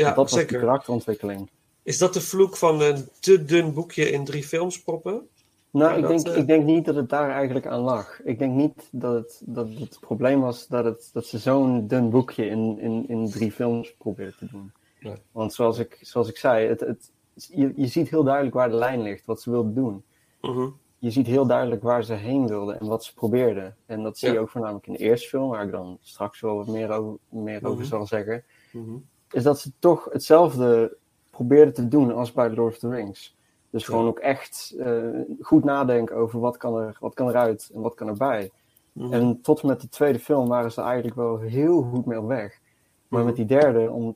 Ja, 0.00 0.06
dat 0.06 0.16
was 0.16 0.30
die 0.30 0.40
zeker. 0.40 0.58
karakterontwikkeling. 0.60 1.50
Is 1.82 1.98
dat 1.98 2.14
de 2.14 2.20
vloek 2.20 2.56
van 2.56 2.80
een 2.80 3.08
te 3.20 3.44
dun 3.44 3.72
boekje 3.72 4.10
in 4.10 4.24
drie 4.24 4.42
films 4.44 4.82
proppen? 4.82 5.28
Nou, 5.70 5.94
ik, 5.96 6.02
dat, 6.02 6.10
denk, 6.10 6.26
eh, 6.26 6.36
ik 6.36 6.46
denk 6.46 6.64
niet 6.64 6.84
dat 6.84 6.94
het 6.94 7.08
daar 7.08 7.30
eigenlijk 7.30 7.66
aan 7.66 7.80
lag. 7.80 8.20
Ik 8.22 8.38
denk 8.38 8.54
niet 8.54 8.88
dat 8.92 9.14
het, 9.14 9.42
dat 9.44 9.68
het 9.78 9.98
probleem 10.00 10.40
was 10.40 10.66
dat, 10.66 10.84
het, 10.84 11.10
dat 11.12 11.26
ze 11.26 11.38
zo'n 11.38 11.86
dun 11.86 12.10
boekje 12.10 12.46
in, 12.46 12.78
in, 12.80 13.08
in 13.08 13.30
drie 13.30 13.52
films 13.52 13.94
probeerden 13.98 14.36
te 14.38 14.46
doen. 14.46 14.72
Nee. 15.00 15.14
Want 15.32 15.52
zoals 15.54 15.78
ik, 15.78 15.98
zoals 16.00 16.28
ik 16.28 16.36
zei, 16.36 16.68
het, 16.68 16.80
het, 16.80 17.10
je, 17.34 17.72
je 17.76 17.86
ziet 17.86 18.08
heel 18.08 18.24
duidelijk 18.24 18.54
waar 18.54 18.68
de 18.70 18.76
lijn 18.76 19.02
ligt, 19.02 19.26
wat 19.26 19.42
ze 19.42 19.50
wilden 19.50 19.74
doen. 19.74 20.04
Mhm. 20.40 20.68
Je 20.98 21.10
ziet 21.10 21.26
heel 21.26 21.46
duidelijk 21.46 21.82
waar 21.82 22.04
ze 22.04 22.14
heen 22.14 22.46
wilden 22.46 22.80
en 22.80 22.86
wat 22.86 23.04
ze 23.04 23.14
probeerden. 23.14 23.76
En 23.86 24.02
dat 24.02 24.18
zie 24.18 24.32
je 24.32 24.38
ook 24.38 24.50
voornamelijk 24.50 24.86
in 24.86 24.92
de 24.92 24.98
eerste 24.98 25.28
film, 25.28 25.48
waar 25.48 25.64
ik 25.64 25.70
dan 25.70 25.98
straks 26.00 26.40
wel 26.40 26.56
wat 26.56 26.66
meer 26.66 26.90
over, 26.90 27.18
meer 27.28 27.64
over 27.64 27.78
Mhm. 27.78 27.88
zal 27.88 28.06
zeggen. 28.06 28.44
Mhm. 28.72 28.96
Is 29.30 29.42
dat 29.42 29.60
ze 29.60 29.70
toch 29.78 30.08
hetzelfde 30.12 30.96
probeerden 31.30 31.74
te 31.74 31.88
doen 31.88 32.14
als 32.14 32.32
bij 32.32 32.50
Lord 32.50 32.72
of 32.72 32.78
the 32.78 32.88
Rings. 32.88 33.36
Dus 33.70 33.84
gewoon 33.84 34.06
ook 34.06 34.18
echt 34.18 34.74
eh, 34.78 35.02
goed 35.40 35.64
nadenken 35.64 36.16
over 36.16 36.40
wat 36.40 36.56
kan, 36.56 36.76
er, 36.76 36.96
wat 37.00 37.14
kan 37.14 37.28
eruit 37.28 37.70
en 37.74 37.80
wat 37.80 37.94
kan 37.94 38.08
erbij. 38.08 38.50
Mhm. 38.92 39.12
En 39.12 39.40
tot 39.40 39.60
en 39.60 39.68
met 39.68 39.80
de 39.80 39.88
tweede 39.88 40.18
film 40.18 40.48
waren 40.48 40.72
ze 40.72 40.80
eigenlijk 40.80 41.16
wel 41.16 41.38
heel 41.38 41.82
goed 41.82 42.06
mee 42.06 42.18
op 42.18 42.26
weg. 42.26 42.60
Maar 43.08 43.18
Mhm. 43.18 43.28
met 43.28 43.36
die 43.36 43.46
derde, 43.46 43.90
om, 43.90 44.14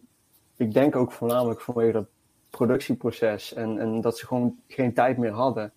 ik 0.57 0.73
denk 0.73 0.97
ook 0.97 1.13
voornamelijk 1.13 1.61
vanwege 1.61 1.93
dat 1.93 2.07
productieproces 2.51 3.53
en, 3.55 3.79
en 3.79 4.01
dat 4.01 4.19
ze 4.19 4.27
gewoon 4.27 4.57
geen 4.69 4.95
tijd 4.95 5.19
meer 5.19 5.33
hadden, 5.33 5.73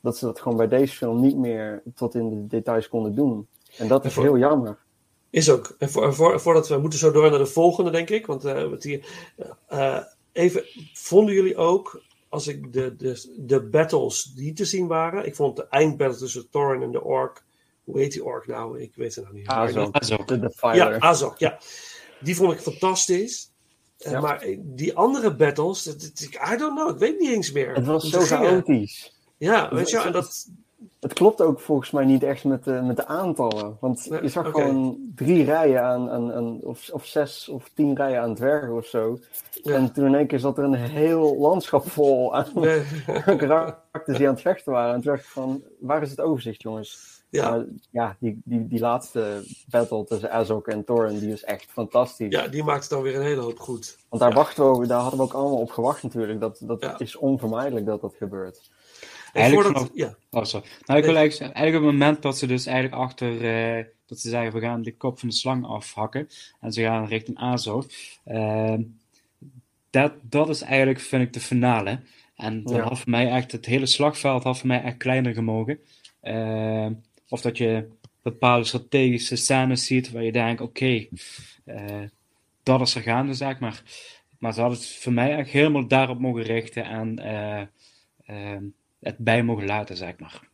dat 0.00 0.16
ze 0.16 0.24
dat 0.24 0.40
gewoon 0.40 0.56
bij 0.56 0.68
deze 0.68 0.96
film 0.96 1.20
niet 1.20 1.36
meer 1.36 1.82
tot 1.94 2.14
in 2.14 2.28
de 2.30 2.46
details 2.46 2.88
konden 2.88 3.14
doen. 3.14 3.46
En 3.78 3.88
dat 3.88 4.04
is 4.04 4.16
heel 4.16 4.38
jammer. 4.38 4.78
Is 5.34 5.50
ook. 5.50 5.74
En 5.78 5.90
voor, 5.90 6.14
voor, 6.14 6.40
voordat 6.40 6.68
we 6.68 6.78
moeten 6.78 6.98
zo 6.98 7.10
door 7.10 7.30
naar 7.30 7.38
de 7.38 7.46
volgende, 7.46 7.90
denk 7.90 8.10
ik. 8.10 8.26
Want 8.26 8.44
eh, 8.44 8.68
wat 8.68 8.82
hier, 8.82 9.06
eh, 9.66 9.98
even, 10.32 10.64
vonden 10.92 11.34
jullie 11.34 11.56
ook, 11.56 12.02
als 12.28 12.46
ik 12.46 12.72
de, 12.72 12.96
de, 12.96 13.34
de 13.38 13.60
battles 13.62 14.22
die 14.22 14.52
te 14.52 14.64
zien 14.64 14.86
waren, 14.86 15.26
ik 15.26 15.34
vond 15.34 15.56
de 15.56 15.66
eindbattle 15.68 16.18
tussen 16.18 16.50
Thorin 16.50 16.82
en 16.82 16.90
de 16.90 17.02
Ork, 17.02 17.44
hoe 17.84 17.98
heet 17.98 18.12
die 18.12 18.24
Ork 18.24 18.46
nou? 18.46 18.80
Ik 18.80 18.92
weet 18.94 19.14
het 19.14 19.24
nog 19.24 19.32
niet. 19.34 19.46
Azog, 19.46 19.92
Azog. 19.92 20.24
de 20.24 20.52
Ja. 20.60 20.98
Azog, 20.98 21.38
ja. 21.38 21.58
Die 22.20 22.36
vond 22.36 22.52
ik 22.52 22.60
fantastisch. 22.60 23.50
Eh, 23.98 24.12
Ja. 24.12 24.20
Maar 24.20 24.40
eh, 24.40 24.58
die 24.62 24.96
andere 24.96 25.34
battles, 25.36 25.82
dat, 25.82 26.00
dat- 26.00 26.20
I 26.52 26.56
don't 26.56 26.74
know, 26.78 26.90
ik 26.90 26.98
weet 26.98 27.18
niet 27.18 27.30
eens 27.30 27.52
meer. 27.52 27.74
Het 27.74 27.86
was 27.86 28.08
zo 28.10 28.20
chaotisch. 28.20 29.12
Ja, 29.36 29.74
weet 29.74 29.90
je, 29.90 29.96
wel, 29.96 30.04
en 30.06 30.12
dat, 30.12 30.48
Het 31.00 31.12
klopt 31.12 31.40
ook 31.42 31.60
volgens 31.60 31.90
mij 31.90 32.04
niet 32.04 32.22
echt 32.22 32.44
met 32.44 32.64
de, 32.64 32.70
met 32.72 32.96
de 32.96 33.06
aantallen. 33.06 33.76
Want 33.80 34.10
Nee, 34.10 34.22
je 34.22 34.28
zag 34.28 34.50
gewoon 34.50 34.98
drie 35.14 35.44
rijen 35.44 35.82
aan, 35.82 36.10
aan, 36.10 36.32
aan 36.32 36.60
of, 36.62 36.90
of 36.92 37.06
zes 37.06 37.48
of 37.48 37.70
tien 37.74 37.96
rijen 37.96 38.20
aan 38.20 38.34
dwergen 38.34 38.76
of 38.76 38.86
zo. 38.86 39.18
Ja. 39.62 39.74
En 39.74 39.92
toen 39.92 40.06
in 40.06 40.14
één 40.14 40.26
keer 40.26 40.38
zat 40.38 40.58
er 40.58 40.64
een 40.64 40.74
heel 40.74 41.36
landschap 41.38 41.88
vol 41.90 42.34
aan 42.36 42.46
nee, 42.54 42.82
karakters 43.36 44.16
die 44.18 44.26
aan 44.28 44.32
het 44.32 44.42
vechten 44.42 44.72
waren. 44.72 44.94
En 44.94 45.00
toen 45.00 45.12
dacht 45.12 45.24
ik 45.24 45.30
van, 45.30 45.62
waar 45.80 46.02
is 46.02 46.10
het 46.10 46.20
overzicht 46.20 46.62
jongens? 46.62 47.12
ja, 47.28 47.64
ja, 47.90 48.16
die, 48.20 48.40
die, 48.44 48.68
die 48.68 48.80
laatste 48.80 49.42
battle 49.70 50.04
tussen 50.04 50.30
Azog 50.32 50.66
en 50.66 50.84
Thorin, 50.84 51.18
die 51.18 51.32
is 51.32 51.44
echt 51.44 51.66
fantastisch. 51.70 52.32
ja, 52.32 52.48
die 52.48 52.64
maakt 52.64 52.80
het 52.80 52.90
dan 52.90 53.02
weer 53.02 53.16
een 53.16 53.22
hele 53.22 53.40
hoop 53.40 53.58
goed. 53.58 53.98
Want 54.08 54.22
daar, 54.22 54.30
Ja. 54.30 54.36
wachten 54.36 54.78
we, 54.78 54.86
daar 54.86 55.00
hadden 55.00 55.18
we 55.18 55.24
ook 55.24 55.32
allemaal 55.32 55.58
op 55.58 55.70
gewacht 55.70 56.02
natuurlijk. 56.02 56.40
Dat, 56.40 56.58
dat 56.60 56.80
Ja. 56.82 56.98
is 56.98 57.16
onvermijdelijk 57.16 57.86
dat 57.86 58.00
dat 58.00 58.14
gebeurt. 58.18 58.70
En 59.34 59.40
Eigenlijk 59.40 59.62
voordat, 59.76 59.82
vanaf- 59.96 60.16
ja, 60.30 60.38
Oh, 60.40 60.44
sorry. 60.44 60.66
Nou, 60.86 60.98
ik 60.98 61.04
wil 61.04 61.16
eigenlijk, 61.16 61.54
eigenlijk 61.54 61.84
op 61.84 61.90
het 61.92 62.00
moment 62.00 62.22
dat 62.22 62.38
ze 62.38 62.46
dus 62.46 62.66
eigenlijk 62.66 62.96
achter, 63.02 63.44
eh, 63.78 63.84
dat 64.06 64.18
ze 64.20 64.28
zeggen, 64.28 64.52
we 64.52 64.60
gaan 64.60 64.82
de 64.82 64.96
kop 64.96 65.18
van 65.18 65.28
de 65.28 65.34
slang 65.34 65.64
afhakken 65.66 66.28
en 66.60 66.72
ze 66.72 66.82
gaan 66.82 67.06
richting 67.06 67.38
Azov, 67.38 67.86
eh, 68.24 68.74
dat, 69.90 70.12
dat 70.22 70.48
is 70.48 70.60
eigenlijk, 70.60 71.00
vind 71.00 71.22
ik, 71.22 71.32
de 71.32 71.40
finale. 71.40 72.00
En 72.36 72.62
dan 72.62 72.76
Ja. 72.76 72.82
had 72.82 72.98
voor 72.98 73.10
mij 73.10 73.30
echt, 73.30 73.52
het 73.52 73.66
hele 73.66 73.86
slagveld 73.86 74.42
had 74.42 74.58
voor 74.58 74.66
mij 74.66 74.82
echt 74.82 74.96
kleiner 74.96 75.34
gemogen. 75.34 75.78
Eh, 76.20 76.86
of 77.28 77.40
dat 77.40 77.58
je 77.58 77.88
bepaalde 78.22 78.64
strategische 78.64 79.36
scènes 79.36 79.86
ziet 79.86 80.10
waar 80.10 80.22
je 80.22 80.32
denkt, 80.32 80.60
oké, 80.60 81.06
eh, 81.64 82.02
dat 82.62 82.80
is 82.80 82.94
er 82.94 83.02
gaande, 83.02 83.34
zeg 83.34 83.58
maar. 83.58 83.82
Maar 84.38 84.52
ze 84.54 84.60
hadden 84.60 84.78
het 84.78 84.88
voor 84.88 85.12
mij 85.12 85.36
echt 85.36 85.50
helemaal 85.50 85.86
daarop 85.88 86.18
mogen 86.20 86.42
richten 86.42 86.84
en 86.84 87.18
eh, 87.18 87.60
eh, 88.26 88.60
het 89.04 89.18
bij 89.18 89.42
mogen 89.42 89.66
laten, 89.66 89.96
zeg 89.96 90.18
maar. 90.18 90.48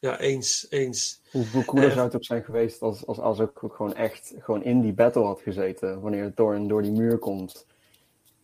ja, 0.00 0.18
eens, 0.18 0.66
eens. 0.70 1.20
Hoe 1.30 1.64
cooler 1.64 1.88
Eh, 1.88 1.92
zou 1.94 2.04
het 2.06 2.14
ook 2.16 2.24
zijn 2.24 2.44
geweest 2.44 2.82
als, 2.82 3.06
als, 3.06 3.18
als 3.18 3.40
ook 3.40 3.58
gewoon 3.74 3.94
echt 3.94 4.34
gewoon 4.38 4.64
in 4.64 4.80
die 4.80 4.92
battle 4.92 5.22
had 5.24 5.40
gezeten. 5.40 6.00
Wanneer 6.00 6.34
Thorin 6.34 6.68
door 6.68 6.82
die 6.82 6.92
muur 6.92 7.18
komt. 7.18 7.66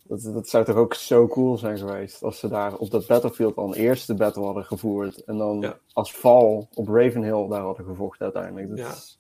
Dat, 0.03 0.23
dat 0.23 0.49
zou 0.49 0.65
toch 0.65 0.77
ook 0.77 0.95
zo 0.95 1.27
cool 1.29 1.59
zijn 1.59 1.79
geweest. 1.79 2.23
Als 2.23 2.39
ze 2.39 2.49
daar 2.49 2.75
op 2.77 2.91
dat 2.91 3.07
battlefield 3.07 3.57
al 3.57 3.67
een 3.69 3.75
eerste 3.81 4.15
battle 4.15 4.45
hadden 4.45 4.65
gevoerd. 4.65 5.25
En 5.25 5.39
dan 5.39 5.61
Ja. 5.61 5.79
als 5.93 6.13
val 6.15 6.69
op 6.75 6.89
Ravenhill 6.89 7.49
daar 7.49 7.61
hadden 7.61 7.85
gevochten 7.87 8.25
uiteindelijk. 8.25 8.69
Dat 8.69 8.79
Ja. 8.79 8.91
is- 8.93 9.19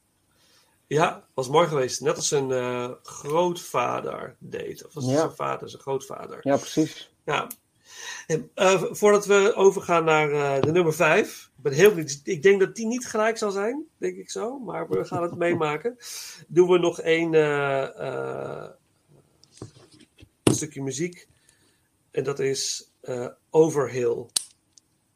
Ja, 0.87 1.25
was 1.35 1.49
mooi 1.49 1.67
geweest. 1.69 2.01
Net 2.01 2.17
als 2.17 2.29
zijn 2.29 2.51
eh, 2.53 2.91
grootvader 3.03 4.37
deed. 4.39 4.87
Of 4.87 4.95
was 4.95 5.05
het 5.05 5.13
Ja. 5.13 5.19
zijn 5.19 5.33
vader, 5.33 5.69
zijn 5.71 5.83
grootvader. 5.83 6.39
ja, 6.43 6.57
precies. 6.57 7.13
Ja. 7.25 7.47
Eh, 8.55 8.83
voordat 8.91 9.27
we 9.27 9.53
overgaan 9.55 10.05
naar 10.05 10.33
eh, 10.33 10.63
de 10.63 10.73
nummer 10.73 10.95
5. 10.95 11.51
Ik 11.57 11.63
ben 11.63 11.73
heel. 11.73 11.97
Ik 12.25 12.43
denk 12.43 12.61
dat 12.61 12.77
die 12.77 12.87
niet 12.87 13.07
gelijk 13.07 13.37
zal 13.37 13.51
zijn, 13.51 13.87
denk 13.97 14.17
ik 14.17 14.31
zo. 14.31 14.59
Maar 14.59 14.89
we 14.89 15.05
gaan 15.05 15.23
het 15.23 15.37
meemaken. 15.47 15.97
Doen 16.49 16.69
we 16.69 16.79
nog 16.79 17.01
één 17.01 17.35
eh, 17.35 18.69
stukje 20.45 20.83
muziek. 20.83 21.29
En 22.11 22.25
dat 22.25 22.39
is 22.39 22.93
Overhill. 23.51 24.27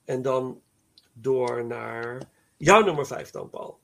En 0.04 0.22
dan 0.22 0.60
door 1.12 1.64
naar 1.64 2.22
jouw 2.56 2.84
nummer 2.84 3.06
5 3.06 3.30
dan, 3.30 3.50
Paul. 3.50 3.81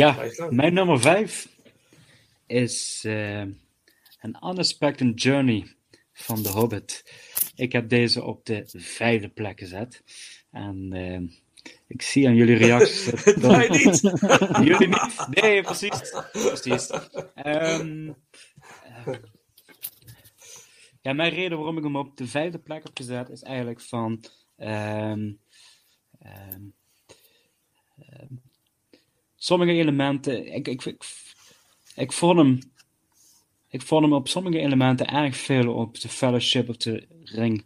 Ja, 0.00 0.16
mijn 0.50 0.74
nummer 0.74 1.00
5 1.00 1.48
is 2.46 3.02
eh 3.06 3.42
An 4.20 4.50
Unexpected 4.50 5.22
Journey 5.22 5.74
van 6.12 6.42
The 6.42 6.48
Hobbit. 6.48 7.04
Ik 7.54 7.72
heb 7.72 7.88
deze 7.88 8.22
op 8.24 8.44
de 8.46 8.62
vijfde 8.72 9.28
plek 9.28 9.58
gezet. 9.58 10.02
En 10.50 10.92
eh, 10.92 11.20
ik 11.86 12.02
zie 12.02 12.26
aan 12.28 12.34
jullie 12.34 12.56
reacties... 12.56 13.04
dat- 13.40 13.68
niet. 13.68 14.00
jullie 14.68 14.88
niet? 14.88 15.26
Nee, 15.30 15.62
precies. 15.62 16.14
precies. 16.32 16.90
Ehm, 17.34 18.12
eh, 18.82 19.14
ja, 21.00 21.12
mijn 21.12 21.32
reden 21.34 21.56
waarom 21.58 21.76
ik 21.78 21.84
hem 21.84 21.96
op 21.96 22.16
de 22.16 22.26
vijfde 22.26 22.58
plek 22.58 22.82
heb 22.82 22.96
gezet 22.96 23.28
is 23.28 23.42
eigenlijk 23.42 23.80
van... 23.80 24.24
ehm, 24.56 25.32
ehm, 26.18 26.62
sommige 29.42 29.72
elementen... 29.72 30.54
Ik, 30.54 30.68
ik, 30.68 30.84
ik, 31.94 32.12
vond 32.12 32.38
hem, 32.38 32.58
ik 33.68 33.82
vond 33.82 34.02
hem 34.02 34.12
op 34.12 34.28
sommige 34.28 34.58
elementen 34.58 35.06
erg 35.06 35.36
veel 35.36 35.74
op 35.74 36.00
de 36.00 36.08
Fellowship 36.08 36.68
of 36.68 36.76
the 36.76 37.06
Ring 37.24 37.64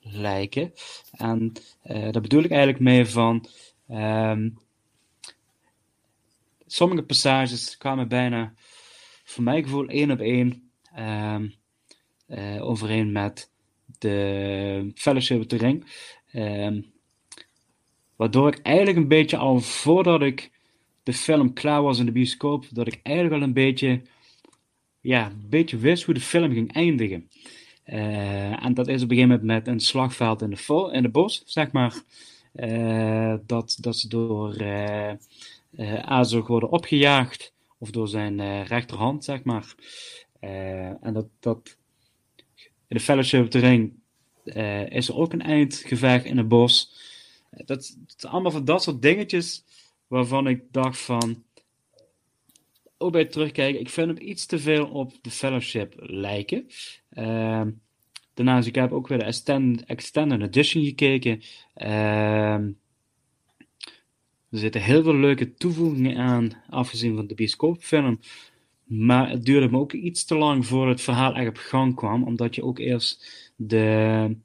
lijken. 0.00 0.72
En 1.10 1.52
eh, 1.82 2.12
daar 2.12 2.22
bedoel 2.22 2.42
ik 2.42 2.50
eigenlijk 2.50 2.80
mee 2.80 3.06
van... 3.06 3.46
ehm, 3.88 4.48
sommige 6.66 7.02
passages 7.02 7.76
kwamen 7.76 8.08
bijna, 8.08 8.54
voor 9.24 9.44
mijn 9.44 9.62
gevoel, 9.62 9.86
één 9.86 10.10
op 10.10 10.20
één 10.20 10.70
ehm, 10.94 11.48
eh, 12.26 12.64
overeen 12.64 13.12
met 13.12 13.50
de 13.98 14.90
Fellowship 14.94 15.40
of 15.40 15.46
the 15.46 15.56
Ring. 15.56 15.84
Ehm, 16.32 16.82
waardoor 18.16 18.48
ik 18.48 18.58
eigenlijk 18.62 18.96
een 18.96 19.08
beetje 19.08 19.36
al 19.36 19.60
voordat 19.60 20.22
ik 20.22 20.53
de 21.04 21.12
film 21.12 21.52
klaar 21.52 21.82
was 21.82 21.98
in 21.98 22.06
de 22.06 22.12
bioscoop, 22.12 22.66
dat 22.70 22.86
ik 22.86 23.00
eigenlijk 23.02 23.36
al 23.36 23.42
een 23.42 23.52
beetje, 23.52 24.02
ja, 25.00 25.26
een 25.26 25.48
beetje 25.48 25.76
wist 25.76 26.04
hoe 26.04 26.14
de 26.14 26.20
film 26.20 26.52
ging 26.52 26.72
eindigen. 26.72 27.28
Eh, 27.84 28.64
en 28.64 28.74
dat 28.74 28.88
is 28.88 29.02
op 29.02 29.10
een 29.10 29.16
gegeven 29.16 29.28
moment 29.28 29.42
met 29.42 29.66
een 29.66 29.80
slagveld 29.80 30.42
in 30.42 30.50
de, 30.50 30.90
in 30.92 31.02
de 31.02 31.08
bos, 31.08 31.42
zeg 31.46 31.72
maar. 31.72 32.02
Eh, 32.52 33.34
dat, 33.46 33.76
dat 33.80 33.96
ze 33.96 34.08
door 34.08 34.54
eh, 34.54 35.14
Azog 36.04 36.46
worden 36.46 36.70
opgejaagd, 36.70 37.52
of 37.78 37.90
door 37.90 38.08
zijn 38.08 38.64
rechterhand, 38.64 39.24
zeg 39.24 39.42
maar. 39.42 39.74
En 41.00 41.12
dat, 41.12 41.26
dat 41.40 41.76
in 42.88 42.96
de 42.96 43.00
Fellowship 43.00 43.54
eh, 44.44 44.90
is 44.90 45.08
er 45.08 45.16
ook 45.16 45.32
een 45.32 45.42
eindgevecht 45.42 46.24
in 46.24 46.36
het 46.36 46.48
bos. 46.48 46.92
Dat, 47.50 47.96
dat 48.06 48.30
allemaal 48.30 48.50
van 48.50 48.64
dat 48.64 48.82
soort 48.82 49.02
dingetjes 49.02 49.64
waarvan 50.06 50.46
ik 50.46 50.62
dacht 50.70 51.00
van, 51.00 51.44
ook 52.98 53.12
bij 53.12 53.20
het 53.20 53.32
terugkijken, 53.32 53.80
ik 53.80 53.90
vind 53.90 54.06
hem 54.08 54.28
iets 54.28 54.46
te 54.46 54.58
veel 54.58 54.86
op 54.86 55.12
de 55.22 55.30
Fellowship 55.30 55.94
lijken. 55.96 56.66
Ehm, 57.10 57.70
daarnaast, 58.34 58.66
ik 58.66 58.74
heb 58.74 58.92
ook 58.92 59.08
weer 59.08 59.18
de 59.18 59.24
Extended, 59.24 59.84
Extended 59.84 60.40
Edition 60.40 60.84
gekeken. 60.84 61.42
Ehm, 61.74 62.70
er 64.50 64.58
zitten 64.58 64.82
heel 64.82 65.02
veel 65.02 65.16
leuke 65.16 65.54
toevoegingen 65.54 66.16
aan, 66.16 66.62
afgezien 66.68 67.16
van 67.16 67.26
de 67.26 67.34
bioscoopfilm. 67.34 68.20
Maar 68.84 69.30
het 69.30 69.44
duurde 69.44 69.70
me 69.70 69.78
ook 69.78 69.92
iets 69.92 70.24
te 70.24 70.36
lang 70.36 70.66
voor 70.66 70.88
het 70.88 71.00
verhaal 71.00 71.34
echt 71.34 71.48
op 71.48 71.56
gang 71.56 71.94
kwam, 71.94 72.22
omdat 72.22 72.54
je 72.54 72.64
ook 72.64 72.78
eerst 72.78 73.24
de, 73.56 74.36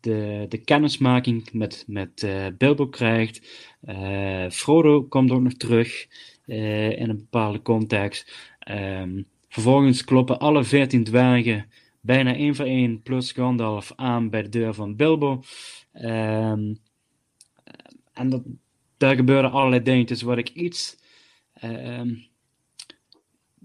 de, 0.00 0.46
de 0.48 0.58
kennismaking 0.58 1.52
met, 1.52 1.84
met 1.86 2.22
eh, 2.22 2.46
Bilbo 2.58 2.88
krijgt. 2.88 3.40
Eh, 3.80 4.50
Frodo 4.50 5.02
komt 5.02 5.30
ook 5.30 5.42
nog 5.42 5.52
terug 5.52 6.06
eh, 6.46 6.90
in 7.00 7.08
een 7.08 7.16
bepaalde 7.16 7.62
context. 7.62 8.32
Ehm, 8.58 9.22
vervolgens 9.48 10.04
kloppen 10.04 10.38
alle 10.38 10.64
veertien 10.64 11.04
dwergen 11.04 11.70
bijna 12.00 12.34
één 12.34 12.54
voor 12.54 12.64
één 12.64 13.02
plus 13.02 13.32
Gandalf 13.32 13.92
aan 13.96 14.30
bij 14.30 14.42
de 14.42 14.48
deur 14.48 14.74
van 14.74 14.96
Bilbo. 14.96 15.42
Ehm, 15.92 16.74
en 18.12 18.28
dat, 18.28 18.42
daar 18.96 19.14
gebeuren 19.16 19.50
allerlei 19.50 19.82
dingetjes 19.82 20.22
wat 20.22 20.38
ik 20.38 20.48
iets, 20.48 20.98
ehm, 21.52 22.14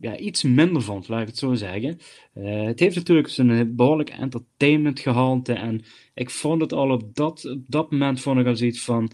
ja, 0.03 0.17
iets 0.17 0.43
minder 0.43 0.81
vond, 0.81 1.07
laat 1.07 1.21
ik 1.21 1.27
het 1.27 1.37
zo 1.37 1.53
zeggen. 1.53 1.99
Eh, 2.33 2.63
het 2.63 2.79
heeft 2.79 2.95
natuurlijk 2.95 3.27
zijn 3.27 3.75
behoorlijk 3.75 4.09
entertainment 4.09 4.99
gehalte 4.99 5.53
en 5.53 5.81
ik 6.13 6.29
vond 6.29 6.61
het 6.61 6.73
al 6.73 6.91
op 6.91 7.15
dat, 7.15 7.45
op 7.45 7.63
dat 7.67 7.91
moment 7.91 8.21
vond 8.21 8.39
ik 8.39 8.45
al 8.45 8.55
zoiets 8.55 8.81
van, 8.83 9.11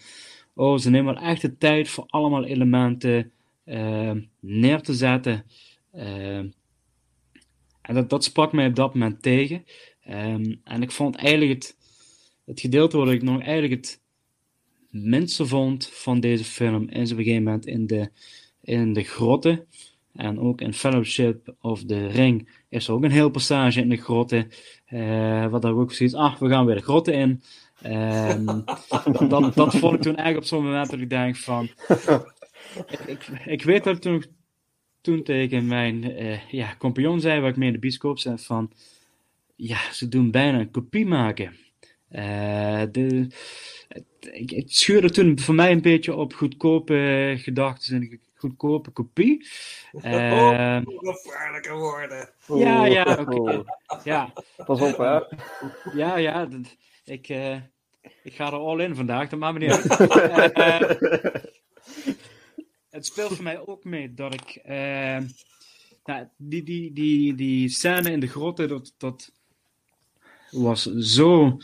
oh, 0.53 0.77
ze 0.77 0.89
nemen 0.89 1.13
wel 1.13 1.23
echt 1.23 1.41
de 1.41 1.57
tijd 1.57 1.89
voor 1.89 2.03
allemaal 2.07 2.45
elementen 2.45 3.31
eh, 3.63 4.11
neer 4.39 4.81
te 4.81 4.93
zetten. 4.93 5.45
Eh, 5.91 6.37
en 7.81 7.93
dat, 7.93 8.09
dat 8.09 8.23
sprak 8.23 8.51
mij 8.51 8.67
op 8.67 8.75
dat 8.75 8.93
moment 8.93 9.21
tegen. 9.21 9.63
Ehm, 10.03 10.55
en 10.63 10.81
ik 10.81 10.91
vond 10.91 11.15
eigenlijk 11.15 11.51
het, 11.51 11.77
het 12.45 12.59
gedeelte 12.59 12.97
wat 12.97 13.11
ik 13.11 13.21
nog 13.21 13.41
eigenlijk 13.41 13.73
het 13.73 14.01
minste 14.89 15.45
vond 15.45 15.87
van 15.87 16.19
deze 16.19 16.43
film 16.43 16.89
is 16.89 17.11
op 17.11 17.17
een 17.17 17.23
gegeven 17.23 17.43
moment 17.43 17.65
in 17.65 17.87
de, 17.87 18.09
in 18.61 18.93
de 18.93 19.03
grotten. 19.03 19.67
En 20.15 20.39
ook 20.39 20.61
in 20.61 20.73
Fellowship 20.73 21.55
of 21.61 21.85
the 21.85 22.07
Ring 22.07 22.49
is 22.69 22.87
er 22.87 22.93
ook 22.93 23.03
een 23.03 23.11
heel 23.11 23.29
passage 23.29 23.81
in 23.81 23.89
de 23.89 23.97
grotten. 23.97 24.51
eh 24.85 25.47
wat 25.47 25.61
daar 25.61 25.75
ook 25.75 25.93
zoiets, 25.93 26.15
ah, 26.15 26.35
we 26.39 26.49
gaan 26.49 26.65
weer 26.65 26.75
de 26.75 26.81
grotten 26.81 27.13
in. 27.13 27.41
Ehm, 27.81 28.45
dat, 29.29 29.55
dat, 29.55 29.75
vond 29.75 29.95
ik 29.95 30.01
toen 30.01 30.15
eigenlijk 30.15 30.37
op 30.37 30.43
zo'n 30.43 30.63
moment 30.63 30.89
dat 30.89 30.99
ik 30.99 31.09
denk 31.09 31.35
van... 31.35 31.69
ik, 32.87 32.99
ik, 33.15 33.27
ik 33.45 33.63
weet 33.63 33.83
dat 33.83 33.95
ik 33.95 34.01
toen, 34.01 34.23
toen 35.01 35.23
tegen 35.23 35.67
mijn 35.67 36.15
eh, 36.15 36.49
ja, 36.49 36.75
compagnon 36.77 37.19
zei, 37.19 37.39
waar 37.41 37.49
ik 37.49 37.57
mee 37.57 37.67
in 37.67 37.73
de 37.73 37.79
bioscoop 37.79 38.19
zei, 38.19 38.37
van... 38.37 38.71
Ja, 39.55 39.91
ze 39.91 40.07
doen 40.07 40.31
bijna 40.31 40.59
een 40.59 40.71
kopie 40.71 41.05
maken. 41.05 41.55
Eh, 42.09 42.81
de, 42.91 43.27
het, 43.87 44.05
het 44.45 44.73
schuurde 44.73 45.09
toen 45.09 45.39
voor 45.39 45.55
mij 45.55 45.71
een 45.71 45.81
beetje 45.81 46.15
op 46.15 46.33
goedkope 46.33 47.33
gedachten 47.37 47.95
en 47.95 48.19
goedkope 48.39 48.89
kopie. 48.91 49.47
Ehm, 50.01 50.83
Oh, 50.85 50.99
gevaarlijke 51.15 51.73
woorden. 51.73 52.29
ja, 52.47 52.85
ja, 52.85 53.17
oké. 53.19 53.39
Oeh, 53.39 53.59
Ja, 54.03 54.33
Pas 54.65 54.81
op, 54.81 54.97
hè. 54.97 55.19
ja, 55.93 56.17
ja. 56.17 56.45
dat- 56.45 56.75
Ik, 57.05 57.29
eh, 57.29 57.55
ik 58.23 58.33
ga 58.33 58.45
er 58.45 58.53
all 58.53 58.79
in 58.79 58.95
vandaag, 58.95 59.29
dat 59.29 59.39
maakt 59.39 59.59
me 59.59 59.65
niet 59.65 59.71
uit. 60.31 60.51
Eh, 60.53 60.79
het 62.89 63.05
speelt 63.05 63.33
voor 63.35 63.43
mij 63.43 63.65
ook 63.67 63.83
mee 63.83 64.13
dat 64.13 64.33
ik. 64.33 64.49
eh, 64.63 65.17
nou, 66.03 66.27
die, 66.37 66.63
die, 66.63 66.93
die, 66.93 67.35
die 67.35 67.69
scène 67.69 68.11
in 68.11 68.19
de 68.19 68.27
grotten, 68.27 68.67
dat, 68.67 68.93
dat 68.97 69.31
was 70.51 70.83
zo 70.85 71.57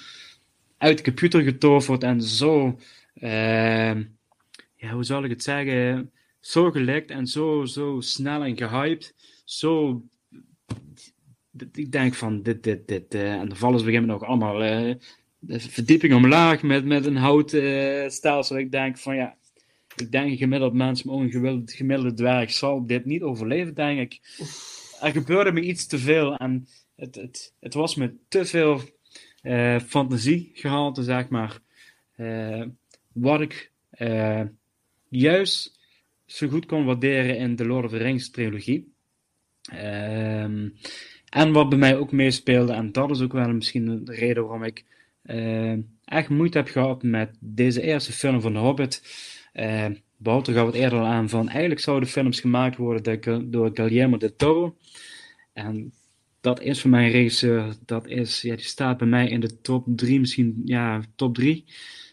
uit 0.78 0.98
de 0.98 1.04
computer 1.04 1.42
getoverd 1.42 2.04
en 2.04 2.22
zo. 2.22 2.80
eh, 3.14 3.96
ja, 4.76 4.92
hoe 4.92 5.04
zal 5.04 5.24
ik 5.24 5.30
het 5.30 5.44
zeggen? 5.44 6.12
Zo 6.46 6.72
gelekt 6.72 7.12
en 7.12 7.28
zo, 7.28 7.66
zo 7.66 8.00
snel 8.00 8.44
en 8.44 8.58
gehyped. 8.58 9.16
Zo. 9.46 10.02
Ik 11.72 11.92
denk 11.92 12.14
van 12.14 12.42
dit, 12.42 12.64
dit, 12.64 12.88
dit. 12.88 13.14
eh, 13.14 13.34
en 13.34 13.50
een 13.50 13.56
gegeven 13.56 13.94
moment 13.94 14.12
ook 14.12 14.24
allemaal 14.24 14.64
eh, 14.64 14.96
de 15.40 15.60
verdieping 15.60 16.14
omlaag 16.14 16.62
met, 16.62 16.86
met 16.86 17.06
een 17.06 17.16
houten 17.16 18.12
stelsel. 18.12 18.58
Ik 18.58 18.72
denk 18.72 18.98
van 18.98 19.16
ja, 19.16 19.38
ik 19.96 20.12
denk 20.12 20.38
gemiddeld 20.38 20.74
mens, 20.74 21.04
maar 21.04 21.16
ook 21.16 21.22
een 21.22 21.62
gemiddelde, 21.66 22.14
dwerg 22.14 22.52
zal 22.52 22.86
dit 22.86 23.06
niet 23.06 23.22
overleven, 23.22 23.74
denk 23.74 24.00
ik. 24.00 24.20
Er 25.02 25.12
gebeurde 25.12 25.52
me 25.52 25.62
iets 25.62 25.88
te 25.88 25.98
veel 25.98 26.36
en 26.36 26.68
het, 26.96 27.16
het, 27.16 27.54
het 27.60 27.74
was 27.74 27.96
me 27.96 28.16
te 28.28 28.46
veel 28.46 28.82
eh 29.42 29.80
fantasie 29.80 30.52
gehalte, 30.54 31.04
zeg 31.04 31.30
maar. 31.30 31.60
Wat 33.14 33.42
ik 33.42 33.72
juist 35.10 35.76
zo 36.26 36.48
goed 36.48 36.66
kon 36.66 36.86
waarderen 36.86 37.38
in 37.38 37.56
de 37.56 37.66
Lord 37.66 37.86
of 37.86 37.92
the 37.92 37.98
Rings 37.98 38.30
trilogie. 38.30 38.94
Ehm, 39.62 40.70
en 41.30 41.52
wat 41.52 41.70
bij 41.70 41.78
mij 41.78 41.98
ook 41.98 42.12
meespeelde, 42.12 42.74
en 42.74 42.92
dat 42.92 43.12
is 43.12 43.22
ook 43.22 43.34
wel 43.34 43.54
misschien 43.54 44.06
de 44.06 44.14
reden 44.14 44.44
waarom 44.44 44.64
ik 44.64 44.86
eh, 45.22 45.74
echt 46.06 46.30
moeite 46.30 46.58
heb 46.58 46.68
gehad 46.68 47.04
met 47.04 47.38
deze 47.40 47.82
eerste 47.82 48.12
film 48.12 48.42
van 48.42 48.54
The 48.54 48.60
Hobbit. 48.60 49.02
Uh, 49.54 49.86
Wouter 50.18 50.54
gaf 50.54 50.66
het 50.66 50.76
eerder 50.76 51.00
al 51.00 51.06
aan 51.06 51.30
van 51.30 51.50
eigenlijk 51.50 51.80
zouden 51.80 52.10
films 52.10 52.40
gemaakt 52.40 52.78
worden 52.78 53.52
door, 53.52 53.72
Guillermo 53.74 54.18
del 54.18 54.36
Toro. 54.36 54.78
En 55.54 55.94
dat 56.42 56.62
is 56.62 56.82
voor 56.82 56.90
mij 56.90 57.12
regisseur, 57.12 57.76
dat 57.86 58.08
is, 58.08 58.42
ja, 58.42 58.56
die 58.56 58.66
staat 58.66 58.98
bij 58.98 59.08
mij 59.08 59.30
in 59.30 59.40
de 59.40 59.62
top 59.62 59.86
3, 59.88 60.20
misschien 60.20 60.62
ja, 60.66 61.02
top 61.16 61.36
3 61.36 61.66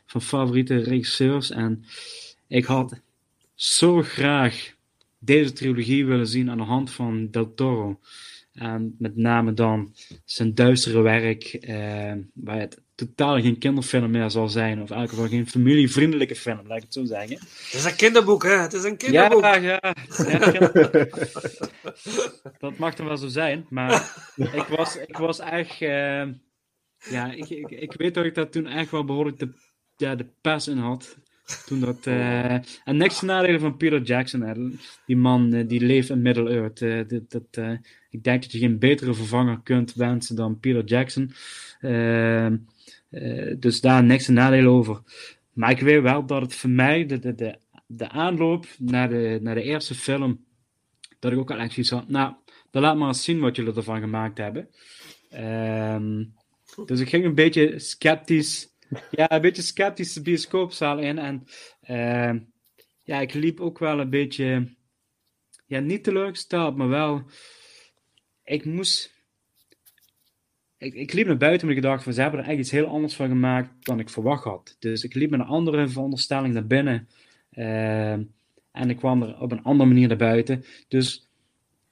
van 0.07 0.23
favoriete 0.23 0.77
regisseurs. 0.77 1.51
En 1.51 1.85
ik 2.47 2.65
had 2.65 3.01
zo 3.63 4.03
graag 4.03 4.75
deze 5.19 5.53
trilogie 5.53 6.07
willen 6.07 6.27
zien 6.27 6.51
aan 6.51 6.57
de 6.57 6.63
hand 6.63 6.91
van 6.91 7.31
Del 7.31 7.55
Toro. 7.55 8.01
En 8.53 8.97
met 8.99 9.17
name 9.17 9.55
dan 9.55 9.95
zijn 10.25 10.55
duistere 10.55 11.01
werk, 11.01 11.45
eh, 11.45 12.13
waar 12.35 12.59
het 12.61 12.83
totaal 12.95 13.41
geen 13.41 13.59
kinderfilm 13.59 14.11
meer 14.11 14.31
zal 14.31 14.49
zijn. 14.49 14.83
Of 14.83 14.91
in 14.91 14.97
elk 14.97 15.09
geval 15.09 15.29
geen 15.29 15.49
familievriendelijke 15.49 16.37
film, 16.37 16.67
laat 16.67 16.77
ik 16.77 16.83
het 16.83 16.93
zo 16.93 17.05
zeggen. 17.05 17.37
Het 17.39 17.73
is 17.75 17.85
een 17.85 17.97
kinderboek, 17.97 18.43
hè? 18.43 18.57
Het 18.57 18.73
is 18.73 18.85
een 18.85 18.97
kinderboek. 18.97 19.43
Ja, 19.43 19.55
ja. 19.55 19.95
ja 20.27 20.71
dat 22.59 22.77
mag 22.79 22.95
dan 22.95 23.07
wel 23.07 23.17
zo 23.17 23.29
zijn. 23.29 23.67
Maar 23.71 24.17
ik 24.37 24.67
was, 24.77 24.97
ik 24.97 25.17
was 25.17 25.39
echt... 25.39 25.81
eh, 25.81 26.27
ja, 27.11 27.33
ik, 27.33 27.49
ik, 27.49 27.71
ik 27.71 27.93
weet 27.93 28.15
dat 28.15 28.25
ik 28.25 28.35
dat 28.35 28.53
toen 28.53 28.67
echt 28.67 28.91
wel 28.91 29.05
behoorlijk 29.05 29.39
de, 29.39 29.49
ja, 29.97 30.15
de 30.15 30.27
pers 30.41 30.69
in 30.69 30.79
had. 30.79 31.17
Toen 31.67 31.81
dat, 31.81 32.07
eh, 32.07 32.53
en 32.85 32.97
niks 32.97 33.21
nadelen 33.21 33.61
van 33.61 33.77
Peter 33.77 34.03
Jackson. 34.03 34.41
hè. 34.41 34.55
Die 35.07 35.17
man 35.17 35.53
eh, 35.53 35.69
die 35.69 35.81
leeft 35.81 36.11
in 36.11 36.23
Middle-earth. 36.23 36.83
eh, 36.83 37.01
dat, 37.29 37.43
eh, 37.51 37.73
ik 38.11 38.25
denk 38.25 38.43
dat 38.43 38.53
je 38.53 38.59
geen 38.59 38.79
betere 38.79 39.15
vervanger 39.15 39.61
kunt 39.63 39.95
wensen 39.95 40.37
dan 40.37 40.61
Peter 40.61 40.85
Jackson. 40.85 41.33
Ehm, 41.81 42.57
eh, 43.11 43.55
dus 43.59 43.81
daar 43.81 44.05
niks 44.05 44.29
nadelen 44.29 44.71
over. 44.71 45.01
Maar 45.53 45.71
ik 45.71 45.81
weet 45.81 46.03
wel 46.03 46.27
dat 46.27 46.43
het 46.43 46.55
voor 46.55 46.71
mij, 46.71 47.07
de, 47.07 47.19
de, 47.19 47.35
de, 47.35 47.57
de 47.87 48.09
aanloop 48.09 48.67
naar 48.79 49.09
de, 49.09 49.39
naar 49.43 49.55
de 49.55 49.63
eerste 49.63 49.95
film, 49.95 50.45
dat 51.19 51.33
ik 51.33 51.39
ook 51.39 51.51
al 51.51 51.59
echt 51.59 51.73
zoiets 51.73 51.93
had. 51.93 52.09
Nou, 52.09 52.35
dan 52.71 52.83
laat 52.83 52.97
maar 52.97 53.09
eens 53.09 53.25
zien 53.25 53.41
wat 53.41 53.57
jullie 53.57 53.75
ervan 53.75 54.01
gemaakt 54.01 54.39
hebben. 54.39 54.69
Ehm, 55.31 56.25
dus 56.87 57.01
ik 57.01 57.09
ging 57.09 57.25
een 57.25 57.35
beetje 57.35 57.79
sceptisch, 57.79 58.69
ja, 59.11 59.31
een 59.31 59.41
beetje 59.41 59.63
sceptisch 59.63 60.13
de 60.13 60.23
bioscoopzaal 60.23 60.99
in. 60.99 61.19
En 61.19 61.45
ehm, 61.81 62.39
ja, 63.03 63.21
ik 63.21 63.35
liep 63.35 63.61
ook 63.61 63.79
wel 63.79 64.01
een 64.01 64.11
beetje, 64.11 64.75
ja, 65.67 65.81
niet 65.81 66.05
teleurgesteld, 66.05 66.77
maar 66.77 66.89
wel, 66.89 67.23
ik 68.45 68.65
moest, 68.65 69.13
ik, 70.79 70.95
ik 70.95 71.13
liep 71.13 71.27
naar 71.27 71.37
buiten 71.37 71.69
omdat 71.69 71.85
ik 71.85 71.91
dacht 71.91 72.05
van, 72.05 72.13
ze 72.13 72.21
hebben 72.21 72.41
er 72.41 72.49
echt 72.49 72.59
iets 72.59 72.71
heel 72.71 72.87
anders 72.87 73.15
van 73.15 73.29
gemaakt 73.29 73.85
dan 73.85 73.99
ik 73.99 74.11
verwacht 74.11 74.45
had. 74.45 74.77
Dus 74.79 75.05
ik 75.05 75.15
liep 75.15 75.31
met 75.31 75.41
een 75.41 75.47
andere 75.47 75.89
veronderstelling 75.89 76.55
naar 76.55 76.67
binnen. 76.67 77.09
Ehm, 77.51 78.23
en 78.73 78.91
ik 78.91 78.97
kwam 78.97 79.23
er 79.23 79.41
op 79.41 79.53
een 79.53 79.63
andere 79.63 79.89
manier 79.89 80.09
naar 80.09 80.17
buiten. 80.17 80.65
Dus 80.89 81.29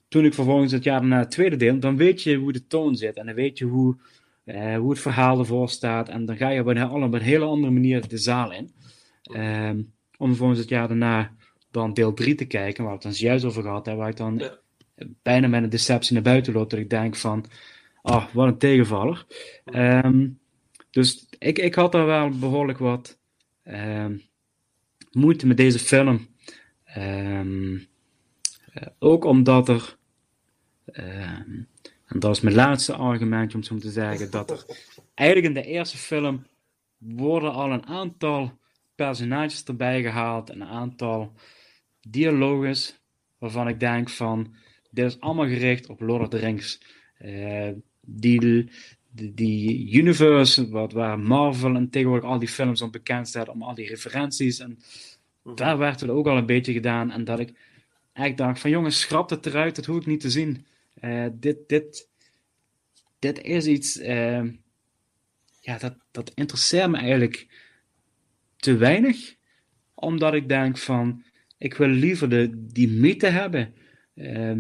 toen 0.09 0.25
ik 0.25 0.35
vervolgens 0.35 0.73
het 0.73 0.85
jaar 0.85 1.01
daarna 1.01 1.19
het 1.19 1.31
tweede 1.31 1.57
deel, 1.57 1.79
dan 1.79 1.97
weet 1.97 2.23
je 2.23 2.37
hoe 2.37 2.53
de 2.53 2.67
toon 2.67 2.97
zit. 2.97 3.17
En 3.17 3.27
dan 3.27 3.35
weet 3.35 3.59
je 3.59 3.65
hoe, 3.65 3.97
eh, 4.55 4.77
hoe 4.77 4.91
het 4.91 5.01
verhaal 5.01 5.39
ervoor 5.39 5.69
staat. 5.69 6.09
En 6.09 6.25
dan 6.25 6.37
ga 6.37 6.49
je 6.49 6.61
op 6.61 6.67
een, 6.67 6.77
heel- 6.77 7.03
op 7.03 7.15
een 7.15 7.21
hele 7.21 7.45
andere 7.45 7.73
manier 7.73 8.09
de 8.09 8.17
zaal 8.19 8.53
in. 8.53 8.73
Ehm, 9.23 9.83
om 10.17 10.29
vervolgens 10.29 10.59
het 10.59 10.69
jaar 10.69 10.89
daarna 10.89 11.35
dan 11.71 11.95
deel 11.95 12.15
3 12.15 12.35
te 12.35 12.45
kijken, 12.45 12.85
waar 12.85 12.99
we 12.99 12.99
het 13.09 13.17
dan 13.19 13.27
juist 13.29 13.45
over 13.45 13.63
gehad 13.63 13.87
hebben, 13.87 14.03
waar 14.05 14.13
ik 14.13 14.17
dan 14.19 14.39
Ja. 14.39 14.59
bijna 15.23 15.49
met 15.49 15.63
een 15.63 15.69
deceptie 15.71 16.15
naar 16.15 16.23
buiten 16.23 16.53
loop, 16.53 16.71
dat 16.71 16.79
ik 16.79 16.91
denk 16.91 17.17
van, 17.17 17.45
oh, 18.03 18.27
wat 18.33 18.47
een 18.47 18.59
tegenvaller. 18.59 19.27
Ehm, 19.65 20.29
dus 20.91 21.27
ik, 21.39 21.59
ik 21.59 21.75
had 21.75 21.93
daar 21.93 22.07
wel 22.07 22.29
behoorlijk 22.29 22.79
wat 22.79 23.19
ehm, 23.63 24.17
moeite 25.11 25.47
met 25.47 25.57
deze 25.57 25.79
film. 25.79 26.27
Eh, 26.85 27.41
ook 28.99 29.25
omdat 29.25 29.69
er, 29.69 29.97
en 32.11 32.19
dat 32.19 32.37
is 32.37 32.41
mijn 32.41 32.55
laatste 32.55 32.95
argumentje 32.95 33.57
om 33.57 33.65
zo 33.65 33.79
te 33.79 33.91
zeggen, 33.91 34.31
dat 34.31 34.51
er 34.51 34.65
eigenlijk 35.15 35.49
in 35.49 35.63
de 35.63 35.69
eerste 35.69 35.97
film 35.97 36.47
worden 36.99 37.53
al 37.53 37.73
een 37.73 37.87
aantal 37.87 38.59
personages 38.95 39.65
erbij 39.65 40.03
gehaald, 40.03 40.51
een 40.51 40.65
aantal 40.65 41.33
dialoges 42.09 43.01
waarvan 43.39 43.69
ik 43.69 43.81
denk 43.81 44.09
van, 44.09 44.55
dit 44.91 45.07
is 45.07 45.21
allemaal 45.21 45.47
gericht 45.47 45.89
op 45.89 46.01
Lord 46.01 46.23
of 46.23 46.29
the 46.29 46.37
Rings. 46.37 46.81
Eh, 47.19 47.69
die, 48.01 48.41
die, 48.41 49.35
die 49.35 49.93
universe, 49.99 50.69
wat, 50.69 50.93
waar 50.93 51.19
Marvel 51.19 51.75
en 51.75 51.91
tegenwoordig 51.91 52.29
al 52.29 52.39
die 52.39 52.49
films 52.49 52.83
om 52.83 52.91
bekend 52.91 53.29
staat, 53.29 53.49
om 53.49 53.63
al 53.63 53.75
die 53.75 53.89
referenties. 53.89 54.59
En 54.59 54.79
daar 55.55 55.79
werd 55.79 56.01
het 56.01 56.11
ook 56.11 56.27
al 56.27 56.37
een 56.37 56.47
beetje 56.47 56.73
gedaan. 56.73 57.11
En 57.11 57.25
dat 57.25 57.39
ik 57.39 57.53
echt 58.13 58.37
dacht 58.37 58.61
van, 58.61 58.71
jongens, 58.71 59.01
schrap 59.01 59.31
het 59.31 59.47
eruit, 59.47 59.77
dat 59.77 59.87
hoef 59.87 59.97
ik 59.97 60.07
niet 60.07 60.21
te 60.21 60.31
zien. 60.31 60.67
Eh, 60.95 61.27
dit, 61.33 61.57
dit, 61.67 62.09
dit 63.19 63.43
is 63.43 63.67
iets, 63.67 63.99
eh, 63.99 64.43
ja, 65.61 65.79
dat, 65.79 65.97
dat 66.11 66.33
interesseert 66.35 66.91
me 66.91 66.97
eigenlijk 66.97 67.49
te 68.57 68.77
weinig. 68.77 69.35
Omdat 69.95 70.35
ik 70.35 70.49
denk 70.49 70.79
van, 70.79 71.23
ik 71.59 71.75
wil 71.75 71.89
liever 71.89 72.29
de, 72.29 72.67
die 72.73 72.89
mythe 72.89 73.27
hebben. 73.27 73.75
Eh, 74.15 74.57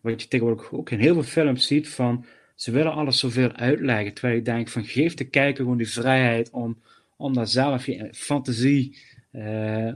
wat 0.00 0.22
je 0.22 0.28
tegenwoordig 0.28 0.72
ook 0.72 0.90
in 0.90 0.98
heel 0.98 1.14
veel 1.14 1.22
films 1.22 1.66
ziet 1.66 1.88
van, 1.88 2.24
ze 2.54 2.70
willen 2.70 2.92
alles 2.92 3.18
zoveel 3.18 3.52
uitleggen. 3.52 4.14
Terwijl 4.14 4.38
ik 4.38 4.44
denk 4.44 4.68
van, 4.68 4.84
geef 4.84 5.14
de 5.14 5.28
kijker 5.28 5.62
gewoon 5.62 5.78
die 5.78 5.88
vrijheid 5.88 6.50
om, 6.50 6.82
om 7.16 7.34
daar 7.34 7.48
zelf 7.48 7.86
je 7.86 8.08
fantasie 8.12 8.98
eh, 9.30 9.88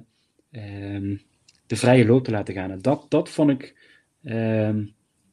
ehm, 0.51 1.17
de 1.67 1.77
vrije 1.77 2.07
loop 2.07 2.25
te 2.25 2.31
laten 2.31 2.55
gaan. 2.55 2.71
En 2.71 2.83
dat, 2.83 3.07
dat 3.09 3.29
vond 3.29 3.51
ik. 3.51 3.75
ehm, 4.25 4.85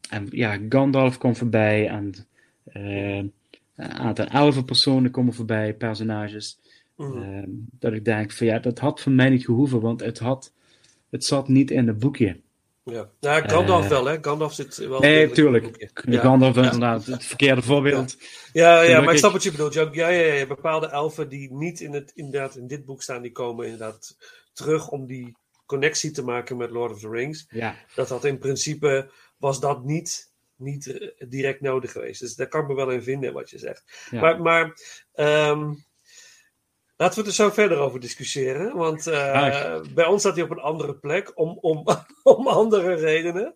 en 0.10 0.27
ja, 0.32 0.60
Gandalf 0.69 1.18
komt 1.18 1.38
voorbij 1.38 1.88
en 1.88 2.14
eh, 2.64 3.18
een 3.76 3.91
aantal 3.94 4.26
elfenpersonen 4.26 5.11
komen 5.11 5.34
voorbij, 5.34 5.73
personages. 5.73 6.60
Mhm. 6.95 7.22
Ehm, 7.22 7.49
dat 7.80 7.94
ik 7.94 8.06
denk 8.06 8.32
van 8.32 8.48
ja, 8.48 8.60
dat 8.60 8.80
had 8.80 9.02
van 9.02 9.15
mij 9.15 9.30
niet 9.30 9.45
gehoeven, 9.45 9.82
want 9.82 9.99
het, 9.99 10.19
had, 10.19 10.52
het 11.10 11.26
zat 11.26 11.48
niet 11.48 11.72
in 11.72 11.88
het 11.88 11.99
boekje. 11.99 12.44
Ja, 12.84 13.10
nou, 13.19 13.49
Gandalf 13.49 13.84
Eh, 13.84 13.90
wel, 13.90 14.06
hè? 14.06 14.18
Gandalf 14.22 14.53
zit 14.53 14.77
wel. 14.77 14.99
Nee, 14.99 15.32
tuurlijk. 15.32 15.91
Ja. 16.06 16.19
Gandalf 16.22 16.56
Ja. 16.56 16.64
inderdaad, 16.64 17.06
het 17.06 17.26
verkeerde 17.26 17.61
voorbeeld. 17.61 18.18
Ja, 18.53 18.64
ja, 18.64 18.77
maar 18.77 18.86
Gelukkig. 18.86 19.11
ik 19.11 19.18
snap 19.18 19.32
wat 19.32 19.44
je 19.44 19.52
bedoelt. 19.52 19.73
Ja, 19.73 19.90
ja, 19.91 20.07
ja, 20.07 20.34
ja, 20.34 20.45
bepaalde 20.45 20.88
elfen 20.88 21.30
die 21.30 21.53
niet 21.53 21.80
in, 21.80 21.94
het, 21.94 22.11
inderdaad 22.15 22.56
in 22.56 22.68
dit 22.68 22.86
boek 22.86 23.02
staan, 23.02 23.22
die 23.22 23.32
komen 23.32 23.65
inderdaad 23.65 24.18
terug 24.53 24.90
om 24.90 25.06
die 25.06 25.36
connectie 25.65 26.11
te 26.11 26.23
maken 26.23 26.57
met 26.57 26.69
Lord 26.69 26.91
of 26.91 26.99
the 26.99 27.10
Rings. 27.10 27.45
Ja, 27.49 27.76
Dat 27.95 28.10
had 28.10 28.26
in 28.26 28.38
principe, 28.38 29.10
was 29.45 29.59
dat 29.59 29.84
niet, 29.84 30.34
niet 30.55 30.88
eh, 30.88 31.30
direct 31.30 31.61
nodig 31.61 31.91
geweest. 31.91 32.19
Dus 32.19 32.35
daar 32.35 32.47
kan 32.47 32.61
ik 32.61 32.67
me 32.67 32.73
wel 32.73 32.89
in 32.89 33.03
vinden 33.03 33.34
wat 33.34 33.49
je 33.49 33.57
zegt. 33.57 34.07
Ja. 34.09 34.22
Maar, 34.22 34.41
maar 34.41 34.80
ehm, 35.13 35.73
laten 36.97 37.22
we 37.22 37.27
er 37.27 37.35
zo 37.35 37.49
verder 37.49 37.77
over 37.77 37.99
discussiëren. 37.99 38.76
Want 38.76 39.07
eh, 39.07 39.81
bij 39.93 40.05
ons 40.05 40.22
staat 40.22 40.35
hij 40.35 40.43
op 40.43 40.49
een 40.49 40.59
andere 40.59 40.95
plek 40.95 41.31
om, 41.39 41.57
om, 41.61 41.85
om 42.38 42.47
andere 42.47 42.93
redenen. 42.93 43.55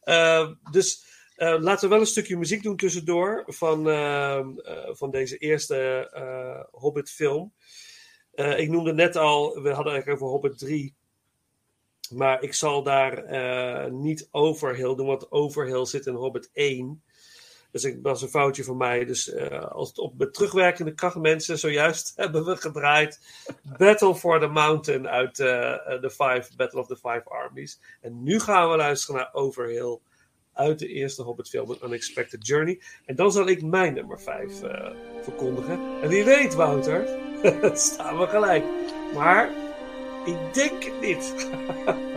Eh, 0.00 0.50
dus 0.70 1.04
eh, 1.36 1.56
laten 1.58 1.84
we 1.84 1.94
wel 1.94 2.00
een 2.00 2.06
stukje 2.06 2.36
muziek 2.36 2.62
doen 2.62 2.76
tussendoor 2.76 3.44
van, 3.46 3.88
ehm, 3.88 4.58
eh, 4.58 4.94
van 4.94 5.10
deze 5.10 5.36
eerste 5.36 6.68
Hobbit-film. 6.70 7.52
Ik 8.34 8.68
noemde 8.68 8.92
net 8.92 9.16
al, 9.16 9.62
we 9.62 9.70
hadden 9.70 9.92
eigenlijk 9.92 10.22
over 10.22 10.32
Hobbit 10.32 10.58
3. 10.58 10.94
Maar 12.12 12.42
ik 12.42 12.54
zal 12.54 12.82
daar 12.82 13.24
eh, 13.24 13.90
niet 13.90 14.28
Overhill 14.30 14.94
doen, 14.94 15.06
want 15.06 15.30
Overhill 15.30 15.84
zit 15.84 16.06
in 16.06 16.14
Hobbit 16.14 16.50
1. 16.52 17.02
Dus 17.70 17.84
ik, 17.84 17.94
dat 17.94 18.12
was 18.12 18.22
een 18.22 18.28
foutje 18.28 18.64
van 18.64 18.76
mij. 18.76 19.04
Dus 19.04 19.30
eh, 19.30 19.64
als 19.70 19.88
het 19.88 19.98
op 19.98 20.28
terugwerkende 20.32 20.94
kracht 20.94 21.16
mensen, 21.16 21.58
zojuist 21.58 22.12
hebben 22.16 22.44
we 22.44 22.56
gedraaid 22.56 23.20
Battle 23.78 24.14
for 24.14 24.40
the 24.40 24.46
Mountain 24.46 25.08
uit 25.08 25.38
eh, 25.38 25.46
de 26.00 26.10
Five, 26.10 26.56
Battle 26.56 26.80
of 26.80 26.86
the 26.86 26.96
Five 26.96 27.22
Armies. 27.24 27.80
En 28.00 28.22
nu 28.22 28.40
gaan 28.40 28.70
we 28.70 28.76
luisteren 28.76 29.20
naar 29.20 29.30
Overhill 29.32 29.98
uit 30.52 30.78
de 30.78 30.88
eerste 30.88 31.22
Hobbit-film, 31.22 31.70
An 31.70 31.78
Unexpected 31.82 32.46
Journey. 32.46 32.80
En 33.04 33.16
dan 33.16 33.32
zal 33.32 33.48
ik 33.48 33.62
mijn 33.62 33.94
nummer 33.94 34.20
5 34.20 34.62
eh, 34.62 34.90
verkondigen. 35.22 35.80
En 36.02 36.08
wie 36.08 36.24
weet, 36.24 36.54
Wouter, 36.54 37.06
staan 37.76 38.18
we 38.18 38.26
gelijk. 38.26 38.64
Maar 39.14 39.50
ik 40.24 40.54
denk 40.54 40.84
het 40.84 41.00
niet. 41.00 41.34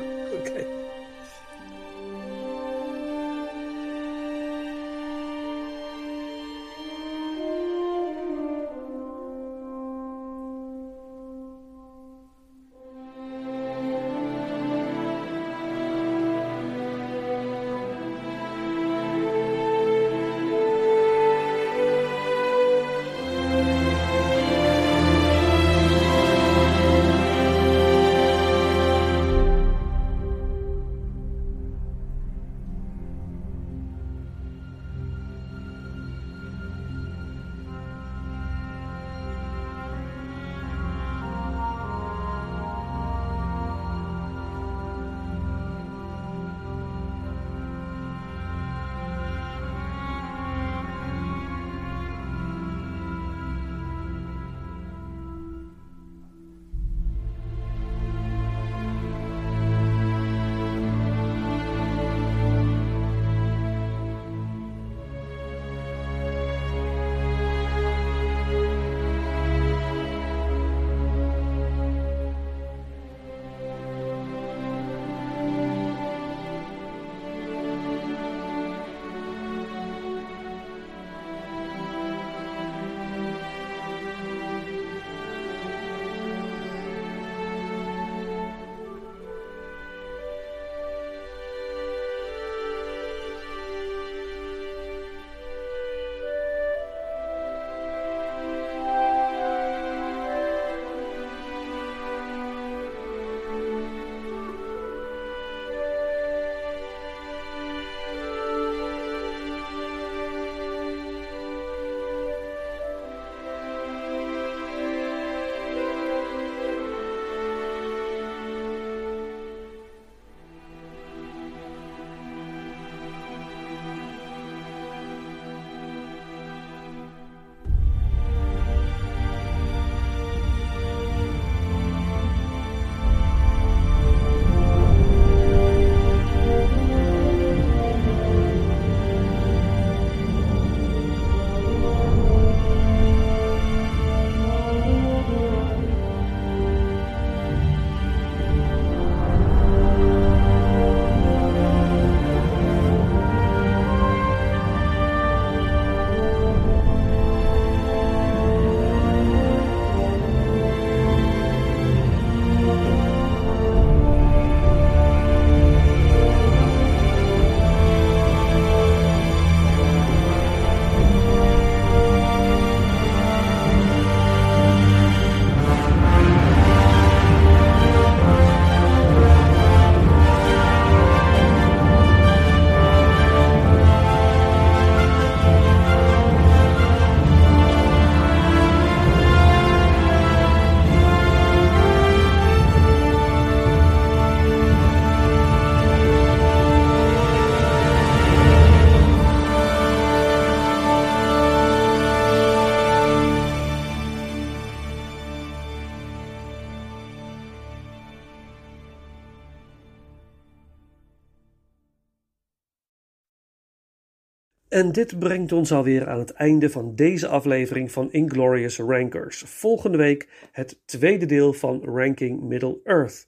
En 214.75 214.91
dit 214.91 215.19
brengt 215.19 215.51
ons 215.51 215.71
alweer 215.71 216.07
aan 216.07 216.19
het 216.19 216.31
einde 216.31 216.69
van 216.69 216.95
deze 216.95 217.27
aflevering 217.27 217.91
van 217.91 218.11
Inglorious 218.11 218.77
Rankers. 218.77 219.43
Volgende 219.45 219.97
week 219.97 220.27
het 220.51 220.79
tweede 220.85 221.25
deel 221.25 221.53
van 221.53 221.83
Ranking 221.83 222.41
Middle 222.41 222.79
Earth. 222.83 223.27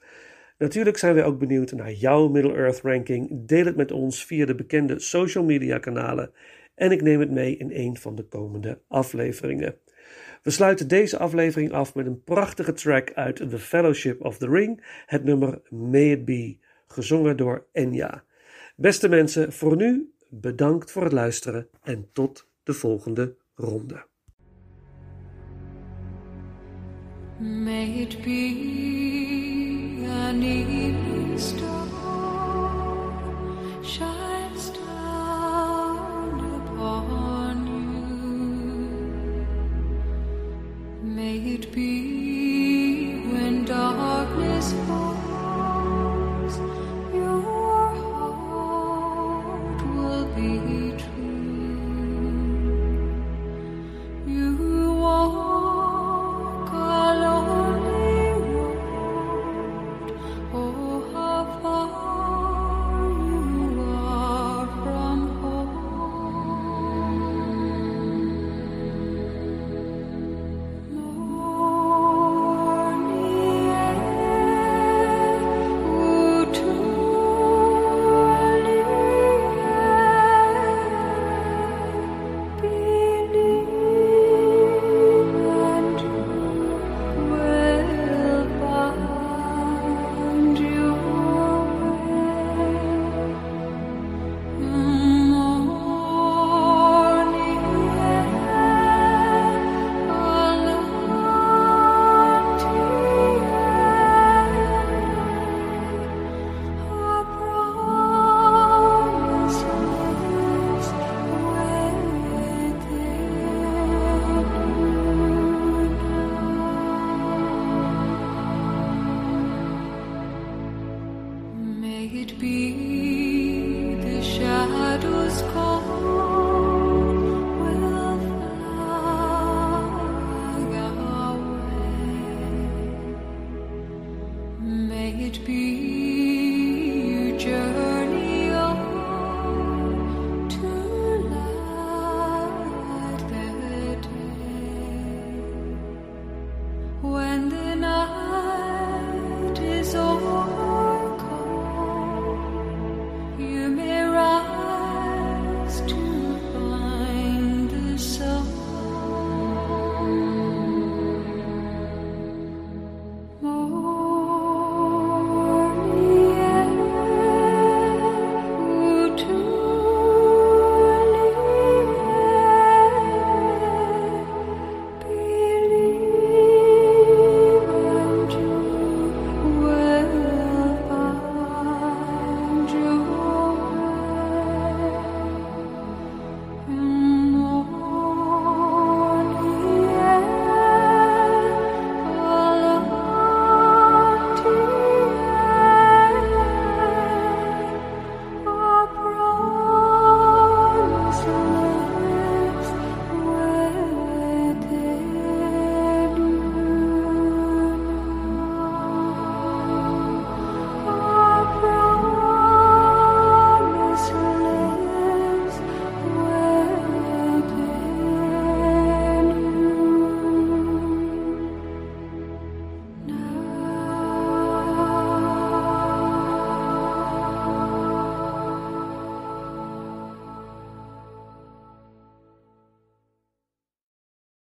Natuurlijk 0.58 0.98
zijn 0.98 1.14
wij 1.14 1.24
ook 1.24 1.40
benieuwd 1.40 1.72
naar 1.72 1.92
jouw 1.92 2.28
Middle 2.28 2.54
Earth 2.54 2.82
ranking. 2.82 3.28
Deel 3.32 3.66
het 3.66 3.76
met 3.76 3.92
ons 3.92 4.26
via 4.26 4.46
de 4.46 4.56
bekende 4.56 5.00
social 5.00 5.44
media 5.44 5.78
kanalen 5.78 6.32
en 6.76 6.92
ik 6.92 7.02
neem 7.02 7.20
het 7.20 7.32
mee 7.32 7.58
in 7.58 7.72
een 7.72 7.98
van 7.98 8.16
de 8.16 8.24
komende 8.24 8.82
afleveringen. 8.88 9.76
We 10.44 10.50
sluiten 10.50 10.88
deze 10.88 11.18
aflevering 11.18 11.72
af 11.72 11.96
met 11.96 12.06
een 12.06 12.24
prachtige 12.24 12.74
track 12.74 13.12
uit 13.14 13.36
The 13.36 13.60
Fellowship 13.60 14.26
of 14.26 14.38
the 14.38 14.50
Ring, 14.50 14.84
het 15.06 15.24
nummer 15.24 15.62
May 15.70 16.12
It 16.12 16.26
Be, 16.26 16.58
gezongen 16.88 17.38
door 17.38 17.66
Enya. 17.72 18.24
Beste 18.76 19.10
mensen, 19.10 19.54
voor 19.54 19.76
nu 19.76 20.12
bedankt 20.30 20.92
voor 20.92 21.04
het 21.04 21.12
luisteren 21.12 21.68
en 21.84 22.10
tot 22.12 22.48
de 22.64 22.74
volgende 22.74 23.36
ronde. 23.56 24.06
May 27.40 28.02
it 28.02 28.22
be 28.24 30.06
an 30.10 30.42
evening 30.42 31.40
star 31.40 31.88
shines 33.84 34.72
down 34.72 36.40
upon 36.56 37.68
you. 37.68 38.08
May 41.04 41.38
it 41.38 41.72
be 41.72 43.22
when 43.32 43.66
darkness 43.66 44.74
falls, 44.88 45.07